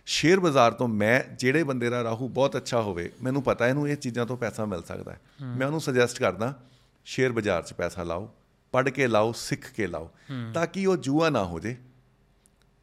[0.06, 3.96] ਸ਼ੇਅਰ ਬਾਜ਼ਾਰ ਤੋਂ ਮੈਂ ਜਿਹੜੇ ਬੰਦੇ ਦਾ ਰਾਹੂ ਬਹੁਤ ਅੱਛਾ ਹੋਵੇ ਮੈਨੂੰ ਪਤਾ ਇਹਨੂੰ ਇਹ
[3.96, 6.60] ਚੀਜ਼ਾਂ ਤੋਂ ਪੈਸਾ ਮਿਲ ਸਕਦਾ ਹੈ। ਮੈਂ ਉਹਨੂੰ ਸੁਜੈਸਟ ਕਰਦਾ
[7.06, 8.34] ਸ਼ੇਅਰ ਬਾਜ਼ਾਰ 'ਚ ਪੈਸਾ ਲਾਓ
[8.72, 10.12] ਪੜ੍ਹ ਕੇ ਲਾਓ ਸਿੱਖ ਕੇ ਲਾਓ
[10.54, 11.76] ਤਾਂ ਕਿ ਉਹ ਜੂਆ ਨਾ ਹੋ ਜੇ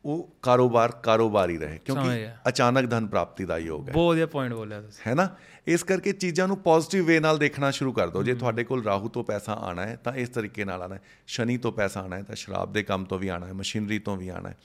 [0.04, 4.80] ਉਹ ਕਾਰੋਬਾਰ ਕਾਰੋਬਾਰ ਰਹੇ ਕਿਉਂਕਿ। ਅਚਾਨਕ ਧਨ ਪ੍ਰਾਪਤੀ ਦਾ ਯੋਗ ਹੈ। ਬਹੁਤ ਵਧੀਆ ਪੁਆਇੰਟ ਬੋਲਿਆ
[4.80, 5.36] ਤੁਸੀਂ। ਹੈ ਨਾ?
[5.66, 9.08] ਇਸ ਕਰਕੇ ਚੀਜ਼ਾਂ ਨੂੰ ਪੋਜ਼ਿਟਿਵ ਵੇ ਨਾਲ ਦੇਖਣਾ ਸ਼ੁਰੂ ਕਰ ਦਿਓ। ਜੇ ਤੁਹਾਡੇ ਕੋਲ ਰਾਹੂ
[9.08, 12.22] ਤੋਂ ਪੈਸਾ ਆਣਾ ਹੈ ਤਾਂ ਇਸ ਤਰੀਕੇ ਨਾਲ ਆਣਾ ਹੈ। ਸ਼ਨੀ ਤੋਂ ਪੈਸਾ ਆਣਾ ਹੈ
[12.22, 14.56] ਤਾਂ ਸ਼ਰਾਬ ਦੇ ਕੰਮ ਤੋਂ ਵੀ ਆਣਾ ਹੈ ਮਸ਼ੀਨਰੀ ਤੋਂ ਵੀ ਆਣਾ ਹੈ।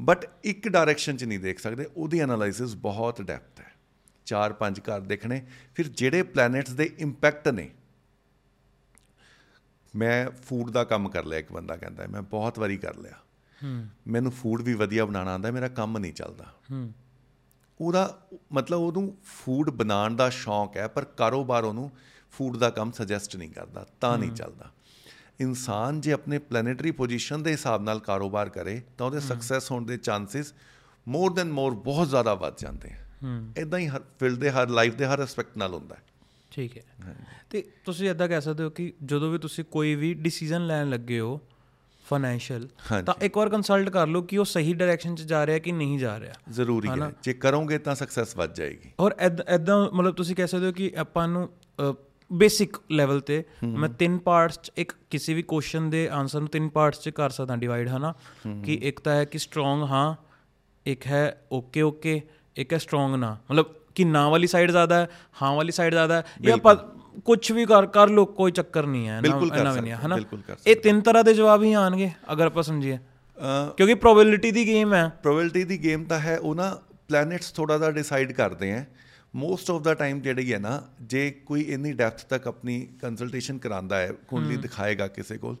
[0.00, 3.72] ਬਟ ਇੱਕ ਡਾਇਰੈਕਸ਼ਨ 'ਚ ਨਹੀਂ ਦੇਖ ਸਕਦੇ। ਉਹਦੀ ਐਨਾਲਾਈਸਿਸ ਬਹੁਤ ਡੈਪਥ ਹੈ।
[4.26, 7.70] ਚਾਰ ਪੰਜ ਘਰ ਦੇਖਣੇ। ਫਿਰ ਜਿਹੜੇ ਪਲੈਨਟਸ ਦੇ ਇੰਪੈਕਟ ਨੇ
[9.96, 13.14] ਮੈਂ ਫੂਡ ਦਾ ਕੰਮ ਕਰ ਲਿਆ ਇੱਕ ਬੰਦਾ ਕਹਿੰਦਾ ਮੈਂ ਬਹੁਤ ਵਾਰੀ ਕਰ ਲਿਆ।
[13.64, 16.92] ਹੂੰ। ਮੈਨੂੰ ਫੂਡ ਵੀ ਵਧੀਆ ਬਣਾਉਣਾ ਆਉਂਦਾ ਮੇਰਾ ਕੰਮ ਨਹੀਂ ਚੱਲਦਾ। ਹੂੰ।
[17.80, 21.90] ਉਹਦਾ ਮਤਲਬ ਉਹਨੂੰ ਫੂਡ ਬਣਾਉਣ ਦਾ ਸ਼ੌਂਕ ਹੈ ਪਰ ਕਾਰੋਬਾਰ ਉਹਨੂੰ
[22.32, 24.72] ਫੂਡ ਦਾ ਕੰਮ ਸੁਜੈਸਟ ਨਹੀਂ ਕਰਦਾ ਤਾਂ ਨਹੀਂ ਚੱਲਦਾ।
[25.40, 29.96] ਇਨਸਾਨ ਜੇ ਆਪਣੇ ਪਲੈਨੇਟਰੀ ਪੋਜੀਸ਼ਨ ਦੇ ਹਿਸਾਬ ਨਾਲ ਕਾਰੋਬਾਰ ਕਰੇ ਤਾਂ ਉਹਦੇ ਸਕਸੈਸ ਹੋਣ ਦੇ
[29.96, 30.54] ਚਾਂਸਸ
[31.08, 34.68] ਮੋਰ ਦੈਨ ਮੋਰ ਬਹੁਤ ਜ਼ਿਆਦਾ ਵੱਧ ਜਾਂਦੇ ਹਨ ਹੂੰ। ਇਦਾਂ ਹੀ ਹਰ ਫੀਲਡ ਦੇ ਹਰ
[34.68, 36.02] ਲਾਈਫ ਦੇ ਹਰ ਐਸਪੈਕਟ ਨਾਲ ਹੁੰਦਾ ਹੈ।
[36.50, 36.82] ਠੀਕ ਹੈ।
[37.50, 41.20] ਤੇ ਤੁਸੀਂ ਇਦਾਂ ਕਹਿ ਸਕਦੇ ਹੋ ਕਿ ਜਦੋਂ ਵੀ ਤੁਸੀਂ ਕੋਈ ਵੀ ਡਿਸੀਜਨ ਲੈਣ ਲੱਗੇ
[41.20, 41.40] ਹੋ
[42.10, 42.68] ਫਾਈਨੈਂਸ਼ੀਅਲ।
[43.06, 45.98] ਤਾਂ ਇੱਕ ਵਾਰ ਕੰਸਲਟ ਕਰ ਲਓ ਕਿ ਉਹ ਸਹੀ ਡਾਇਰੈਕਸ਼ਨ 'ਚ ਜਾ ਰਿਹਾ ਕਿ ਨਹੀਂ
[45.98, 49.14] ਜਾ ਰਿਹਾ। ਜ਼ਰੂਰੀ ਹੈ ਜੇ ਕਰੋਗੇ ਤਾਂ ਸਕਸੈਸ ਵੱਧ ਜਾਏਗੀ। ਔਰ
[49.48, 51.48] ਐਦਾਂ ਮਤਲਬ ਤੁਸੀਂ ਕਹਿ ਸਕਦੇ ਹੋ ਕਿ ਆਪਾਂ ਨੂੰ
[52.32, 56.68] ਬੇਸਿਕ ਲੈਵਲ ਤੇ ਮੈਂ ਤਿੰਨ ਪਾਰਟਸ ਚ ਇੱਕ ਕਿਸੇ ਵੀ ਕੁਐਸਚਨ ਦੇ ਆਨਸਰ ਨੂੰ ਤਿੰਨ
[56.68, 58.14] ਪਾਰਟਸ ਚ ਕਰ ਸਕਦਾ ਡਿਵਾਈਡ ਹਨਾ?
[58.64, 60.14] ਕਿ ਇੱਕ ਤਾਂ ਹੈ ਕਿ ਸਟਰੋਂਗ ਹਾਂ
[60.86, 62.20] ਇੱਕ ਹੈ ਓਕੇ ਓਕੇ
[62.56, 65.08] ਇੱਕ ਹੈ ਸਟਰੋਂਗ ਨਾ। ਮਤਲਬ ਕਿ ਨਾ ਵਾਲੀ ਸਾਈਡ ਜ਼ਿਆਦਾ ਹੈ
[65.42, 66.76] ਹਾਂ ਵਾਲੀ ਸਾਈਡ ਜ਼ਿਆਦਾ ਹੈ ਇਹ ਆਪਾਂ
[67.24, 69.98] ਕੁਝ ਵੀ ਕਰ ਕਰ ਲੋ ਕੋਈ ਚੱਕਰ ਨਹੀਂ ਹੈ। ਨਾ ਨਹੀਂ ਹੈ
[70.46, 72.98] ਕਰ ਇਹ ਤਿੰਨ ਤਰ੍ਹਾਂ ਦੇ ਜਵਾਬ ਹੀ ਆਣਗੇ ਅਗਰ ਆਪਾਂ ਸਮਝੀਏ।
[73.76, 77.90] ਕਿਉਂਕਿ ਪ੍ਰੋਬੇਬਿਲਿਟੀ ਦੀ ਗੇਮ ਹੈ। ਪ੍ਰੋਬੇਬਿਲਿਟੀ ਦੀ ਗੇਮ ਤਾਂ ਹੈ ਉਹ ਨਾ ਪਲੈਨਟਸ ਥੋੜਾ ਜਿਹਾ
[77.90, 78.84] ਡਿਸਾਈਡ ਕਰਦੇ ਆ
[79.34, 83.98] ਮੋਸਟ ਆਫ ਦਾ ਟਾਈਮ ਜਿਹੜੀ ਹੈ ਨਾ ਜੇ ਕੋਈ ਇੰਨੀ ਡੈਪਥ ਤੱਕ ਆਪਣੀ ਕੰਸਲਟੇਸ਼ਨ ਕਰਾਂਦਾ
[83.98, 85.56] ਹੈ ਕੁੰਡਲੀ ਦਿਖਾਏਗਾ ਕਿਸੇ ਕੋਲ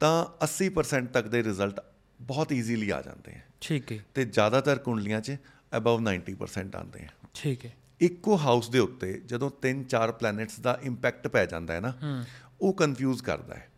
[0.00, 1.80] ਤਾਂ 80% ਤੱਕ ਦੇ ਰਿਜ਼ਲਟ
[2.20, 5.36] ਬਹੁਤ ਈਜ਼ੀਲੀ ਆ ਜਾਂਦੇ ਆ। ਠੀਕ ਹੈ। ਤੇ ਜ਼ਿਆਦਾਤਰ ਕੁੰਡਲੀਆਂ 'ਚ
[5.76, 11.28] ਅਬਵ 90% ਆਉਂਦੇ ਆ। ਠੀਕ ਹੈ। ਇੱਕੋ ਹਾਊਸ ਦੇ ਉੱਤੇ ਜਦੋਂ 3-4 ਪਲੈਨਟਸ ਦਾ ਇੰਪੈਕਟ
[11.28, 12.24] ਪੈ ਜਾਂਦਾ ਹੈ ਨਾ
[12.60, 13.68] ਉਹ ਕਨਫਿਊਜ਼ ਕਰਦਾ ਹੈ।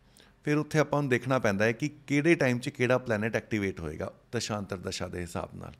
[0.44, 4.12] ਫਿਰ ਉੱਥੇ ਆਪਾਂ ਨੂੰ ਦੇਖਣਾ ਪੈਂਦਾ ਹੈ ਕਿ ਕਿਹੜੇ ਟਾਈਮ 'ਚ ਕਿਹੜਾ ਪਲੈਨਟ ਐਕਟੀਵੇਟ ਹੋਏਗਾ
[4.32, 5.72] ਦਸ਼ਾਂਤਰ ਦਸ਼ਾ ਦੇ ਹਿਸਾਬ ਨਾਲ।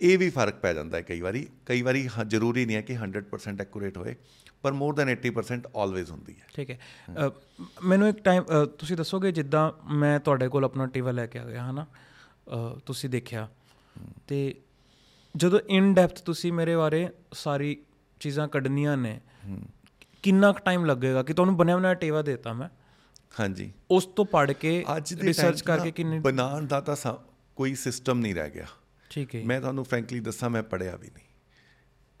[0.00, 3.60] ਇਹ ਵੀ ਫ਼ਰਕ ਪੈ ਜਾਂਦਾ ਹੈ ਕਈ ਵਾਰੀ। ਕਈ ਵਾਰੀ ਜ਼ਰੂਰੀ ਨਹੀਂ ਹੈ ਕਿ 100%
[3.60, 4.14] ਐਕੂਰੇਟ ਹੋਏ
[4.62, 6.78] ਪਰ ਮੋਰ ਦੈਨ 80% ਆਲਵੇਜ਼ ਹੁੰਦੀ ਹੈ। ਠੀਕ ਹੈ।
[7.84, 8.44] ਮੈਨੂੰ ਇੱਕ ਟਾਈਮ
[8.78, 11.86] ਤੁਸੀਂ ਦੱਸੋਗੇ ਜਿੱਦਾਂ ਮੈਂ ਤੁਹਾਡੇ ਕੋਲ ਆਪਣਾ ਟੀਵਾ ਲੈ ਕੇ ਆ ਗਿਆ ਹਨਾ?
[12.86, 13.48] ਤੁਸੀਂ ਦੇਖਿਆ।
[14.26, 14.54] ਤੇ
[15.36, 17.76] ਜਦੋਂ ਇਨ ਡੈਪਥ ਤੁਸੀਂ ਮੇਰੇ ਬਾਰੇ ਸਾਰੀ
[18.20, 19.20] ਚੀਜ਼ਾਂ ਕੱਢਣੀਆਂ ਨੇ
[20.22, 21.22] ਕਿੰਨਾ ਕੁ ਟਾਈਮ ਲੱਗੇਗਾ?
[21.22, 22.68] ਕਿ ਤੁਹਾਨੂੰ ਬਣਿਆ ਬਣਾਇਆ ਟੀਵਾ ਦੇਤਾ ਮੈਂ।
[23.40, 24.84] ਹਾਂਜੀ। ਉਸ ਤੋਂ ਪੜ੍ਹ ਕੇ
[25.20, 26.96] ਰਿਸਰਚ ਕਰਕੇ ਕਿੰਨੇ ਬਣਾਉਣ ਦਾ ਤਾਂ
[27.56, 28.66] ਕੋਈ ਸਿਸਟਮ ਨਹੀਂ ਰਹਿ ਗਿਆ।
[29.10, 31.24] ਠੀਕ ਹੈ। ਮੈਂ ਤੁਹਾਨੂੰ ਫ੍ਰੈਂਕਲੀ ਦੱਸਾਂ ਮੈਂ ਪੜਿਆ ਵੀ ਨਹੀਂ।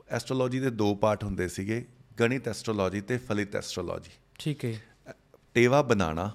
[0.08, 1.86] ਐਸਟ੍ਰੋਲੋਜੀ ਦੇ ਦੋ ਪਾਰਟ ਹੁੰਦੇ ਸੀਗੇ
[2.20, 4.80] ਗਣਿਤ ਐਸਟ੍ਰੋਲੋਜੀ ਤੇ ਫਲਿਤ ਐਸਟ੍ਰੋਲੋਜੀ ਠੀਕ ਹੈ।
[5.54, 6.30] ਟੇਵਾ ਬਣਾਉਣਾ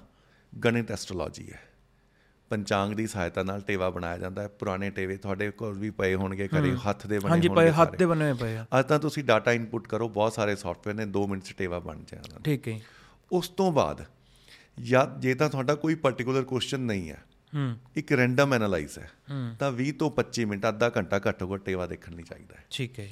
[0.64, 1.60] ਗਣਿਤ ਐਸਟ੍ਰੋਲੋਜੀ ਹੈ।
[2.50, 6.48] ਪੰਚਾਂਗ ਦੀ ਸਹਾਇਤਾ ਨਾਲ ਟੇਵਾ ਬਣਾਇਆ ਜਾਂਦਾ ਹੈ। ਪੁਰਾਣੇ ਟੇਵੇ ਤੁਹਾਡੇ ਕੋਲ ਵੀ ਪਏ ਹੋਣਗੇ
[6.48, 8.98] ਘਰੇ ਹੱਥ ਦੇ ਬਣੇ ਹਾਂਜੀ ਹੋਣਗੇ ਪਏ ਹੱਥ। ਦੇ ਬਣੇ ਹੋਏ ਪਏ ਆ। ਅੱਜ ਤਾਂ
[8.98, 12.68] ਤੁਸੀਂ ਡਾਟਾ ਇਨਪੁਟ ਕਰੋ ਬਹੁਤ ਸਾਰੇ ਸੌਫਟਵੇਅਰ ਨੇ 2 ਮਿੰਟ 'ਚ ਟੇਵਾ ਬਣ ਜਾਂਦਾ ਠੀਕ
[12.68, 12.80] ਹੈ।
[13.32, 14.04] ਉਸ ਤੋਂ ਬਾਅਦ
[14.78, 17.24] ਜਾਂ ਜੇ ਤਾਂ ਤੁਹਾਡਾ ਕੋਈ ਪਾਰਟਿਕੂਲਰ ਕੁਐਸਚਨ ਨਹੀਂ ਹੈ
[17.54, 19.10] ਹੂੰ। ਇੱਕ ਰੈਂਡਮ ਐਨਾਲਾਈਜ਼ ਹੈ
[19.58, 22.98] ਤਾਂ 20 ਤੋਂ 25 ਮਿੰਟ ਅੱਧਾ ਘੰਟਾ ਘੱਟੋ ਘੱਟ ਟੇਵਾ ਦੇਖਣ ਲਈ ਚਾਹੀਦਾ ਹੈ। ਠੀਕ
[22.98, 23.08] ਹੈ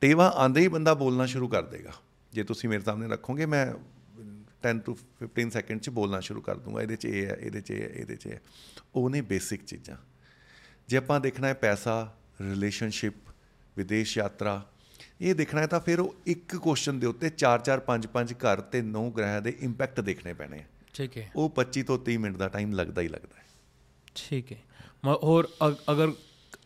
[0.00, 1.92] ਟੇਵਾ ਆਂਦੇ ਹੀ ਬੰਦਾ ਬੋਲਣਾ ਸ਼ੁਰੂ ਕਰ ਦੇਗਾ।
[2.32, 3.66] ਜੇ ਤੁਸੀਂ ਮੇਰੇ ਸਾਹਮਣੇ ਰੱਖੋਗੇ ਮੈਂ
[4.66, 7.70] 10 ਤੋਂ 15 ਸੈਕਿੰਡ 'ਚ ਬੋਲਣਾ ਸ਼ੁਰੂ ਕਰ ਦੂੰਗਾ ਇਹਦੇ 'ਚ ਇਹ ਹੈ ਇਹਦੇ 'ਚ
[7.70, 8.40] ਇਹ ਹੈ ਇਹਦੇ 'ਚ ਇਹ ਹੈ।
[8.94, 9.96] ਉਹ ਨੇ ਬੇਸਿਕ ਚੀਜ਼ਾਂ।
[10.88, 13.14] ਜੇ ਆਪਾਂ ਦੇਖਣਾ ਹੈ ਪੈਸਾ ਰਿਲੇਸ਼ਨਸ਼ਿਪ
[13.76, 14.66] ਵਿਦੇਸ਼ ਯਾਤਰਾ
[15.20, 18.60] ਇਹ ਦੇਖਣਾ ਹੈ ਤਾਂ ਫਿਰ ਉਹ ਇੱਕ ਕੁਐਸਚਨ ਦੇ ਉੱਤੇ 4 4 5 5 ਘਰ
[18.60, 20.64] ਤੇ 9 ਗ੍ਰਹਿ ਦੇ ਇੰਪੈਕਟ ਦੇਖਣੇ ਪੈਣੇ ਆ।
[20.94, 23.44] ਠੀਕ ਹੈ। ਉਹ 25 ਤੋਂ 30 ਮਿੰਟ ਦਾ ਟਾਈਮ ਲੱਗਦਾ ਹੀ ਲੱਗਦਾ ਹੈ।
[24.14, 24.58] ਠੀਕ ਹੈ।
[25.04, 26.12] ਮ- ਹੋਰ ਅਗ- ਅਗਰ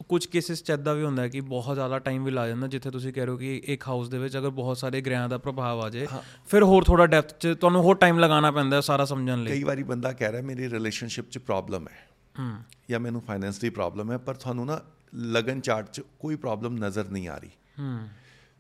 [0.08, 3.12] ਕੁਝ ਕੇਸਿਸ ਚ ਇੱਦਾਂ ਵੀ ਹੁੰਦਾ ਕਿ ਬਹੁਤ ਜ਼ਿਆਦਾ ਟਾਈਮ ਵੀ ਲਾ ਜਾਂਦਾ ਜਿੱਥੇ ਤੁਸੀਂ
[3.12, 5.90] ਕਹਿ ਰਹੇ ਹੋ ਕਿ ਇੱਕ ਹਾਊਸ ਦੇ ਵਿੱਚ ਅਗਰ ਬਹੁਤ ਸਾਰੇ ਗ੍ਰਹਿਾਂ ਦਾ ਪ੍ਰਭਾਵ ਆ
[5.90, 6.06] ਜਾਏ
[6.46, 9.82] ਫਿਰ ਹੋਰ ਥੋੜਾ ਡੈਪਥ ਚ ਤੁਹਾਨੂੰ ਹੋਰ ਟਾਈਮ ਲਗਾਉਣਾ ਪੈਂਦਾ ਸਾਰਾ ਸਮਝਣ ਲਈ। ਕਈ ਵਾਰੀ
[9.82, 12.56] ਬੰਦਾ ਕਹਿ ਰਿਹਾ ਮੇਰੀ ਰਿਲੇਸ਼ਨਸ਼ਿਪ 'ਚ ਪ੍ਰੋਬਲਮ ਹੈ ਹੂੰ।
[12.90, 14.80] ਜਾਂ ਮੈਨੂੰ ਫਾਈਨੈਂਸ ਦੀ ਪ੍ਰੋਬਲਮ ਹੈ ਪਰ ਤੁਹਾਨੂੰ ਨਾ
[15.14, 18.08] ਲਗਨ ਚਾਰਟ 'ਚ ਕੋਈ ਪ੍ਰੋਬਲਮ ਨਜ਼ਰ ਨਹੀਂ ਆ ਰਹੀ। ਹੂੰ।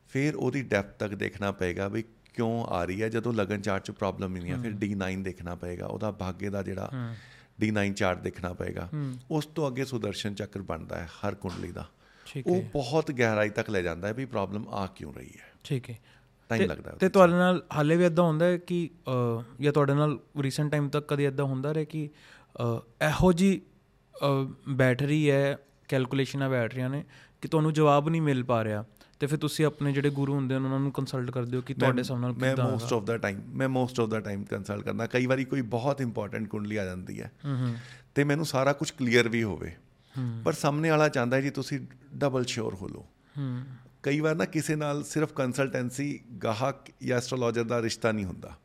[0.08, 2.04] ਫਿਰ ਉਹਦੀ ਡੈਪਥ ਤੱਕ ਦੇਖਣਾ ਪਏਗਾ ਵੀ
[2.34, 3.08] ਕਿਉਂ ਆ ਰਹੀ ਹੈ?
[3.08, 6.90] ਜਦੋਂ ਲਗਨ ਚਾਰਟ 'ਚ ਪ੍ਰੋਬਲਮ ਨਹੀਂ ਹੈ। ਫਿਰ D9 ਦੇਖਣਾ ਪਏਗਾ ਉਹਦਾ ਭਾਗੇ ਦਾ ਜਿਹੜਾ
[7.58, 8.88] D9 ਚਾਰਟ ਦੇਖਣਾ ਪਏਗਾ
[9.30, 11.86] ਉਸ ਤੋਂ ਅੱਗੇ ਸੁਦਰਸ਼ਨ ਚੱਕਰ ਬਣਦਾ ਹੈ ਹਰ ਕੁੰਡਲੀ ਦਾ।
[12.46, 15.98] ਉਹ ਬਹੁਤ ਗਹਿਰਾਈ ਤੱਕ ਲੈ ਜਾਂਦਾ ਹੈ ਵੀ ਪ੍ਰੋਬਲਮ ਆ ਕਿਉਂ ਰਹੀ ਹੈ। ਠੀਕ ਹੈ।
[16.50, 18.88] ਟਾਈਮ ਲੱਗਦਾ ਤੇ ਤੁਹਾਡੇ ਨਾਲ ਹਾਲੇ ਵੀ ਇਦਾਂ ਹੁੰਦਾ ਹੈ ਕਿ
[19.60, 22.08] ਜਾਂ ਤੁਹਾਡੇ ਨਾਲ ਰੀਸੈਂਟ ਟਾਈਮ ਤੱਕ ਕਦੀ ਇਦਾਂ ਹੁੰਦਾ ਰਿਹਾ ਕਿ
[23.02, 23.60] ਇਹੋ ਜੀ
[24.68, 25.56] ਬੈਟਰੀ ਹੈ
[25.88, 27.04] ਕੈਲਕੂਲੇਸ਼ਨਾਂ ਬੈਠ ਰਹੀਆਂ ਨੇ
[27.40, 28.84] ਕਿ ਤੁਹਾਨੂੰ ਜਵਾਬ ਨਹੀਂ ਮਿਲ ਪਾ ਰਿਹਾ।
[29.20, 31.98] ਤੇ ਫਿਰ ਤੁਸੀਂ ਆਪਣੇ ਜਿਹੜੇ ਗੁਰੂ ਹੁੰਦੇ ਨੇ ਉਹਨਾਂ ਨੂੰ ਕੰਸਲਟ ਕਰਦੇ ਹੋ ਕਿ ਤੁਹਾਡੇ
[31.98, 35.06] ਹਿਸਾਬ ਨਾਲ ਮੈਂ ਕਿੱਦਾਂ ਮੋਸਟ ਆਫ ਦਾ ਟਾਈਮ ਮੈਂ most of the time consult ਕਰਦਾ
[35.06, 37.32] ਕਈ ਵਾਰੀ ਕੋਈ ਬਹੁਤ ਇੰਪੋਰਟੈਂਟ ਕੁੰਡਲੀ ਆ ਜਾਂਦੀ ਹੈ।
[38.14, 39.74] ਤੇ ਮੈਨੂੰ ਸਾਰਾ ਕੁਝ ਕਲੀਅਰ ਵੀ ਹੋਵੇ।
[40.44, 41.80] ਪਰ ਸਾਹਮਣੇ ਵਾਲਾ ਚਾਹੁੰਦਾ ਜੀ ਤੁਸੀਂ
[42.16, 43.06] ਡਬਲ ਸ਼ੋਰ ਹੋ ਲਓ।
[44.02, 48.58] ਕਈ ਵਾਰ ਨਾ ਕਿਸੇ ਨਾਲ ਸਿਰਫ ਕੰਸਲਟੈਂਸੀ ਗਾਹਕ ਜਾਂ ਐਸਟ੍ਰੋਲੋਜਰ ਦਾ ਰਿਸ਼ਤਾ ਨਹੀਂ ਹੁੰਦਾ।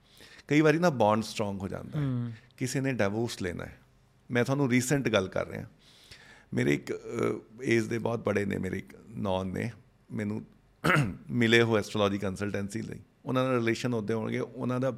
[0.47, 3.77] ਕਈ ਵਾਰੀ ਨਾ ਬੌਂਡ ਸਟਰੋਂਗ ਹੋ ਜਾਂਦਾ ਹੈ। ਕਿਸੇ ਨੇ ਡਿਵੋਰਸ ਲੈਣਾ ਹੈ।
[4.31, 5.65] ਮੈਂ ਤੁਹਾਨੂੰ ਰੀਸੈਂਟ ਗੱਲ ਕਰ ਰਿਹਾ।
[6.53, 6.93] ਮੇਰੇ ਇੱਕ
[7.63, 9.71] ਏਜ ਦੇ ਬਹੁਤ ਬੜੇ ਨੇ ਮੇਰੇ ਇੱਕ ਨੌਨ ਨੇ।
[10.11, 10.45] ਮੈਨੂੰ
[11.30, 14.98] ਮਿਲੇ ਹੋ ਐਸਟ੍ਰੋਲੋਜੀ ਕੰਸਲਟੈਂਸੀ ਲਈ। ਉਹਨਾਂ ਦਾ ਰਿਲੇਸ਼ਨ ਹੁੰਦੇ ਹੋਣਗੇ। ਉਹਨਾਂ ਦਾ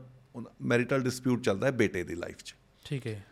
[0.61, 2.55] ਮੈਰਿਟਲ ਡਿਸਪਿਊਟ ਚੱਲਦਾ ਹੈ ਬੇਟੇ ਦੀ ਲਾਈਫ 'ਚ।
[2.85, 3.25] ਠੀਕ ਹੈ।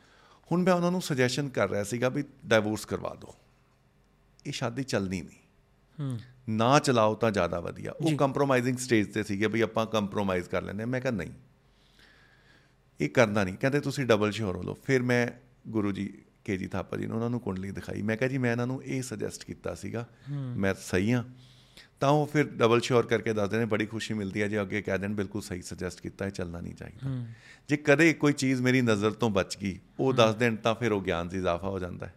[0.51, 3.35] ਹੁਣ ਮੈਂ ਉਹਨਾਂ ਨੂੰ ਸੁਜੈਸ਼ਨ ਕਰ ਰਿਹਾ ਸੀਗਾ ਵੀ ਡਿਵੋਰਸ ਕਰਵਾ ਦਿਓ।
[4.45, 5.37] ਇਹ ਸ਼ਾਦੀ ਚੱਲਣੀ ਨਹੀਂ।
[5.99, 6.19] ਹੂੰ।
[6.49, 10.85] ਨਾ ਚਲਾਓ ਤਾਂ ਜ਼ਿਆਦਾ ਵਧੀਆ। ਉਹ ਕੰਪਰੋਮਾਈਜ਼ਿੰਗ ਸਟੇਜ ਤੇ ਸੀਗੇ ਵੀ ਆਪਾਂ ਕੰਪਰੋਮਾਈਜ਼ ਕਰ ਲੈਂਦੇ।
[10.85, 11.31] ਮੈਂ ਕਿਹਾ ਨਹੀਂ।
[13.01, 15.27] ਇਹ ਕਰਨਾ ਨਹੀਂ। ਕਹਿੰਦੇ ਤੁਸੀਂ ਡਬਲ ਸ਼ੋਰ ਹੋ ਲਓ। ਫਿਰ ਮੈਂ
[15.69, 18.67] ਗੁਰੂ ਜੀ ਕੇਜੀ ਥਾਪਾ ਜੀ ਨੂੰ ਉਹਨਾਂ ਨੂੰ ਕੁੰਡਲੀ ਦਿਖਾਈ। ਮੈਂ ਕਿਹਾ ਜੀ ਮੈਂ ਇਹਨਾਂ
[18.67, 20.09] ਨੂੰ ਇਹ ਸੁਜੈਸਟ ਕੀਤਾ ਸੀਗਾ।
[20.57, 21.23] ਮੈਂ ਸਹੀ ਹਾਂ।
[21.99, 24.99] ਤਾਂ ਉਹ ਫਿਰ ਡਬਲ ਸ਼ੋਰ ਕਰਕੇ ਦੱਸਦੇ ਨੇ ਬੜੀ ਖੁਸ਼ੀ ਮਿਲਦੀ ਹੈ ਜੇ ਅੱਗੇ ਕਹਿ
[24.99, 27.25] ਦੇਣ ਬਿਲਕੁਲ ਸਹੀ ਸੁਜੈਸਟ ਕੀਤਾ ਹੈ ਚੱਲਣਾ ਨਹੀਂ ਚਾਹੀਦਾ।
[27.69, 31.01] ਜੇ ਕਦੇ ਕੋਈ ਚੀਜ਼ ਮੇਰੀ ਨਜ਼ਰ ਤੋਂ ਬਚ ਗਈ ਉਹ ਦੱਸ ਦੇਣ ਤਾਂ ਫਿਰ ਉਹ
[31.01, 32.13] ਗਿਆਨ 'ਚ ਇਜ਼ਾਫਾ ਹੋ ਜਾਂਦਾ ਹੈ।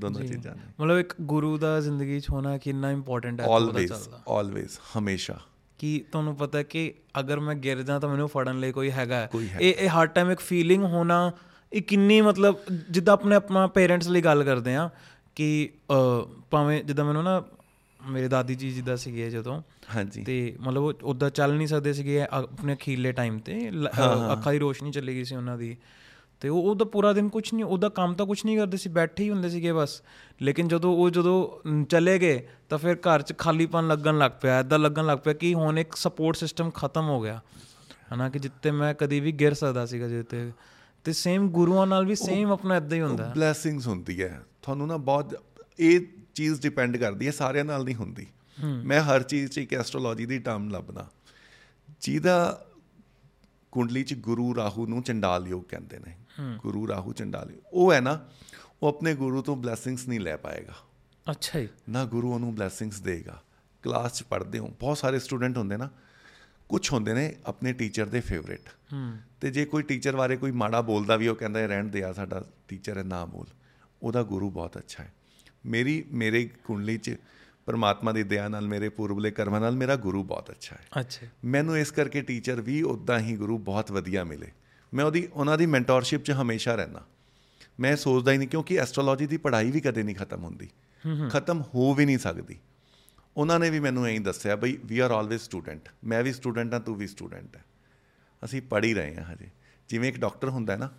[0.00, 3.92] ਦੋਨੋਂ। ਚੀਜ਼ਾਂ ਨੇ। ਮਤਲਬ ਇੱਕ ਗੁਰੂ ਦਾ ਜ਼ਿੰਦਗੀ 'ਚ ਹੋਣਾ ਕਿੰਨਾ ਇੰਪੋਰਟੈਂਟ ਹੈ ਆਲਵੇਜ਼
[4.28, 5.40] ਆਲਵੇਜ਼ ਹਮੇਸ਼ਾ।
[5.78, 9.28] ਕਿ ਤੁਹਾਨੂੰ ਪਤਾ ਕਿ ਅਗਰ ਮੈਂ ਗਿਰ ਜਾ ਤਾਂ ਮੈਨੂੰ ਫੜਨ ਲਈ ਕੋਈ ਹੈਗਾ।
[9.60, 11.32] ਇਹ ਇਹ ਹਰ ਟਾਈਮ ਇੱਕ ਫੀਲਿੰਗ ਹੋਣਾ
[11.72, 12.56] ਇਹ ਕਿੰਨੀ ਮਤਲਬ
[12.90, 14.90] ਜਿੱਦਾਂ ਆਪਣੇ ਆਪਣਾ ਪੇਰੈਂਟਸ ਲਈ ਗੱਲ ਕਰਦੇ ਆ
[15.34, 15.70] ਕਿ
[16.50, 17.44] ਭਾਵੇਂ ਜਿੱਦਾਂ ਮੈਨੂੰ ਨਾ
[18.06, 19.62] ਮੇਰੇ ਦਾਦੀ ਜੀ ਜਿੱਦਾਂ ਸੀਗੇ ਜਦੋਂ
[19.96, 23.70] ਹਾਂਜੀ। ਤੇ ਮਤਲਬ ਉਹ ਉਦਾਂ ਚੱਲ ਨਹੀਂ ਸਕਦੇ ਸੀਗੇ ਆਪਣੇ ਅਖੀਰਲੇ ਟਾਈਮ ਤੇ
[24.32, 25.76] ਅੱਖਾਂ ਦੀ ਰੋਸ਼ਨੀ ਚਲੀ ਗਈ ਸੀ ਉਹਨਾਂ ਦੀ।
[26.40, 29.24] ਤੇ ਉਹ ਉਹਦਾ ਪੂਰਾ ਦਿਨ ਕੁਝ ਨਹੀਂ ਉਹਦਾ ਕੰਮ ਤਾਂ ਕੁਝ ਨਹੀਂ ਕਰਦੇ ਸੀ ਬੈਠੇ
[29.24, 30.02] ਹੀ ਹੁੰਦੇ ਸੀਗੇ ਬਸ।
[30.42, 34.78] ਲੇਕਿਨ ਜਦੋਂ ਉਹ ਜਦੋਂ ਚਲੇ ਗਏ ਤਾਂ ਫਿਰ ਘਰ 'ਚ ਖਾਲੀਪਨ ਲੱਗਣ ਲੱਗ ਪਿਆ ਐਦਾਂ
[34.78, 37.40] ਲੱਗਣ ਲੱਗ ਪਿਆ ਕਿ ਹੁਣ ਇੱਕ ਸਪੋਰਟ ਸਿਸਟਮ ਖਤਮ ਹੋ ਗਿਆ।
[38.14, 40.52] ਹਨਾ ਕਿ ਜਿੱਤੇ ਮੈਂ ਕਦੀ ਵੀ ਗਿਰ ਸਕਦਾ ਸੀਗਾ ਜਿੱਤੇ
[41.04, 44.96] ਤੇ। ਸੇਮ ਗੁਰੂਆਂ ਨਾਲ ਵੀ ਸੇਮ ਆਪਣਾ ਇਦਾਂ ਹੀ ਹੁੰਦਾ। ਬਲੇਸਿੰਗਸ ਹੁੰਦੀ ਹੈ। ਤੁਹਾਨੂੰ ਨਾ
[44.96, 45.42] ਬਹੁਤ
[45.78, 46.00] ਇਹ
[46.38, 48.26] ਚੀਜ਼ ਡਿਪੈਂਡ ਕਰਦੀ ਹੈ ਸਾਰਿਆਂ ਨਾਲ ਨਹੀਂ ਹੁੰਦੀ।
[48.84, 51.10] ਮੈਂ ਹਰ ਚੀਜ਼ 'ਚ ਇੱਕ ਐਸਟ੍ਰੋਲੋਜੀ ਦੀ ਟਰਮ ਲੱਭਦਾ।
[52.00, 52.66] ਜਿਹਦਾ
[53.72, 56.16] ਕੁੰਡਲੀ 'ਚ ਗੁਰੂ ਰਾਹੂ ਨੂੰ ਚੰਡਾਲ ਯੋਗ ਕਹਿੰਦੇ ਨੇ।
[56.58, 58.28] ਗੁਰੂ ਰਾਹੂ ਚੰਡਾਲ ਉਹ ਹੈ ਨਾ
[58.82, 60.74] ਉਹ ਆਪਣੇ ਗੁਰੂ ਤੋਂ ਬਲੇਸਿੰਗਸ ਨਹੀਂ ਲੈ ਪਾਏਗਾ।
[61.30, 63.42] ਅੱਛਾ ਜੀ। ਨਾ ਗੁਰੂ ਉਹਨੂੰ ਬਲੇਸਿੰਗਸ ਦੇਗਾ।
[63.82, 65.90] ਕਲਾਸ 'ਚ ਪੜ੍ਹਦੇ ਹੋ ਬਹੁਤ ਸਾਰੇ ਸਟੂਡੈਂਟ ਹੁੰਦੇ ਨਾ
[66.68, 68.70] ਕੁਝ ਹੁੰਦੇ ਨੇ ਆਪਣੇ ਟੀਚਰ ਦੇ ਫੇਵਰੇਟ
[69.40, 72.44] ਤੇ ਜੇ ਕੋਈ ਟੀਚਰ ਬਾਰੇ ਕੋਈ ਮਾੜਾ ਬੋਲਦਾ ਵੀ ਉਹ ਕਹਿੰਦਾ ਰਹਿਣ ਦੇ ਆ ਸਾਡਾ
[72.68, 73.46] ਟੀਚਰ ਹੈ ਨਾ ਬੋਲ।
[74.02, 75.12] ਉਹਦਾ ਗੁਰੂ ਬਹੁਤ ਅੱਛਾ ਹੈ।
[75.66, 77.16] ਮੇਰੀ ਮੇਰੇ ਕੁੰਡਲੀ 'ਚ
[77.66, 81.78] ਪਰਮਾਤਮਾ ਦੀ ਦਇਆ ਨਾਲ ਮੇਰੇ ਪੂਰਬਲੇ ਕਰਮਾਂ ਨਾਲ ਮੇਰਾ ਗੁਰੂ ਬਹੁਤ ਅੱਛਾ ਹੈ। ਅੱਛਾ। ਮੈਨੂੰ
[81.78, 84.52] ਇਸ ਕਰਕੇ ਟੀਚਰ ਵੀ ਉਦਾਂ ਹੀ ਗੁਰੂ ਬਹੁਤ ਵਧੀਆ ਮਿਲੇ।
[84.94, 87.00] ਮੈਂ ਉਹਦੀ ਉਹਨਾਂ ਦੀ ਮੈਂਟੋਰਸ਼ਿਪ 'ਚ ਹਮੇਸ਼ਾ ਰਹਿਣਾ
[87.80, 90.68] ਮੈਂ ਸੋਚਦਾ ਹੀ ਨਹੀਂ ਕਿਉਂਕਿ ਐਸਟ੍ਰੋਲੋਜੀ ਦੀ ਪੜ੍ਹਾਈ ਵੀ ਕਦੇ ਨਹੀਂ ਖਤਮ ਹੁੰਦੀ।
[91.28, 92.58] ਖਤਮ ਹੋ ਵੀ ਨਹੀਂ ਸਕਦੀ।
[93.36, 96.80] ਉਹਨਾਂ ਨੇ ਵੀ ਮੈਨੂੰ ਐਂ ਦੱਸਿਆ ਬਈ ਵੀ ਆਰ ਆਲਵੇਸ ਸਟੂਡੈਂਟ ਮੈਂ ਵੀ ਸਟੂਡੈਂਟ ਹਾਂ
[96.80, 97.64] ਤੂੰ ਵੀ ਸਟੂਡੈਂਟ ਹੈ।
[98.44, 99.48] ਅਸੀਂ ਪੜ੍ਹ ਹੀ ਰਹੇ ਹਾਂ ਹਜੇ।
[99.88, 100.90] ਜਿਵੇਂ ਇੱਕ ਡਾਕਟਰ ਹੁੰਦਾ ਹੈ। ਨਾ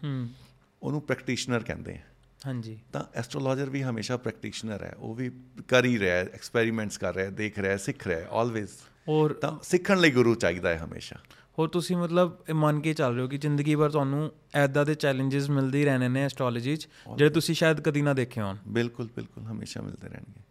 [0.84, 2.02] ਉਹਨੂੰ ਪ੍ਰੈਕਟੀਸ਼ਨਰ ਕਹਿੰਦੇ ਆ।
[2.46, 5.32] ਹਾਂਜੀ। ਤਾਂ ਐਸਟ੍ਰੋਲੋਜਰ ਵੀ ਹਮੇਸ਼ਾ ਪ੍ਰੈਕਟੀਸ਼ਨਰ ਹੈ। ਉਹ ਵੀ
[5.68, 8.70] ਕਰ ਹੀ ਰਿਹਾ ਹੈ ਐਕਸਪੈਰੀਮੈਂਟਸ ਕਰ ਰਿਹਾ ਹੈ ਦੇਖ ਰਿਹਾ ਹੈ ਸਿੱਖ ਰਿਹਾ ਹੈ ਆਲਵੇਸ
[9.10, 11.18] ਔਰ ਤਾਂ ਸਿੱਖਣ ਲਈ ਗੁਰੂ ਚਾਹੀਦਾ ਹੈ ਹਮੇਸ਼ਾ।
[11.60, 14.96] ਹੋਰ ਤੁਸੀਂ ਮਤਲਬ ਇਹ ਮੰਨ ਕੇ ਚੱਲ ਰਹੇ ਹੋ ਕਿ ਜ਼ਿੰਦਗੀ ਭਰ ਤੁਹਾਨੂੰ ਐਦਾਂ ਦੇ
[14.96, 16.88] ਚੈਲੰਜਸ ਮਿਲਦੇ ਹੀ ਰਹਿਣੇ ਨੇ ਐਸਟ੍ਰੋਲੋਜੀ 'ਚ
[17.18, 20.42] ਜਿਹੜੇ ਤੁਸੀਂ ਸ਼ਾਇਦ ਕਦੀ ਨਾ ਦੇਖੇ ਹੋਣ। ਬਿਲਕੁਲ ਬਿਲਕੁਲ ਹਮੇਸ਼ਾ ਮਿਲਦੇ ਰਹਿਣਗੇ।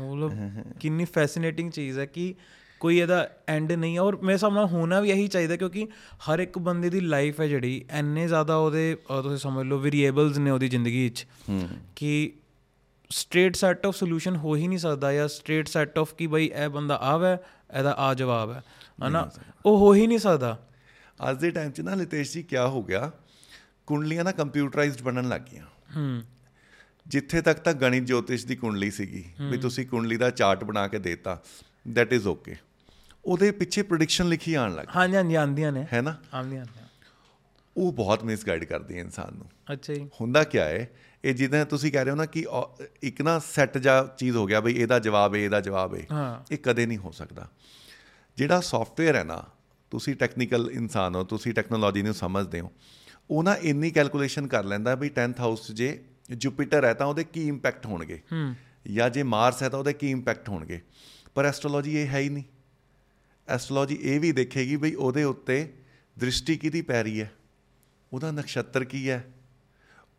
[0.00, 0.32] ਮਤਲਬ
[0.80, 2.34] ਕਿੰਨੀ ਫੈਸੀਨੇਟਿੰਗ ਚੀਜ਼ ਹੈ ਕਿ
[2.80, 6.58] ਕੋਈ ਇਹਦਾ ਐਂਡ ਨਹੀਂ ਹੈ ਔਰ ਮੇਰੇ ਨਾਲ ਹੋਣਾ ਵੀ ਇਹੀ ਚਾਹੀਦਾ ਕਿਉਂਕਿ ਹਰ ਇੱਕ
[6.58, 11.08] ਬੰਦੇ ਦੀ ਲਾਈਫ ਹੈ ਜਿਹੜੀ ਐਨੇ ਜ਼ਿਆਦਾ ਉਹਦੇ ਤੁਸੀਂ ਸਮਝ ਲਓ ਵੇਰੀਏਬਲਸ ਨੇ ਉਹਦੀ ਜ਼ਿੰਦਗੀ
[11.08, 11.26] 'ਚ
[11.96, 12.32] ਕਿ
[13.10, 16.68] ਸਟ੍ਰੇਟ ਸੈਟ ਆਫ ਸੋਲੂਸ਼ਨ ਹੋ ਹੀ ਨਹੀਂ ਸਕਦਾ ਜਾਂ ਸਟ੍ਰੇਟ ਸੈਟ ਆਫ ਕਿ ਬਈ ਇਹ
[16.68, 17.32] ਬੰਦਾ ਆਵੇ
[17.78, 18.64] ਇਹਦਾ ਆ ਜਵਾਬ ਹੈ।
[19.08, 19.30] ਹਨਾ?
[19.66, 20.66] ਉਹ ਹੋ ਹੀ ਨਹੀਂ ਸਕਦਾ।
[21.30, 23.10] ਅੱਜ ਦੇ ਟਾਈਮ 'ਚ ਨਾ ਲਿਤੇਸ਼ ਜੀ ਕੀ ਹੋ ਗਿਆ?
[23.86, 25.66] ਕੁੰਡਲੀਆਂ ਨਾ ਕੰਪਿਊਟਰਾਈਜ਼ਡ ਬਣਨ ਲੱਗ ਗਈਆਂ।
[25.96, 26.22] ਹੂੰ।
[27.06, 30.98] ਜਿੱਥੇ ਤੱਕ ਤਾਂ ਗਣਿਤ ਜੋਤਿਸ਼ ਦੀ ਕੁੰਡਲੀ ਸੀਗੀ ਵੀ ਤੁਸੀਂ ਕੁੰਡਲੀ ਦਾ ਚਾਰਟ ਬਣਾ ਕੇ
[30.98, 31.42] ਦੇਤਾ
[31.92, 32.56] ਦੈਟ ਇਜ਼ ਓਕੇ
[33.30, 36.16] ਉਹਦੇ ਪਿੱਛੇ ਪ੍ਰੈਡਿਕਸ਼ਨ ਲਿਖੀ ਆਣ ਲੱਗ ਹਾਂਜੀ ਹਾਂਜੀ ਆਉਂਦੀਆਂ ਨੇ। ਹੈ ਨਾ?
[36.34, 36.82] ਆਉਂਦੀਆਂ ਨੇ
[37.76, 40.90] ਉਹ ਬਹੁਤ ਮਿਸਗਾਈਡ ਕਰਦੀ ਹੈ ਇਨਸਾਨ ਨੂੰ। ਅੱਛਾ ਜੀ। ਹੁੰਦਾ ਕੀ ਹੈ
[41.24, 42.46] ਇਹ ਜਿੱਦਾਂ ਤੁਸੀਂ ਕਹਿ ਰਹੇ ਹੋ ਨਾ ਕਿ
[43.02, 46.44] ਇੱਕ ਨਾ ਸੈੱਟ ਜਾ ਚੀਜ਼ ਹੋ ਗਿਆ ਬਈ ਇਹਦਾ ਜਵਾਬ ਹੈ ਇਹਦਾ ਜਵਾਬ ਹੈ। ਹਾਂ।
[46.52, 47.48] ਇਹ ਕਦੇ ਨਹੀਂ ਹੋ ਸਕਦਾ।
[48.36, 49.44] ਜਿਹੜਾ ਸੌਫਟਵੇਅਰ ਹੈ ਨਾ
[49.90, 52.72] ਤੁਸੀਂ ਟੈਕਨੀਕਲ ਇਨਸਾਨ ਹੋ ਤੁਸੀਂ ਟੈਕਨੋਲੋਜੀ ਨੂੰ ਸਮਝਦੇ ਹੋ
[53.30, 56.04] ਉਹ ਨਾ ਇੰਨੀ ਕੈਲਕੂਲੇਸ਼ਨ ਕਰ ਲੈਂਦਾ ਵੀ 10th ਹਾਊਸ ਜੇ
[56.36, 58.22] ਜੁਪੀਟਰ ਹੈ ਤਾਂ ਉਹਦੇ ਕੀ ਇੰਪੈਕਟ ਹੋਣਗੇ?
[58.32, 58.54] ਹੂੰ।
[58.94, 60.80] ਜਾਂ ਜੇ ਮਾਰਸ ਹੈ ਤਾਂ ਉਹਦੇ ਕੀ ਇੰਪੈਕਟ ਹੋਣਗੇ?
[61.34, 62.44] ਪਰ ਐਸਟ੍ਰੋਲੋਜੀ ਇਹ ਹੈ ਹੀ ਨਹੀਂ।
[63.50, 65.72] ਐਸਟ੍ਰੋਲੋਜੀ ਇਹ ਵੀ ਦੇਖੇਗੀ ਬਈ ਉਹਦੇ ਉੱਤੇ
[66.18, 67.30] ਦ੍ਰਿਸ਼ਟੀ ਕਿਹਦੀ ਪੈ ਰਹੀ ਹੈ
[68.12, 69.24] ਉਹਦਾ ਨਕਸ਼ਤਰ ਕੀ ਹੈ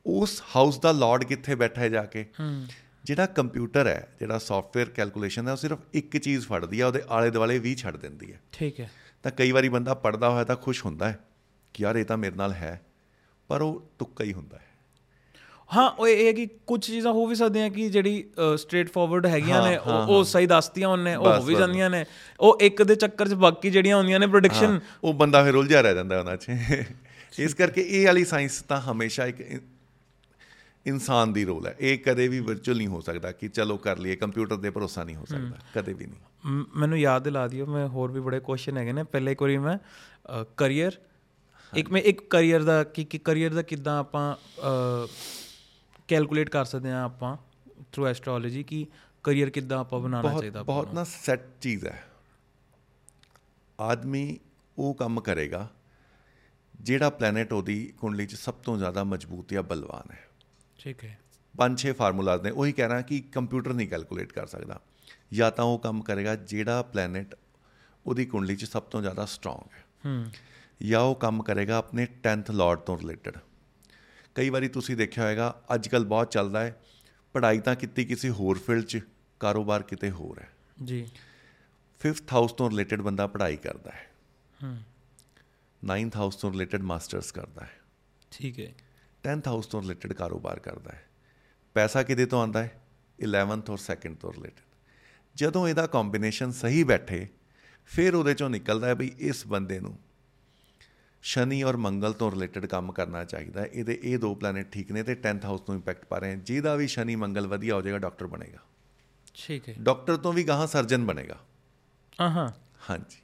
[0.06, 2.68] ਉਸ ਹਾਊਸ ਦਾ ਲਾਰਡ ਕਿੱਥੇ ਬੈਠਾ ਹੈ ਜਾ ਕੇ। ਹੂੰ।
[3.04, 7.32] ਜਿਹੜਾ ਕੰਪਿਊਟਰ ਹੈ ਜਿਹੜਾ ਸੌਫਟਵੇਅਰ ਕੈਲਕੂਲੇਸ਼ਨ ਹੈ ਉਹ ਸਿਰਫ ਇੱਕ ਚੀਜ਼ ਫੜਦੀ ਹੈ ਉਹਦੇ ਆਲੇ
[7.32, 8.92] ਦੁਆਲੇ ਵੀ ਛੱਡ ਦਿੰਦੀ ਹੈ। ਠੀਕ ਹੈ।
[9.24, 11.20] ਤਾਂ ਕਈ ਵਾਰੀ ਬੰਦਾ ਪੜਦਾ ਹੋਇਆ ਤਾਂ ਖੁਸ਼ ਹੁੰਦਾ ਹੈ
[11.74, 12.82] ਕਿ ਯਾਰ ਇਹ ਤਾਂ ਮੇਰੇ ਨਾਲ ਹੈ
[13.48, 14.71] ਪਰ ਉਹ ਤੁੱਕਾ ਹੀ ਹੁੰਦਾ ਹੈ।
[15.72, 18.24] ਹਾਂ ਉਹ ਇਹ ਹੈ ਕਿ ਕੁਝ ਚੀਜ਼ਾਂ ਹੋ ਵੀ ਸਕਦੀਆਂ ਕਿ ਜਿਹੜੀ
[18.58, 22.06] ਸਟ੍ਰੇਟ ਫਾਰਵਰਡ ਹੈਗੀਆਂ ਨੇ ਉਹ ਸਹੀ ਦੱਸਦੀਆਂ ਉਹਨੇ ਉਹ ਹੋ ਵੀ। ਜਾਂਦੀਆਂ ਨੇ।
[22.40, 25.96] ਉਹ ਇੱਕ ਦੇ ਚੱਕਰ 'ਚ ਬਾਕੀ ਜਿਹੜੀਆਂ ਹੁੰਦੀਆਂ ਨੇ ਪ੍ਰੋਡਿਕਸ਼ਨ ਉਹ ਬੰਦਾ ਫਿਰ ਉਲਝਿਆ ਰਹਿ
[25.96, 26.48] ਜਾਂਦਾ ਉਹਨਾਂ 'ਚ।
[27.40, 29.42] ਇਸ ਕਰਕੇ ਇਹ ਵਾਲੀ ਸਾਇੰਸ ਤਾਂ ਹਮੇਸ਼ਾ ਇੱਕ
[30.86, 34.16] ਇਨਸਾਨ ਦੀ ਰੋਲ ਹੈ। ਇਹ ਕਦੇ ਵੀ ਵਰਚੁਅਲ ਨਹੀਂ ਹੋ ਸਕਦਾ ਕਿ ਚਲੋ ਕਰ ਲਈਏ
[34.16, 38.12] ਕੰਪਿਊਟਰ ਦੇ ਭਰੋਸਾ ਨਹੀਂ ਹੋ ਸਕਦਾ ਕਦੇ ਵੀ ਨਹੀਂ। ਮੈਨੂੰ ਯਾਦ ਦਿਲਾ ਦਿਓ ਮੈਂ ਹੋਰ
[38.12, 39.78] ਵੀ ਬੜੇ ਕੁਐਸਚਨ ਹੈਗੇ ਨੇ। ਪਹਿਲੇ ਵਾਰੀ ਮੈਂ
[40.58, 40.92] ਕਰੀਅਰ
[41.74, 44.36] ਇੱਕ ਮੈਂ ਇੱਕ ਕਰੀਅਰ ਦਾ ਕਿ ਕਿ ਕਰੀਅਰ ਦਾ ਕਿੱਦਾਂ ਆਪਾਂ
[46.12, 47.38] ਕੈਲਕੂਲੇਟ ਕਰ ਸਕਦੇ ਹਾਂ ਆਪਾਂ
[47.92, 48.88] ਥਰੂ ਐਸਟ੍ਰੋਲੋਜੀ ਕਿ
[49.24, 52.04] ਕਰੀਅਰ ਕਿੱਦਾਂ ਆਪਾਂ ਬਣਾਉਣਾ ਚਾਹੀਦਾ ਬਹੁਤ ਨਾ। ਸੈੱਟ ਚੀਜ਼ ਹੈ।
[53.80, 54.40] ਆਦਮੀ
[54.78, 55.70] ਉਹ ਕੰਮ ਕਰੇਗਾ
[56.82, 60.28] ਜਿਹੜਾ ਪਲੈਨਟ ਉਹਦੀ ਕੁੰਡਲੀ 'ਚ ਸਭ ਤੋਂ ਜ਼ਿਆਦਾ ਮਜ਼ਬੂਤ ਜਾਂ ਬਲਵਾਨ ਹੈ।
[60.80, 61.20] ਠੀਕ ਹੈ।
[61.58, 64.82] ਪੰਜ ਛੇ ਫਾਰਮੂਲਾਜ਼ ਨੇ ਉਹੀ ਕਹਿ ਰਹਾ ਕਿ ਕੰਪਿਊਟਰ ਨਹੀਂ ਕੈਲਕੂਲੇਟ ਕਰ ਸਕਦਾ।
[65.34, 67.36] ਜਾਂ ਤਾਂ ਉਹ ਕੰਮ ਕਰੇਗਾ ਜਿਹੜਾ ਪਲੈਨਟ
[68.06, 70.26] ਉਹਦੀ ਕੁੰਡਲੀ 'ਚ ਸਭ ਤੋਂ ਜ਼ਿਆਦਾ ਸਟਰੋਂਗ ਹੈ। ਹੂੰ।
[70.84, 73.38] ਜਾਂ ਉਹ ਕੰਮ ਕਰੇਗਾ ਆਪਣੇ 10th ਲਾਰਡ ਤੋਂ ਰਿਲੇਟਡ
[74.36, 76.82] ਕਈ ਵਾਰੀ ਤੁਸੀਂ ਦੇਖਿਆ ਹੋਵੇਗਾ ਅੱਜ ਕੱਲ ਬਹੁਤ ਚੱਲਦਾ ਹੈ
[77.34, 79.00] ਪੜ੍ਹਾਈ ਤਾਂ ਕੀਤੀ ਕਿਸੇ ਹੋਰ ਫੀਲਡ 'ਚ
[79.40, 80.50] ਕਾਰੋਬਾਰ ਕਿਤੇ ਹੋਰ ਹੈ।
[80.84, 81.10] ਜੀ।
[82.08, 84.12] 5th ਹਾਊਸ ਤੋਂ ਰਿਲੇਟਡ ਬੰਦਾ ਪੜ੍ਹਾਈ ਕਰਦਾ ਹੈ।
[84.64, 84.78] ਹੂੰ।
[85.86, 87.80] 9th ਹਾਊਸ ਤੋਂ ਰਿਲੇਟਡ ਮਾਸਟਰਸ ਕਰਦਾ ਹੈ।
[88.32, 88.74] ਠੀਕ ਹੈ।
[89.32, 91.08] 10th ਹਾਊਸ ਤੋਂ ਰਿਲੇਟਡ ਕਾਰੋਬਾਰ ਕਰਦਾ ਹੈ।
[91.74, 92.82] ਪੈਸਾ ਕਿਹਦੇ ਤੋਂ ਆਉਂਦਾ ਹੈ?
[93.24, 94.62] 11th ਔਰ 2nd ਤੋਂ ਰਿਲੇਟਡ
[95.36, 97.28] ਜਦੋਂ ਇਹਦਾ ਕੰਬੀਨੇਸ਼ਨ ਸਹੀ ਬੈਠੇ
[97.86, 100.00] ਫਿਰ ਉਹਦੇ ਚੋਂ ਨਿਕਲਦਾ ਹੈ ਵੀ ਇਸ ਬੰਦੇ ਨੂੰ
[101.24, 105.04] ਸ਼ਨੀ ਔਰ ਮੰਗਲ ਤੋਂ ਰਿਲੇਟਡ ਕੰਮ ਕਰਨਾ ਚਾਹੀਦਾ ਹੈ। ਇਹਦੇ ਇਹ ਦੋ ਪਲੈਨਟ ਠੀਕ ਨੇ
[105.04, 107.98] ਤੇ 10th ਹਾਊਸ ਤੋਂ ਇੰਪੈਕਟ ਪਾ ਰਹੇ ਹਨ ਜਿਹਦਾ ਵੀ ਸ਼ਨੀ ਮੰਗਲ ਵਧੀਆ ਹੋ ਜਾਏਗਾ
[107.98, 108.60] ਡਾਕਟਰ ਬਣੇਗਾ।
[109.34, 111.38] ਠੀਕ ਹੈ। ਡਾਕਟਰ ਤੋਂ ਵੀ ਗਾਹਾਂ ਸਰਜਨ ਬਣੇਗਾ।
[112.22, 112.50] ਹਾਂ ਹਾਂ
[112.90, 113.22] ਹਾਂਜੀ।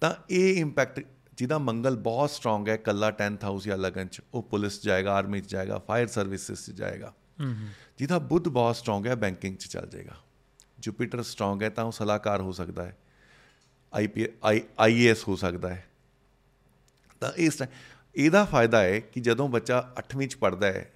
[0.00, 1.06] ਤਾਂ ਇਹ ਇੰਪੈਕਟ
[1.36, 5.40] ਜਿਹਦਾ ਮੰਗਲ ਬਹੁਤ ਸਟਰੋਂਗ ਹੈ ਕੱਲਾ 10th ਹਾਊਸ ਜਾਂ ਲਗਨ ਚ ਉਹ ਪੁਲਿਸ ਜਾਏਗਾ ਆਰਮੀ
[5.40, 7.14] ਚ ਜਾਏਗਾ ਫਾਇਰ ਸਰਵਿਸਿਜ਼ ਚ ਜਾਏਗਾ।
[7.98, 10.16] ਜਿਹਦਾ ਬੁੱਧ ਬਹੁਤ ਸਟਰੋਂਗ ਹੈ ਬੈਂਕਿੰਗ ਚ ਚੱਲ ਜਾਏਗਾ।
[10.78, 12.96] ਜੁਪੀਟਰ ਸਟਰੋਂਗ ਹੈ ਤਾਂ ਉਹ ਸਲਾਹਕਾਰ ਹੋ ਸਕਦਾ ਹੈ।
[13.94, 14.26] ਆਈਪੀ
[14.78, 15.85] ਆਈਏਐਸ ਹੋ ਸਕਦਾ ਹੈ।
[17.20, 17.62] ਤਾਂ ਇਸ
[18.14, 20.92] ਇਹਦਾ ਫਾਇਦਾ ਹੈ ਕਿ ਜਦੋਂ ਬੱਚਾ 8ਵੀਂ ਚ ਪੜਦਾ ਹੈ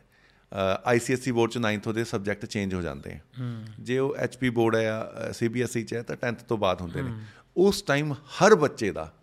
[0.85, 4.83] ਆਈਸੀਐਸਸੀ ਬੋਰਡ ਚ 9th ਉਹਦੇ ਸਬਜੈਕਟ ਚੇਂਜ ਹੋ ਜਾਂਦੇ ਹਨ ਜੇ ਉਹ ਐਚਪੀ ਬੋਰਡ ਹੈ
[4.83, 7.15] ਜਾਂ ਸੀਬੀਐਸਈ ਚ ਹੈ ਤਾਂ 10th ਤੋਂ ਬਾਅਦ ਹੁੰਦੇ ਨੇ।
[7.57, 9.15] ਉਸ ਟਾਈਮ ਹਰ ਬੱਚੇ ਦਾ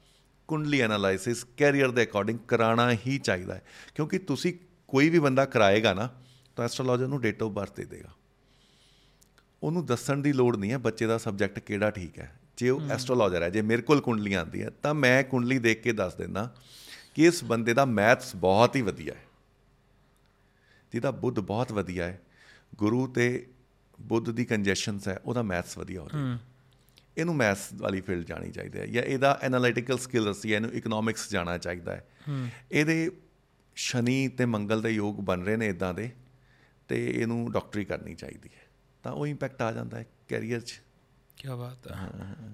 [0.47, 3.61] ਕੁੰਡਲੀ ਐਨਾਲਾਈਸਿਸ ਕੈਰੀਅਰ ਦੇ ਅਕੋਰਡਿੰਗ ਕਰਾਉਣਾ ਹੀ ਚਾਹੀਦਾ ਹੈ।
[3.95, 4.53] ਕਿਉਂਕਿ ਤੁਸੀਂ
[4.87, 6.09] ਕੋਈ ਵੀ ਬੰਦਾ ਕਰਾਏਗਾ ਨਾ
[6.55, 8.09] ਤਾਂ ਐਸਟ੍ਰੋਲੋਜਰ ਨੂੰ ਡੇਟ ਆਫ ਬਰਥ ਦੇ ਦੇਗਾ।
[9.63, 13.41] ਉਹਨੂੰ ਦੱਸਣ ਦੀ ਲੋੜ ਨਹੀਂ ਹੈ ਬੱਚੇ ਦਾ ਸਬਜੈਕਟ ਕਿਹੜਾ ਠੀਕ ਹੈ। ਜੇ ਉਹ ਐਸਟ੍ਰੋਲੋਜਰ
[13.41, 16.55] ਹੈ ਜੇ ਮੇਰੇ ਕੋਲ ਕੁੰਡਲੀਆਂ ਆਉਂਦੀ ਹੈ ਤਾਂ ਮੈਂ ਕੁੰਡਲੀ ਦੇਖ ਕੇ ਦੱਸ ਦਿੰਦਾ
[17.17, 19.23] ਕਿ ਇਸ ਬੰਦੇ ਦਾ ਮੈਥਸ ਬਹੁਤ ਹੀ ਵਧੀਆ ਹੈ।
[20.91, 22.21] ਜਿਹਦਾ ਬੁੱਧ ਬਹੁਤ ਵਧੀਆ ਹੈ।
[22.75, 23.47] ਗੁਰੂ ਤੇ
[24.01, 26.39] ਬੁੱਧ ਦੀ ਕੰਜੈਸ਼ਨਸ ਹੈ ਉਹਦਾ ਮੈਥਸ ਵਧੀਆ ਹੋ ਰਿਹਾ
[27.17, 31.57] ਇਹਨੂੰ ਮੈਥਸ ਵਾਲੀ ਫੀਲਡ ਜਾਣੀ ਚਾਹੀਦੀ ਹੈ ਜਾਂ ਇਹਦਾ ਐਨਾਲਿਟੀਕਲ ਸਕਿੱਲਸ ਜਾਂ ਇਹਨੂੰ ਇਕਨੋਮਿਕਸ ਜਾਣਾ
[31.57, 32.07] ਚਾਹੀਦਾ ਹੈ।
[32.71, 33.11] ਇਹਦੇ
[33.75, 36.11] ਸ਼ਨੀ ਤੇ ਮੰਗਲ ਦੇ ਯੋਗ ਬਣ ਰਹੇ ਨੇ ਇਦਾਂ ਦੇ
[36.87, 38.67] ਤੇ ਇਹਨੂੰ ਡਾਕਟਰੀ ਕਰਨੀ ਚਾਹੀਦੀ ਹੈ।
[39.03, 40.81] ਤਾਂ ਉਹ ਇੰਪੈਕਟ ਆ ਜਾਂਦਾ ਹੈ ਕੈਰੀਅਰ 'ਚ।
[41.37, 42.09] ਕੀ ਬਾਤ ਹੈ।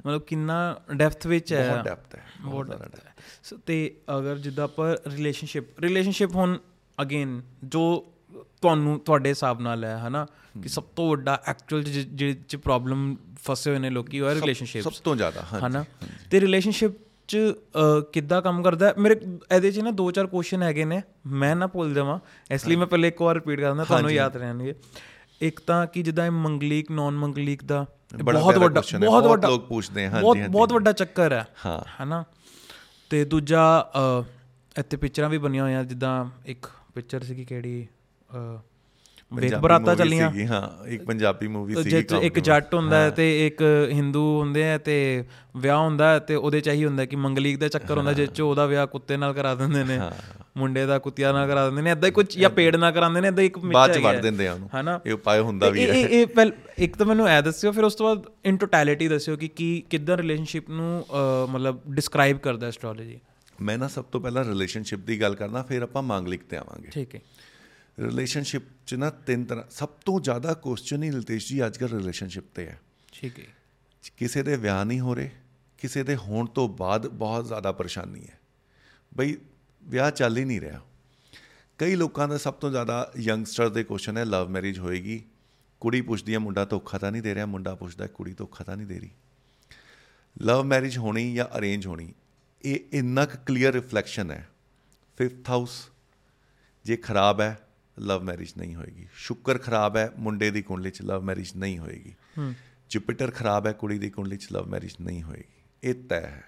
[0.07, 4.63] ਮਤਲਬ ਕਿੰਨਾ ਡੈਪਥ ਵਿੱਚ ਹੈ। ਬਹੁਤ ਡੈਪਥ ਹੈ ਬਹੁਤ ਡੈਪਥ ਹੈ। ਸੋ ਤੇ ਅਗਰ ਜਿੱਦਾਂ
[4.63, 6.57] ਆਪਾਂ ਰਿਲੇਸ਼ਨਸ਼ਿਪ ਰਿਲੇਸ਼ਨਸ਼ਿਪ ਹੁਣ
[7.01, 8.13] ਅਗੇਨ ਜੋ
[8.61, 10.25] ਤੁਹਾਨੂੰ ਤੁਹਾਡੇ ਹਿਸਾਬ ਨਾਲ ਹੈ ਹਨਾ?
[10.61, 14.83] ਕਿ ਸਭ ਤੋਂ ਵੱਡਾ ਐਕਚੁਅਲ ਜਿਹੜੇ ਚ ਪ੍ਰੋਬਲਮ ਫਸੇ ਹੋਏ ਨੇ ਲੋਕੀ ਉਹ ਹੈ ਰਿਲੇਸ਼ਨਸ਼ਿਪ
[14.83, 15.85] ਸਭ ਤੋਂ ਜ਼ਿਆਦਾ ਹਨਾ?
[16.31, 16.91] ਤੇ ਰਿਲੇਸ਼ਨਸ਼ਿਪ
[17.27, 17.37] ਚ
[18.13, 18.93] ਕਿੱਦਾਂ ਕੰਮ ਕਰਦਾ?
[18.97, 19.15] ਮੇਰੇ
[19.55, 22.19] ਇਹਦੇ ਚ ਨਾ ਦੋ ਚਾਰ ਕੁਐਸਚਨ ਹੈਗੇ ਨੇ ਮੈਂ ਨਾ ਭੁੱਲ ਜਾਵਾਂ।
[22.51, 24.75] ਇਸ ਲਈ ਮੈਂ ਪਹਿਲੇ ਇੱਕ ਵਾਰ ਰਿਪੀਟ ਕਰਦਾ ਤੁਹਾਨੂੰ ਯਾਦ ਰਹਿਣਗੇ।
[25.41, 27.85] ਇੱਕ ਤਾਂ ਕਿ ਜਿੱਦਾਂ ਮੰਗਲੀਕ ਨਾਨ ਮੰਗਲੀਕ ਦਾ
[28.17, 32.23] ਬਹੁਤ ਵੱਡਾ ਹੈ, ਬਹੁਤ ਵੱਡਾ ਲੋਕ ਪੁੱਛਦੇ ਹਨ, ਹਾਂਜੀ, ਬਹੁਤ ਵੱਡਾ ਚੱਕਰ ਹੈ। ਹਾਂ। ਹਨਾ?
[33.09, 33.91] ਤੇ ਦੂਜਾ
[34.79, 36.65] ਇੱਥੇ ਪਿਕਚਰਾਂ ਵੀ ਬਣੀਆਂ ਹੋਈਆਂ ਜਿੱਦਾਂ ਇੱਕ
[36.95, 37.87] ਪਿਕਚਰ ਸੀਗੀ ਕਿਹੜੀ
[39.33, 43.09] ਵੇਖ ਬਰਾਤਾ ਚੱਲੀਆਂ। ਸੀਗੀ, ਹਾਂ ਇੱਕ ਪੰਜਾਬੀ ਮੂਵੀ ਸੀ ਜਿਹ 'ਚ ਇੱਕ ਜੱਟ ਹੁੰਦਾ ਹੈ
[43.09, 45.23] ਤੇ ਇੱਕ ਹਿੰਦੂ ਹੁੰਦੇ ਆ ਤੇ
[45.57, 48.41] ਵਿਆਹ ਹੁੰਦਾ ਹੈ ਤੇ ਉਹਦੇ ਚ ਇਹੀ ਹੁੰਦਾ ਕਿ ਮੰਗਲੀਕ ਦਾ ਚੱਕਰ ਹੁੰਦਾ ਜਿਸ ਚ
[48.41, 49.99] ਉਹਦਾ ਵਿਆਹ ਕੁੱਤੇ ਨਾਲ ਕਰਾ ਦਿੰਦੇ ਨੇ
[50.57, 53.27] ਮੁੰਡੇ ਦਾ ਕੁੱਤਿਆਂ ਨਾਲ ਕਰਾ ਦਿੰਦੇ ਨੇ ਇਦਾਂ ਹੀ ਕੁਝ ਜਾਂ ਪੇੜ ਨਾਲ ਕਰਾਉਂਦੇ ਨੇ
[53.27, 54.99] ਇਦਾਂ ਇੱਕ mix ਬਾਅਦ ਚ ਵੜ। ਦਿੰਦੇ ਆ ਉਹਨੂੰ। ਹਨਾ?
[55.05, 57.95] ਇਹ ਉਪਾਅ ਹੁੰਦਾ ਵੀ ਇਹ ਹੈ। ਇਹ ਪਹਿਲ ਇੱਕ ਤਾਂ ਮੈਨੂੰ ਐ ਦੱਸਿਓ ਫਿਰ ਉਸ
[57.95, 61.05] ਤੋਂ ਬਾਅਦ ਇਨ ਟੋਟੈਲਿਟੀ ਦੱਸਿਓ ਕਿ ਕੀ ਕਿੱਦਾਂ ਰਿਲੇਸ਼ਨਸ਼ਿਪ ਨੂੰ
[61.49, 63.19] ਮਤਲਬ ਡਿਸਕ੍ਰਾਈਬ ਕਰਦਾ ਐਸਟ੍ਰੋਲੋਜੀ
[63.61, 67.15] ਮੈਂ ਨਾ ਸਭ ਤੋਂ ਪਹਿਲਾਂ ਰਿਲੇਸ਼ਨਸ਼ਿਪ ਦੀ ਗੱਲ ਕਰਨਾ ਫਿਰ ਆਪਾਂ ਮਾਂਗਲਿਕ ਤੇ ਆਵਾਂਗੇ। ਠੀਕ
[67.15, 67.21] ਹੈ।
[67.99, 72.43] ਰਿਲੇਸ਼ਨਸ਼ਿਪ 'ਚ ਨਾ ਤਿੰਨ ਤਰ੍ਹਾਂ ਸਭ ਤੋਂ ਜ਼ਿਆਦਾ ਕੁਐਸਚਨ ਹੀ ਨਿਤੇਸ਼ ਜੀ ਅੱਜ ਕੱਲ੍ਹ ਰਿਲੇਸ਼ਨਸ਼ਿਪ
[72.55, 72.79] ਤੇ ਹੈ।
[73.11, 73.45] ਠੀਕ ਹੈ।
[74.17, 75.31] ਕਿਸੇ ਦੇ ਵਿਆਹ ਨਹੀਂ ਹੋ ਰਹੇ
[75.77, 78.39] ਕਿਸੇ ਦੇ ਹੋਣ ਤੋਂ ਬਾਅਦ ਬਹੁਤ ਜ਼ਿਆਦਾ ਪਰੇਸ਼ਾਨੀ ਹੈ।
[79.17, 79.37] ਬਈ
[79.83, 80.81] ਵਿਆਹ ਚੱਲ ਹੀ ਨਹੀਂ ਰਿਹਾ।
[81.77, 85.23] ਕਈ ਲੋਕਾਂ ਦਾ ਸਭ ਤੋਂ ਜ਼ਿਆਦਾ ਯੰਗਸਟਰ ਦੇ ਕੁਐਸਚਨ ਹੈ ਲਵ ਮੈਰਿਜ ਹੋਏਗੀ
[85.79, 88.87] ਕੁੜੀ ਪੁੱਛਦੀ ਹੈ ਮੁੰਡਾ ਧੋਖਾ ਤਾਂ ਨਹੀਂ ਦੇ ਰਿਹਾ ਮੁੰਡਾ ਪੁੱਛਦਾ ਕੁੜੀ ਧੋਖਾ ਤਾਂ ਨਹੀਂ
[88.87, 89.09] ਦੇ ਰਹੀ।
[90.41, 92.13] ਲਵ ਮੈਰਿਜ ਹੋਣੀ ਜਾਂ ਅਰੇਂਜ ਹੋਣੀ
[92.65, 94.49] ਇਹ ਇੰਨਾ ਕੁ ਕਲੀਅਰ ਰਿਫਲੈਕਸ਼ਨ ਹੈ।
[95.17, 95.89] ਫਿਫਥ ਹਾਊਸ
[96.85, 97.62] ਜੇ ਖਰਾਬ ਹੈ
[97.99, 102.13] ਲਵ ਮੈਰਿਜ ਨਹੀਂ ਹੋਏਗੀ। ਸ਼ੁੱਕਰ ਖਰਾਬ ਹੈ ਮੁੰਡੇ ਦੀ ਕੁੰਡਲੀ 'ਚ ਲਵ ਮੈਰਿਜ ਨਹੀਂ ਹੋਏਗੀ।
[102.89, 106.43] ਜੁਪੀਟਰ ਖਰਾਬ ਹੈ ਕੁੜੀ ਦੀ ਕੁੰਡਲੀ 'ਚ ਲਵ ਮੈਰਿਜ ਨਹੀਂ ਹੋਏਗੀ। ਇਹ ਤੈਅ ਹੈ।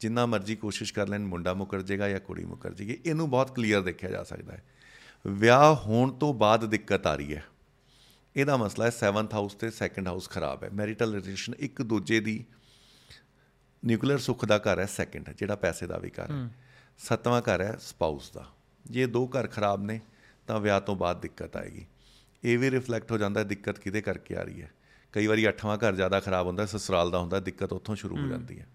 [0.00, 3.82] ਜਿੰਨਾ ਮਰਜ਼ੀ ਕੋਸ਼ਿਸ਼ ਕਰ ਲੈਣ ਮੁੰਡਾ ਮੁਕਰ ਜਾਏਗਾ ਜਾਂ ਕੁੜੀ ਮੁਕਰ ਜਾਏਗੀ ਇਹਨੂੰ ਬਹੁਤ ਕਲੀਅਰ
[3.82, 4.64] ਦੇਖਿਆ ਜਾ ਸਕਦਾ ਹੈ।
[5.26, 7.44] ਵਿਆਹ ਹੋਣ ਤੋਂ ਬਾਅਦ ਦਿੱਕਤ ਆ ਰਹੀ ਹੈ।
[8.36, 12.44] ਇਹਦਾ ਮਸਲਾ ਹੈ 7th ਹਾਊਸ ਤੇ 2nd ਹਾਊਸ ਖਰਾਬ ਹੈ। ਮੈਰਿਟਲ ਰਿਲੇਸ਼ਨ ਇੱਕ ਦੂਜੇ ਦੀ
[13.84, 16.50] ਨਿਊਕਲੀਅਰ ਸੁੱਖ ਦਾ ਘਰ ਹੈ ਸੈਕੰਡ ਜਿਹੜਾ ਪੈਸੇ ਦਾ ਵੀ ਘਰ ਹੈ।
[16.98, 18.52] ਸੱਤਵਾਂ ਘਰ ਹੈ ਸਪਾਊਸ ਦਾ।
[18.86, 20.00] ਜੇ ਦੋ ਘਰ ਖਰਾਬ ਨੇ
[20.48, 21.86] ਤਾਂ ਵਿਆਹ ਤੋਂ ਬਾਅਦ ਦਿੱਕਤ ਆਏਗੀ।
[22.44, 24.70] ਇਹ ਵੀ ਰਿਫਲੈਕਟ ਹੋ ਜਾਂਦਾ ਹੈ ਦਿੱਕਤ ਕਿਹਦੇ ਕਰਕੇ ਆ ਰਹੀ ਹੈ?
[25.12, 28.26] ਕਈ ਵਾਰੀ ਅੱਠਵਾਂ ਘਰ ਜ਼ਿਆਦਾ ਖਰਾਬ ਹੁੰਦਾ ਹੈ, ਸਸੁਰਾਲ ਦਾ ਹੁੰਦਾ ਦਿੱਕਤ ਉੱਥੋਂ ਸ਼ੁਰੂ ਹੋ
[28.28, 28.66] ਜਾਂਦੀ ਹੈ।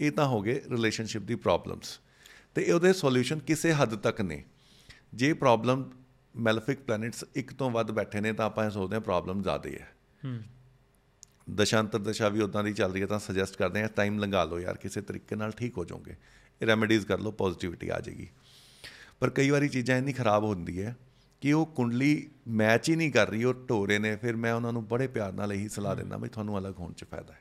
[0.00, 2.00] ਇਹ ਤਾਂ ਹੋ ਗਏ ਰਿਲੇਸ਼ਨਸ਼ਿਪ ਦੀ ਪ੍ਰੋਬਲਮਸ
[2.54, 4.44] ਤੇ ਉਹਦੇ ਸੋਲੂਸ਼ਨ ਕਿਸੇ ਹੱਦ ਤੱਕ ਨੇ।
[5.14, 5.90] ਜੇ ਪ੍ਰੋਬਲਮ
[6.36, 9.88] ਮੈਲਫਿਕ ਪਲੈਨਟਸ ਇੱਕ ਤੋਂ ਵੱਧ ਬੈਠੇ ਨੇ ਤਾਂ ਆਪਾਂ ਇਹ ਸੋਚਦੇ ਹਾਂ ਪ੍ਰੋਬਲਮ ਜ਼ਿਆਦਾ ਹੈ।
[11.54, 14.58] ਦਸ਼ਾਂਤਰ ਦਸ਼ਾ ਵੀ ਉਦਾਂ ਦੀ ਚੱਲ ਰਹੀ ਹੈ ਤਾਂ ਸੁਜੈਸਟ ਕਰਦੇ ਹਾਂ ਟਾਈਮ ਲੰਘਾ ਲਓ
[14.58, 16.16] ਯਾਰ ਕਿਸੇ ਤਰੀਕੇ ਨਾਲ ਠੀਕ ਹੋ ਜਾਓਗੇ।
[16.66, 18.28] ਰੈਮੇਡੀਜ਼ ਕਰ ਲਓ ਪੋਜ਼ਿਟਿਵਿਟੀ ਆ ਜਾਏਗੀ।
[19.20, 20.96] ਪਰ ਕਈ ਵਾਰੀ ਚੀਜ਼ਾਂ ਇੰਨੀ ਖਰਾਬ ਹੁੰਦੀ ਹੈ
[21.40, 24.88] ਕਿ ਉਹ ਕੁੰਡਲੀ ਮੈਚ ਹੀ ਨਹੀਂ ਕਰ ਰਹੀ ਉਹ ਢੋਰੇ ਨੇ ਫਿਰ ਮੈਂ ਉਹਨਾਂ ਨੂੰ
[24.88, 27.40] ਬੜੇ ਪਿਆਰ ਨਾਲ ਇਹੀ ਸਲਾਹ ਦਿੰਦਾ ਵੀ ਤੁਹਾਨੂੰ ਅਲੱਗ ਹੋਣ 'ਚ ਫਾਇਦਾ ਹੈ।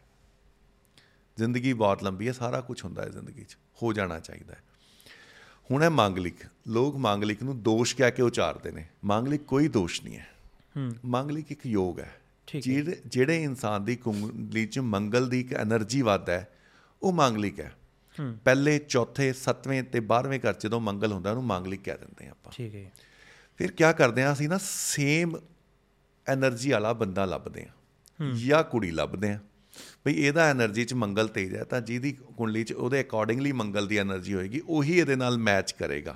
[1.38, 4.64] ਜ਼ਿੰਦਗੀ ਬਹੁਤ ਲੰਬੀ ਹੈ ਸਾਰਾ ਕੁਝ ਹੁੰਦਾ ਹੈ ਜ਼ਿੰਦਗੀ 'ਚ ਹੋ ਜਾਣਾ ਚਾਹੀਦਾ ਹੈ।
[5.72, 6.36] ਹੁਣ ਹੈ ਮੰਗਲਿਕ
[6.68, 10.28] ਲੋਕ ਮੰਗਲਿਕ ਨੂੰ ਦੋਸ਼ ਕਹਿ ਕੇ ਉਚਾਰਦੇ ਨੇ ਮੰਗਲਿਕ ਕੋਈ ਦੋਸ਼ ਨਹੀਂ ਹੈ।
[11.06, 12.22] ਮੰਗਲਿਕ ਇੱਕ ਯੋਗ ਹੈ।
[12.62, 16.50] ਜਿਹੜੇ ਜਿਹੜੇ ਇਨਸਾਨ ਦੀ ਕੁੰਡਲੀ 'ਚ ਮੰਗਲ ਦੀ ਇੱਕ એનર્ਜੀ ਵੱਧ ਹੈ
[17.02, 17.74] ਉਹ ਮੰਗਲਿਕ ਹੈ।
[18.44, 22.76] ਪਹਿਲੇ ਚੌਥੇ ਸੱਤਵੇਂ ਤੇ 12ਵੇਂ ਘਰ ਜਦੋਂ ਮੰਗਲ ਹੁੰਦਾ ਉਹਨੂੰ ਮੰਗਲਿਕ ਕਹਿ ਦਿੰਦੇ ਆਪਾਂ। ਠੀਕ
[22.76, 22.92] ਹੈ
[23.60, 25.36] ਫਿਰ ਕੀ ਕਰਦੇ ਆ ਅਸੀਂ ਨਾ ਸੇਮ
[26.34, 27.72] એનર્ਜੀ ਵਾਲਾ ਬੰਦਾ ਲੱਭਦੇ ਆ
[28.36, 29.40] ਜਾਂ ਕੁੜੀ ਲੱਭਦੇ ਆ
[30.06, 34.00] ਭਈ ਇਹਦਾ એનર્ਜੀ ਚ ਮੰਗਲ ਤੇਜ ਹੈ ਤਾਂ ਜਿਹਦੀ ਕੁੰਡਲੀ ਚ ਉਹਦੇ ਅਕੋਰਡਿੰਗਲੀ ਮੰਗਲ ਦੀ
[34.00, 36.16] એનર્ਜੀ ਹੋਏਗੀ ਉਹੀ ਇਹਦੇ ਨਾਲ ਮੈਚ ਕਰੇਗਾ।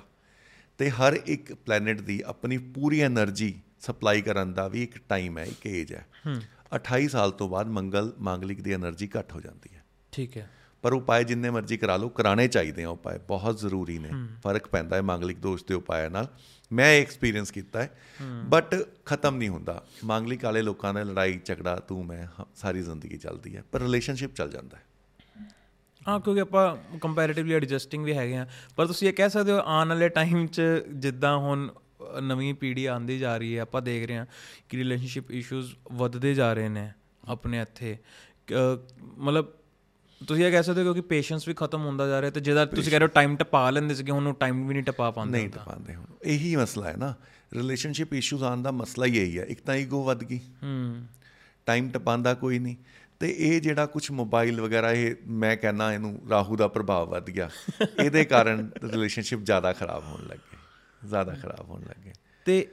[0.78, 5.44] ਤੇ ਹਰ ਇੱਕ ਪਲੈਨਟ ਦੀ ਆਪਣੀ ਪੂਰੀ એનર્ਜੀ ਸਪਲਾਈ ਕਰਨ ਦਾ ਵੀ ਇੱਕ ਟਾਈਮ ਹੈ
[5.44, 6.06] ਇੱਕ ਏਜ ਹੈ।
[6.76, 10.50] 28 ਸਾਲ ਤੋਂ ਬਾਅਦ ਮੰਗਲ ਮੰਗਲਿਕ ਦੀ એનર્ਜੀ ਘਟ ਹੋ ਜਾਂਦੀ ਹੈ। ਠੀਕ ਹੈ।
[10.84, 14.10] ਪਰ ਉਪਾਏ ਜਿੰਨੇ ਮਰਜ਼ੀ ਕਰਾ ਲਓ ਕਰਾਣੇ ਚਾਹੀਦੇ ਆ ਉਪਾਏ ਬਹੁਤ ਜ਼ਰੂਰੀ ਨੇ।
[14.42, 16.28] ਫ਼ਰਕ ਪੈਂਦਾ ਹੈ ਮਾਂਗਲਿਕ ਦੋਸ਼ ਦੇ ਉਪਾਏ ਨਾਲ।
[16.72, 17.98] ਮੈਂ ਐਕਸਪੀਰੀਅੰਸ ਕੀਤਾ ਹੈ।
[18.48, 18.74] ਬਟ
[19.04, 23.64] ਖਤਮ ਨਹੀਂ ਹੁੰਦਾ। ਮਾਂਗਲਿਕ ਵਾਲੇ ਲੋਕਾਂ ਨਾਲ ਲੜਾਈ ਝਗੜਾ ਤੂੰ ਮੈਂ ਸਾਰੀ ਜ਼ਿੰਦਗੀ ਚੱਲਦੀ ਹੈ।
[23.72, 24.82] ਪਰ ਰਿਲੇਸ਼ਨਸ਼ਿਪ ਚੱਲ ਜਾਂਦਾ ਹੈ।
[26.08, 28.46] ਹਾਂ ਕਿਉਂਕਿ ਆਪਾਂ ਕੰਪੈਰੀਟਿਵਲੀ ਐਡਜਸਟਿੰਗ ਵੀ ਹੈਗੇ ਆ
[28.76, 30.62] ਪਰ ਤੁਸੀਂ ਇਹ ਕਹਿ ਸਕਦੇ ਹੋ ਆਉਣ ਵਾਲੇ ਟਾਈਮ 'ਚ
[30.94, 31.68] ਜਿੱਦਾਂ ਹੁਣ
[32.20, 34.26] ਨਵੀਂ ਪੀੜ੍ਹੀ ਆਂਦੀ ਜਾ ਰਹੀ ਹੈ ਆਪਾਂ ਦੇਖ ਰਹੇ ਹਾਂ
[34.68, 36.92] ਕਿ ਰਿਲੇਸ਼ਨਸ਼ਿਪ ਇਸ਼ੂਜ਼ ਵੱਧਦੇ ਜਾ ਰਹੇ ਨੇ
[37.28, 37.98] ਆਪਣੇ ਇੱਥੇ।
[39.02, 39.46] ਮਤਲਬ
[40.28, 42.90] ਤੁਸੀਂ ਇਹ ਕਹਿ ਸਕਦੇ ਹੋ ਕਿਉਂਕਿ ਪੇਸ਼ੈਂਸ ਵੀ ਖਤਮ ਹੁੰਦਾ ਜਾ ਰਿਹਾ ਤੇ ਜਿਹਦਾ ਤੁਸੀਂ
[42.90, 45.48] ਕਹਿ ਰਹੇ ਹੋ ਟਾਈਮ ਟਪਾ ਲੈਂਦੇ ਸੀਗੇ ਹੁਣ ਉਹ ਟਾਈਮ ਵੀ ਨਹੀਂ ਟਪਾ ਪਾਉਂਦੇ ਨਹੀਂ
[45.48, 47.14] ਟਪਾਉਂਦੇ ਹੁਣ। ਇਹੀ ਮਸਲਾ ਹੈ ਨਾ।
[47.54, 51.06] ਰਿਲੇਸ਼ਨਸ਼ਿਪ ਇਸ਼ੂਜ਼ ਆਉਣ ਦਾ ਮਸਲਾ ਹੀ ਇਹੀ ਹੈ। ਇੱਕ ਤਾਂ ਈਗੋ ਵੱਧ ਗਈ। ਹੂੰ।
[51.66, 52.76] ਟਾਈਮ ਟਪਾਉਂਦਾ ਕੋਈ ਨਹੀਂ।
[53.20, 57.50] ਤੇ ਇਹ ਜਿਹੜਾ ਕੁਝ ਮੋਬਾਈਲ ਵਗੈਰਾ ਇਹ ਮੈਂ ਕਹਿੰਦਾ ਇਹਨੂੰ ਰਾਹੂ ਦਾ ਪ੍ਰਭਾਵ ਵੱਧ ਗਿਆ।
[58.04, 60.56] ਇਹਦੇ ਕਾਰਨ ਰਿਲੇਸ਼ਨਸ਼ਿਪ ਜ਼ਿਆਦਾ ਖਰਾਬ ਹੋਣ ਲੱਗੇ
[61.08, 62.12] ਜ਼ਿਆਦਾ ਖਰਾਬ ਹੋਣ ਲੱਗੇ
[62.44, 62.68] ਤੇ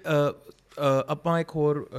[1.08, 1.90] ਆਪਾਂ ਇੱਕ ਹੋਰ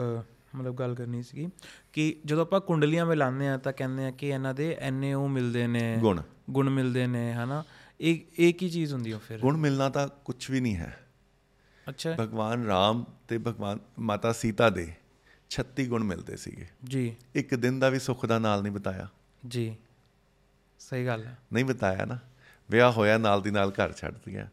[0.55, 1.49] ਮਤਲਬ ਗੱਲ ਕਰਨੀ ਸੀਗੀ
[1.93, 5.67] ਕਿ ਜਦੋਂ ਆਪਾਂ ਕੁੰਡਲੀਆਂ ਮਿਲਾਉਂਦੇ ਆ ਤਾਂ ਕਹਿੰਦੇ ਆ ਕਿ ਇਹਨਾਂ ਦੇ ਐਨੇ ਉਹ ਮਿਲਦੇ
[5.67, 7.65] ਨੇ ਗੁਣ। ਗੁਣ ਮਿਲਦੇ ਨੇ ਹਨਾ?
[8.01, 9.39] ਇਹ ਇਹ ਕੀ ਚੀਜ਼ ਹੁੰਦੀ ਆ ਫਿਰ?
[9.39, 11.07] ਗੁਣ ਮਿਲਣਾ ਤਾਂ ਕੁਝ ਵੀ ਨਹੀਂ ਹੈ।
[11.89, 14.93] ਅੱਛਾ। ਭਗਵਾਨ ਰਾਮ ਤੇ ਭਗਵਾਨ ਮਾਤਾ ਸੀਤਾ ਦੇ
[15.51, 19.09] 36 ਗੁਣ ਮਿਲਦੇ ਸੀਗੇ। ਜੀ। ਇੱਕ ਦਿਨ ਦਾ ਵੀ ਸੁੱਖ ਦਾ ਨਾਲ ਨਹੀਂ ਬਿਤਾਇਆ।
[19.49, 19.77] ਜੀ।
[20.79, 22.19] ਸਹੀ ਗੱਲ ਹੈ। ਨਹੀਂ ਬਿਤਾਇਆ ਨਾ।
[22.71, 24.49] ਵਿਆਹ ਹੋਇਆ ਨਾਲ ਦੀ ਨਾਲ ਘਰ ਛੱਡ ਦਿਆ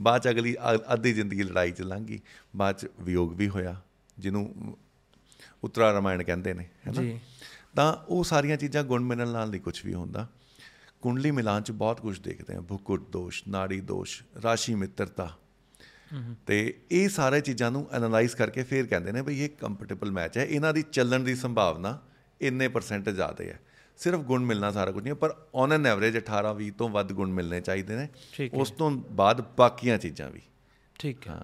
[0.00, 0.56] ਬਾਅਦ ਚ ਅਗਲੀ
[0.92, 2.18] ਅੱਧੀ ਜ਼ਿੰਦਗੀ ਲੜਾਈ ਚ ਲੰਘ
[2.56, 3.80] ਬਾਅਦ ਚ ਵਿਯੋਗ ਵੀ ਹੋਇਆ।
[4.18, 4.78] ਜਿਹਨੂੰ
[5.64, 7.20] ਉਤਰਾ ਰਾਮਾਇਣ ਕਹਿੰਦੇ ਨੇ ਹੈਨਾ ਜੀ।
[7.76, 10.28] ਤਾਂ ਉਹ ਸਾਰੀਆਂ ਚੀਜ਼ਾਂ ਗੁਣ ਮਿਲਣ ਨਾਲ ਨਹੀਂ ਕੁਝ ਵੀ ਹੁੰਦਾ।
[11.02, 15.30] ਕੁੰਡਲੀ ਮਿਲਾਨ ਚ ਬਹੁਤ ਕੁਝ ਦੇਖਦੇ ਆ ਭੁਕੁਟ ਦੋਸ਼ ਨਾੜੀ ਦੋਸ਼ ਰਾਸ਼ੀ ਮਿੱਤਰਤਾ।
[16.46, 20.44] ਤੇ ਇਹ ਸਾਰੇ ਚੀਜ਼ਾਂ ਨੂੰ ਐਨਾਲਾਈਜ਼ ਕਰਕੇ ਫਿਰ ਕਹਿੰਦੇ ਨੇ ਬਈ ਇਹ ਕੰਫਰਟੇਬਲ ਮੈਚ ਹੈ।
[20.46, 22.00] ਇਹਨਾਂ ਦੀ ਚੱਲਣ ਦੀ ਸੰਭਾਵਨਾ
[22.40, 23.60] ਇੰਨੇ ਪਰਸੈਂਟ ਜ਼ਿਆਦਾ ਹੈ।
[23.96, 27.32] ਸਿਰਫ ਗੁਣ ਮਿਲਣਾ ਸਾਰਾ ਕੁਝ ਨਹੀਂ ਪਰ ਔਨ ਐਨ ਐਵਰੇਜ 18 20 ਤੋਂ ਵੱਧ ਗੁਣ
[27.32, 28.08] ਮਿਲਣੇ ਚਾਹੀਦੇ ਨੇ।
[28.54, 30.40] ਉਸ ਤੋਂ ਬਾਅਦ ਬਾਕੀਆਂ ਚੀਜ਼ਾਂ ਵੀ।
[30.98, 31.42] ਠੀਕ ਹੈ।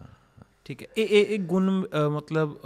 [0.65, 1.71] ਠੀਕ ਹੈ। ਇਹ ਇਹ ਗੁਣ
[2.11, 2.59] ਮਤਲਬ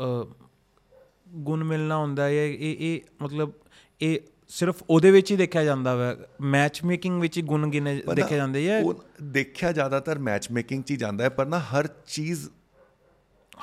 [1.35, 3.53] ਗੁਣ ਮਿਲਣਾ ਹੁੰਦਾ ਹੈ ਇਹ ਇਹ ਮਤਲਬ
[4.01, 8.09] ਇਹ ਸਿਰਫ ਉਹਦੇ ਵਿੱਚ ਹੀ ਦੇਖਿਆ ਜਾਂਦਾ ਵਾ ਮੈਚ ਮੇਕਿੰਗ ਵਿੱਚ ਹੀ ਗੁਣ ਗਿਣੇ ਪਰ
[8.09, 11.89] ਨਾ, ਦੇਖੇ ਜਾਂਦੇ ਉਹ ਦੇਖਿਆ ਜ਼ਿਆਦਾਤਰ ਮੈਚ ਮੇਕਿੰਗ 'ਚ ਹੀ ਜਾਂਦਾ ਹੈ ਪਰ ਨਾ ਹਰ
[12.07, 12.49] ਚੀਜ਼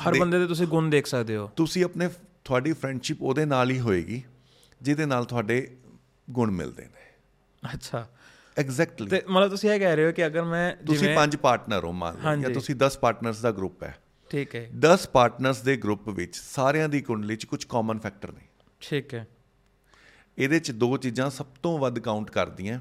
[0.07, 2.10] ਹਰ ਬੰਦੇ ਦੇ ਤੁਸੀਂ ਗੁਣ ਦੇਖ ਸਕਦੇ ਹੋ। ਤੁਸੀਂ ਆਪਣੇ
[2.45, 4.23] ਤੁਹਾਡੀ ਫਰੈਂਡਸ਼ਿਪ ਉਹਦੇ ਨਾਲ ਹੀ ਹੋਏਗੀ
[4.81, 5.77] ਜਿਹਦੇ ਨਾਲ ਤੁਹਾਡੇ
[6.30, 7.15] ਗੁਣ ਮਿਲਦੇ ਨੇ।
[7.76, 8.07] ਅੱਛਾ।
[8.57, 11.84] ਐਗਜ਼ੈਕਟਲੀ ਤੇ ਮਤਲਬ ਤੁਸੀਂ ਇਹ ਕਹਿ ਰਹੇ ਹੋ ਕਿ ਅਗਰ ਮੈਂ ਤੁਸੀਂ ਜਿਵੇਂ ਪੰਜ ਪਾਰਟਨਰ
[11.84, 13.95] ਹੋ ਮੰਨ ਲਓ ਜਾਂ। ਤੁਸੀਂ 10 ਪਾਰਟਨਰਸ ਦਾ ਗਰੁੱਪ ਹੈ।
[14.32, 18.41] ਠੀਕ ਹੈ। 10 ਪਾਰਟਨਰਸ ਦੇ ਗਰੁੱਪ ਵਿੱਚ ਸਾਰਿਆਂ ਦੀ ਕੁੰਡਲੀ 'ਚ ਕੁਝ ਕਾਮਨ ਫੈਕਟਰ ਨੇ।
[18.80, 19.28] ਠੀਕ ਹੈ।
[20.38, 22.80] ਇਹਦੇ 'ਚ ਦੋ ਚੀਜ਼ਾਂ ਸਭ ਤੋਂ ਵੱਧ ਕਾਊਂਟ ਕਰਦੀਆਂ।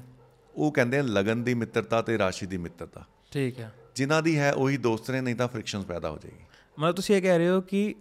[0.55, 4.51] ਉਹ ਕਹਿੰਦੇ ਆ ਲਗਨ ਦੀ ਮਿੱਤਰਤਾ ਤੇ ਰਾਸ਼ੀ ਦੀ ਮਿੱਤਰਤਾ। ਠੀਕ ਹੈ। ਜਿਨ੍ਹਾਂ ਦੀ ਹੈ
[4.53, 6.43] ਉਹੀ ਦੋਸਤ ਨੇ ਨਹੀਂ ਤਾਂ ਫ੍ਰਿਕਸ਼ਨਸ ਪੈਦਾ ਹੋ ਜਾਏਗੀ।
[6.79, 7.95] ਮਤਲਬ ਤੁਸੀਂ ਇਹ ਕਹਿ ਰਹੇ ਹੋ ਕਿ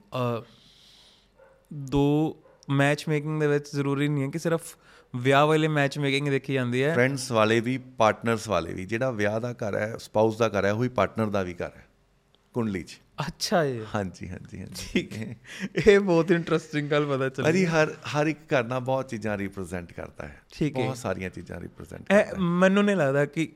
[1.72, 2.36] ਦੋ
[2.70, 4.77] ਮੈਚ ਮੇਕਿੰਗ ਦੇ ਵਿੱਚ ਜ਼ਰੂਰੀ ਨਹੀਂ ਹੈ ਕਿ ਸਿਰਫ
[5.16, 9.40] ਵਿਆਹ ਵਾਲੇ ਮੈਚ ਮੇਕਿੰਗ ਦੇਖੀ ਜਾਂਦੀ ਹੈ। ਫਰੈਂਡਸ ਵਾਲੇ ਵੀ ਪਾਰਟਨਰਸ ਵਾਲੇ ਵੀ ਜਿਹੜਾ ਵਿਆਹ
[9.40, 11.86] ਦਾ ਘਰ ਹੈ ਸਪਾਊਸ ਦਾ ਘਰ ਹੈ ਉਹੀ ਪਾਰਟਨਰ ਦਾ ਵੀ ਘਰ ਹੈ।
[12.55, 15.36] ਕੁੰਡਲੀ 'ਚ। ਅੱਛਾ ਜੀ। ਹਾਂਜੀ ਹਾਂਜੀ ਹਾਂਜੀ। ਠੀਕ। ਹੈ
[15.86, 19.93] ਇਹ ਬਹੁਤ ਇੰਟਰਸਟਿੰਗ ਗੱਲ ਪਤਾ ਚੱਲੀ। ਅਰੀ ਹਰ ਹਰ ਇੱਕ ਘਰ ਨਾ ਬਹੁਤ ਚੀਜ਼ਾਂ ਰਿਪਰੈਜ਼ੈਂਟ
[19.93, 23.52] ਕਰਦਾ ਹੈ। ਠੀਕ ਹੈ। ਬਹੁਤ ਸਾਰੀਆਂ ਚੀਜ਼ਾਂ ਰਿਪਰੈਜ਼ੈਂਟ ਇਹ ਮੈਨੂੰ ਨਹੀਂ ਲੱਗਦਾ ਕਿ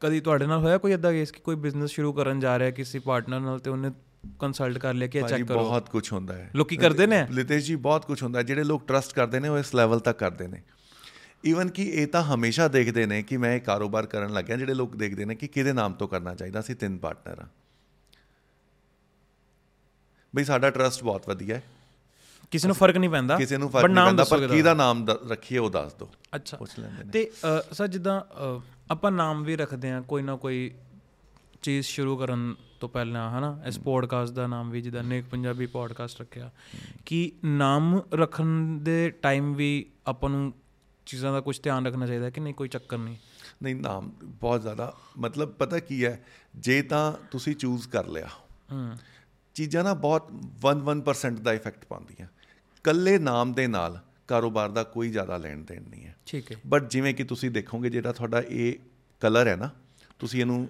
[0.00, 2.98] ਕਦੀ ਤੁਹਾਡੇ ਨਾਲ ਹੋਇਆ ਕੋਈ ਇਦਾਂ ਕੇਸ ਕਿ ਕੋਈ ਬਿਜ਼ਨਸ ਸ਼ੁਰੂ ਕਰਨ ਜਾ ਰਿਹਾ ਕਿਸੇ
[2.98, 3.90] ਪਾਰਟਨਰ ਨਾਲ ਤੇ ਉਹਨੇ
[4.38, 5.58] ਕੰਸਲਟ ਕਰ ਲਿਆ ਕਿ ਚੈੱਕ ਕਰੋ?
[5.58, 7.26] ਬਹੁਤ ਕੁਝ ਹੁੰਦਾ ਹੈ। ਲੋਕੀ ਕਰਦੇ ਨੇ?
[7.30, 10.18] ਲਿਤੇਸ਼ ਜੀ ਬਹੁਤ ਕੁਝ ਹੁੰਦਾ ਹੈ। ਜਿਹੜੇ ਲੋਕ ਟਰਸਟ ਕਰਦੇ ਨੇ ਉਹ ਇਸ ਲੈਵਲ ਤੱਕ
[10.18, 10.62] ਕਰਦੇ ਨੇ।
[11.46, 14.96] ਈਵਨ ਕਿ ਇਹ ਤਾਂ ਹਮੇਸ਼ਾ ਦੇਖਦੇ ਨੇ ਕਿ ਮੈਂ ਇਹ ਕਾਰੋਬਾਰ ਕਰਨ ਲੱਗਿਆ। ਜਿਹੜੇ ਲੋਕ
[14.96, 17.46] ਦੇਖਦੇ ਨੇ ਕਿ ਕਿਹਦੇ ਨਾਮ ਤੋਂ ਕਰਨਾ ਚਾਹੀਦਾ ਸੀ ਤਿੰਨ ਪਾਰਟਨਰ ਆ
[20.34, 21.62] ਬਈ ਸਾਡਾ ਟਰਸਟ ਬਹੁਤ ਵਧੀਆ ਹੈ।
[22.50, 25.70] ਕਿਸੇ ਨੂੰ ਫ਼ਰਕ ਨਹੀਂ ਪੈਂਦਾ ਕਿਸੇ ਨੂੰ ਫ਼ਰਕ ਨਹੀਂ ਪੈਂਦਾ ਪਰ ਕਿਹਦਾ। ਨਾਮ। ਰੱਖੀਏ ਉਹ
[25.70, 27.30] ਦੱਸ ਦਿਓ ਅੱਛਾ। ਪੁੱਛ ਲੈਂਦੇ ਨੇ। ਤੇ
[27.72, 28.20] ਸਰ ਜਿੱਦਾਂ
[28.90, 30.74] ਆਪਾਂ ਨਾਮ ਵੀ ਰੱਖਦੇ ਆ ਕੋਈ ਨਾ ਕੋਈ
[31.62, 33.62] ਚੀਜ਼ ਸ਼ੁਰੂ ਕਰਨ ਤੋਂ ਪਹਿਲਾਂ ਹਨਾ?
[33.66, 36.50] ਇਸ ਪੋਡਕਾਸਟ ਦਾ ਨਾਮ ਵੀ ਜਿੱਦਾਂ ਨੇਕ ਪੰਜਾਬੀ ਪੋਡਕਾਸਟ ਰੱਖਿਆ।
[37.06, 40.52] ਕਿ ਨਾਮ ਰੱਖਣ ਦੇ ਟਾਈਮ ਵੀ ਆਪਾਂ ਨੂੰ
[41.06, 43.16] ਚੀਜ਼ਾਂ ਦਾ ਕੁਝ ਧਿਆਨ ਰੱਖਣਾ ਚਾਹੀਦਾ ਕਿ ਨਹੀਂ ਕੋਈ ਚੱਕਰ ਨਹੀਂ?
[43.62, 46.24] ਨਹੀਂ ਨਾਮ ਬਹੁਤ ਜ਼ਿਆਦਾ ਮਤਲਬ ਪਤਾ ਕੀ ਹੈ
[46.56, 48.28] ਜੇ ਤਾਂ ਤੁਸੀਂ ਚੂਜ਼ ਕਰ ਲਿਆ
[48.72, 48.96] ਹੂੰ।
[49.58, 52.26] ਚੀਜ਼ਾਂ ਨਾ ਬਹੁਤ 1-1% ਦਾ ਇਫੈਕਟ ਪਾਉਂਦੀਆਂ।
[52.84, 56.88] ਕੱਲੇ ਨਾਮ ਦੇ ਨਾਲ ਕਾਰੋਬਾਰ ਦਾ ਕੋਈ ਜ਼ਿਆਦਾ ਲੈਣ ਦੇਣ ਨਹੀਂ ਹੈ। ਠੀਕ ਹੈ। ਬਟ
[56.88, 58.74] ਜਿਵੇਂ ਕਿ ਤੁਸੀਂ ਦੇਖੋਗੇ ਜਿਹੜਾ ਤੁਹਾਡਾ ਇਹ
[59.20, 59.70] ਕਲਰ ਹੈ ਨਾ
[60.18, 60.68] ਤੁਸੀਂ ਇਹਨੂੰ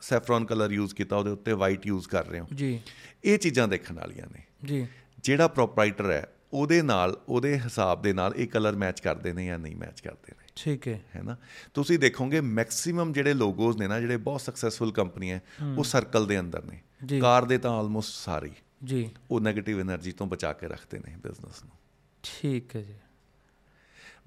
[0.00, 2.80] ਸੈਫਰਨ ਕਲਰ ਯੂਜ਼ ਕੀਤਾ ਉਹਦੇ ਉੱਤੇ ਵਾਈਟ ਯੂਜ਼ ਕਰ ਰਹੇ ਹੋ। ਜੀ।
[3.24, 4.86] ਇਹ ਚੀਜ਼ਾਂ ਦੇਖਣ ਵਾਲੀਆਂ ਨੇ। ਜੀ।
[5.22, 9.58] ਜਿਹੜਾ ਪ੍ਰੋਪਰਾਈਟਰ ਹੈ ਉਹਦੇ ਨਾਲ ਉਹਦੇ ਹਿਸਾਬ ਦੇ ਨਾਲ ਇਹ ਕਲਰ ਮੈਚ ਕਰਦੇ ਨੇ ਜਾਂ
[9.58, 11.36] ਨਹੀਂ ਮੈਚ ਕਰਦੇ ਨੇ। ਠੀਕ ਹੈ। ਹੈ ਨਾ?
[11.74, 15.40] ਤੁਸੀਂ ਦੇਖੋਗੇ ਮੈਕਸਿਮਮ ਜਿਹੜੇ ਲੋਗੋਜ਼ ਨੇ ਨਾ ਜਿਹੜੇ ਬਹੁਤ ਸਕਸੈਸਫੁਲ ਕੰਪਨੀਆਂ
[15.78, 16.80] ਉਹ ਸਰਕਲ ਦੇ ਅੰਦਰ ਨੇ।
[17.20, 18.50] ਕਾਰ ਦੇ ਤਾਂ ਆਲਮੋਸਟ ਸਾਰੀ।
[18.84, 21.76] ਜੀ। ਉਹ 네ਗੇਟਿਵ એનર્ਜੀ ਤੋਂ ਬਚਾ ਕੇ ਰੱਖਦੇ ਨੇ ਬਿਜ਼ਨਸ ਨੂੰ।
[22.22, 22.94] ਠੀਕ ਹੈ ਜੀ।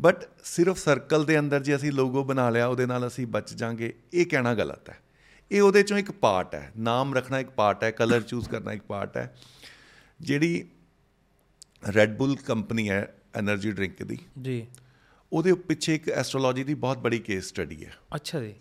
[0.02, 3.94] ਬਟ ਸਿਰਫ ਸਰਕਲ ਦੇ ਅੰਦਰ ਜੇ ਅਸੀਂ ਲੋਗੋ ਬਣਾ ਲਿਆ ਉਹਦੇ ਨਾਲ ਅਸੀਂ ਬਚ ਜਾਾਂਗੇ
[4.14, 4.98] ਇਹ ਕਹਿਣਾ ਗਲਤ ਹੈ।
[5.52, 8.84] ਇਹ ਉਹਦੇ ਚੋਂ ਇੱਕ ਪਾਰਟ ਹੈ। ਨਾਮ ਰੱਖਣਾ ਇੱਕ ਪਾਰਟ ਹੈ ਕਲਰ ਚੂਜ਼ ਕਰਨਾ ਇੱਕ
[8.84, 9.38] ਪਾਰਟ ਹੈ।
[10.22, 10.70] ਜਿਹੜੀ
[11.96, 14.68] ਰੈਡ ਬੁਲ ਕੰਪਨੀ ਹੈ એનર્ਜੀ ਡਰਿੰਕ ਦੀ ਜੀ।
[15.34, 18.56] ਉਹਦੇ ਪਿੱਛੇ ਇੱਕ ਐਸਟ੍ਰੋਲੋਜੀ ਦੀ ਬਹੁਤ ਬੜੀ ਕੇਸ ਸਟੱਡੀ ਹੈ। ਅੱਛਾ ਜੀ।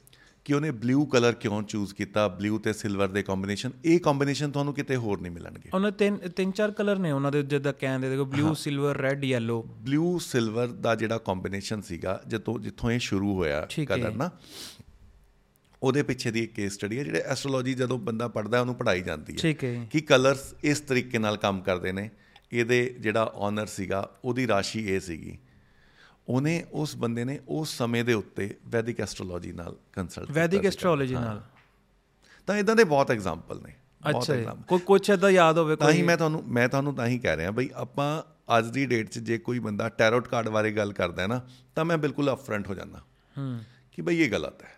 [0.45, 2.29] ਕਿ ਉਹਨੇ ਬਲੂ ਕਲਰ ਕਿਉਂ ਚੂਜ਼ ਕੀਤਾ?
[2.29, 6.53] ਬਲੂ ਤੇ ਸਿਲਵਰ ਦੇ ਕੰਬੀਨੇਸ਼ਨ ਇਹ ਕੰਬੀਨੇਸ਼ਨ ਤੁਹਾਨੂੰ ਕਿਤੇ ਹੋਰ ਨਹੀਂ ਮਿਲਣਗੇ। ਉਹਨਾਂ ਤਿੰਨ ਤਿੰਨ
[6.53, 10.95] ਚਾਰ ਕਲਰ ਨੇ ਉਹਨਾਂ ਦੇ ਜਿੱਦਾਂ ਕਹਿੰਦੇ ਦੇਖੋ blue silver red yellow blue silver ਦਾ
[10.95, 14.31] ਜਿਹੜਾ ਕੰਬੀਨੇਸ਼ਨ ਸੀਗਾ ਜਦੋਂ ਜਿੱਥੋਂ ਇਹ ਸ਼ੁਰੂ ਹੋਇਆ। ਕਲਰ ਨਾ
[15.83, 19.37] ਉਹਦੇ ਪਿੱਛੇ ਦੀ ਇੱਕ ਕੇਸ ਸਟੱਡੀ ਹੈ ਜਿਹੜੇ ਐਸਟ੍ਰੋਲੋਜੀ ਜਦੋਂ ਬੰਦਾ ਪੜਦਾ ਉਹਨੂੰ ਪੜਾਈ ਜਾਂਦੀ
[19.45, 19.53] ਹੈ।
[19.91, 22.11] ਕਿ ਕਲਰਸ ਇਸ ਤਰੀਕੇ ਨਾਲ ਕੰਮ ਕਰਦੇ ਨੇ।
[22.53, 25.39] ਇਹਦੇ ਜਿਹੜਾ ਓਨਰ ਸੀਗਾ ਉਹਦੀ ਰਾਸ਼ੀ ਇਹ ਸੀਗੀ।
[26.31, 31.43] ਉਹਨੇ ਉਸ ਬੰਦੇ ਨੇ ਉਸ ਸਮੇਂ ਦੇ ਉੱਤੇ ਵੈਦਿਕ ਐਸਟ੍ਰੋਲੋਜੀ ਨਾਲ ਕੰਸਲਟ ਵੈਦਿਕ ਐਸਟ੍ਰੋਲੋਜੀ ਨਾਲ।
[32.47, 33.75] ਤਾਂ ਇਦਾਂ ਦੇ ਬਹੁਤ ਐਗਜ਼ਾਮਪਲ ਨੇ
[34.11, 37.19] ਅੱਛਾ। ਕੋਈ ਕੁਛ ਏਦਾਂ ਯਾਦ ਹੋਵੇ ਤਾਂ ਹੀ ਕੋਈ ਮੈਂ ਤੁਹਾਨੂੰ ਮੈਂ ਤੁਹਾਨੂੰ ਤਾਂ ਹੀ
[37.19, 38.23] ਕਹਿ ਰਿਹਾ ਬਈ ਆਪਾਂ
[38.59, 41.85] ਅੱਜ ਦੀ ਡੇਟ 'ਚ ਜੇ ਕੋਈ ਬੰਦਾ ਟੈਰੋਟ ਕਾਰਡ ਬਾਰੇ ਗੱਲ ਕਰਦਾ ਹੈ ਨਾ ਤਾਂ
[41.85, 42.99] ਮੈਂ ਬਿਲਕੁਲ ਅਪਫਰੰਟ ਹੋ ਜਾਂਦਾ।
[43.39, 43.61] ਹੂੰ।
[43.93, 44.69] ਕਿ ਬਈ ਇਹ ਗਲਤ ਹੈ।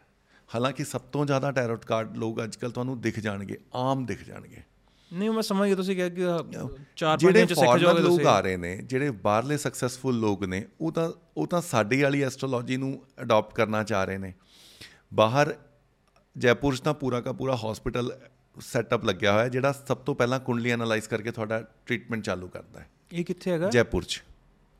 [0.54, 4.62] ਹਾਲਾਂਕਿ ਸਭ ਤੋਂ ਜ਼ਿਆਦਾ ਟੈਰੋਟ ਕਾਰਡ ਲੋਕ ਅੱਜਕੱਲ ਤੁਹਾਨੂੰ ਦਿਖ ਜਾਣਗੇ ਆਮ ਦਿਖ ਜਾਣਗੇ।
[5.12, 6.22] ਨਹੀਂ ਮੈਂ ਸਮਝ ਗਿਆ ਤੁਸੀਂ ਕਿਹਾ ਕਿ
[6.96, 10.66] ਚਾਰ ਪੰਜ ਦਿਨ ਚ ਸਿੱਖ ਜਾਓਗੇ ਲੋਕ ਆ ਰਹੇ ਨੇ ਜਿਹੜੇ ਬਾਹਰਲੇ ਸਕਸੈਸਫੁਲ ਲੋਕ ਨੇ
[10.80, 14.34] ਉਹ ਤਾਂ ਉਹ ਤਾਂ ਸਾਡੀ ਵਾਲੀ ਐਸਟ੍ਰੋਲੋਜੀ ਨੂੰ ਅਡਾਪਟ ਕਰਨਾ ਚਾਹ ਰਹੇ ਨੇ।
[15.14, 15.54] ਬਾਹਰ
[16.38, 18.18] ਜੈਪੁਰ 'ਚ ਤਾਂ ਪੂਰਾ ਦਾ ਪੂਰਾ ਹਸਪੀਟਲ
[18.60, 22.88] ਸੈਟਅਪ ਲੱਗਿਆ ਹੋਇਆ ਜਿਹੜਾ ਸਭ ਤੋਂ ਪਹਿਲਾਂ ਕੁੰਡਲੀ ਐਨਾਲਾਈਜ਼ ਕਰਕੇ ਤੁਹਾਡਾ ਟ੍ਰੀਟਮੈਂਟ ਚਾਲੂ ਕਰਦਾ ਹੈ।
[23.12, 23.70] ਇਹ ਕਿੱਥੇ ਹੈਗਾ?
[23.70, 24.22] ਜੈਪੁਰ 'ਚ।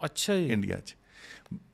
[0.05, 0.97] ਅੱਛਾ ਜੀ। ਇੰਡੀਆ 'ਚ।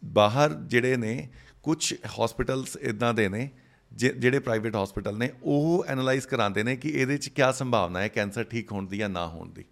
[0.05, 1.29] ਬਾਹਰ ਜਿਹੜੇ ਨੇ
[1.63, 3.51] ਕੁਝ ਹਸਪੀਟਲਸ ਇਦਾਂ ਦੇ ਨੇ
[3.93, 8.44] ਜਿਹੜੇ ਪ੍ਰਾਈਵੇਟ ਹਸਪੀਟਲ ਨੇ ਉਹ ਐਨਾਲਾਈਜ਼ ਕਰਾਉਂਦੇ ਨੇ ਕਿ ਇਹਦੇ 'ਚ ਕੀ ਸੰਭਾਵਨਾ ਹੈ ਕੈਂਸਰ
[8.44, 9.65] ਠੀਕ ਹੋਣ ਦੀ ਜਾਂ ਨਾ ਹੋਣ ਦੀ।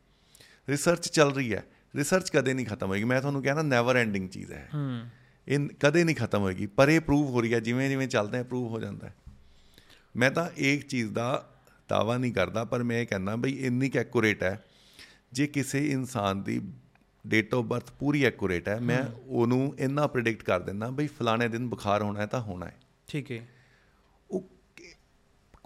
[0.68, 1.64] ਰਿਸਰਚ ਚੱਲ ਰਹੀ ਹੈ।
[1.96, 5.08] ਰਿਸਰਚ ਕਦੇ ਨਹੀਂ ਖਤਮ ਹੋਏਗੀ। ਮੈਂ ਤੁਹਾਨੂੰ ਕਹਿੰਦਾ ਨੈਵਰ ਐਂਡਿੰਗ ਚੀਜ਼ ਹੈ। ਹੂੰ।
[5.48, 8.42] ਇਹ ਕਦੇ ਨਹੀਂ ਖਤਮ ਹੋਏਗੀ। ਪਰ ਇਹ ਪ੍ਰੂਵ ਹੋ ਰਹੀ ਹੈ। ਜਿਵੇਂ ਜਿਵੇਂ ਚੱਲਦੇ ਆ
[8.42, 9.14] ਪ੍ਰੂਵ ਹੋ ਜਾਂਦਾ ਹੈ।
[10.16, 11.50] ਮੈਂ ਤਾਂ ਇੱਕ ਚੀਜ਼ ਦਾ
[11.88, 14.64] ਦਾਵਾ ਨਹੀਂ ਕਰਦਾ ਪਰ ਮੈਂ ਇਹ ਕਹਿੰਦਾ ਬਈ ਇੰਨੀ ਕੁ ਐਕੂਰੇਟ ਹੈ।
[15.32, 16.62] ਜੇ ਕਿਸੇ ਇਨਸਾਨ ਦੀ
[17.26, 21.68] ਡੇਟ ਆਫ ਬਰਥ ਪੂਰੀ ਐਕੂਰੇਟ ਹੈ ਮੈਂ ਉਹਨੂੰ ਇੰਨਾ ਪ੍ਰੈਡਿਕਟ ਕਰ ਦਿੰਦਾ ਬਈ ਫਲਾਣੇ ਦਿਨ
[21.68, 22.76] ਬੁਖਾਰ ਹੋਣਾ ਹੈ ਤਾਂ ਹੋਣਾ ਹੈ।
[23.06, 23.48] ਠੀਕ ਹੈ।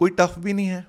[0.00, 0.86] ਕੋਈ ਟਫ ਵੀ ਨਹੀਂ ਹੈ।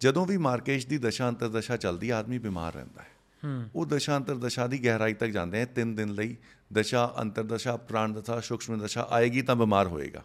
[0.00, 3.08] ਜਦੋਂ ਵੀ ਮਾਰਕੇਸ਼ ਦੀ ਦਸ਼ਾ ਅੰਤਰ ਦਸ਼ਾ ਚੱਲਦੀ ਹੈ ਆਦਮੀ ਬਿਮਾਰ ਰਹਿੰਦਾ ਹੈ।
[3.44, 6.36] ਹੂੰ। ਉਹ ਦਸ਼ਾ ਅੰਤਰ ਦਸ਼ਾ ਦੀ ਗਹਿਰਾਈ ਤੱਕ ਜਾਂਦੇ ਆ ਤਿੰਨ ਦਿਨ ਲਈ।
[6.72, 10.24] ਦਸ਼ਾ ਅੰਤਰ ਦਸ਼ਾ ਪ੍ਰਾਣ ਦਸ਼ਾ ਸੂਖਸ਼ਮ ਦਸ਼ਾ ਆਏਗੀ ਤਾਂ ਬਿਮਾਰ ਹੋਏਗਾ।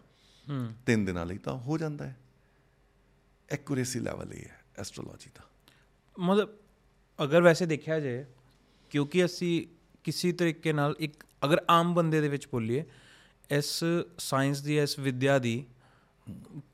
[0.50, 2.16] ਹੂੰ। ਤਿੰਨ ਦਿਨਾਂ ਲਈ ਤਾਂ ਹੋ ਜਾਂਦਾ ਹੈ।
[3.50, 5.44] ਐਕੂਰੇਸੀ ਲੈਵਲ ਇਹ ਹੈ ਐਸਟ੍ਰੋਲੋਜੀ ਦਾ।
[6.18, 6.48] ਮਤਲਬ
[7.22, 8.24] ਅਗਰ ਵੈਸੇ ਦੇਖਿਆ ਜਾਏ
[8.90, 9.66] ਕਿਉਂਕਿ ਅਸੀਂ
[10.04, 12.84] ਕਿਸੇ ਤਰੀਕੇ ਨਾਲ ਇੱਕ ਅਗਰ ਆਮ ਬੰਦੇ ਦੇ ਵਿੱਚ ਬੋਲੀਏ
[13.50, 13.84] ਇਸ
[14.18, 15.64] ਸਾਇੰਸ ਦੀ ਇਸ ਵਿਦਿਆ ਦੀ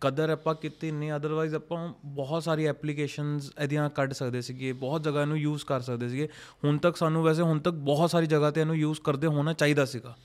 [0.00, 5.22] ਕਦਰ ਆਪਾਂ ਕੀਤੀ ਨਹੀਂ ਅਦਰਵਾਈਜ਼ ਆਪਾਂ ਬਹੁਤ ਸਾਰੀ ਐਪਲੀਕੇਸ਼ਨਸ ਇਹਦੀਆਂ ਕੱਢ ਸਕਦੇ ਸੀਗੇ ਬਹੁਤ ਜਗ੍ਹਾ
[5.22, 6.28] ਇਹਨੂੰ ਯੂਜ਼ ਕਰ ਸਕਦੇ ਸੀਗੇ।
[6.64, 9.84] ਹੁਣ ਤੱਕ ਸਾਨੂੰ ਵੈਸੇ ਹੁਣ ਤੱਕ ਬਹੁਤ ਸਾਰੀ ਜਗ੍ਹਾ ਤੇ ਇਹਨੂੰ ਯੂਜ਼ ਕਰਦੇ ਹੋਣਾ ਚਾਹੀਦਾ
[9.84, 10.16] ਸੀਗਾ।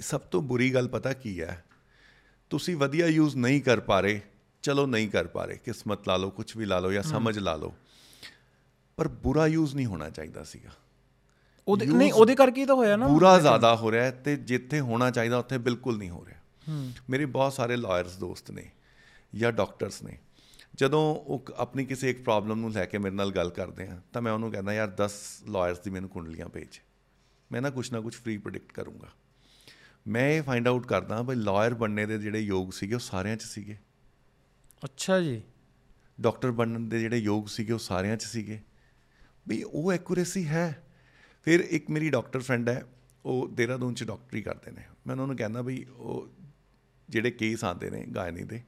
[0.00, 1.64] ਸਭ ਤੋਂ ਬੁਰੀ ਗੱਲ ਪਤਾ ਕੀ ਹੈ?
[2.50, 4.20] ਤੁਸੀਂ ਵਧੀਆ ਯੂਜ਼ ਨਹੀਂ ਕਰ ਪਾ ਰਹੇ
[4.62, 7.56] ਚਲੋ ਨਹੀਂ ਕਰ ਪਾ ਰਹੇ ਕਿਸਮਤ ਲਾ ਲਓ ਕੁਝ ਵੀ ਲਾ ਲਓ ਜਾਂ ਸਮਝ ਲਾ
[7.56, 7.74] ਲਓ।
[8.96, 10.70] ਪਰ ਬੁਰਾ ਯੂਜ਼ ਨਹੀਂ ਹੋਣਾ ਚਾਹੀਦਾ ਸੀਗਾ।
[11.68, 15.10] ਉਹਦੇ ਨਹੀਂ ਉਹਦੇ ਕਰਕੇ ਹੀ ਤਾਂ ਹੋਇਆ ਨਾ। ਬੁਰਾ ਜ਼ਿਆਦਾ ਹੋ ਰਿਹਾ ਤੇ ਜਿੱਥੇ ਹੋਣਾ
[15.10, 16.37] ਚਾਹੀਦਾ ਉੱਥੇ ਬਿਲਕੁਲ ਨਹੀਂ ਹੋ ਰਿਹਾ।
[17.10, 18.70] ਮੇਰੇ ਬਹੁਤ ਸਾਰੇ ਲਾਇਰਸ ਦੋਸਤ ਨੇ
[19.34, 20.18] ਜਾਂ ਡਾਕਟਰਸ ਨੇ।
[20.74, 24.22] ਜਦੋਂ ਉਹ ਆਪਣੀ ਕਿਸੇ ਇੱਕ ਪ੍ਰੋਬਲਮ ਨੂੰ ਲੈ ਕੇ ਮੇਰੇ ਨਾਲ ਗੱਲ ਕਰਦੇ ਆ ਤਾਂ
[24.22, 26.80] ਮੈਂ ਉਹਨੂੰ ਕਹਿੰਦਾ ਯਾਰ 10 ਲਾਇਰਸ ਦੀ ਮੈਨੂੰ ਕੁੰਡਲੀਆਂ ਭੇਜ।
[27.52, 29.08] ਮੈਂ ਨਾ ਕੁਛ ਨਾ ਕੁਛ ਫ੍ਰੀ ਪ੍ਰੈਡਿਕਟ ਕਰੂੰਗਾ।
[30.06, 33.42] ਮੈਂ ਇਹ ਫਾਈਂਡ ਆਊਟ ਕਰਦਾ ਬਈ ਲਾਇਰ ਬਣਨੇ ਦੇ ਜਿਹੜੇ ਯੋਗ ਸੀਗੇ ਉਹ ਸਾਰਿਆਂ 'ਚ
[33.42, 33.76] ਸੀਗੇ।
[34.84, 35.42] ਅੱਛਾ ਜੀ।
[36.20, 38.60] ਡਾਕਟਰ ਬਣਨ ਦੇ ਜਿਹੜੇ ਯੋਗ ਸੀਗੇ ਉਹ ਸਾਰਿਆਂ 'ਚ ਸੀਗੇ।
[39.48, 40.84] ਵੀ ਉਹ ਐਕੂਰੇਸੀ ਹੈ।
[41.42, 42.84] ਫਿਰ ਇੱਕ ਮੇਰੀ ਡਾਕਟਰ ਫਰੈਂਡ ਹੈ
[43.24, 46.28] ਉਹ ਦੇਹਰਾਦੂਨ 'ਚ ਡਾਕਟਰੀ ਕਰਦੇ ਨੇ। ਮੈਂ ਉਹਨਾਂ ਨੂੰ ਕਹਿੰਦਾ ਵੀ ਉਹ
[47.08, 48.62] ਜਿਹੜੇ ਕੇਸ ਆਉਂਦੇ ਨੇ ਗਾਇਨੀ ਦੇ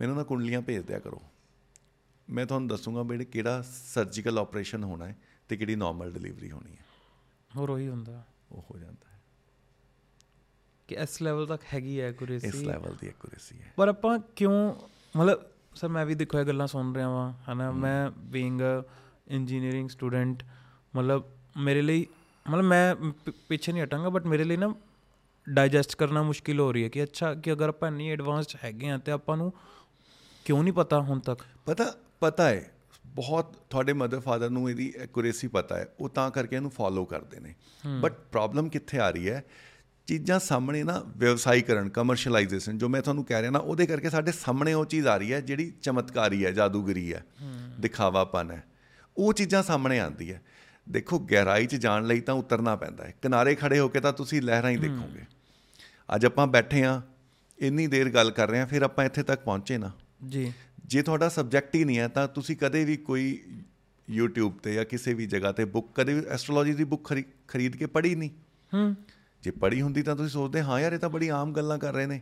[0.00, 1.22] ਮੈਨੂੰ ਨਾ ਕੁੰਡਲੀਆਂ ਭੇਜ ਦਿਆ ਕਰੋ।
[2.30, 5.16] ਮੈਂ ਤੁਹਾਨੂੰ ਦੱਸੂਗਾ ਜਿਹੜੇ ਕਿਹੜਾ ਸਰਜੀਕਲ ਆਪਰੇਸ਼ਨ ਹੋਣਾ ਹੈ
[5.48, 6.84] ਤੇ ਕਿਹੜੀ ਨਾਰਮਲ ਡਿਲੀਵਰੀ ਹੋਣੀ ਹੈ।
[7.56, 9.20] ਹੋਰ ਉਹੀ ਹੁੰਦਾ। ਉਹ ਹੋ ਜਾਂਦਾ ਹੈ।
[10.88, 14.74] ਕਿ ਇਸ ਲੈਵਲ ਤੱਕ ਹੈਗੀ ਹੈ ਇਸ ਐਕੂਰੇਸੀ ਲੈਵਲ ਦੀ ਐਕੂਰੇਸੀ ਹੈ। ਪਰ ਆਪਾਂ ਕਿਉਂ
[15.16, 15.42] ਮਤਲਬ
[15.74, 17.70] ਸਰ ਮੈਂ ਵੀ ਦੇਖੋ ਇਹ ਗੱਲਾਂ ਸੁਣ ਰਿਹਾ ਵਾਂ ਹਨਾ?
[17.70, 18.82] ਮੈਂ ਬੀਇੰਗ ਅ
[19.28, 20.42] ਇੰਜੀਨੀਅਰਿੰਗ ਸਟੂਡੈਂਟ
[20.96, 21.24] ਮਤਲਬ
[21.56, 22.06] ਮੇਰੇ ਲਈ
[22.50, 22.96] ਮਤਲਬ ਮੈਂ
[23.48, 24.74] ਪਿੱਛੇ ਨਹੀਂ ਹਟਾਂਗਾ ਬਟ ਮੇਰੇ ਲਈ ਨਾ
[25.50, 28.98] ਡਾਈਜੈਸਟ ਕਰਨਾ ਮੁਸ਼ਕਿਲ ਹੋ ਰਹੀ ਹੈ ਕਿ ਅੱਛਾ ਕਿ ਅਗਰ ਆਪਾਂ ਇੰਨੀ ਐਡਵਾਂਸਡ ਹੈਗੇ ਆ
[28.98, 29.52] ਤੇ ਆਪਾਂ ਨੂੰ
[30.44, 31.42] ਕਿਉਂ ਨਹੀਂ ਪਤਾ ਹੁਣ ਤੱਕ?
[31.66, 32.70] ਪਤਾ ਪਤਾ ਹੈ
[33.06, 37.40] ਬਹੁਤ ਤੁਹਾਡੇ ਮਦਰ ਫਾਦਰ ਨੂੰ ਇਹਦੀ ਐਕੂਰੇਸੀ ਪਤਾ ਹੈ ਉਹ ਤਾਂ ਕਰਕੇ ਇਹਨੂੰ ਫੋਲੋ ਕਰਦੇ
[37.40, 37.54] ਨੇ।
[38.00, 39.44] ਬਟ ਪ੍ਰੋਬਲਮ ਕਿੱਥੇ ਆ ਰਹੀ ਹੈ?
[40.06, 44.72] ਚੀਜ਼ਾਂ ਸਾਹਮਣੇ ਨਾ ਵਿਵਸਾਈਕਰਨ ਕਮਰਸ਼ੀਅਲਾਈਜੇਸ਼ਨ ਜੋ ਮੈਂ ਤੁਹਾਨੂੰ ਕਹਿ ਰਿਹਾ ਨਾ ਉਹਦੇ ਕਰਕੇ ਸਾਡੇ ਸਾਹਮਣੇ
[44.72, 47.24] ਉਹ ਚੀਜ਼ ਆ ਰਹੀ ਹੈ ਜਿਹੜੀ ਚਮਤਕਾਰੀ ਹੈ ਜਾਦੂਗਰੀ ਹੈ।
[47.80, 48.64] ਦਿਖਾਵਾਪਨ ਹੈ।
[49.16, 50.42] ਉਹ ਚੀਜ਼ਾਂ ਸਾਹਮਣੇ ਆਉਂਦੀ ਹੈ।
[50.88, 54.42] ਦੇਖੋ ਗਹਿਰਾਈ 'ਚ ਜਾਣ ਲਈ ਤਾਂ ਉਤਰਨਾ ਪੈਂਦਾ ਹੈ। ਕਿਨਾਰੇ ਖੜੇ ਹੋ ਕੇ ਤਾਂ ਤੁਸੀਂ
[54.42, 55.22] ਲਹਿਰਾਂ ਹੀ ਦੇਖੋਗੇ।
[56.14, 57.02] ਅੱਜ ਆਪਾਂ ਬੈਠੇ ਆ
[57.58, 59.92] ਇੰਨੀ ਦੇਰ ਗੱਲ ਕਰ ਰਹੇ ਆ ਫਿਰ ਆਪਾਂ ਇੱਥੇ ਤੱਕ ਪਹੁੰਚੇ ਨਾ।
[60.28, 60.52] ਜੀ।
[60.86, 63.42] ਜੇ ਤੁਹਾਡਾ ਸਬਜੈਕਟ ਹੀ ਨਹੀਂ ਹੈ ਤਾਂ ਤੁਸੀਂ ਕਦੇ ਵੀ ਕੋਈ
[64.20, 67.86] YouTube ਤੇ ਜਾਂ ਕਿਸੇ ਵੀ ਜਗ੍ਹਾ ਤੇ ਬੁੱਕ ਕਦੇ ਵੀ ਐਸਟ੍ਰੋਲੋਜੀ ਦੀ ਬੁੱਕ ਖਰੀਦ ਕੇ
[67.86, 68.30] ਪੜ੍ਹੀ ਨਹੀਂ।
[68.74, 68.96] ਹੂੰ।
[69.42, 72.06] ਜੇ ਪੜ੍ਹੀ ਹੁੰਦੀ ਤਾਂ ਤੁਸੀਂ ਸੋਚਦੇ ਹਾਂ ਯਾਰ ਇਹ ਤਾਂ ਬੜੀ ਆਮ ਗੱਲਾਂ ਕਰ ਰਹੇ
[72.06, 72.20] ਨੇ।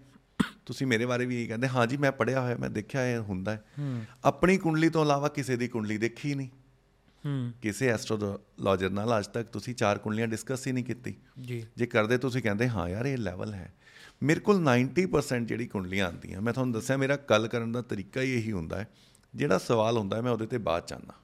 [0.67, 3.53] ਤੁਸੀਂ ਮੇਰੇ ਬਾਰੇ ਵੀ ਇਹੀ ਕਹਿੰਦੇ ਹਾਂ ਜੀ ਮੈਂ ਪੜ੍ਹਿਆ ਹੋਇਆ ਮੈਂ ਦੇਖਿਆ ਇਹ ਹੁੰਦਾ
[3.53, 3.65] ਹੈ।
[4.25, 6.49] ਆਪਣੀ ਕੁੰਡਲੀ ਤੋਂ ਇਲਾਵਾ ਕਿਸੇ ਦੀ ਕੁੰਡਲੀ ਦੇਖੀ ਨਹੀਂ।
[7.63, 12.19] ਕਿਸੇ ਐਸਟ੍ਰੋਲੋਜਰ ਨਾਲ ਅੱਜ ਤੱਕ ਤੁਸੀਂ ਚਾਰ ਕੁੰਡਲੀਆਂ ਡਿਸਕਸ ਹੀ ਨਹੀਂ ਕੀਤੀ। ਜੀ। ਜੇ ਕਰਦੇ
[12.19, 13.75] ਤੁਸੀਂ ਕਹਿੰਦੇ ਹਾਂ ਯਾਰ ਇਹ ਲੈਵਲ ਹੈ।
[14.23, 18.33] ਮੇਰੇ ਕੋਲ 90% ਜਿਹੜੀ ਕੁੰਡਲੀਆਂ ਆਉਂਦੀਆਂ ਮੈਂ ਤੁਹਾਨੂੰ ਦੱਸਿਆ ਮੇਰਾ ਗੱਲ ਕਰਨ ਦਾ ਤਰੀਕਾ ਹੀ
[18.33, 18.89] ਇਹੀ ਹੁੰਦਾ ਹੈ।
[19.35, 21.15] ਜਿਹੜਾ ਸਵਾਲ ਹੁੰਦਾ ਹੈ ਮੈਂ ਉਹਦੇ ਤੇ ਬਾਅਦ ਚ ਆਉਂਦਾ।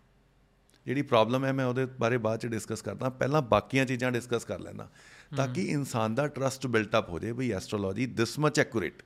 [0.86, 4.58] ਜਿਹੜੀ ਪ੍ਰੋਬਲਮ ਹੈ ਮੈਂ ਉਹਦੇ ਬਾਰੇ ਬਾਅਦ ਚ ਡਿਸਕਸ ਕਰਦਾ। ਪਹਿਲਾਂ ਬਾਕੀਆਂ ਚੀਜ਼ਾਂ ਡਿਸਕਸ ਕਰ
[4.58, 4.90] ਲੈਂਦਾ
[5.36, 9.02] ਤਾਂ ਕਿ ਇਨਸਾਨ ਦਾ ਟਰਸਟ ਬਿਲਟ ਅਪ ਹੋ ਜਾਏ ਵੀ ਐਸਟ੍ਰੋਲੋਜੀ ਦਿਸ ਮਚ ਐਕੂਰੇਟ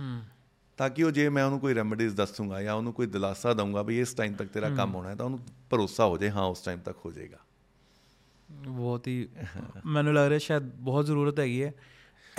[0.00, 0.22] ਹੂੰ।
[0.76, 4.00] ਤਾਂ ਕਿ ਉਹ ਜੇ ਮੈਂ ਉਹਨੂੰ ਕੋਈ ਰੈਮੇਡੀਜ਼ ਦੱਸੂਗਾ ਜਾਂ ਉਹਨੂੰ ਕੋਈ ਦਿਲਾਸਾ ਦਊਂਗਾ ਵੀ
[4.00, 5.40] ਇਸ ਟਾਈਮ ਤੱਕ ਤੇਰਾ ਕੰਮ ਹੋਣਾ ਹੈ ਤਾਂ ਉਹਨੂੰ
[5.70, 7.38] ਭਰੋਸਾ ਹੋ ਜਾਏ ਹਾਂ ਉਸ ਟਾਈਮ ਤੱਕ ਹੋ ਜਾਏਗਾ।
[8.50, 9.28] ਬਹੁਤ ਹੀ
[9.86, 11.74] ਮੈਨੂੰ ਲੱਗ ਰਿਹਾ ਸ਼ਾਇਦ ਬਹੁਤ ਜ਼ਰੂਰਤ ਹੈਗੀ ਹੈ।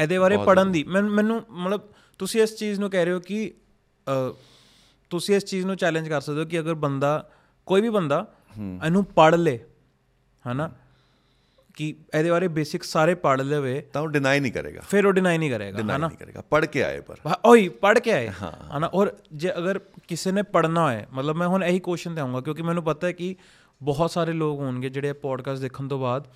[0.02, 1.82] ਇਹਦੇ ਬਾਰੇ ਪੜਨ ਦੀ। ਮੈਨੂੰ ਮੈਨੂੰ ਮਤਲਬ
[2.18, 3.54] ਤੁਸੀਂ ਇਸ ਚੀਜ਼ ਨੂੰ ਕਹਿ ਰਹੇ ਹੋ ਕਿ
[5.10, 7.30] ਤੁਸੀਂ ਇਸ ਚੀਜ਼ ਨੂੰ ਚੈਲੰਜ ਕਰ ਸਕਦੇ ਹੋ ਕਿ ਅਗਰ ਬੰਦਾ
[7.66, 8.34] ਕੋਈ ਵੀ ਬੰਦਾ
[8.86, 9.60] ਇਹਨੂੰ ਪੜ ਲੇ
[10.52, 10.72] ਹਨਾ?
[11.78, 15.38] ਕਿ ਇਹਦੇ ਬਾਰੇ ਬੇਸਿਕ ਸਾਰੇ ਪੜ ਲਵੇ। ਤਾਂ ਉਹ ਡਿਨਾਈ ਨਹੀਂ ਕਰੇਗਾ। ਫਿਰ ਉਹ ਡਿਨਾਈ
[15.38, 15.98] ਨਹੀਂ ਕਰੇਗਾ ਹਨਾ?
[15.98, 18.28] ਨਹੀਂ ਕਰੇਗਾ। ਪੜ ਕੇ ਆਏ ਪਰ। ਹਾਂ, ਉਹੀ ਪੜ ਕੇ ਆਏ।
[18.78, 18.88] ਹਨਾ?
[18.88, 22.62] ਔਰ ਜੇ ਅਗਰ ਕਿਸੇ ਨੇ ਪੜਨਾ ਹੋਏ ਮਤਲਬ ਮੈਂ ਹੁਣ ਇਹੀ ਕੁਐਸਚਨ ਤੇ ਆਉਂਗਾ ਕਿਉਂਕਿ
[22.62, 23.36] ਮੈਨੂੰ ਪਤਾ ਹੈ ਕਿ
[23.84, 26.28] ਬਹੁਤ ਸਾਰੇ ਲੋਕ ਹੋਣਗੇ ਜਿਹੜੇ ਪੋਡਕਾਸਟ ਦੇਖਣ ਤੋਂ ਬਾਅਦ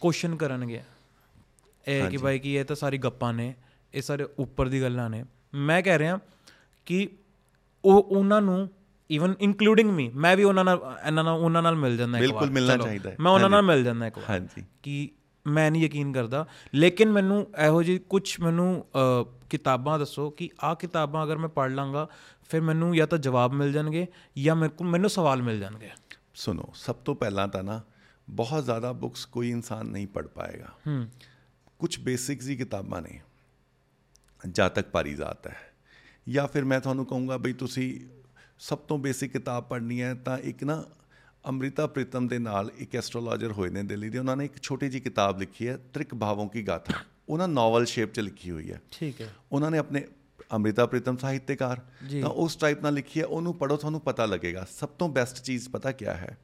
[0.00, 0.82] ਕੁਐਸਚਨ ਕਰਨਗੇ।
[1.88, 3.54] ਇਹ ਕਿ ਭਾਈ ਕਿ ਇਹ ਤਾਂ ਸਾਰੀ ਗੱਪਾਂ ਨੇ
[3.94, 5.24] ਇਹ ਸਾਰੇ ਉੱਪਰ ਦੀ ਗੱਲਾਂ ਨੇ।
[5.54, 6.18] ਮੈਂ ਕਹਿ ਰਿਹਾ
[6.86, 7.08] ਕਿ
[7.84, 8.70] ਉਹ ਉਹਨਾਂ ਨੂੰ
[9.10, 12.42] ਇਵਨ ਇਨਕਲੂਡਿੰਗ ਮੀ ਮੈਂ ਵੀ ਉਹਨਾਂ ਨਾਲ ਇਹਨਾਂ ਨਾਲ ਉਹਨਾਂ ਨਾਲ ਮਿਲ ਜਾਂਦਾ ਇੱਕ ਵਾਰ।
[12.42, 15.10] ਬਿਲਕੁਲ ਮਿਲਣਾ ਚਾਹੀਦਾ। ਮੈਂ ਉਹਨਾਂ ਨਾਲ ਮਿਲ ਜਾਂਦਾ ਇੱਕ ਵਾਰ। ਹਾਂਜੀ। ਕਿ
[15.46, 18.86] ਮੈਂ ਨਹੀਂ ਯਕੀਨ ਕਰਦਾ। ਲੇਕਿਨ ਮੈਨੂੰ ਇਹੋ ਜਿਹੀ ਕੁਝ ਮੈਨੂੰ
[19.50, 22.08] ਕਿਤਾਬਾਂ ਦੱਸੋ ਕਿ ਆਹ ਕਿਤਾਬਾਂ ਅਗਰ ਮੈਂ ਪੜ੍ਹ ਲਾਂਗਾ
[22.48, 24.06] ਫਿਰ ਮੈਨੂੰ ਜਾਂ ਤਾਂ ਜਵਾਬ ਮਿਲ ਜਾਣਗੇ
[24.38, 25.90] ਜਾਂ ਮੈਨੂੰ ਸਵਾਲ ਮਿਲ ਜਾਣਗੇ।
[26.34, 27.80] ਸੁਣੋ ਸਭ ਤੋਂ ਪਹਿਲਾਂ ਤਾਂ ਨਾ
[28.30, 31.08] ਬਹੁਤ ਜ਼ਿਆਦਾ ਬੁੱਕਸ ਕੋਈ ਇਨਸਾਨ ਨਹੀਂ ਪੜ ਪਾਏਗਾ। ਹੂੰ।
[31.78, 33.20] ਕੁਝ ਬੇਸਿਕਸ ਹੀ ਕਿਤਾਬਾਂ ਨੇ।
[34.50, 35.56] ਜਾਤਕ ਪਾਰੀਜ਼ਾਤ ਹੈ।
[36.28, 38.00] ਜਾਂ ਫਿਰ ਮੈਂ ਤੁਹਾਨੂੰ ਕਹੂੰਗਾ ਬਈ ਤੁਸੀਂ
[38.58, 40.84] ਸਭ ਤੋਂ ਬੇਸਿਕ ਕਿਤਾਬ ਪੜ੍ਹਨੀ ਹੈ ਤਾਂ ਇੱਕ ਨਾ
[41.46, 45.00] ਅੰਮ੍ਰਿਤਾ ਪ੍ਰੀਤਮ ਦੇ ਨਾਲ ਇੱਕ ਐਸਟ੍ਰੋਲੋਜਰ ਹੋਏ ਨੇ ਦਿੱਲੀ ਦੇ ਉਹਨਾਂ ਨੇ ਇੱਕ ਛੋਟੀ ਜੀ
[45.00, 46.94] ਕਿਤਾਬ ਲਿਖੀ ਹੈ ਤ੍ਰਿਕ ਭਾਵੋਂ ਕੀ ਗਾਥਾ।
[47.28, 50.04] ਉਹਨਾਂ ਨੋਵਲ ਸ਼ੇਪ 'ਚ ਲਿਖੀ ਹੋਈ ਹੈ। ਠੀਕ ਹੈ। ਉਹਨਾਂ ਨੇ ਆਪਣੇ
[50.52, 51.80] ਅੰਮ੍ਰਿਤਾ ਪ੍ਰੀਤਮ ਸਾਹਿਤਕਾਰ।
[52.22, 55.68] ਤਾਂ ਉਸ ਟਾਈਪ ਨਾਲ ਲਿਖੀ ਹੈ ਉਹਨੂੰ ਪੜੋ ਤੁਹਾਨੂੰ ਪਤਾ ਲੱਗੇਗਾ ਸਭ ਤੋਂ ਬੈਸਟ ਚੀਜ਼
[55.68, 56.38] ਪਤਾ ਕੀ ਹੈ?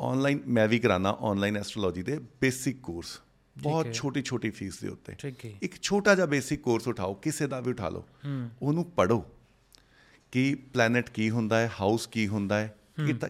[0.00, 3.20] ਆਨਲਾਈਨ ਮੈਂ ਵੀ ਕਰਾਨਾ ਆਨਲਾਈਨ ਐਸਟ੍ਰੋਲੋਜੀ ਦੇ ਬੇਸਿਕ ਕੋਰਸ।
[3.62, 5.14] ਬਹੁਤ ਛੋਟੀ ਛੋਟੀ ਫੀਸ ਦੇ ਉੱਤੇ।
[5.62, 8.04] ਇੱਕ ਛੋਟਾ ਜਿਹਾ ਬੇਸਿਕ ਕੋਰਸ ਉਠਾਓ ਕਿਸੇ ਦਾ ਵੀ ਉਠਾ ਲਓ।
[8.62, 9.24] ਉਹਨੂੰ ਪੜੋ
[10.32, 12.74] ਕਿ ਪਲੈਨਟ ਕੀ ਹੁੰਦਾ ਹੈ ਹਾਊਸ ਕੀ ਹੁੰਦਾ ਹੈ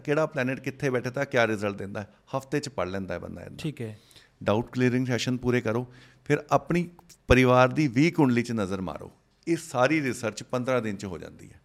[0.04, 3.42] ਕਿਹੜਾ ਪਲੈਨਟ ਕਿੱਥੇ ਬੈਠੇ ਤਾਂ ਕਿਆ ਰਿਜ਼ਲਟ ਦਿੰਦਾ ਹੈ ਹਫ਼ਤੇ 'ਚ ਪੜ ਲੈਂਦਾ ਹੈ ਬੰਦਾ
[3.42, 3.98] ਇਹਦਾ। ਠੀਕ ਹੈ।
[4.42, 5.86] ਡਾਊਟ ਕਲੀਅਰਿੰਗ ਸੈਸ਼ਨ ਪੂਰੇ ਕਰੋ
[6.24, 6.88] ਫਿਰ ਆਪਣੀ
[7.28, 9.12] ਪਰਿਵਾਰ ਦੀ 20 ਕੁੰਡਲੀ 'ਚ ਨਜ਼ਰ ਮਾਰੋ
[9.48, 11.60] ਇਹ ਸਾਰੀ ਰਿਸਰਚ 15 ਦਿਨ 'ਚ ਹੋ ਜਾਂਦੀ ਹੈ।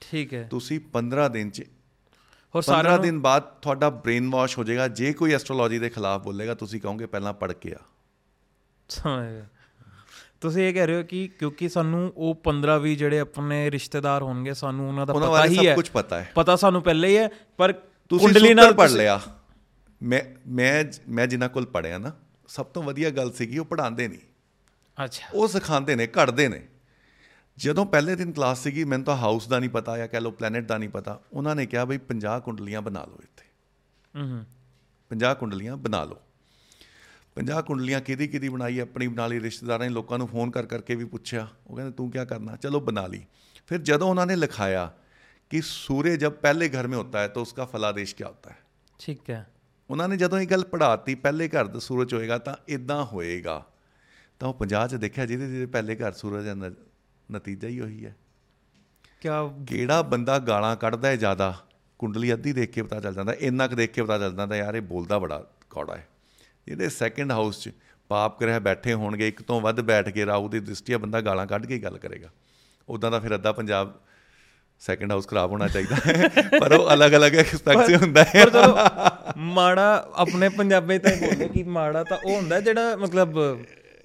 [0.00, 4.58] ਠੀਕ ਹੈ। ਤੁਸੀਂ 15 ਦਿਨ 'ਚ ਹੋਰ 15 ਸਾਰਿਆਂ ਨੂੰ ਦਿਨ ਬਾਅਦ ਤੁਹਾਡਾ ਬ੍ਰੇਨ ਵਾਸ਼
[4.58, 7.78] ਹੋ ਜਾਏਗਾ ਜੇ ਕੋਈ ਐਸਟ੍ਰੋਲੋਜੀ ਦੇ ਖਿਲਾਫ ਬੋਲੇਗਾ ਤੁਸੀਂ ਕਹੋਗੇ ਪਹਿਲਾਂ ਪੜ ਕੇ ਆ।
[8.88, 9.46] ਸਮਝ ਗਿਆ।
[10.46, 14.54] ਤੁਸੀਂ ਇਹ ਕਹਿ ਰਹੇ ਹੋ ਕਿ ਕਿਉਂਕਿ ਸਾਨੂੰ ਉਹ 15 20 ਜਿਹੜੇ ਆਪਣੇ ਰਿਸ਼ਤੇਦਾਰ ਹੋਣਗੇ
[14.54, 17.16] ਸਾਨੂੰ ਉਹਨਾਂ ਦਾ ਪਤਾ ਬਾਰੇ ਹੀ ਸਭ ਹੈ। ਕੁਝ ਪਤਾ ਹੈ। ਪਤਾ ਸਾਨੂੰ ਪਹਿਲੇ ਹੀ
[17.16, 17.72] ਹੈ ਪਰ
[18.08, 19.20] ਤੁਸੀਂ ਕੁੰਡਲੀ ਨਾਲ ਪੜ ਲਿਆ।
[20.02, 22.12] ਮੈਂ ਮੈਂ ਮੈਂ ਜਿਨ੍ਹਾਂ ਕੋਲ ਪੜਿਆ ਨਾ
[22.48, 24.18] ਸਭ ਤੋਂ ਵਧੀਆ ਗੱਲ ਸੀਗੀ ਉਹ ਪੜਾਉਂਦੇ ਨਹੀਂ।
[25.04, 26.66] ਅੱਛਾ। ਉਹ ਸਿਖਾਉਂਦੇ ਨੇ ਘੜਦੇ ਨੇ।
[27.56, 30.66] ਜਦੋਂ ਪਹਿਲੇ ਦਿਨ ਕਲਾਸ ਸੀਗੀ ਮੈਨੂੰ ਤਾਂ ਹਾਊਸ ਦਾ ਨਹੀਂ ਪਤਾ ਜਾਂ ਕਹਿ ਲਓ ਪਲੈਨਟ
[30.66, 33.44] ਦਾ ਨਹੀਂ ਪਤਾ ਉਹਨਾਂ ਨੇ ਕਿਹਾ ਬਈ 50 ਕੁੰਡਲੀਆਂ ਬਣਾ ਲਓ ਇੱਥੇ।
[34.18, 34.44] ਹੂੰ ਹੂੰ।
[35.10, 36.16] 50 ਕੁੰਡਲੀਆਂ ਬਣਾ ਲਓ।
[37.36, 40.94] 50 ਕੁੰਡਲੀਆਂ ਕਿਹਦੀ ਕਿਹਦੀ ਬਣਾਈ ਆਪਣੀ ਬਣਾ ਲਈ ਰਿਸ਼ਤੇਦਾਰਾਂ ਨੇ ਲੋਕਾਂ ਨੂੰ ਫੋਨ ਕਰ ਕਰਕੇ
[40.94, 42.56] ਵੀ ਪੁੱਛਿਆ। ਉਹ ਕਹਿੰਦੇ ਤੂੰ ਕੀ ਕਰਨਾ?
[42.56, 43.26] ਚਲੋ ਬਣਾ ਲਈ।
[43.66, 44.92] ਫਿਰ ਜਦੋਂ ਉਹਨਾਂ ਨੇ ਲਿਖਾਇਆ
[45.50, 48.56] ਕਿ ਸੂਰਜ ਜਦ ਪਹਿਲੇ ਘਰ ਮੇ ਹੁੰਦਾ ਹੈ ਤਾਂ ਉਸਕਾ ਫਲਾਦੇਸ਼ ਕੀ ਹੁੰਦਾ ਹੈ?
[48.98, 49.50] ਠੀਕ ਹੈ।
[49.90, 53.66] ਉਹਨਾਂ ਨੇ ਜਦੋਂ ਇਹ ਗੱਲ ਪੜਾਤੀ ਪਹਿਲੇ ਘਰ ਦਾ ਸੂਰਜ ਹੋਏਗਾ ਤਾਂ ਇਦਾਂ ਹੋਏਗਾ।
[54.40, 56.70] ਤਾਂ ਉਹ 50 ਚ ਦੇਖਿਆ ਜਿਹਦੇ ਜਿਹਦੇ ਪਹਿਲੇ ਘਰ ਸੂਰਜ ਦਾ
[57.32, 58.16] ਨਤੀਜਾ ਹੀ ਉਹੀ ਹੈ।
[59.20, 61.66] ਕਿਆ ਕਿਹੜਾ ਬੰਦਾ ਗਾਲਾਂ ਕੱਢਦਾ ਹੈ ਜ਼ਿਆਦਾ?
[61.98, 64.74] ਕੁੰਡਲੀ ਅੱਧੀ ਦੇਖ ਕੇ ਪਤਾ ਚੱਲ ਜਾਂਦਾ ਇੰਨਾ ਕੁ ਦੇਖ ਕੇ ਪਤਾ ਚੱਲ ਜਾਂਦਾ ਯਾਰ
[64.74, 66.08] ਇਹ ਬੋਲਦਾ ਬੜਾ ਕੌੜਾ ਹੈ।
[66.68, 67.70] ਜਿਹੜੇ ਸੈਕੰਡ ਹਾਊਸ 'ਚ
[68.08, 71.66] ਪਾਪ ਗ੍ਰਹਿ ਬੈਠੇ ਹੋਣਗੇ ਇੱਕ ਤੋਂ ਵੱਧ ਬੈਠ ਕੇ ਰਾਹੂ ਦੀ ਦ੍ਰਿਸ਼ਟੀ ਬੰਦਾ ਗਾਲਾਂ ਕੱਢ
[71.66, 72.28] ਕੇ ਹੀ ਗੱਲ ਕਰੇਗਾ।
[72.88, 73.92] ਉਦਾਂ ਦਾ ਫਿਰ ਅੱਧਾ ਪੰਜਾਬ
[74.78, 76.28] ਸੈਕੰਡ ਹਾਊਸ ਖਰਾਬ ਹੋਣਾ ਚਾਹੀਦਾ। ਹੈ
[76.60, 78.76] ਪਰ ਉਹ ਅਲੱਗ-ਅਲੱਗ ਐਕਸਪੈਕਟ ਹੁੰਦਾ ਹੈ। ਪਰ ਚਲੋ
[79.36, 83.38] ਮਾੜਾ ਆਪਣੇ ਪੰਜਾਬੀ ਤਾਂ ਬੋਲਦੇ ਕਿ ਮਾੜਾ ਤਾਂ ਉਹ ਹੁੰਦਾ ਜਿਹੜਾ ਮਤਲਬ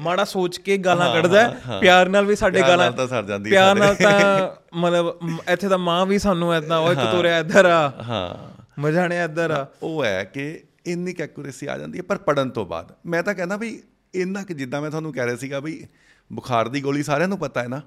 [0.01, 3.75] ਮਾੜਾ ਸੋਚ ਕੇ ਗਾਲਾਂ ਕੱਢਦਾ। ਪਿਆਰ ਨਾਲ ਵੀ ਸਾਡੇ ਗਾਲਾਂ ਨਾਲ ਤਾਂ ਸਰ ਜਾਂਦੀ ਪਿਆਰ
[3.75, 5.19] ਨਾਲ। ਤਾਂ ਮਤਲਬ
[5.49, 10.05] ਇੱਥੇ ਤਾਂ ਮਾਂ ਵੀ ਸਾਨੂੰ ਇਦਾਂ ਓਏ ਕਤੂਰਿਆ ਇੱਧਰ ਆ। ਹਾਂ। ਮਜਾਣੇ ਇੱਧਰ ਆ। ਉਹ
[10.05, 13.57] ਹੈ ਕਿ ਇੰਨੀ ਕੁ ਐਕੂਰੇਸੀ ਆ ਜਾਂਦੀ ਹੈ ਪਰ ਪੜਨ ਤੋਂ ਬਾਅਦ। ਮੈਂ ਤਾਂ ਕਹਿੰਦਾ
[13.57, 13.83] ਵੀ
[14.15, 15.87] ਇੰਨਾ ਕਿ ਜਿੱਦਾਂ ਮੈਂ ਤੁਹਾਨੂੰ ਕਹਿ ਰਿਹਾ ਸੀਗਾ ਵੀ
[16.33, 17.81] ਬੁਖਾਰ ਦੀ ਗੋਲੀ ਸਾਰਿਆਂ ਨੂੰ ਪਤਾ ਹੈ ਨਾ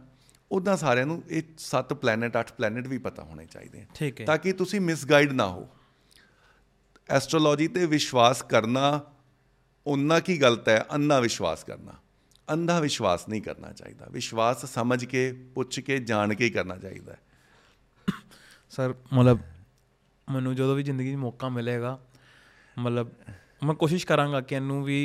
[0.52, 4.26] ਉਦਾਂ ਸਾਰਿਆਂ ਨੂੰ ਇਹ ਸੱਤ ਪਲੈਨਟ ਅੱਠ ਪਲੈਨਟ ਵੀ ਪਤਾ ਹੋਣੇ ਚਾਹੀਦੇ ਆ। ਠੀਕ ਹੈ।
[4.26, 5.68] ਤਾਂ ਕਿ ਤੁਸੀਂ ਮਿਸਗਾਈਡ ਨਾ ਹੋ।
[7.10, 9.00] ਐਸਟ੍ਰੋਲੋਜੀ ਤੇ ਵਿਸ਼ਵਾਸ ਕਰਨਾ
[9.86, 11.92] ਉਨਾ ਕੀ ਗਲਤ ਹੈ ਅੰਨਾ ਵਿਸ਼ਵਾਸ ਕਰਨਾ।
[12.52, 17.16] ਅੰਧਾ ਵਿਸ਼ਵਾਸ ਨਹੀਂ ਕਰਨਾ ਚਾਹੀਦਾ। ਵਿਸ਼ਵਾਸ ਸਮਝ ਕੇ ਪੁੱਛ ਕੇ ਜਾਣ ਕੇ ਹੀ ਕਰਨਾ ਚਾਹੀਦਾ
[18.70, 19.38] ਸਰ ਮਤਲਬ
[20.32, 21.98] ਮੈਨੂੰ ਜਦੋਂ ਵੀ ਜ਼ਿੰਦਗੀ 'ਚ ਮੌਕਾ ਮਿਲੇਗਾ
[22.78, 23.10] ਮਤਲਬ
[23.64, 24.98] ਮੈਂ ਕੋਸ਼ਿਸ਼ ਕਰਾਂਗਾ ਕਿ ਇਹਨੂੰ ਵੀ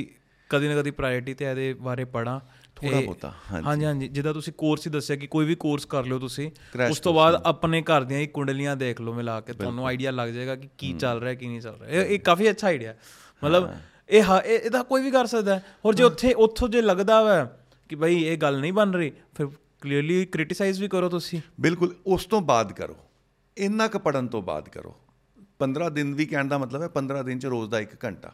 [0.50, 2.40] ਕਦੀ ਨਾ ਕਦੀ ਪ੍ਰਾਇੋਰਟੀ ਤੇ ਇਹਦੇ ਬਾਰੇ ਪੜਾਂ
[2.76, 6.20] ਥੋੜ੍ਹਾ ਬਹੁਤਾ, ਹਾਂਜੀ। ਹਾਂਜੀ ਜਿੱਦਾਂ ਤੁਸੀਂ ਕੋਰਸ ਹੀ ਦੱਸਿਆ ਕਿ ਕੋਈ ਵੀ ਕੋਰਸ ਕਰ ਲਿਓ
[6.20, 6.50] ਤੁਸੀਂ
[6.90, 10.30] ਉਸ ਤੋਂ ਬਾਅਦ ਆਪਣੇ ਘਰ ਦੀਆਂ ਹੀ ਕੁੰਡਲੀਆਂ ਦੇਖ ਲਓ ਮਿਲਾ ਕੇ। ਤੁਹਾਨੂੰ ਆਈਡੀਆ ਲੱਗ
[10.30, 12.94] ਜਾਏਗਾ ਕਿ ਕੀ ਚੱਲ ਰਿਹਾ ਕੀ ਨਹੀਂ ਚੱਲ ਰਿਹਾ। ਇਹ ਕਾਫੀ ਅੱਛਾ ਆਈਡੀਆ
[13.44, 13.70] ਮਤਲਬ
[14.10, 17.44] ਇਹ ਇਹਦਾ ਕੋਈ ਵੀ ਕਰ ਸਕਦਾ ਹੈ। ਔਰ ਜੇ ਉੱਥੇ ਉੱਥੋਂ ਜੇ ਲੱਗਦਾ ਵਾ
[17.90, 19.48] ਕਿ ਭਾਈ ਇਹ ਗੱਲ ਨਹੀਂ ਬਣ ਰਹੀ ਫਿਰ
[19.82, 22.96] ਕਲੀਅਰਲੀ ਕ੍ਰਿਟਿਸਾਈਜ਼ ਵੀ ਕਰੋ ਤੁਸੀਂ। ਬਿਲਕੁਲ। ਉਸ ਤੋਂ ਬਾਅਦ ਕਰੋ।
[23.58, 24.96] ਇੰਨਾ ਕੁ ਪੜਨ ਤੋਂ ਬਾਅਦ ਕਰੋ।
[25.60, 28.32] 15 ਦਿਨ ਵੀ ਕਹਿਣ ਦਾ ਮਤਲਬ ਹੈ 15 ਦਿਨ ਚ ਰੋਜ਼ ਦਾ 1 ਘੰਟਾ।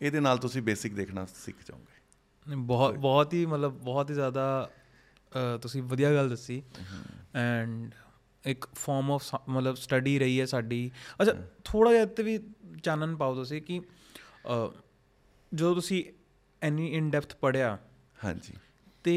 [0.00, 4.46] ਇਹਦੇ ਨਾਲ ਤੁਸੀਂ ਬੇਸਿਕ ਦੇਖਣਾ ਸਿੱਖ ਜਾਓਗੇ। ਬਹੁਤ ਬਹੁਤ ਹੀ ਮਤਲਬ ਬਹੁਤ ਹੀ ਜ਼ਿਆਦਾ
[5.62, 6.62] ਤੁਸੀਂ ਵਧੀਆ ਗੱਲ ਦੱਸੀ।
[7.34, 7.94] ਐਂਡ
[8.44, 10.90] ਇੱਕ ਫਾਰਮ ਆਫ ਮਤਲਬ ਸਟੱਡੀ ਰਹੀ ਹੈ ਸਾਡੀ।
[11.22, 11.32] ਅੱਛਾ
[11.64, 12.38] ਥੋੜਾ ਜਿਹਾ ਤੇ ਵੀ
[12.82, 13.80] ਚਾਨਣ ਪਾਓ ਤੁਸੀਂ ਕਿ
[15.52, 16.04] ਜਦੋਂ ਤੁਸੀਂ
[16.62, 17.78] ਐਨੀ ਇਨ ਡੈਪਥ ਪੜਿਆ
[18.24, 18.52] ਹਾਂਜੀ।
[19.04, 19.14] ਤੇ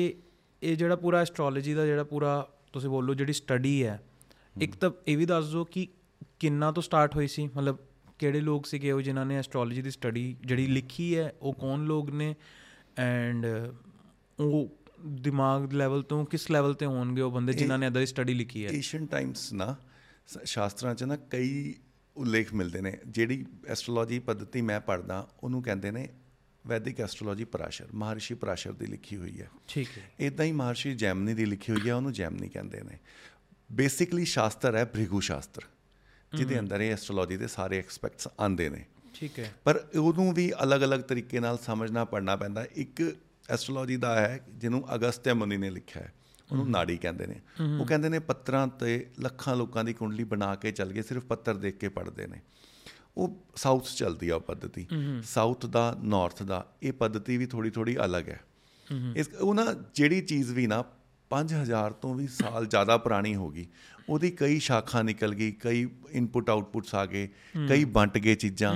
[0.61, 3.99] ਇਹ ਜਿਹੜਾ ਪੂਰਾ ਐਸਟ੍ਰੋਲੋਜੀ ਦਾ ਜਿਹੜਾ ਪੂਰਾ ਤੁਸੀਂ ਬੋਲੋ ਜਿਹੜੀ ਸਟੱਡੀ ਹੈ
[4.61, 5.87] ਇੱਕ ਤਾਂ ਇਹ ਵੀ ਦੱਸ ਦਿਓ ਕਿ
[6.39, 7.47] ਕਿੰਨਾ ਤੋਂ ਸਟਾਰਟ ਹੋਈ ਸੀ?
[7.47, 7.77] ਮਤਲਬ
[8.19, 12.09] ਕਿਹੜੇ ਲੋਕ ਸੀਗੇ ਉਹ ਜਿਨ੍ਹਾਂ ਨੇ ਐਸਟ੍ਰੋਲੋਜੀ ਦੀ ਸਟੱਡੀ ਜਿਹੜੀ ਲਿਖੀ ਹੈ ਉਹ ਕੌਣ ਲੋਕ
[12.09, 12.35] ਨੇ?
[12.97, 13.45] ਐਂਡ
[14.39, 18.65] ਉਹ ਦਿਮਾਗ ਲੈਵਲ ਤੋਂ ਕਿਸ ਲੈਵਲ ਤੇ ਹੋਣਗੇ ਉਹ ਬੰਦੇ ਜਿਨ੍ਹਾਂ ਨੇ ਅਦਰ ਸਟੱਡੀ ਲਿਖੀ
[18.65, 18.69] ਹੈ?
[18.69, 19.75] ਏਸ਼ੀਅਨ ਟਾਈਮਸ ਨਾ
[20.43, 21.75] ਸ਼ਾਸਤਰਾਂ 'ਚ ਨਾ ਕਈ
[22.17, 26.09] ਉਲੇਖ ਮਿਲਦੇ ਨੇ। ਜਿਹੜੀ ਐਸਟ੍ਰੋਲੋਜੀ ਪद्धਤੀ ਮੈਂ ਪੜਦਾ ਉਹਨੂੰ ਕਹਿੰਦੇ ਨੇ
[26.67, 31.33] ਵੈਦਿਕ ਐਸਟ੍ਰੋਲੋਜੀ ਪਰਾਸ਼ਰ ਮਹਰਸ਼ੀ ਪਰਾਸ਼ਰ ਦੀ ਲਿਖੀ ਹੋਈ ਹੈ। ਠੀਕ ਹੈ। ਇਦਾਂ ਹੀ ਮਹਰਸ਼ੀ ਜੈਮਨੀ
[31.33, 32.97] ਦੀ ਲਿਖੀ ਹੋਈ ਹੈ ਉਹਨੂੰ ਜੈਮਨੀ ਕਹਿੰਦੇ ਨੇ।
[33.71, 35.61] ਬੇਸਿਕਲੀ ਸ਼ਾਸਤਰ ਹੈ ਭ੍ਰਿਗੂ ਸ਼ਾਸਤਰ।
[36.35, 40.99] ਜਿਹਦੇ ਅੰਦਰ ਇਹ ਐਸਟ੍ਰੋਲੋਜੀ ਦੇ ਸਾਰੇ ਐਸਪੈਕਟਸ ਆਉਂਦੇ ਨੇ। ਠੀਕ ਹੈ। ਪਰ ਉਹਨੂੰ ਵੀ ਅਲੱਗ-ਅਲੱਗ
[40.99, 43.15] ਤਰੀਕੇ ਨਾਲ ਸਮਝਣਾ ਪੜਨਾ ਪੈਂਦਾ। ਇੱਕ
[43.49, 46.13] ਐਸਟ੍ਰੋਲੋਜੀ ਦਾ ਹੈ ਜਿਹਨੂੰ ਅਗਸਤਿਆ ਮੁਨੀ ਨੇ ਲਿਖਿਆ ਹੈ।
[46.51, 47.41] ਉਹਨੂੰ ਨਾੜੀ ਕਹਿੰਦੇ ਨੇ।
[47.79, 51.55] ਉਹ ਕਹਿੰਦੇ ਨੇ ਪੱਤਰਾਂ ਤੇ ਲੱਖਾਂ ਲੋਕਾਂ ਦੀ ਕੁੰਡਲੀ ਬਣਾ ਕੇ ਚੱਲ ਗਏ ਸਿਰਫ ਪੱਤਰ
[51.55, 52.41] ਦੇਖ ਕੇ ਪੜਦੇ ਨੇ।
[53.17, 54.87] ਉਹ ਸਾਊਥ ਚੱਲਦੀ ਆ ਉਹ ਪੱਧਤੀ।
[55.23, 58.41] ਸਾਊਥ ਦਾ ਨਾਰਥ ਦਾ ਇਹ ਪੱਧਤੀ ਵੀ ਥੋੜੀ ਥੋੜੀ ਅਲੱਗ ਹੈ।
[59.15, 60.83] ਇਸ ਉਹ ਨਾ ਜਿਹੜੀ ਚੀਜ਼ ਵੀ ਨਾ
[61.29, 63.67] 5000 ਤੋਂ ਵੀ ਸਾਲ ਜ਼ਿਆਦਾ ਪੁਰਾਣੀ ਹੋਗੀ
[64.09, 67.27] ਉਹਦੀ ਕਈ ਸ਼ਾਖਾ ਨਿਕਲ ਗਈ ਕਈ ਇਨਪੁਟ ਆਊਟਪੁੱਟਸ ਆ ਗਏ
[67.69, 68.73] ਕਈ ਵੰਟ ਗਏ ਚੀਜ਼ਾਂ।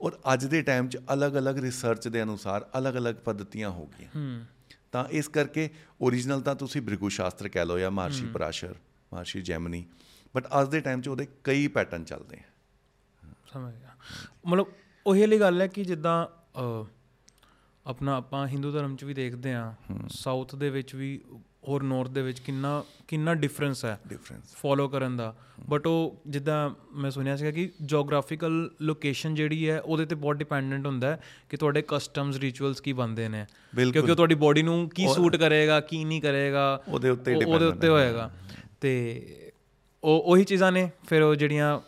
[0.00, 4.44] ਔਰ ਅੱਜ ਦੇ ਟਾਈਮ 'ਚ ਅਲੱਗ-ਅਲੱਗ ਰਿਸਰਚ ਦੇ ਅਨੁਸਾਰ ਅਲੱਗ-ਅਲੱਗ ਪद्धਤੀਆਂ ਹੋ ਗਈਆਂ।
[4.92, 5.68] ਤਾਂ ਇਸ ਕਰਕੇ
[6.00, 8.74] ਓਰੀਜਨਲ ਤਾਂ ਤੁਸੀਂ ਭ੍ਰਿਗੂ ਸ਼ਾਸਤਰ ਕਹਿ ਲਓ ਜਾਂ ਮਹਰਸ਼ੀ ਪਰਾਸ਼ਰ
[9.14, 9.84] ਮਹਰਸ਼ੀ ਜੈਮਨੀ
[10.36, 12.46] ਬਟ ਅੱਜ ਦੇ ਟਾਈਮ 'ਚ ਉਹਦੇ ਕਈ ਪੈਟਰਨ ਚੱਲਦੇ ਆ।
[13.52, 13.90] ਸਮਝ ਗਿਆ।
[14.46, 14.66] ਮਤਲਬ
[15.06, 16.26] ਉਹੀ ਵਾਲੀ ਗੱਲ ਹੈ ਕਿ ਜਿੱਦਾਂ
[17.86, 19.74] ਆਪਣਾ ਆਪਾਂ ਹਿੰਦੂ ਧਰਮ ਚ ਵੀ ਦੇਖਦੇ ਆ
[20.08, 21.20] ਸਾਊਥ ਦੇ ਵਿੱਚ ਵੀ
[21.68, 25.34] ਹੋਰ ਨਾਰਥ ਦੇ ਵਿੱਚ ਕਿੰਨਾ ਕਿੰਨਾ ਡਿਫਰੈਂਸ ਹੈ ਡਿਫਰੈਂਸ ਫੋਲੋ ਕਰਨ ਦਾ।
[25.68, 30.86] ਬਟ ਉਹ ਜਿੱਦਾਂ ਮੈਂ ਸੁਣਿਆ ਸੀਗਾ ਕਿ ਜੀਓਗ੍ਰਾਫੀਕਲ ਲੋਕੇਸ਼ਨ ਜਿਹੜੀ ਹੈ ਉਹਦੇ ਤੇ ਬਹੁਤ ਡਿਪੈਂਡੈਂਟ
[30.86, 33.46] ਹੁੰਦਾ ਹੈ ਕਿ ਤੁਹਾਡੇ ਕਸਟਮਸ ਰਿਚੁਅਲਸ ਕੀ ਬੰਦੇ ਨੇ।
[33.92, 37.88] ਕਿਉਂਕਿ ਉਹ ਤੁਹਾਡੀ ਬੋਡੀ ਨੂੰ ਕੀ ਸੂਟ ਕਰੇਗਾ ਕੀ ਨਹੀਂ ਕਰੇਗਾ ਉਹਦੇ ਉੱਤੇ ਉਹਦੇ ਉੱਤੇ
[37.88, 38.30] ਹੋਏਗਾ।
[38.80, 38.92] ਤੇ
[40.04, 41.80] ਉਹ ਉਹੀ ਚੀਜ਼ਾਂ ਨੇ ਫਿਰ ਉਹ ਜਿਹੜੀਆਂ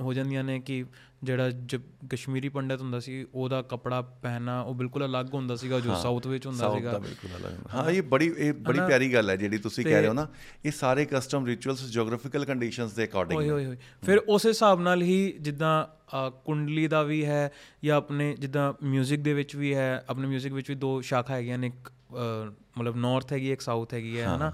[0.00, 0.84] ਹੋ ਜਾਂਦੀਆਂ ਨੇ ਕਿ
[1.25, 5.95] ਜਿਹੜਾ ਜ- ਕਸ਼ਮੀਰੀ ਪੰਡਤ ਹੁੰਦਾ ਸੀ ਉਹਦਾ ਕਪੜਾ ਪਹਿਨਾ ਉਹ ਬਿਲਕੁਲ ਅਲੱਗ ਹੁੰਦਾ ਸੀਗਾ ਜੋ
[5.95, 9.13] ਸਾਊਥ ਵਿੱਚ ਹੁੰਦਾ ਸਾਊਥ ਸੀਗਾ ਦਾ ਬਿਲਕੁਲ ਅਲੱਗ ਹੁੰਦਾ। ਹਾਂ ਇਹ ਬੜੀ ਇਹ ਬੜੀ ਪਿਆਰੀ
[9.13, 10.27] ਗੱਲ ਹੈ ਜਿਹੜੀ ਤੁਸੀਂ ਕਹਿ ਰਹੇ ਹੋ ਨਾ
[10.65, 15.01] ਇਹ ਸਾਰੇ ਕਸਟਮ ਰਿਚੁਅਲਸ ਜੀਓਗ੍ਰਾਫੀਕਲ ਕੰਡੀਸ਼ਨਸ ਦੇ ਅਕੋਰਡਿੰਗ ਹੋਈ ਹੋਈ ਹੋਈ ਫਿਰ ਉਸ ਹਿਸਾਬ ਨਾਲ
[15.01, 17.51] ਹੀ ਜਿੱਦਾਂ ਅ, ਕੁੰਡਲੀ ਦਾ ਵੀ ਹੈ
[17.83, 21.57] ਜਾਂ ਆਪਣੇ ਜਿੱਦਾਂ 뮤직 ਦੇ ਵਿੱਚ ਵੀ ਹੈ ਆਪਣੇ 뮤직 ਵਿੱਚ ਵੀ ਦੋ ਸ਼ਾਖਾ ਹੈਗੀਆਂ
[21.57, 24.51] ਨੇ ਇੱਕ ਅ, ਮਤਲਬ ਨਾਰਥ ਹੈਗੀ ਹੈ, ਇੱਕ ਸਾਊਥ ਹੈਗੀ ਹੈ ਹਨਾ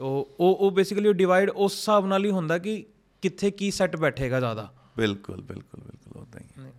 [0.00, 2.84] ਉਹ ਉਹ ਉਹ ਬੇਸਿਕਲੀ ਉਹ ਡਿਵਾਈਡ ਉਸ ਹਿਸਾਬ ਨਾਲ ਹੀ ਹੁੰਦਾ ਕਿ
[3.22, 5.80] ਕਿੱਥੇ ਕੀ ਸੈੱਟ ਬੈਠੇਗਾ ਜ਼ਿਆਦਾ ਬਿਲਕੁਲ ਬਿਲਕੁਲ
[6.35, 6.71] ਉਦਾਂ ਹੀ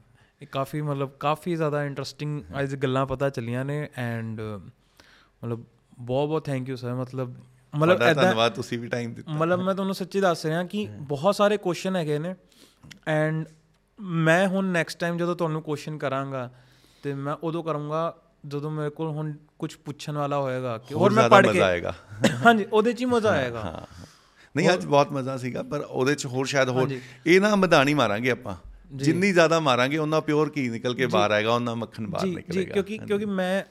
[0.42, 5.64] ਇਹ ਕਾਫੀ ਮਤਲਬ ਕਾਫੀ ਜ਼ਿਆਦਾ ਇੰਟਰਸਟਿੰਗ ਅੱਜ ਗੱਲਾਂ ਪਤਾ ਚੱਲੀਆਂ ਨੇ ਐਂਡ ਮਤਲਬ
[5.98, 7.34] ਬਹੁਤ ਬਹੁਤ ਥੈਂਕ ਯੂ ਸਰ ਮਤਲਬ
[7.74, 11.34] ਮਤਲਬ ਐਦਾਂ ਧੰਨਵਾਦ ਤੁਸੀਂ ਵੀ ਟਾਈਮ ਦਿੱਤਾ। ਮਤਲਬ ਮੈਂ ਤੁਹਾਨੂੰ ਸੱਚੀ ਦੱਸ ਰਿਹਾ ਕਿ ਬਹੁਤ
[11.34, 12.34] ਸਾਰੇ ਕੁਐਸਚਨ ਹੈਗੇ ਨੇ
[13.06, 13.46] ਐਂਡ
[14.00, 16.50] ਮੈਂ ਹੁਣ ਨੈਕਸਟ ਟਾਈਮ ਜਦੋਂ ਤੁਹਾਨੂੰ ਕੁਐਸਚਨ ਕਰਾਂਗਾ
[17.02, 18.16] ਤੇ ਮੈਂ ਉਦੋਂ ਕਰੂੰਗਾ
[18.46, 21.94] ਜਦੋਂ ਮੇਰੇ ਕੋਲ ਹੁਣ ਕੁਝ ਪੁੱਛਣ ਵਾਲਾ ਹੋਏਗਾ ਕਿ ਹੋਰ ਮੈਂ ਮਜ਼ਾ ਕੇ ਆਏਗਾ।
[22.46, 24.02] ਹਾਂਜੀ ਉਹਦੇ 'ਚ ਹੀ ਮਜ਼ਾ ਆਏਗਾ। ਹਾਂ।
[24.56, 26.90] ਨਹੀਂ ਅੱਜ ਬਹੁਤ ਮਜ਼ਾ ਸੀਗਾ ਪਰ ਉਹਦੇ ਚ ਹੋਰ ਸ਼ਾਇਦ ਹੋਰ
[27.26, 31.54] ਇਹ ਨਾ ਮਧਾਣੀ ਮਾਰਾਂਗੇ ਆਪਾਂ। ਜਿੰਨੀ ਜ਼ਿਆਦਾ ਮਾਰਾਂਗੇ ਉਹਨਾਂ ਪਿਓਰ ਕੀ ਨਿਕਲ ਕੇ ਬਾਹਰ ਆਏਗਾ
[31.54, 33.64] ਉਹਨਾਂ ਮੱਖਣ ਬਾਹਰ ਜੀ ਜੀ ਨਿਕਲੇਗਾ। ਕਿਉਂਕਿ ਕਿਉਂਕਿ ਮੈਂ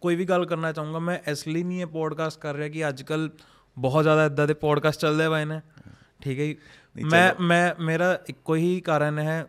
[0.00, 3.02] ਕੋਈ ਵੀ ਗੱਲ ਕਰਨਾ ਚਾਹੂੰਗਾ ਮੈਂ ਇਸ ਲਈ ਨਹੀਂ ਇਹ ਪੋਡਕਾਸਟ ਕਰ ਰਿਹਾ ਕਿ ਅੱਜ
[3.02, 3.30] ਕੱਲ
[3.78, 5.60] ਬਹੁਤ ਜ਼ਿਆਦਾ ਇਦਾਂ ਦੇ ਪੋਡਕਾਸਟ ਚੱਲਦੇ ਪਏ ਨੇ।
[6.20, 6.56] ਠੀਕ ਹੈ ਜੀ।
[7.04, 9.46] ਮੈਂ ਮੈਂ ਮੇਰਾ ਇੱਕੋ ਹੀ ਕਾਰਨ ਹੈ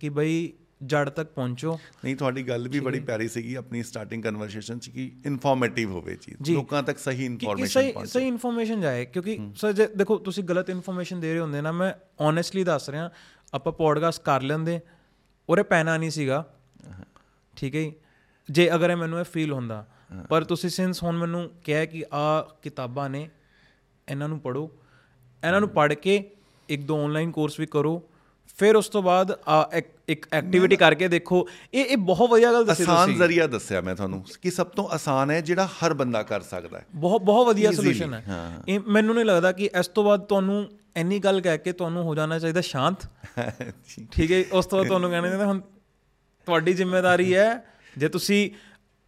[0.00, 0.52] ਕਿ ਬਈ
[0.82, 5.12] ਜੜ ਤੱਕ ਪਹੁੰਚੋ। ਨਹੀਂ ਤੁਹਾਡੀ ਗੱਲ ਵੀ ਬੜੀ ਪਿਆਰੀ ਸੀਗੀ ਆਪਣੀ ਸਟਾਰਟਿੰਗ ਕਨਵਰਸੇਸ਼ਨ ਚ ਕਿ
[5.26, 10.18] ਇਨਫੋਰਮੇਟਿਵ ਹੋਵੇ ਚੀਜ਼। ਲੋਕਾਂ ਤੱਕ ਸਹੀ ਇਨਫੋਰਮੇਸ਼ਨ ਸਹੀ ਸਹੀ ਇਨਫੋਰਮੇਸ਼ਨ ਜਾਏ ਕਿਉਂਕਿ ਸਰ ਜੇ ਦੇਖੋ
[10.18, 13.10] ਤੁਸੀਂ ਗਲਤ ਇਨਫੋਰਮੇਸ਼ਨ ਦੇ ਰਹੇ ਹੁੰਦੇ ਨਾ ਮੈਂ ਓਨੈਸਟਲੀ ਦੱਸ ਰਿਹਾ
[13.54, 14.80] ਆਪਾਂ ਪੋਡਕਾਸਟ ਕਰ ਲੈਂਦੇ
[15.48, 16.54] ਉਹਰੇ ਪੈਣਾ ਨਹੀਂ ਸੀਗਾ।
[17.56, 17.90] ਠੀਕ ਹੈ
[18.50, 18.74] ਜੀ?
[18.74, 19.86] ਅਗਰ ਇਹ ਮੈਨੂੰ ਇਹ ਫੀਲ ਹੁੰਦਾ
[20.28, 23.30] ਪਰ ਤੁਸੀਂ ਸਿੰਸ ਹੁਣ ਮੈਨੂੰ ਕਿਹਾ ਕਿ ਆ ਕਿਤਾਬਾਂ ਨੇ
[24.08, 24.70] ਇਹਨਾਂ ਨੂੰ ਪੜੋ
[25.46, 26.30] ਇਹਨਾਂ ਨੂੰ ਪੜ੍ਹ ਕੇ
[26.68, 28.08] ਇੱਕ ਦੋ ਆਨਲਾਈਨ ਕੋਰਸ ਵੀ ਕਰੋ
[28.58, 29.30] ਫਿਰ ਉਸ ਤੋਂ ਬਾਅਦ
[30.08, 33.94] ਇੱਕ- ਐਕਟੀਵਿਟੀ ਕਰਕੇ ਦੇਖੋ ਇਹ ਇਹ ਬਹੁਤ ਵਧੀਆ ਗੱਲ ਦੱਸੀ ਆਸਾਨ ਤੁਸੀਂ। ਜ਼ਰੀਆ ਦੱਸਿਆ ਮੈਂ
[33.94, 37.70] ਤੁਹਾਨੂੰ ਕਿ ਸਭ ਤੋਂ ਆਸਾਨ ਹੈ ਜਿਹੜਾ ਹਰ ਬੰਦਾ ਕਰ ਸਕਦਾ ਹੈ। ਬਹੁਤ ਬਹੁਤ ਵਧੀਆ
[37.72, 38.24] ਸੋਲੂਸ਼ਨ ਹੈ।
[38.68, 42.14] ਇਹ ਮੈਨੂੰ ਨਹੀਂ ਲੱਗਦਾ ਕਿ ਇਸ ਤੋਂ ਬਾਅਦ ਤੁਹਾਨੂੰ ਇੰਨੀ ਗੱਲ ਕਹਿ ਕੇ ਤੁਹਾਨੂੰ ਹੋ
[42.14, 43.06] ਜਾਣਾ ਚਾਹੀਦਾ ਸ਼ਾਂਤ।
[44.12, 44.44] ਠੀਕ ਹੈ?
[44.52, 45.60] ਉਸ ਤੋਂ ਬਾਅਦ ਤੁਹਾਨੂੰ ਕਹਿਣਾ ਚਾਹੀਦਾ ਹੁਣ
[46.46, 47.64] ਤੁਹਾਡੀ ਜ਼ਿੰਮੇਵਾਰੀ ਹੈ
[47.98, 48.50] ਜੇ ਤੁਸੀਂ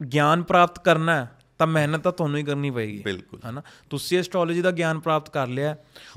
[0.00, 3.62] ਗਿਆਨ ਪ੍ਰਾਪਤ ਕਰਨਾ ਹੈ ਤਾਂ ਮਿਹਨਤ ਤਾਂ ਤੁਹਾਨੂੰ ਹੀ ਕਰਨੀ ਪਏਗੀ। ਬਿਲਕੁਲ। ਹਨਾ?
[3.90, 5.76] ਤੁਸੀਂ ਐਸਟ੍ਰੋਲੋਜੀ ਦਾ ਗਿਆਨ ਪ੍ਰਾਪਤ ਕਰ ਲਿਆ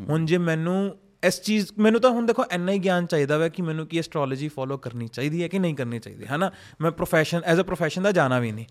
[0.10, 0.98] ਹੁਣ ਜੇ ਮੈਨੂੰ
[1.28, 4.48] ਇਸ ਚੀਜ਼ ਮੈਨੂੰ ਤਾਂ ਹੁਣ ਦੇਖੋ ਇੰਨਾ ਹੀ ਗਿਆਨ ਚਾਹੀਦਾ ਵਾ ਕਿ ਮੈਨੂੰ ਕੀ ਐਸਟ੍ਰੋਲੋਜੀ
[4.48, 6.52] ਫੋਲੋ ਕਰਨੀ ਚਾਹੀਦੀ ਹੈ ਕਿ ਨਹੀਂ ਕਰਨੀ ਚਾਹੀਦੀ ਹਨਾ?
[6.82, 8.66] ਮੈਂ ਪ੍ਰੋਫੈਸ਼ਨ ਐਜ਼ ਅ ਪ੍ਰੋਫੈਸ਼ਨ ਦਾ ਜਾਣਾ ਵੀ ਨਹੀਂ।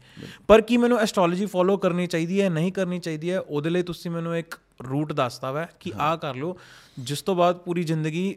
[0.49, 4.11] ਪਰ ਕੀ ਮੈਨੂੰ ਐਸਟ੍ਰੋਲੋਜੀ ਫੋਲੋ ਕਰਨੀ ਚਾਹੀਦੀ ਹੈ ਨਹੀਂ ਕਰਨੀ ਚਾਹੀਦੀ ਹੈ ਉਹਦੇ ਲਈ ਤੁਸੀਂ
[4.11, 4.55] ਮੈਨੂੰ ਇੱਕ
[4.91, 6.59] ਰੂਟ ਦੱਸਤਾ ਵਾ ਕਿ ਆਹ ਕਰ ਲਓ
[6.99, 8.37] ਜਿਸ ਤੋਂ ਬਾਅਦ ਪੂਰੀ ਜ਼ਿੰਦਗੀ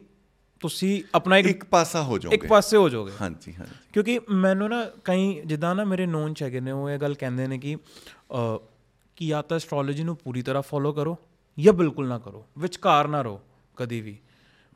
[0.60, 4.68] ਤੁਸੀਂ ਆਪਣਾ ਇੱਕ ਇੱਕ ਪਾਸਾ ਹੋ ਇੱਕ ਜਾਓਗੇ ਪਾਸੇ ਹੋ ਜਾਓਗੇ। ਹਾਂਜੀ ਹਾਂਜੀ। ਕਿਉਂਕਿ ਮੈਨੂੰ
[4.68, 7.76] ਨਾ ਕਈ ਜਿੱਦਾਂ ਨਾ ਮੇਰੇ ਨੋਨ ਚ ਹੈਗੇ ਨੇ ਉਹ ਇਹ ਗੱਲ ਕਹਿੰਦੇ ਨੇ ਕਿ
[9.16, 11.18] ਕਿ ਜਾਂ ਤਾਂ ਐਸਟ੍ਰੋਲੋਜੀ ਨੂੰ ਪੂਰੀ ਤਰ੍ਹਾਂ ਫੋਲੋ ਕਰੋ
[11.58, 13.40] ਜਾਂ ਬਿਲਕੁਲ ਨਾ ਕਰੋ ਵਿਚਕਾਰ ਨਾ ਰਹੋ।
[13.80, 14.18] ਕਦੀ ਵੀ।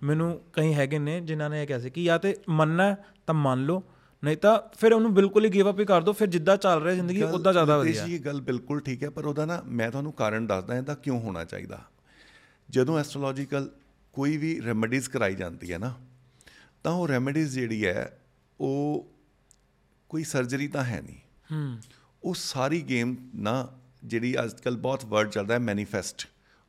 [0.03, 2.95] ਮੈਨੂੰ ਕਈ ਹੈਗੇ ਨੇ ਜਿਨ੍ਹਾਂ ਨੇ ਇਹ ਕਿਹਾ ਸੀ ਕਿ ਜਾਂ ਤੇ ਮੰਨਣਾ
[3.27, 3.83] ਤਾਂ ਮੰਨ ਲਓ
[4.23, 6.95] ਨਹੀਂ ਤਾਂ ਫਿਰ ਉਹਨੂੰ ਬਿਲਕੁਲ ਹੀ ਗਿਵ ਅਪ ਹੀ ਕਰ ਦਿਓ ਫਿਰ ਜਿੱਦਾਂ ਚੱਲ ਰਿਹਾ
[6.95, 10.47] ਜ਼ਿੰਦਗੀ ਉਦਾਂ ਜ਼ਿਆਦਾ ਵਧੀਆ। ਇਹ ਗੱਲ ਬਿਲਕੁਲ ਠੀਕ ਹੈ ਪਰ ਉਹਦਾ ਨਾ ਮੈਂ ਤੁਹਾਨੂੰ ਕਾਰਨ
[10.47, 11.83] ਦੱਸਦਾ ਇਹਦਾ ਕਿਉਂ ਹੋਣਾ ਚਾਹੀਦਾ।
[12.69, 13.71] ਜਦੋਂ ਐਸਟ੍ਰੋਲੋਜੀਕਲ
[14.15, 15.95] ਕੋਈ ਵੀ ਰੈਮੇਡੀਜ਼ ਕਰਾਈ ਜਾਂਦੀ ਹੈ ਨਾ
[16.85, 18.19] ਤਾਂ ਉਹ ਰੈਮੇਡੀਜ਼ ਜਿਹੜੀ ਹੈ
[18.61, 19.09] ਉਹ
[20.09, 21.17] ਕੋਈ ਸਰਜਰੀ ਤਾਂ ਹੈ ਨਹੀਂ।
[21.53, 21.79] ਹੂੰ।
[22.23, 23.55] ਉਹ ਸਾਰੀ ਗੇਮ ਨਾ
[24.05, 26.27] ਜਿਹੜੀ ਅੱਜ ਕੱਲ ਬਹੁਤ ਵਰਡ ਚੱਲਦਾ ਹੈ ਮੈਨੀਫੈਸਟ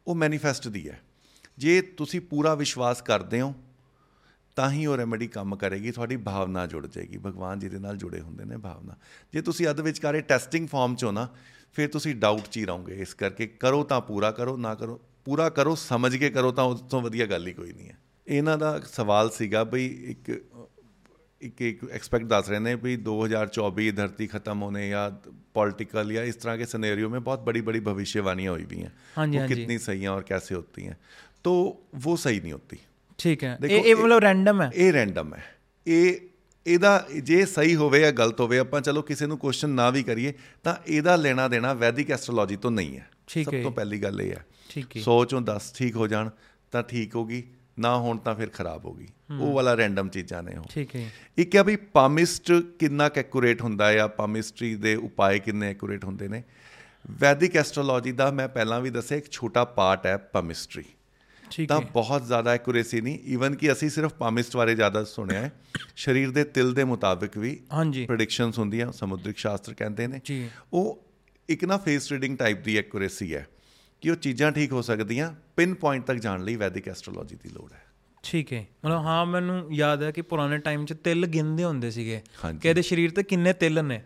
[0.08, 1.00] ਉਹ ਮੈਨੀਫੈਸਟ ਦੀ ਹੈ।
[1.58, 3.54] ਜੇ ਤੁਸੀਂ ਪੂਰਾ ਵਿਸ਼ਵਾਸ ਕਰਦੇ ਹੋ
[4.58, 8.20] ਤਾਂ ਹੀ ਉਹ ਰੈਮੇਡੀ ਕੰਮ ਕਰੇਗੀ ਤੁਹਾਡੀ ਭਾਵਨਾ ਜੁੜ ਜਾਏਗੀ। ਭਗਵਾਨ ਜੀ ਦੇ ਨਾਲ ਜੁੜੇ
[8.20, 8.96] ਹੁੰਦੇ ਨੇ ਭਾਵਨਾ।
[9.34, 11.28] ਜੇ ਤੁਸੀਂ ਅਧ ਵਿਚਕਾਰੇ ਟੈਸਟਿੰਗ ਫਾਰਮ 'ਚ ਹੋ ਨਾ
[11.74, 15.50] ਫਿਰ ਤੁਸੀਂ ਡਾਊਟ 'ਚ ਹੀ ਰਹੋਗੇ। ਇਸ ਕਰਕੇ ਕਰੋ ਤਾਂ ਪੂਰਾ ਕਰੋ ਨਾ ਕਰੋ ਪੂਰਾ
[15.50, 18.80] ਕਰੋ ਸਮਝ ਕੇ ਕਰੋ ਤਾਂ ਉਸ ਤੋਂ ਵਧੀਆ ਗੱਲ ਹੀ ਕੋਈ ਨਹੀਂ ਹੈ। ਇਹਨਾਂ ਦਾ
[18.94, 20.30] ਸਵਾਲ ਸੀਗਾ ਬਈ ਇੱਕ
[21.42, 25.12] ਇੱਕ ਇੱਕ ਐਕਸਪੈਕਟ ਦੱਸ ਰਹੇ ਨੇ ਵੀ 2024 ਧਰਤੀ ਖਤਮ ਹੋਨੇ ਜਾਂ
[25.56, 28.90] पॉलिटिकल या इस तरह के सिनेरियो में बहुत बड़ी बड़ी भविष्यवाणियाँ हुई हुई हैं
[29.34, 30.96] वो कितनी सही हैं और कैसे होती हैं
[31.45, 31.53] तो
[31.99, 32.77] वो सही नहीं होती
[33.19, 35.43] ਠੀਕ ਹੈ ਦੇਖੋ, ਇਹ ਇਹ ਮਤਲਬ ਰੈਂਡਮ ਹੈ ਇਹ ਰੈਂਡਮ ਹੈ
[35.87, 36.19] ਇਹ
[36.67, 40.33] ਇਹਦਾ ਜੇ ਸਹੀ ਹੋਵੇ ਜਾਂ ਗਲਤ ਹੋਵੇ ਆਪਾਂ ਚਲੋ ਕਿਸੇ ਨੂੰ ਕੁਐਸਚਨ ਨਾ ਵੀ ਕਰੀਏ
[40.65, 44.21] ਤਾਂ ਇਹਦਾ ਲੈਣਾ ਦੇਣਾ ਵੈਦਿਕ ਐਸਟ੍ਰੋਲੋਜੀ ਤੋਂ ਨਹੀਂ ਹੈ ਠੀਕ ਹੈ ਸਭ ਤੋਂ ਪਹਿਲੀ ਗੱਲ
[44.21, 46.31] ਇਹ ਹੈ ਠੀਕ ਹੈ ਸੋਚੋਂ 10 ਠੀਕ ਹੋ ਜਾਣ
[46.73, 47.43] ਤਾਂ ਠੀਕ ਹੋਗੀ
[47.79, 49.07] ਨਾ ਹੋਣ ਤਾਂ ਫਿਰ ਖਰਾਬ ਹੋਗੀ
[49.41, 53.87] ਉਹ ਵਾਲਾ ਰੈਂਡਮ ਚੀਜ਼ਾਂ ਨੇ ਉਹ ਠੀਕ ਹੈ ਇੱਕ ਹੈ ਵੀ ਪਾਮਿਸਟ ਕਿੰਨਾ ਐਕੂਰੇਟ ਹੁੰਦਾ
[53.89, 56.43] ਹੈ ਜਾਂ ਪਾਮਿਸਟਰੀ ਦੇ ਉਪਾਏ ਕਿੰਨੇ ਐਕੂਰੇਟ ਹੁੰਦੇ ਨੇ
[57.21, 60.97] ਵੈਦਿਕ ਐਸਟ੍ਰੋਲੋਜੀ ਦਾ ਮੈਂ ਪਹਿਲਾਂ ਵੀ ਦੱਸਿਆ ਇੱਕ ਛੋਟਾ ਪਾਰਟ ਹੈ ਪਾਮਿਸਟਰੀ ਠੀਕ
[61.68, 65.62] ਤਾਂ ਬਹੁਤ ਜ਼ਿਆਦਾ ਐਕੂਰੇਸੀ ਨਹੀਂ ਈਵਨ ਕਿ ਅਸੀਂ ਸਿਰਫ ਪਾਮਿਸਟ ਬਾਰੇ ਜ਼ਿਆਦਾ ਸੁਣਿਆ ਹੈ
[65.96, 71.06] ਸਰੀਰ ਦੇ ਤਿਲ ਦੇ ਮੁਤਾਬਿਕ ਵੀ ਹਾਂਜੀ। ਪ੍ਰੈਡਿਕਸ਼ਨਸ ਹੁੰਦੀਆਂ ਸਮੁਦਰਿਕ ਸ਼ਾਸਤਰ ਕਹਿੰਦੇ ਨੇ। ਜੀ। ਉਹ
[71.50, 73.48] ਇੱਕ ਨਾ ਫੇਸ ਰੀਡਿੰਗ ਟਾਈਪ ਦੀ ਐਕੂਰੇਸੀ ਹੈ
[74.02, 77.74] ਕਿ ਉਹ ਚੀਜ਼ਾਂ ਠੀਕ ਹੋ ਸਕਦੀਆਂ ਪਿਨ ਪੁਆਇੰਟ ਤੱਕ ਜਾਣ ਲਈ ਵੈਦਿਕ ਐਸਟ੍ਰੋਲੋਜੀ ਦੀ ਲੋੜ
[77.74, 77.86] ਹੈ।
[78.24, 82.22] ਠੀਕ ਹੈ। ਮਤਲਬ ਹਾਂ ਮੈਨੂੰ ਯਾਦ ਹੈ ਕਿ ਪੁਰਾਣੇ ਟਾਈਮ 'ਚ ਤਿਲ ਗਿਣਦੇ ਹੁੰਦੇ ਸੀਗੇ।
[82.62, 84.02] ਕਿ ਇਹਦੇ ਸਰੀਰ ਤੇ ਕਿੰਨੇ ਤਿਲ ਨੇ?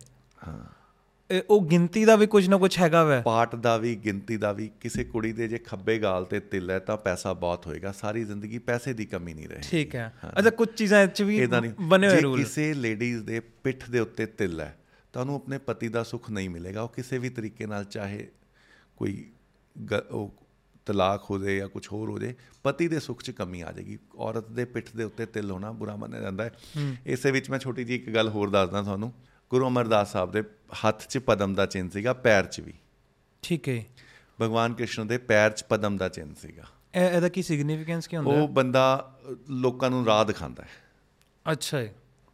[0.47, 0.78] ਹਾਂ।
[1.49, 4.69] ਉਹ ਗਿਣਤੀ ਦਾ ਵੀ ਕੁਝ ਨਾ ਕੁਝ ਹੈਗਾ ਵੈ। ਪਾਠ ਦਾ ਵੀ ਗਿਣਤੀ ਦਾ ਵੀ
[4.81, 8.59] ਕਿਸੇ ਕੁੜੀ ਦੇ ਜੇ ਖੱਬੇ ਗਾਲ ਤੇ ਤਿਲ ਹੈ ਤਾਂ ਪੈਸਾ ਬਹੁਤ ਹੋਏਗਾ। ਸਾਰੀ ਜ਼ਿੰਦਗੀ
[8.59, 12.15] ਪੈਸੇ ਦੀ ਕਮੀ ਨਹੀਂ ਰਹੇ ਠੀਕ ਹੈ। ਅੱਛਾ ਕੁਝ ਚੀਜ਼ਾਂ ਇਹ 'ਚ ਵੀ ਬਣੇ ਹੋਏ
[12.15, 14.75] ਜੇ ਰੂਲ। ਕਿਸੇ ਲੇਡੀਜ਼ ਦੇ ਪਿੱਠ ਦੇ ਉੱਤੇ ਤਿਲ ਹੈ
[15.13, 18.27] ਤਾਂ ਉਹਨੂੰ ਆਪਣੇ ਪਤੀ ਦਾ ਸੁੱਖ ਨਹੀਂ ਮਿਲੇਗਾ। ਉਹ ਕਿਸੇ ਵੀ ਤਰੀਕੇ ਨਾਲ ਚਾਹੇ
[18.97, 19.23] ਕੋਈ
[20.11, 20.33] ਉਹ
[20.85, 23.97] ਤਲਾਕ ਹੋ ਜਾਏ ਜਾਂ ਕੁਝ ਹੋਰ ਹੋ ਜਾਏ ਪਤੀ ਦੇ ਸੁੱਖ 'ਚ ਕਮੀ ਆ ਜਾਏਗੀ।
[24.17, 26.51] ਔਰਤ ਦੇ ਪਿੱਠ ਦੇ ਉੱਤੇ ਤਿਲ ਹੋਣਾ ਬੁਰਾ ਮੰਨਿਆ ਜਾਂਦਾ ਹੈ।
[27.07, 29.13] ਇਸੇ ਵਿੱਚ ਮੈਂ ਛੋਟੀ ਜਿਹੀ ਇੱਕ ਗੱਲ ਹੋਰ ਦੱਸਦਾ ਤੁਹਾਨੂੰ।
[29.51, 30.43] ਗੁਰੂ ਅਮਰਦਾਸ ਸਾਹਿਬ ਦੇ
[30.85, 32.73] ਹੱਥ 'ਚ ਪਦਮ ਦਾ ਚਿੰਨ੍ਹ ਸੀਗਾ ਪੈਰ 'ਚ ਵੀ।
[33.43, 33.83] ਠੀਕ ਹੈ।
[34.41, 36.63] ਭਗਵਾਨ ਕ੍ਰਿਸ਼ਨ ਦੇ ਪੈਰ 'ਚ ਪਦਮ ਦਾ ਚਿੰਨ੍ਹ ਸੀਗਾ।
[36.95, 38.83] ਇਹ ਇਹਦਾ ਕੀ ਸਿਗਨੀਫੀਕੈਂਸ ਕੀ ਹੁੰਦਾ ਉਹ ਬੰਦਾ
[39.49, 41.93] ਲੋਕਾਂ ਨੂੰ ਰਾਹ ਦਿਖਾਉਂਦਾ ਹੈ। ਅੱਛਾ ਹੈ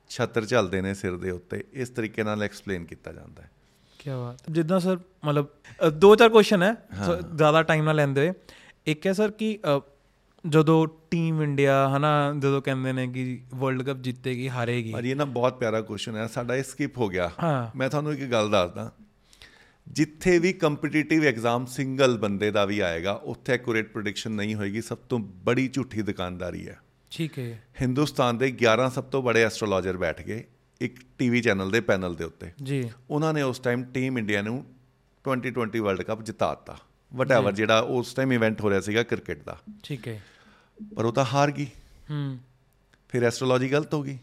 [0.10, 3.50] ਛੱਤਰ ਝਲਦੇ ਨੇ ਸਿਰ ਦੇ ਉੱਤੇ ਇਸ ਤਰੀਕੇ ਨਾਲ ਐਕਸਪਲੇਨ ਕੀਤਾ ਜਾਂਦਾ ਹੈ।
[4.00, 5.48] ਕੀ ਬਾਤ ਜਿੱਦਾਂ ਸਰ ਮਤਲਬ
[5.94, 6.76] ਦੋ ਚਾਰ ਕੁਐਸਚਨ ਹੈ।
[7.36, 8.32] ਜ਼ਿਆਦਾ ਟਾਈਮ ਨਾ ਲੈਂਦੇ
[8.86, 9.58] ਇੱਕ ਹੈ ਸਰ ਕਿ
[10.50, 15.26] ਜਦੋਂ ਟੀਮ ਇੰਡੀਆ ਹਨਾ ਜਦੋਂ ਕਹਿੰਦੇ ਨੇ ਕਿ ਵਰਲਡ ਕੱਪ ਜਿੱਤੇਗੀ ਹਾਰੇਗੀ। ਪਰ ਇਹ ਨਾ
[15.26, 17.32] ਬਹੁਤ ਪਿਆਰਾ ਕੁਐਸਚਨ ਹੈ ਸਾਡਾ ਇਹ ਸਕਿਪ ਹੋ ਗਿਆ।
[17.76, 18.92] ਮੈਂ ਤੁਹਾਨੂੰ ਇੱਕ ਗੱਲ ਦੱਸਦਾ।
[19.88, 24.98] ਜਿੱਥੇ ਵੀ ਕੰਪੀਟੀਟਿਵ ਐਗਜ਼ਾਮ ਸਿੰਗਲ ਬੰਦੇ ਦਾ ਵੀ ਆਏਗਾ ਉੱਥੇ ਐਕੂਰੇਟ ਪ੍ਰੈਡਿਕਸ਼ਨ ਨਹੀਂ ਹੋਏਗੀ ਸਭ
[24.98, 26.80] ਤੋਂ ਬੜੀ ਝੂਠੀ ਦੁਕਾਨਦਾਰੀ ਹੈ।
[27.12, 30.44] ਠੀਕ ਹੈ। ਹਿੰਦੁਸਤਾਨ ਦੇ 11 ਸਭ ਤੋਂ ਬੜੇ ਐਸਟ੍ਰੋਲੋਜਰ ਬੈਠ ਗਏ
[30.82, 34.66] ਇੱਕ ਟੀਵੀ ਚੈਨਲ ਦੇ ਪੈਨਲ ਦੇ ਉੱਤੇ। ਜੀ। ਉਹਨਾਂ ਨੇ ਉਸ ਟਾਈਮ ਟੀਮ ਇੰਡੀਆ ਨੂੰ
[35.24, 36.78] 2020 ਵਰਲਡ ਕੱਪ ਜਿਤਾਤਾ
[37.14, 40.22] ਵਟਐਵਰ ਜਿਹੜਾ ਉਸ ਟਾਈਮ ਇਵੈਂਟ ਹੋ ਰਿਹਾ ਸੀਗਾ ਕ੍ਰਿਕਟ ਦਾ। ਠੀਕ ਹੈ।
[40.96, 41.66] ਪਰ ਉਹ ਤਾਂ ਹਾਰ ਗਈ।
[42.12, 42.40] ਹੂੰ।
[43.10, 44.18] ਫਿਰ ਐਸਟ੍ਰੋਲੋਜੀ ਗਲਤ ਹੋ ਗਈ।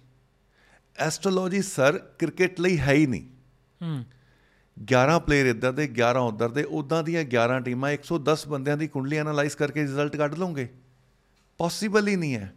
[0.99, 3.23] ਐਸਟ੍ਰੋਲੋਜੀ ਸਰ ਕ੍ਰਿਕਟ ਲਈ ਹੈ ਹੀ ਨਹੀਂ।
[3.83, 4.05] ਹੂੰ।
[4.85, 9.17] 11 ਪਲੇਅਰ ਇੱਧਰ ਦੇ 11 ਉੱਧਰ ਦੇ ਉਦਾਂ ਦੀਆਂ 11 ਟੀਮਾਂ 110 ਬੰਦਿਆਂ ਦੀ ਕੁੰਡਲੀ
[9.17, 10.69] ਐਨਾਲਾਈਜ਼ ਕਰਕੇ ਰਿਜ਼ਲਟ ਕੱਢ ਲਓਗੇ।
[11.59, 12.55] ਪੋਸੀਬਲ ਹੀ ਨਹੀਂ ਹੈ।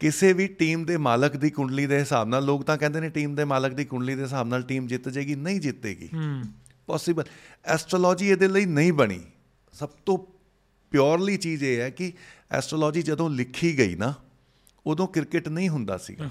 [0.00, 3.34] ਕਿਸੇ ਵੀ ਟੀਮ ਦੇ ਮਾਲਕ ਦੀ ਕੁੰਡਲੀ ਦੇ ਹਿਸਾਬ ਨਾਲ ਲੋਕ ਤਾਂ ਕਹਿੰਦੇ ਨੇ ਟੀਮ
[3.34, 6.42] ਦੇ ਮਾਲਕ ਦੀ ਕੁੰਡਲੀ ਦੇ ਹਿਸਾਬ ਨਾਲ ਟੀਮ ਜਿੱਤ ਜਾਏਗੀ ਨਹੀਂ ਜਿੱਤੇਗੀ। ਹੂੰ।
[6.86, 7.24] ਪੋਸੀਬਲ
[7.64, 9.20] ਐਸਟ੍ਰੋਲੋਜੀ ਇਹਦੇ ਲਈ ਨਹੀਂ ਬਣੀ।
[9.72, 10.31] ਸਭ ਤੋਂ
[10.92, 12.12] ਪਿਓਰਲੀ ਚੀਜ਼ ਇਹ ਹੈ ਕਿ
[12.50, 14.14] ਐਸਟ੍ਰੋਲੋਜੀ ਜਦੋਂ ਲਿਖੀ ਗਈ ਨਾ
[14.86, 16.30] ਉਦੋਂ ਕ੍ਰਿਕਟ ਨਹੀਂ ਹੁੰਦਾ ਸੀਗਾ।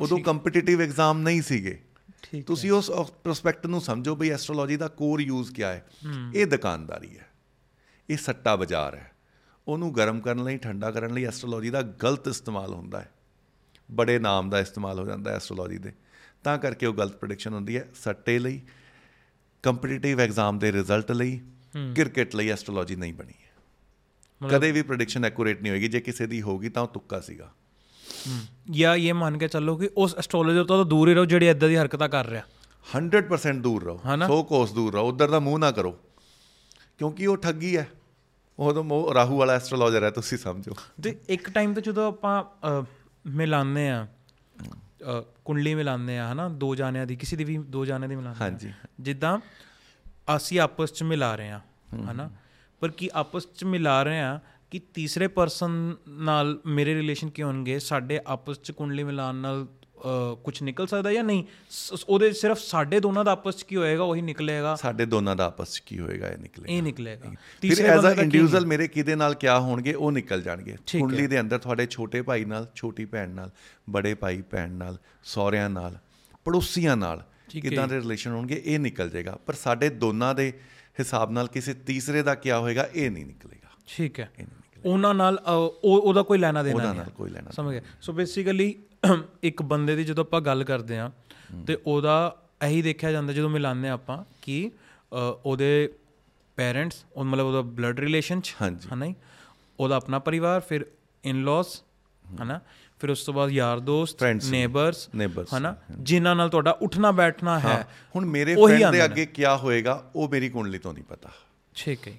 [0.00, 1.80] ਉਦੋਂ ਕੰਪੀਟੀਟਿਵ ਐਗਜ਼ਾਮ ਨਹੀਂ ਸੀਗੇ।
[2.46, 5.86] ਤੁਸੀਂ ਉਸ ਪ੍ਰੋਸਪੈਕਟ ਨੂੰ ਸਮਝੋ ਬਈ ਐਸਟ੍ਰੋਲੋਜੀ ਦਾ ਕੋਰ ਯੂਜ਼ ਕੀ ਹੈ।
[6.34, 7.26] ਇਹ ਦੁਕਾਨਦਾਰੀ ਹੈ।
[8.10, 9.12] ਇਹ ਸੱਟਾ ਬਾਜ਼ਾਰ ਹੈ।
[9.68, 13.10] ਉਹਨੂੰ ਗਰਮ ਕਰਨ ਲਈ ਠੰਡਾ ਕਰਨ ਲਈ ਐਸਟ੍ਰੋਲੋਜੀ ਦਾ ਗਲਤ ਇਸਤੇਮਾਲ ਹੁੰਦਾ ਹੈ।
[13.90, 15.92] ਬੜੇ ਨਾਮ ਦਾ ਇਸਤੇਮਾਲ ਹੋ ਜਾਂਦਾ ਹੈ ਐਸਟ੍ਰੋਲੋਜੀ ਦੇ।
[16.44, 18.60] ਤਾਂ ਕਰਕੇ ਉਹ ਗਲਤ ਪ੍ਰੈਡਿਕਸ਼ਨ ਹੁੰਦੀ ਹੈ ਸੱਟੇ ਲਈ
[19.62, 21.40] ਕੰਪੀਟੀਟਿਵ ਐਗਜ਼ਾਮ ਦੇ ਰਿਜ਼ਲਟ ਲਈ
[21.96, 23.32] ਕ੍ਰਿਕਟ ਲਈ ਐਸਟ੍ਰੋਲੋਜੀ ਨਹੀਂ ਬਣੀ
[24.48, 27.52] ਕਦੇ ਵੀ ਪ੍ਰੈਡਿਕਸ਼ਨ ਐਕੂਰੇਟ ਨਹੀਂ ਹੋਏਗੀ ਜੇ ਕਿਸੇ ਦੀ ਹੋਗੀ ਤਾਂ ਉਹ ਤੁੱਕਾ ਸੀਗਾ।
[28.70, 31.68] ਜਾਂ ਇਹ ਮੰਨ ਕੇ ਚੱਲੋ ਕਿ ਉਸ ਐਸਟ੍ਰੋਲੋਜਰ ਤੋਂ ਤਾਂ ਦੂਰ ਹੀ ਰਹੋ ਜਿਹੜੀ ਇਦਾਂ
[31.68, 32.42] ਦੀ ਹਰਕਤਾਂ ਕਰ ਰਿਹਾ।
[32.96, 34.26] 100% ਦੂਰ ਰਹੋ। ਹਨਾ?
[34.26, 35.98] ਸੌ ਕੋਸ ਦੂਰ ਰਹੋ। ਉਧਰ ਦਾ ਮੂੰਹ ਨਾ ਕਰੋ।
[36.98, 37.88] ਕਿਉਂਕਿ ਉਹ ਠੱਗੀ ਹੈ।
[38.58, 42.44] ਉਹ ਤਾਂ ਉਹ ਰਾਹੂ ਵਾਲਾ ਐਸਟ੍ਰੋਲੋਜਰ ਹੈ ਤੁਸੀਂ ਸਮਝੋ। ਤੇ ਇੱਕ ਟਾਈਮ ਤੇ ਜਦੋਂ ਆਪਾਂ
[43.26, 44.06] ਮਿਲਾਉਂਦੇ ਆ
[45.44, 48.72] ਕੁੰਡਲੀ ਮਿਲਾਉਂਦੇ ਆ ਹਨਾ ਦੋ ਜਾਣਿਆਂ ਦੀ ਕਿਸੇ ਦੀ ਵੀ ਦੋ ਜਾਣਿਆਂ ਦੀ ਮਿਲਾਉਂਦੇ। ਹਾਂਜੀ।
[49.00, 49.38] ਜਿੱਦਾਂ
[50.36, 51.60] ਅਸੀਂ ਆਪਸ ਚ ਮਿਲਾ ਰਹੇ ਆ
[52.10, 52.30] ਹਨਾ
[52.80, 54.40] ਪਰ ਕੀ ਆਪਸ ਚ ਮਿਲਾ ਰਹੇ ਆ
[54.70, 59.66] ਕਿ ਤੀਸਰੇ ਪਰਸਨ ਨਾਲ ਮੇਰੇ ਰਿਲੇਸ਼ਨ ਕੀ ਹੋਣਗੇ ਸਾਡੇ ਆਪਸ ਚ ਕੁੰਡਲੀ ਮਿਲਾਉਣ ਨਾਲ
[60.44, 61.44] ਕੁਝ ਨਿਕਲ ਸਕਦਾ ਜਾਂ ਨਹੀਂ?
[62.08, 64.04] ਉਹਦੇ ਸਿਰਫ ਸਾਡੇ ਦੋਨਾਂ ਦਾ ਆਪਸ ਚ ਕੀ ਹੋਏਗਾ?
[64.04, 64.76] ਉਹੀ ਨਿਕਲੇਗਾ?
[64.76, 66.28] ਸਾਡੇ ਦੋਨਾਂ ਦਾ ਆਪਸ 'ਚ ਕੀ ਹੋਏਗਾ?
[66.28, 67.30] ਇਹ ਨਿਕਲੇ ਇਹ ਨਿਕਲੇਗਾ।
[67.60, 69.92] ਫਿਰ ਐਜ਼ ਅ ਕੀ ਇੰਡੀਵਿਜੂਅਲ ਮੇਰੇ ਕਿਹਦੇ ਨਾਲ ਕਿਆ ਹੋਣਗੇ?
[69.92, 73.50] ਉਹ ਨਿਕਲ ਜਾਣਗੇ। ਕੁੰਡਲੀ ਦੇ ਅੰਦਰ ਤੁਹਾਡੇ ਛੋਟੇ ਭਾਈ ਨਾਲ ਛੋਟੀ ਭੈਣ ਨਾਲ
[73.90, 75.98] ਬੜੇ ਭਾਈ ਭੈਣ ਨਾਲ ਸਹੁਰਿਆਂ ਨਾਲ
[76.44, 78.62] ਪੜੋਸੀਆਂ ਨਾਲ। ਕਿਦਾਂ ਦੇ ਰਿਲੇਸ਼ਨ ਹੋਣਗੇ?
[78.64, 80.52] ਇਹ ਨਿਕਲ ਜਾਏਗਾ। ਪਰ ਸਾਡੇ ਦੋਨਾਂ ਦੇ
[81.00, 84.46] ਹਿਸਾਬ ਨਾਲ ਕਿਸੇ ਤੀਸਰੇ ਦਾ ਕਿਆ ਹੋਏਗਾ ਇਹ ਨਹੀਂ ਨਿਕਲੇਗਾ। ਠੀਕ ਹੈ। ਨਹੀਂ
[84.84, 85.38] ਉਹਨਾਂ ਨਾਲ
[85.84, 87.80] ਉਹਦਾ ਕੋਈ ਲੈਣਾ ਦੇਣਾ ਨਹੀਂ ਨਾਲ ਕੋਈ ਲੈਣਾ ਸਮਝ ਗਏ?
[88.00, 88.74] ਸੋ ਬੇਸਿਕਲੀ
[89.42, 91.10] ਇੱਕ ਬੰਦੇ ਦੀ ਜਦੋਂ ਆਪਾਂ ਗੱਲ ਕਰਦੇ ਆ
[91.66, 94.70] ਤੇ ਉਹਦਾ ਇਹੀ ਦੇਖਿਆ ਜਾਂਦਾ ਜਦੋਂ ਮਿਲਾਉਂਦੇ ਹਾਂ ਆਪਾਂ ਕਿ
[95.44, 95.92] ਉਹਦੇ
[96.56, 99.14] ਪੇਰੈਂਟਸ ਉਹ ਮਤਲਬ ਉਹਦਾ ਬਲੱਡ ਰਿਲੇਸ਼ਨ ਚ ਹਾਂਜੀ। ਹਨਾ ਜੀ?
[99.80, 100.86] ਉਹਦਾ ਆਪਣਾ ਪਰਿਵਾਰ ਫਿਰ
[101.24, 101.64] ਇਨ-ਲॉज
[102.42, 102.60] ਹਨਾ?
[103.00, 105.08] ਫਿਰ ਉਸ ਤੋਂ ਬਾਅਦ ਯਾਰ ਦੋਸਤ ਨੇਬਰਸ
[105.58, 105.76] ਹਨਾ?
[105.90, 110.28] ਜਿਨ੍ਹਾਂ ਨਾਲ ਤੁਹਾਡਾ ਉੱਠਣਾ ਬੈਠਣਾ ਹੈ ਹੁਣ ਮੇਰੇ ਉਹੀ ਫਰੈਂਡ ਦੇ। ਅੱਗੇ ਕਿਆ ਹੋਏਗਾ ਉਹ
[110.28, 111.30] ਮੇਰੀ ਕੁੰਡਲੀ ਤੋਂ ਨਹੀਂ ਪਤਾ।
[111.74, 112.12] ਠੀਕ ਹੈ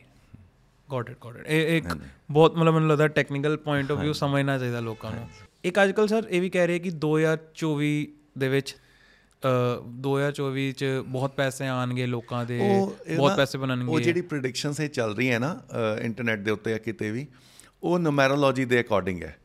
[0.89, 1.85] ਗੋਟ ਇਟ ਗੋਟ ਇਟ ਇਹ ਇੱਕ
[2.31, 5.29] ਬਹੁਤ ਮਤਲਬ ਮੈਨੂੰ ਲੱਗਦਾ ਟੈਕਨੀਕਲ ਪੁਆਇੰਟ ਆਫ View ਸਮਝਣਾ ਚਾਹੀਦਾ ਲੋਕਾਂ ਨੂੰ।
[5.63, 8.75] ਇੱਕ ਅੱਜਕੱਲ ਸਰ ਇਹ ਵੀ ਕਹਿ ਰਹੇ ਕਿ 2024 ਦੇ ਵਿੱਚ
[9.43, 12.59] ਅ 2024 ਚ ਬਹੁਤ ਪੈਸੇ ਆਣਗੇ ਲੋਕਾਂ ਦੇ
[13.15, 15.61] ਬਹੁਤ ਪੈਸੇ ਉਹ ਬਣਨਗੇ ਜਿਹੜੀ ਪ੍ਰੈਡਿਕਸ਼ਨਸ ਇਹ ਚੱਲ ਰਹੀ ਹੈ ਨਾ
[16.01, 17.27] ਇੰਟਰਨੈਟ ਦੇ ਉੱਤੇ ਜਾਂ ਕਿਤੇ ਵੀ
[17.83, 19.35] ਉਹ ਨੂਮੈਰੋਲੋਜੀ ਦੇ ਅਕੋਰਡਿੰਗ ਹੈ।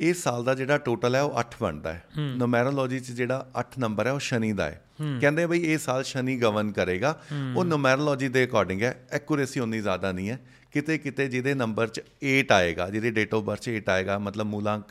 [0.00, 4.06] ਇਸ ਸਾਲ ਦਾ ਜਿਹੜਾ ਟੋਟਲ ਹੈ ਉਹ 8 ਬਣਦਾ ਹੈ। ਨੂਮੈਰੋਲੋਜੀ 'ਚ ਜਿਹੜਾ 8 ਨੰਬਰ
[4.06, 4.82] ਹੈ ਉਹ ਸ਼ਨੀ ਦਾ ਹੈ।
[5.20, 7.20] ਕਹਿੰਦੇ ਬਈ ਇਹ ਸਾਲ ਸ਼ਨੀ ਗਵਨ ਕਰੇਗਾ।
[7.56, 10.38] ਉਹ ਨੂਮੈਰੋਲੋਜੀ ਦੇ ਅਕੋਰਡਿੰਗ ਹੈ। ਐਕੂਰੇਸੀ ਉਨੀ ਜ਼ਿਆਦਾ ਨਹੀਂ ਹੈ।
[10.72, 14.46] ਕਿਤੇ ਕਿਤੇ ਜਿਹਦੇ ਨੰਬਰ 'ਚ 8 ਆਏਗਾ ਜਿਹਦੇ ਡੇਟ ਆਫ ਬਰਥ 'ਚ 8 ਆਏਗਾ ਮਤਲਬ
[14.46, 14.84] ਮੂਲਾਂਕ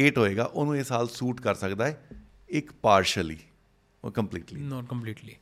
[0.00, 1.98] 8 ਹੋਏਗਾ ਉਹਨੂੰ ਇਹ ਸਾਲ ਸੂਟ ਕਰ ਸਕਦਾ ਹੈ
[2.48, 3.38] ਇੱਕ ਪਾਰਸ਼ਲੀ
[4.04, 5.36] ਉਹ ਕੰਪਲੀਟਲੀ ਨਾਟ ਕੰਪਲੀਟਲੀ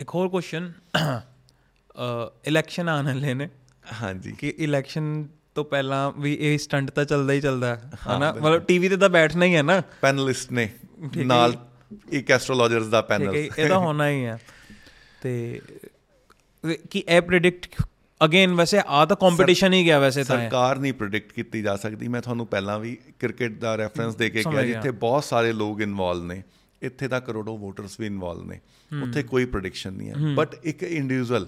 [0.00, 0.72] ਇੱਕ ਹੋਰ ਕੁਐਸਚਨ
[2.46, 3.48] ਇਲੈਕਸ਼ਨ ਆਉਣ ਵਾਲੇ ਨੇ।
[4.02, 8.32] ਹਾਂਜੀ। ਕਿ ਇਲੈਕਸ਼ਨ ਤੋਂ ਪਹਿਲਾਂ ਵੀ ਇਹ ਸਟੰਟ ਤਾਂ ਚੱਲਦਾ ਹੀ ਚੱਲਦਾ ਹੈ ਹਨਾ?
[8.32, 10.68] ਮਤਲਬ ਟੀਵੀ ਤੇ ਤਾਂ ਬੈਠਣਾ ਹੀ ਹੈ ਨਾ। ਪੈਨਲਿਸਟ ਨੇ
[11.16, 11.54] ਨਾਲ
[12.10, 14.38] ਇੱਕ ਐਸਟ੍ਰੋਲੋਜਰਸ ਦਾ ਠੀਕ ਪੈਨਲ ਹੈ ਇਹ ਤਾਂ ਹੋਣਾ ਹੀ ਹੈ।
[15.22, 15.60] ਤੇ
[16.90, 17.82] ਕਿ ਇਹ ਪ੍ਰੈਡਿਕਟ
[18.24, 22.08] ਅਗੇਨ ਵੈਸੇ ਆ ਤਾਂ ਕੰਪੀਟੀਸ਼ਨ ਹੀ ਗਿਆ ਵੈਸੇ ਤਾਂ ਸਰਕਾਰ ਨਹੀਂ ਪ੍ਰੈਡਿਕਟ ਕੀਤੀ ਜਾ ਸਕਦੀ।
[22.08, 26.24] ਮੈਂ ਤੁਹਾਨੂੰ ਪਹਿਲਾਂ ਵੀ ਕ੍ਰਿਕਟ ਦਾ ਰੈਫਰੈਂਸ ਦੇ ਕੇ ਕਿਹਾ ਜਿੱਥੇ ਬਹੁਤ ਸਾਰੇ ਲੋਕ ਇਨਵੋਲਵ
[26.24, 26.42] ਨੇ
[26.82, 28.60] ਇੱਥੇ ਤਾਂ ਕਰੋੜੋ ਵੋਟਰਸ ਵੀ ਇਨਵੋਲਵ ਨੇ।
[29.02, 31.46] ਉੱਥੇ ਕੋਈ ਪ੍ਰੈਡਿਕਸ਼ਨ ਨਹੀਂ ਹੈ। ਬਟ ਇੱਕ ਇੰਡੀਵਿਜੂਅਲ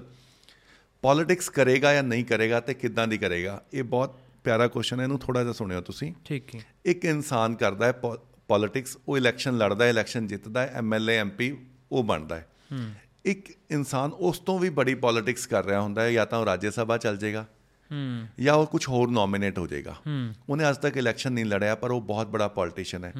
[1.04, 4.14] ਪੋਲਿਟਿਕਸ ਕਰੇਗਾ ਜਾਂ ਨਹੀਂ ਕਰੇਗਾ ਤੇ ਕਿੱਦਾਂ ਦੀ ਕਰੇਗਾ ਇਹ ਬਹੁਤ
[4.44, 7.92] ਪਿਆਰਾ ਕੁਐਸਚਨ ਹੈ ਇਹਨੂੰ ਥੋੜਾ ਜਿਹਾ ਸੁਣਿਓ ਤੁਸੀਂ। ਠੀਕ ਹੈ। ਇੱਕ ਇਨਸਾਨ ਕਰਦਾ ਹੈ
[8.48, 11.56] ਪੋਲਿਟਿਕਸ ਉਹ ਇਲੈਕਸ਼ਨ ਲੜਦਾ ਹੈ ਇਲੈਕਸ਼ਨ ਜਿੱਤਦਾ ਹੈ ਐਮਐਲਏ ਐਮਪੀ
[11.92, 12.46] ਉਹ ਬਣਦਾ ਹੈ।
[13.24, 16.66] ਇੱਕ ਇਨਸਾਨ ਉਸ ਤੋਂ ਵੀ ਬੜੀ ਪੋਲਿਟਿਕਸ ਕਰ ਰਿਹਾ ਹੁੰਦਾ ਹੈ ਜਾਂ ਤਾਂ ਉਹ ਰਾਜ
[16.66, 17.46] ਸਭਾ ਚੱਲ ਜਾਏਗਾ
[17.92, 19.96] ਹੂੰ। ਜਾਂ ਉਹ ਕੁਝ ਹੋਰ ਨੋਮੀਨੇਟ ਹੋ ਜਾਏਗਾ।
[20.48, 23.12] ਉਹਨੇ ਅੱਜ ਤੱਕ ਇਲੈਕਸ਼ਨ ਨਹੀਂ ਲੜਿਆ ਪਰ ਉਹ ਬਹੁਤ ਬੜਾ ਪੋਲੀਟੀਸ਼ੀਅਨ ਹੈ।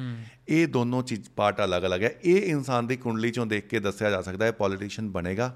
[0.47, 4.21] ਇਹ ਦੋਨੋਂ ਚੀਜ਼ ਪਾਰਟ ਅਲੱਗ-ਅਲੱਗ ਹੈ। ਇਹ ਇਨਸਾਨ ਦੀ ਕੁੰਡਲੀ ਚੋਂ ਦੇਖ ਕੇ ਦੱਸਿਆ ਜਾ
[4.21, 5.55] ਸਕਦਾ ਹੈ ਪੋਲੀਟੀਸ਼ੀਅਨ ਬਣੇਗਾ।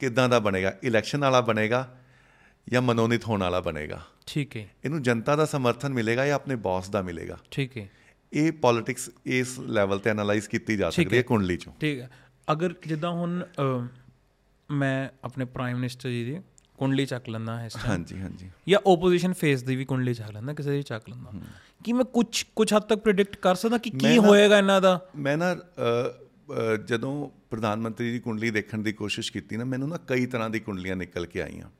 [0.00, 0.72] ਕਿੱਦਾਂ ਦਾ ਬਣੇਗਾ?
[0.82, 1.86] ਇਲੈਕਸ਼ਨ ਵਾਲਾ ਬਣੇਗਾ
[2.66, 4.00] ਜਾਂ ਮਨੋਨੀਤ ਹੋਣ ਵਾਲਾ ਬਣੇਗਾ?
[4.26, 7.38] ਠੀਕ ਹੈ। ਇਹਨੂੰ ਜਨਤਾ ਦਾ ਸਮਰਥਨ ਮਿਲੇਗਾ ਜਾਂ ਆਪਣੇ ਬੌਸ ਦਾ ਮਿਲੇਗਾ?
[7.50, 7.88] ਠੀਕ ਹੈ।
[8.32, 12.10] ਇਹ ਪੋਲਿਟਿਕਸ ਇਸ ਲੈਵਲ ਤੇ ਐਨਾਲਾਈਜ਼ ਕੀਤੀ ਜਾ ਸਕਦੀ ਹੈ ਕੁੰਡਲੀ ਚੋਂ। ਠੀਕ ਹੈ।
[12.52, 13.44] ਅਗਰ ਜਿੱਦਾਂ ਹੁਣ
[14.68, 16.38] ਮੈਂ ਆਪਣੇ ਪ੍ਰਾਈਮ ਮਿਨਿਸਟਰ ਜੀ ਦੀ
[16.78, 20.54] ਕੁੰਡਲੀ ਚੱਕ ਲੈਂਦਾ ਇਸ ਟਾਈਮ ਹਾਂਜੀ ਹਾਂਜੀ। ਜਾਂ ਆਪੋਜੀਸ਼ਨ ਫੇਸ ਦੀ ਵੀ ਕੁੰਡਲੀ ਚੱਕ ਲੈਂਦਾ
[20.54, 21.40] ਕਿਸੇ ਦੀ ਚੱਕ ਲੈਂਦਾ।
[21.84, 25.00] ਕੀ ਮੈਂ ਕੁਝ ਕੁਝ ਹੱਦ ਤੱਕ ਪ੍ਰੈਡਿਕਟ ਕਰ ਸਕਦਾ ਕਿ ਕੀ ਹੋਏਗਾ ਇਹਨਾਂ ਦਾ?
[25.16, 25.54] ਮੈਂ ਨਾ
[26.86, 30.60] ਜਦੋਂ ਪ੍ਰਧਾਨ ਮੰਤਰੀ ਦੀ ਕੁੰਡਲੀ ਦੇਖਣ ਦੀ ਕੋਸ਼ਿਸ਼ ਕੀਤੀ ਨਾ ਮੈਨੂੰ ਨਾ ਕਈ ਤਰ੍ਹਾਂ ਦੀ
[30.60, 31.70] ਕੁੰਡਲੀਆਂ ਨਿਕਲ ਕੇ ਆਈਆਂ।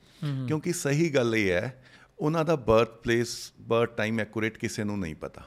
[0.46, 1.84] ਕਿਉਂਕਿ ਸਹੀ ਗੱਲ ਇਹ ਹੈ
[2.18, 5.42] ਉਹਨਾਂ ਦਾ birth place birth time accurate ਕਿਸੇ ਨੂੰ ਨਹੀਂ ਪਤਾ।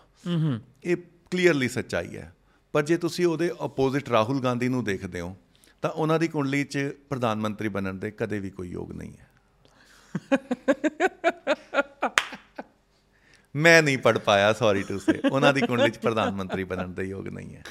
[0.83, 0.97] ਇਹ
[1.31, 2.35] ਕਲੀਅਰਲੀ ਸੱਚਾਈ ਹੈ।
[2.73, 5.37] ਪਰ ਜੇ ਤੁਸੀਂ ਉਹਦੇ ਆਪੋਜ਼ਿਟ ਰਾਹੁਲ ਗਾਂਧੀ ਨੂੰ ਦੇਖਦੇ ਹੋ
[5.81, 9.27] ਤਾਂ ਉਹਨਾਂ ਦੀ ਕੁੰਡਲੀ 'ਚ ਪ੍ਰਧਾਨ ਮੰਤਰੀ ਬਣਨ ਦੇ ਕਦੇ ਵੀ ਕੋਈ ਯੋਗ ਨਹੀਂ ਹੈ।
[13.55, 17.03] ਮੈਂ ਨਹੀਂ ਪੜ ਪਾਇਆ ਸੌਰੀ ਟੂ ਸੇ ਉਹਨਾਂ ਦੀ ਕੁੰਡਲੀ 'ਚ ਪ੍ਰਧਾਨ ਮੰਤਰੀ ਬਣਨ ਦੇ
[17.03, 17.63] ਯੋਗ ਨਹੀਂ ਹੈ।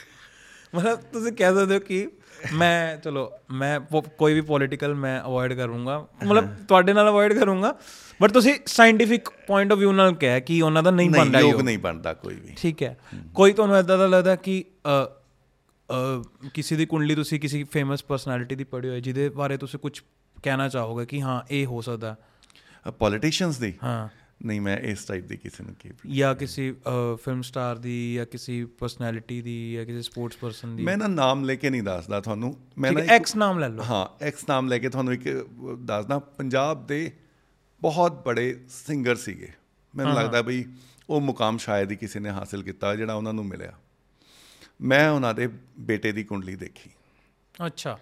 [0.77, 2.09] ਮਤਲਬ ਤੁਸੀਂ ਕਹਿ ਸਕਦੇ ਹੋ ਕਿ
[2.53, 3.81] ਮੈਂ ਚਲੋ ਮੈਂ
[4.19, 7.74] ਕੋਈ ਵੀ ਪੋਲੀਟੀਕਲ ਮੈਂ ਅਵੋਇਡ ਕਰੂੰਗਾ। ਮਤਲਬ ਤੁਹਾਡੇ ਨਾਲ ਅਵੋਇਡ ਕਰੂੰਗਾ।
[8.23, 11.78] ਬਟ ਤੁਸੀਂ ਸਾਇੰਟੀਫਿਕ ਪੁਆਇੰਟ ਆਫ View ਨਾਲ ਕਿਹਾ ਕਿ ਉਹਨਾਂ ਦਾ ਨਹੀਂ ਬਣਦਾ ਯੋਗ ਨਹੀਂ
[11.78, 12.98] ਬਣਦਾ ਕੋਈ ਵੀ। ਠੀਕ ਹੈ।
[13.35, 14.65] ਕੋਈ ਤੁਹਾਨੂੰ ਇਦਾਂ ਦਾ ਲੱਗਦਾ ਕਿ
[16.55, 20.01] ਕਿਸੇ ਦੀ ਕੁੰਡਲੀ ਤੁਸੀਂ ਕਿਸੇ ਫੇਮਸ ਪਰਸਨੈਲਿਟੀ ਦੀ ਪੜ੍ਹੀ ਹੋਈ ਜਿਹਦੇ ਬਾਰੇ ਤੁਸੀਂ ਕੁਝ
[20.43, 22.16] ਕਹਿਣਾ ਚਾਹੋਗੇ ਕਿ ਹਾਂ ਇਹ ਹੋ ਸਕਦਾ?
[22.98, 23.74] ਪੋਲੀਟੀਸ਼ੀਅਨਸ ਦੀ?
[23.82, 24.09] ਹਾਂ।
[24.43, 26.73] ਨਹੀਂ ਮੈਂ ਇਸ ਟਾਈਪ ਦੀ ਕਿਸੇ ਨੂੰ ਕੀ ਜਾਂ ਕਿਸੇ
[27.17, 31.45] ਫਿਲਮ ਸਟਾਰ ਦੀ ਜਾਂ ਕਿਸੇ ਪਰਸਨੈਲਿਟੀ ਦੀ ਜਾਂ ਕਿਸੇ ਸਪੋਰਟਸ ਪਰਸਨ ਦੀ। ਮੈਂ ਨਾ ਨਾਮ
[31.45, 34.79] ਲੈ ਕੇ ਨਹੀਂ ਦੱਸਦਾ ਤੁਹਾਨੂੰ। ਮੈਂ ਨਾ ਐਕਸ ਨਾਮ ਲੈ ਲਓ। ਹਾਂ ਐਕਸ ਨਾਮ ਲੈ
[34.79, 35.49] ਕੇ ਤੁਹਾਨੂੰ ਇੱਕ
[35.79, 37.13] ਦੱਸਦਾ। ਪੰਜਾਬ ਦੇ
[37.81, 39.49] ਬਹੁਤ ਬੜੇ ਸਿੰਗਰ ਸੀਗੇ।
[39.95, 40.65] ਮੈਨੂੰ ਲੱਗਦਾ ਬਈ
[41.11, 43.73] ਉਹ ਮੁਕਾਮ ਸ਼ਾਇਦ ਹੀ ਕਿਸੇ ਨੇ ਹਾਸਿਲ ਕੀਤਾ ਜਿਹੜਾ ਉਹਨਾਂ ਨੂੰ ਮਿਲਿਆ।
[44.81, 45.49] ਮੈਂ ਉਹਨਾਂ ਦੇ
[45.81, 46.91] ਬੇਟੇ ਦੀ ਕੁੰਡਲੀ ਦੇਖੀ।
[47.67, 47.99] ਅੱਛਾ।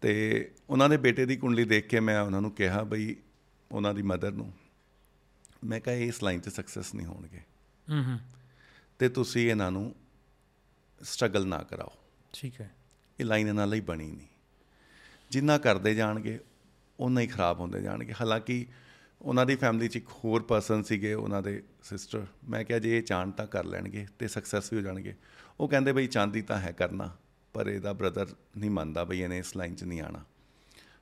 [0.00, 3.16] ਤੇ ਉਹਨਾਂ ਦੇ ਬੇਟੇ ਦੀ ਕੁੰਡਲੀ ਦੇਖ ਕੇ ਮੈਂ ਉਹਨਾਂ ਨੂੰ ਕਿਹਾ ਬਈ
[3.72, 4.52] ਉਹਨਾਂ ਦੀ ਮਦਰ ਨੂੰ
[5.64, 7.40] ਮੈਂ ਕਿਹਾ ਇਸ ਲਾਈਨ 'ਚ ਸਕਸੈਸ ਨਹੀਂ ਹੋਣਗੇ।
[7.90, 8.18] ਹੂੰ ਹੂੰ।
[8.98, 9.94] ਤੇ ਤੁਸੀਂ ਇਹਨਾਂ ਨੂੰ
[11.02, 11.92] ਸਟਰਗਲ ਨਾ ਕਰਾਓ।
[12.32, 12.74] ਠੀਕ ਹੈ।
[13.20, 14.26] ਇਹ ਲਾਈਨ ਇਹਨਾਂ ਲਈ ਬਣੀ ਨਹੀਂ।
[15.30, 16.40] ਜਿੰਨਾ ਕਰਦੇ ਜਾਣਗੇ
[17.00, 18.66] ਉਨਾ ਹੀ ਖਰਾਬ ਹੁੰਦੇ ਜਾਣਗੇ। ਹਾਲਾਂਕਿ
[19.22, 23.02] ਉਹਨਾਂ ਦੀ ਫੈਮਿਲੀ 'ਚ ਇੱਕ ਹੋਰ ਪਰਸਨ ਸੀਗੇ ਉਹਨਾਂ ਦੇ ਸਿਸਟਰ ਮੈਂ ਕਿਹਾ ਜੇ ਇਹ
[23.02, 25.14] ਚਾਹਣ ਤਾਂ ਕਰ ਲੈਣਗੇ ਤੇ ਸਕਸੈਸ ਵੀ ਹੋ ਜਾਣਗੇ।
[25.60, 27.16] ਉਹ ਕਹਿੰਦੇ ਬਈ ਚਾਂਦੀ ਤਾਂ ਹੈ ਕਰਨਾ
[27.52, 28.26] ਪਰ ਇਹਦਾ ਬ੍ਰਦਰ
[28.56, 30.24] ਨਹੀਂ ਮੰਨਦਾ ਬਈ ਇਹਨੇ ਇਸ ਲਾਈਨ 'ਚ ਨਹੀਂ ਆਣਾ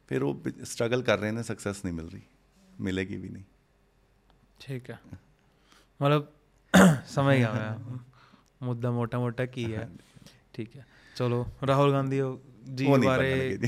[0.08, 2.22] ਫਿਰ ਉਹ ਸਟਰਗਲ ਕਰ ਰਹੇ ਨੇ ਸਕਸੈਸ ਨਹੀਂ ਮਿਲ ਰਹੀ।
[2.80, 3.44] ਮਿਲੇਗੀ ਵੀ ਨਹੀਂ।
[4.62, 4.98] ਠੀਕ ਹੈ
[6.00, 6.26] ਮਤਲਬ
[7.06, 7.96] ਸਮਝ ਗਿਆ ਮੈਂ
[8.62, 9.88] ਮੁੱਦਾ ਮੋਟਾ ਮੋਟਾ ਕੀ ਹੈ
[10.54, 10.86] ਠੀਕ ਹੈ
[11.16, 12.20] ਚਲੋ ਰਾਹੁਲ ਗਾਂਧੀ
[12.74, 13.58] ਜੀ ਬਾਰੇ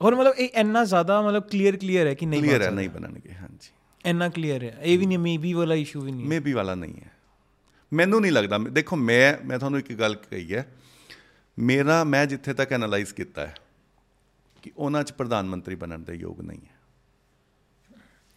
[0.00, 3.34] ਹੋਰ ਮਤਲਬ ਇਹ ਇੰਨਾ ਜ਼ਿਆਦਾ ਮਤਲਬ ਕਲੀਅਰ ਕਲੀਅਰ ਹੈ ਕਿ ਨਹੀਂ ਕਲੀਅਰ ਹੈ। ਨਹੀਂ ਬਣਨਗੇ
[3.34, 3.70] ਹਾਂਜੀ
[4.04, 7.10] ਇੰਨਾ ਕਲੀਅਰ ਹੈ ਇਹ ਵੀ ਨਹੀਂ ਮੇਬੀ ਵਾਲਾ ਇਸ਼ੂ ਵੀ ਨਹੀਂ। ਮੇਬੀ ਵਾਲਾ ਨਹੀਂ ਹੈ
[7.92, 10.66] ਮੈਨੂੰ ਨਹੀਂ ਲੱਗਦਾ ਦੇਖੋ ਮੈਂ ਮੈਂ ਤੁਹਾਨੂੰ ਇੱਕ ਗੱਲ ਕਹੀ ਹੈ
[11.58, 13.54] ਮੇਰਾ ਮੈਂ ਜਿੱਥੇ ਤੱਕ ਐਨਾਲਾਈਜ਼ ਕੀਤਾ ਹੈ
[14.62, 16.76] ਕਿ ਉਹਨਾਂ 'ਚ ਪ੍ਰਧਾਨ ਮੰਤਰੀ ਬਣਨ ਦੇ ਯੋਗ ਨਹੀਂ ਹੈ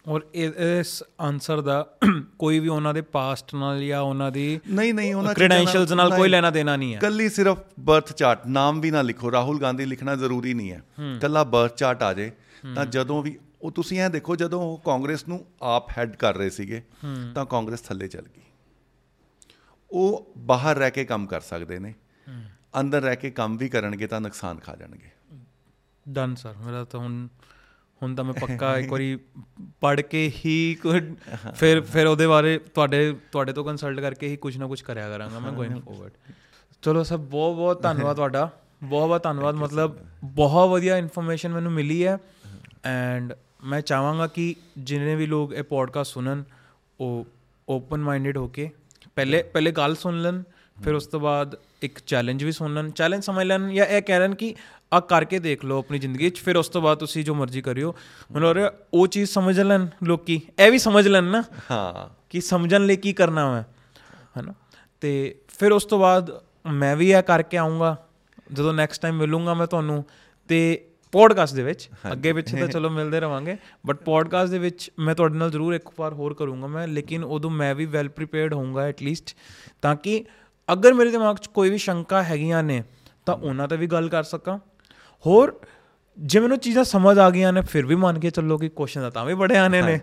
[0.06, 1.86] ਔਰ ਇਸ ਆਨਸਰ ਦਾ
[2.40, 6.30] ਕੋਈ ਵੀ ਉਹਨਾਂ ਦੇ ਪਾਸਟ ਨਾਲ ਜਾਂ ਉਹਨਾਂ ਦੀ ਨਹੀਂ ਨਹੀਂ ਉਹਨਾਂ ਕ੍ਰੈਡੈਂਸ਼ੀਅਲਸ ਨਾਲ ਕੋਈ
[6.30, 10.16] ਲੈਣਾ ਦੇਣਾ ਨਹੀਂ ਹੈ। ਕੱਲੀ ਸਿਰਫ ਬਰਥ ਚਾਰਟ ਨਾਮ ਵੀ ਨਾ ਲਿਖੋ ਰਾਹੁਲ ਗਾਂਧੀ ਲਿਖਣਾ
[10.16, 10.82] ਜ਼ਰੂਰੀ ਨਹੀਂ ਹੈ।
[11.22, 12.32] ਕੱਲਾ ਬਰਥ ਚਾਰਟ ਆ ਜੇ
[12.76, 16.50] ਤਾਂ ਜਦੋਂ ਵੀ ਉਹ ਤੁਸੀਂ ਇਹ ਦੇਖੋ ਜਦੋਂ ਉਹ ਕਾਂਗਰਸ ਨੂੰ ਆਪ ਹੈਡ ਕਰ ਰਹੇ
[16.50, 16.82] ਸੀਗੇ
[17.36, 18.42] ਤਾਂ ਕਾਂਗਰਸ ਥੱਲੇ ਚੱਲ ਗਈ।
[19.92, 21.94] ਉਹ ਬਾਹਰ ਰਹਿ ਕੇ ਕੰਮ ਕਰ ਸਕਦੇ ਨੇ
[22.80, 25.10] ਅੰਦਰ ਰਹਿ ਕੇ ਕੰਮ ਵੀ ਕਰਨਗੇ ਤਾਂ ਨੁਕਸਾਨ ਖਾ ਜਾਣਗੇ।
[26.06, 27.28] ਡਨ ਸਰ ਮੇਰਾ ਤਾਂ ਹੁਣ
[28.04, 29.18] ਹੁਣ ਤਾਂ ਮੈਂ ਪੱਕਾ ਇੱਕ ਵਾਰੀ
[29.82, 30.78] ਪੜ ਕੇ ਹੀ
[31.56, 35.40] ਫਿਰ ਫਿਰ ਉਹਦੇ ਬਾਰੇ ਤੁਹਾਡੇ ਤੁਹਾਡੇ ਤੋਂ ਕੰਸਲਟ ਕਰਕੇ ਹੀ ਕੁਝ ਨਾ ਕੁਝ ਕਰਿਆ ਕਰਾਂਗਾ
[35.40, 36.12] ਮੈਂ ਗੋਇੰਗ ਫੋਰਵਰਡ
[36.82, 38.50] ਚਲੋ ਸਰ ਬਹੁਤ ਬਹੁਤ ਧੰਨਵਾਦ ਤੁਹਾਡਾ।
[38.84, 42.18] ਬਹੁਤ ਬਹੁਤ ਧੰਨਵਾਦ। ਮਤਲਬ ਬਹੁਤ ਵਧੀਆ ਇਨਫੋਰਮੇਸ਼ਨ ਮੈਨੂੰ ਮਿਲੀ ਹੈ।
[42.86, 43.34] ਐਂਡ
[43.64, 46.44] ਮੈਂ ਚਾਹਾਂਗਾ ਕਿ ਜਿੰਨੇ ਵੀ ਲੋਕ ਇਹ ਪੋਡਕਾਸਟ ਸੁਣਨ
[47.00, 47.26] ਉਹ
[47.70, 48.70] ਓਪਨ ਮਾਈਂਡਡ ਹੋ ਕੇ
[49.16, 50.42] ਪਹਿਲੇ ਪਹਿਲੇ ਗੱਲ ਸੁਣ ਲੈਣ
[50.84, 54.20] ਫਿਰ ਉਸ ਤੋਂ ਬਾਅਦ ਇੱਕ ਚੈਲੰਜ ਵੀ ਸੁਣ ਲੈਣ। ਚੈਲੰਜ ਸਮਝ ਲੈਣ ਜਾਂ ਇਹ ਕਹਿ
[54.20, 54.56] ਲੈਣ ਕਿ
[54.94, 57.96] ਆ ਕਰਕੇ ਦੇਖ ਲਓ ਆਪਣੀ ਜ਼ਿੰਦਗੀ 'ਚ ਫਿਰ ਉਸ ਤੋਂ ਬਾਅਦ ਤੁਸੀਂ ਜੋ ਮਰਜ਼ੀ ਕਰਿਓ।
[58.54, 62.96] ਰਿਹਾ ਉਹ ਚੀਜ਼ ਸਮਝ ਲੈਣ ਲੋਕੀ ਇਹ ਵੀ ਸਮਝ ਲੈਣ ਨਾ ਹਾਂ। ਕਿ ਸਮਝਣ ਲਈ
[62.96, 63.66] ਕੀ ਕਰਨਾ ਹੈ
[64.38, 64.54] ਹੈਨਾ?
[65.02, 66.42] ਤੇ ਫਿਰ ਉਸ ਤੋਂ ਬਾਅਦ
[66.72, 67.98] ਮੈਂ ਵੀ ਇਹ ਕਰਕੇ ਆਉਂਗਾ
[68.54, 70.06] ਜਦੋਂ ਨੈਕਸਟ ਟਾਈਮ ਮਿਲੂੰਗਾ ਮੈਂ ਤੁਹਾਨੂੰ
[70.48, 75.16] ਤੇ ਪੋਡਕਾਸਟ ਦੇ ਵਿੱਚ ਅੱਗੇ ਪਿੱਛੇ ਤਾਂ ਚਲੋ ਮਿਲਦੇ ਰਵਾਂਗੇ ਬਟ ਪੋਡਕਾਸਟ ਦੇ ਵਿੱਚ ਮੈਂ
[75.16, 78.82] ਤੁਹਾਡੇ ਨਾਲ ਜ਼ਰੂਰ ਇੱਕ ਵਾਰ ਹੋਰ ਕਰੂੰਗਾ ਮੈਂ ਲੇਕਿਨ ਉਦੋਂ ਮੈਂ ਵੀ ਵੈਲ ਪ੍ਰੀਪੇਅਰਡ ਹੋਊਂਗਾ
[78.82, 79.36] ਐਟਲੀਸਟ
[79.82, 80.26] ਤਾਂ ਕਿ
[80.74, 82.84] ਅਗਰ ਮੇਰੇ ਦਿਮਾਗ 'ਚ ਕੋਈ ਵੀ ਸ਼ੰਕਾ ਹੈਗੀਆਂ ਨੇ
[83.26, 84.60] ਤਾਂ ਉਹਨਾਂ ਤੇ ਵੀ ਗੱਲ ਕਰ ਸਕਾਂ।
[85.26, 85.60] ਹੋਰ
[86.20, 89.26] ਜੇ ਮੈਨੂੰ ਚੀਜ਼ਾਂ ਸਮਝ ਆ ਗਈਆਂ ਨੇ ਫਿਰ ਵੀ ਮੰਨ ਕੇ ਚੱਲੋ ਕਿ ਕੁਐਸਚਨ ਤਾਂ
[89.26, 90.00] ਵੀ ਬੜੇ ਆਨੇ ਨੇ।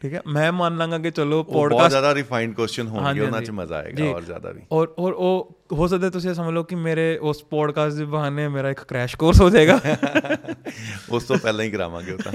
[0.00, 0.20] ਠੀਕ ਹੈ?
[0.26, 3.76] ਮੈਂ ਮੰਨ ਲਾਂਗਾ ਕਿ ਚਲੋ ਉਹ ਬਹੁਤ ਪੋਡਕਾਸਟ ਜ਼ਿਆਦਾ ਰਿਫਾਈਨਡ ਕੁਐਸਚਨ ਹੋਣਗੇ ਉਹਨਾਂ 'ਚ। ਮਜ਼ਾ
[3.76, 7.42] ਆਏਗਾ। ਔਰ ਜ਼ਿਆਦਾ ਵੀ। ਔਰ ਔਰ ਉਹ ਹੋ ਸਕਦਾ ਤੁਸੀਂ ਸਮਝ ਲਓ ਕਿ ਮੇਰੇ ਉਸ
[7.42, 9.80] ਪੋਡਕਾਸਟ ਦੇ ਬਹਾਨੇ ਮੇਰਾ ਇੱਕ ਕ੍ਰੈਸ਼ ਕੋਰਸ ਹੋ ਜਾਏਗਾ।
[11.10, 12.32] ਉਸ ਤੋਂ ਪਹਿਲਾਂ ਹੀ ਕਰਾਵਾਂਗੇ ਉਹ ਤਾਂ।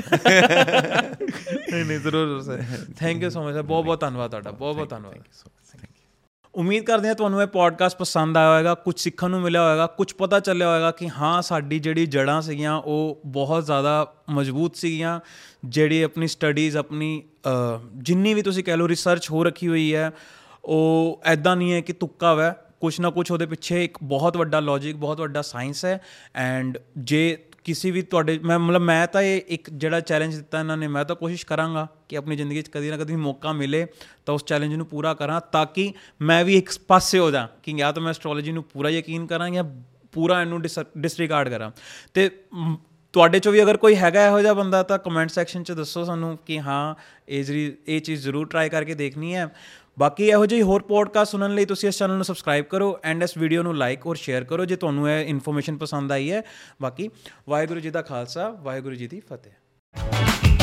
[1.72, 2.60] ਨਹੀਂ ਨਹੀਂ ਜ਼ਰੂਰ
[3.00, 5.18] ਥੈਂਕ ਯੂ ਸੋ ਮਚ ਬਹੁਤ ਬਹੁਤ ਧੰਨਵਾਦ ਤੁਹਾਡਾ। ਬਹੁਤ ਬਹੁਤ ਧੰਨਵਾਦ।
[6.56, 10.14] ਉਮੀਦ ਕਰਦੇ ਹਾਂ ਤੁਹਾਨੂੰ ਇਹ ਪੋਡਕਾਸਟ ਪਸੰਦ ਆਇਆ ਹੋਵੇਗਾ ਕੁਝ ਸਿੱਖਣ ਨੂੰ ਮਿਲਿਆ ਹੋਵੇਗਾ ਕੁਝ
[10.14, 15.20] ਪਤਾ ਚੱਲਿਆ ਹੋਵੇਗਾ ਕਿ ਹਾਂ ਸਾਡੀ ਜਿਹੜੀ ਜੜ੍ਹਾਂ ਸੀਗੀਆਂ ਉਹ ਬਹੁਤ ਜ਼ਿਆਦਾ ਮਜ਼ਬੂਤ ਸੀਗੀਆਂ
[15.66, 20.12] ਜਿਹੜੀ ਆਪਣੀ ਸਟੱਡੀਜ਼ ਆਪਣੀ ਅ, ਜਿੰਨੀ ਵੀ ਤੁਸੀਂ ਕਹਿ ਲਓ ਰਿਸਰਚ ਹੋ ਰੱਖੀ ਹੋਈ ਹੈ
[20.66, 24.60] ਉਹ ਐਦਾਂ ਨਹੀਂ ਹੈ ਕਿ ਤੁੱਕਾ ਵੈ। ਕੁਛ ਨਾ ਕੁਛ ਉਹਦੇ ਪਿੱਛੇ ਇੱਕ ਬਹੁਤ ਵੱਡਾ
[24.60, 26.02] ਲੌਜੀਕ ਬਹੁਤ ਵੱਡਾ ਸਾਇੰਸ ਹੈ
[26.36, 30.78] ਐਂਡ ਜੇ ਕਿਸੇ ਵੀ ਤੁਹਾਡੇ ਮੈਂ ਮਤਲਬ ਮੈਂ ਤਾਂ ਇਹ ਇੱਕ ਜਿਹੜਾ ਚੈਲੰਜ ਦਿੱਤਾ ਇਹਨਾਂ
[30.78, 33.88] ਨੇ ਮੈਂ ਤਾਂ ਕੋਸ਼ਿਸ਼ ਕਰਾਂਗਾ ਕਿ ਆਪਣੀ ਜ਼ਿੰਦਗੀ 'ਚ ਕਦੀ ਨਾ ਕਦੀ ਮੌਕਾ ਮਿਲੇ
[34.26, 37.74] ਤਾਂ ਉਸ ਚੈਲੰਜ ਨੂੰ ਪੂਰਾ ਕਰਾਂ ਤਾਂ ਕਿ ਮੈਂ ਵੀ ਇੱਕ ਪਾਸੇ ਹੋ ਜਾ ਕਿ
[37.74, 39.64] ਜਾਂ ਤਾਂ ਮੈਂ ਐਸਟ੍ਰੋਲੋਜੀ ਨੂੰ ਪੂਰਾ ਯਕੀਨ ਕਰਾਂ ਜਾਂ
[40.12, 40.62] ਪੂਰਾ ਇਹਨੂੰ
[40.98, 41.72] ਡਿਸਰੀਗਾਰਡ ਕਰਾਂ।
[42.14, 42.78] ਤੇ ਮ,
[43.14, 46.38] ਤੁਹਾਡੇ ਚੋਂ ਵੀ ਅਗਰ ਕੋਈ ਹੈਗਾ ਇਹੋ ਜਿਹਾ ਬੰਦਾ ਤਾਂ ਕਮੈਂਟ ਸੈਕਸ਼ਨ 'ਚ ਦੱਸੋ ਸਾਨੂੰ
[46.46, 46.96] ਕਿ ਹਾਂ
[47.30, 49.48] ਇਹ ਜਿਹੜੀ ਇਹ ਚੀਜ਼ ਜ਼ਰੂਰ ਟਰਾਈ ਕਰਕੇ ਦੇਖਣੀ ਹੈ।
[50.00, 53.38] ਬਾਕੀ ਇਹੋ ਜਿਹੀ ਹੋਰ ਪੋਡਕਾਸਟ ਸੁਣਨ ਲਈ ਤੁਸੀਂ ਇਸ ਚੈਨਲ ਨੂੰ ਸਬਸਕ੍ਰਾਈਬ ਕਰੋ ਐਂਡ ਇਸ
[53.38, 56.42] ਵੀਡੀਓ ਨੂੰ ਲਾਈਕ ਔਰ ਸ਼ੇਅਰ ਕਰੋ ਜੇ ਤੁਹਾਨੂੰ ਇਹ ਇਨਫੋਰਮੇਸ਼ਨ ਪਸੰਦ ਆਈ ਹੈ।
[56.82, 57.10] ਬਾਕੀ
[57.50, 60.55] ਵਾਹਿਗੁਰੂ ਜੀ ਦਾ ਖਾਲਸਾ, ਵਾਹਿਗੁਰੂ ਜੀ ਦੀ ਫਤਿਹ।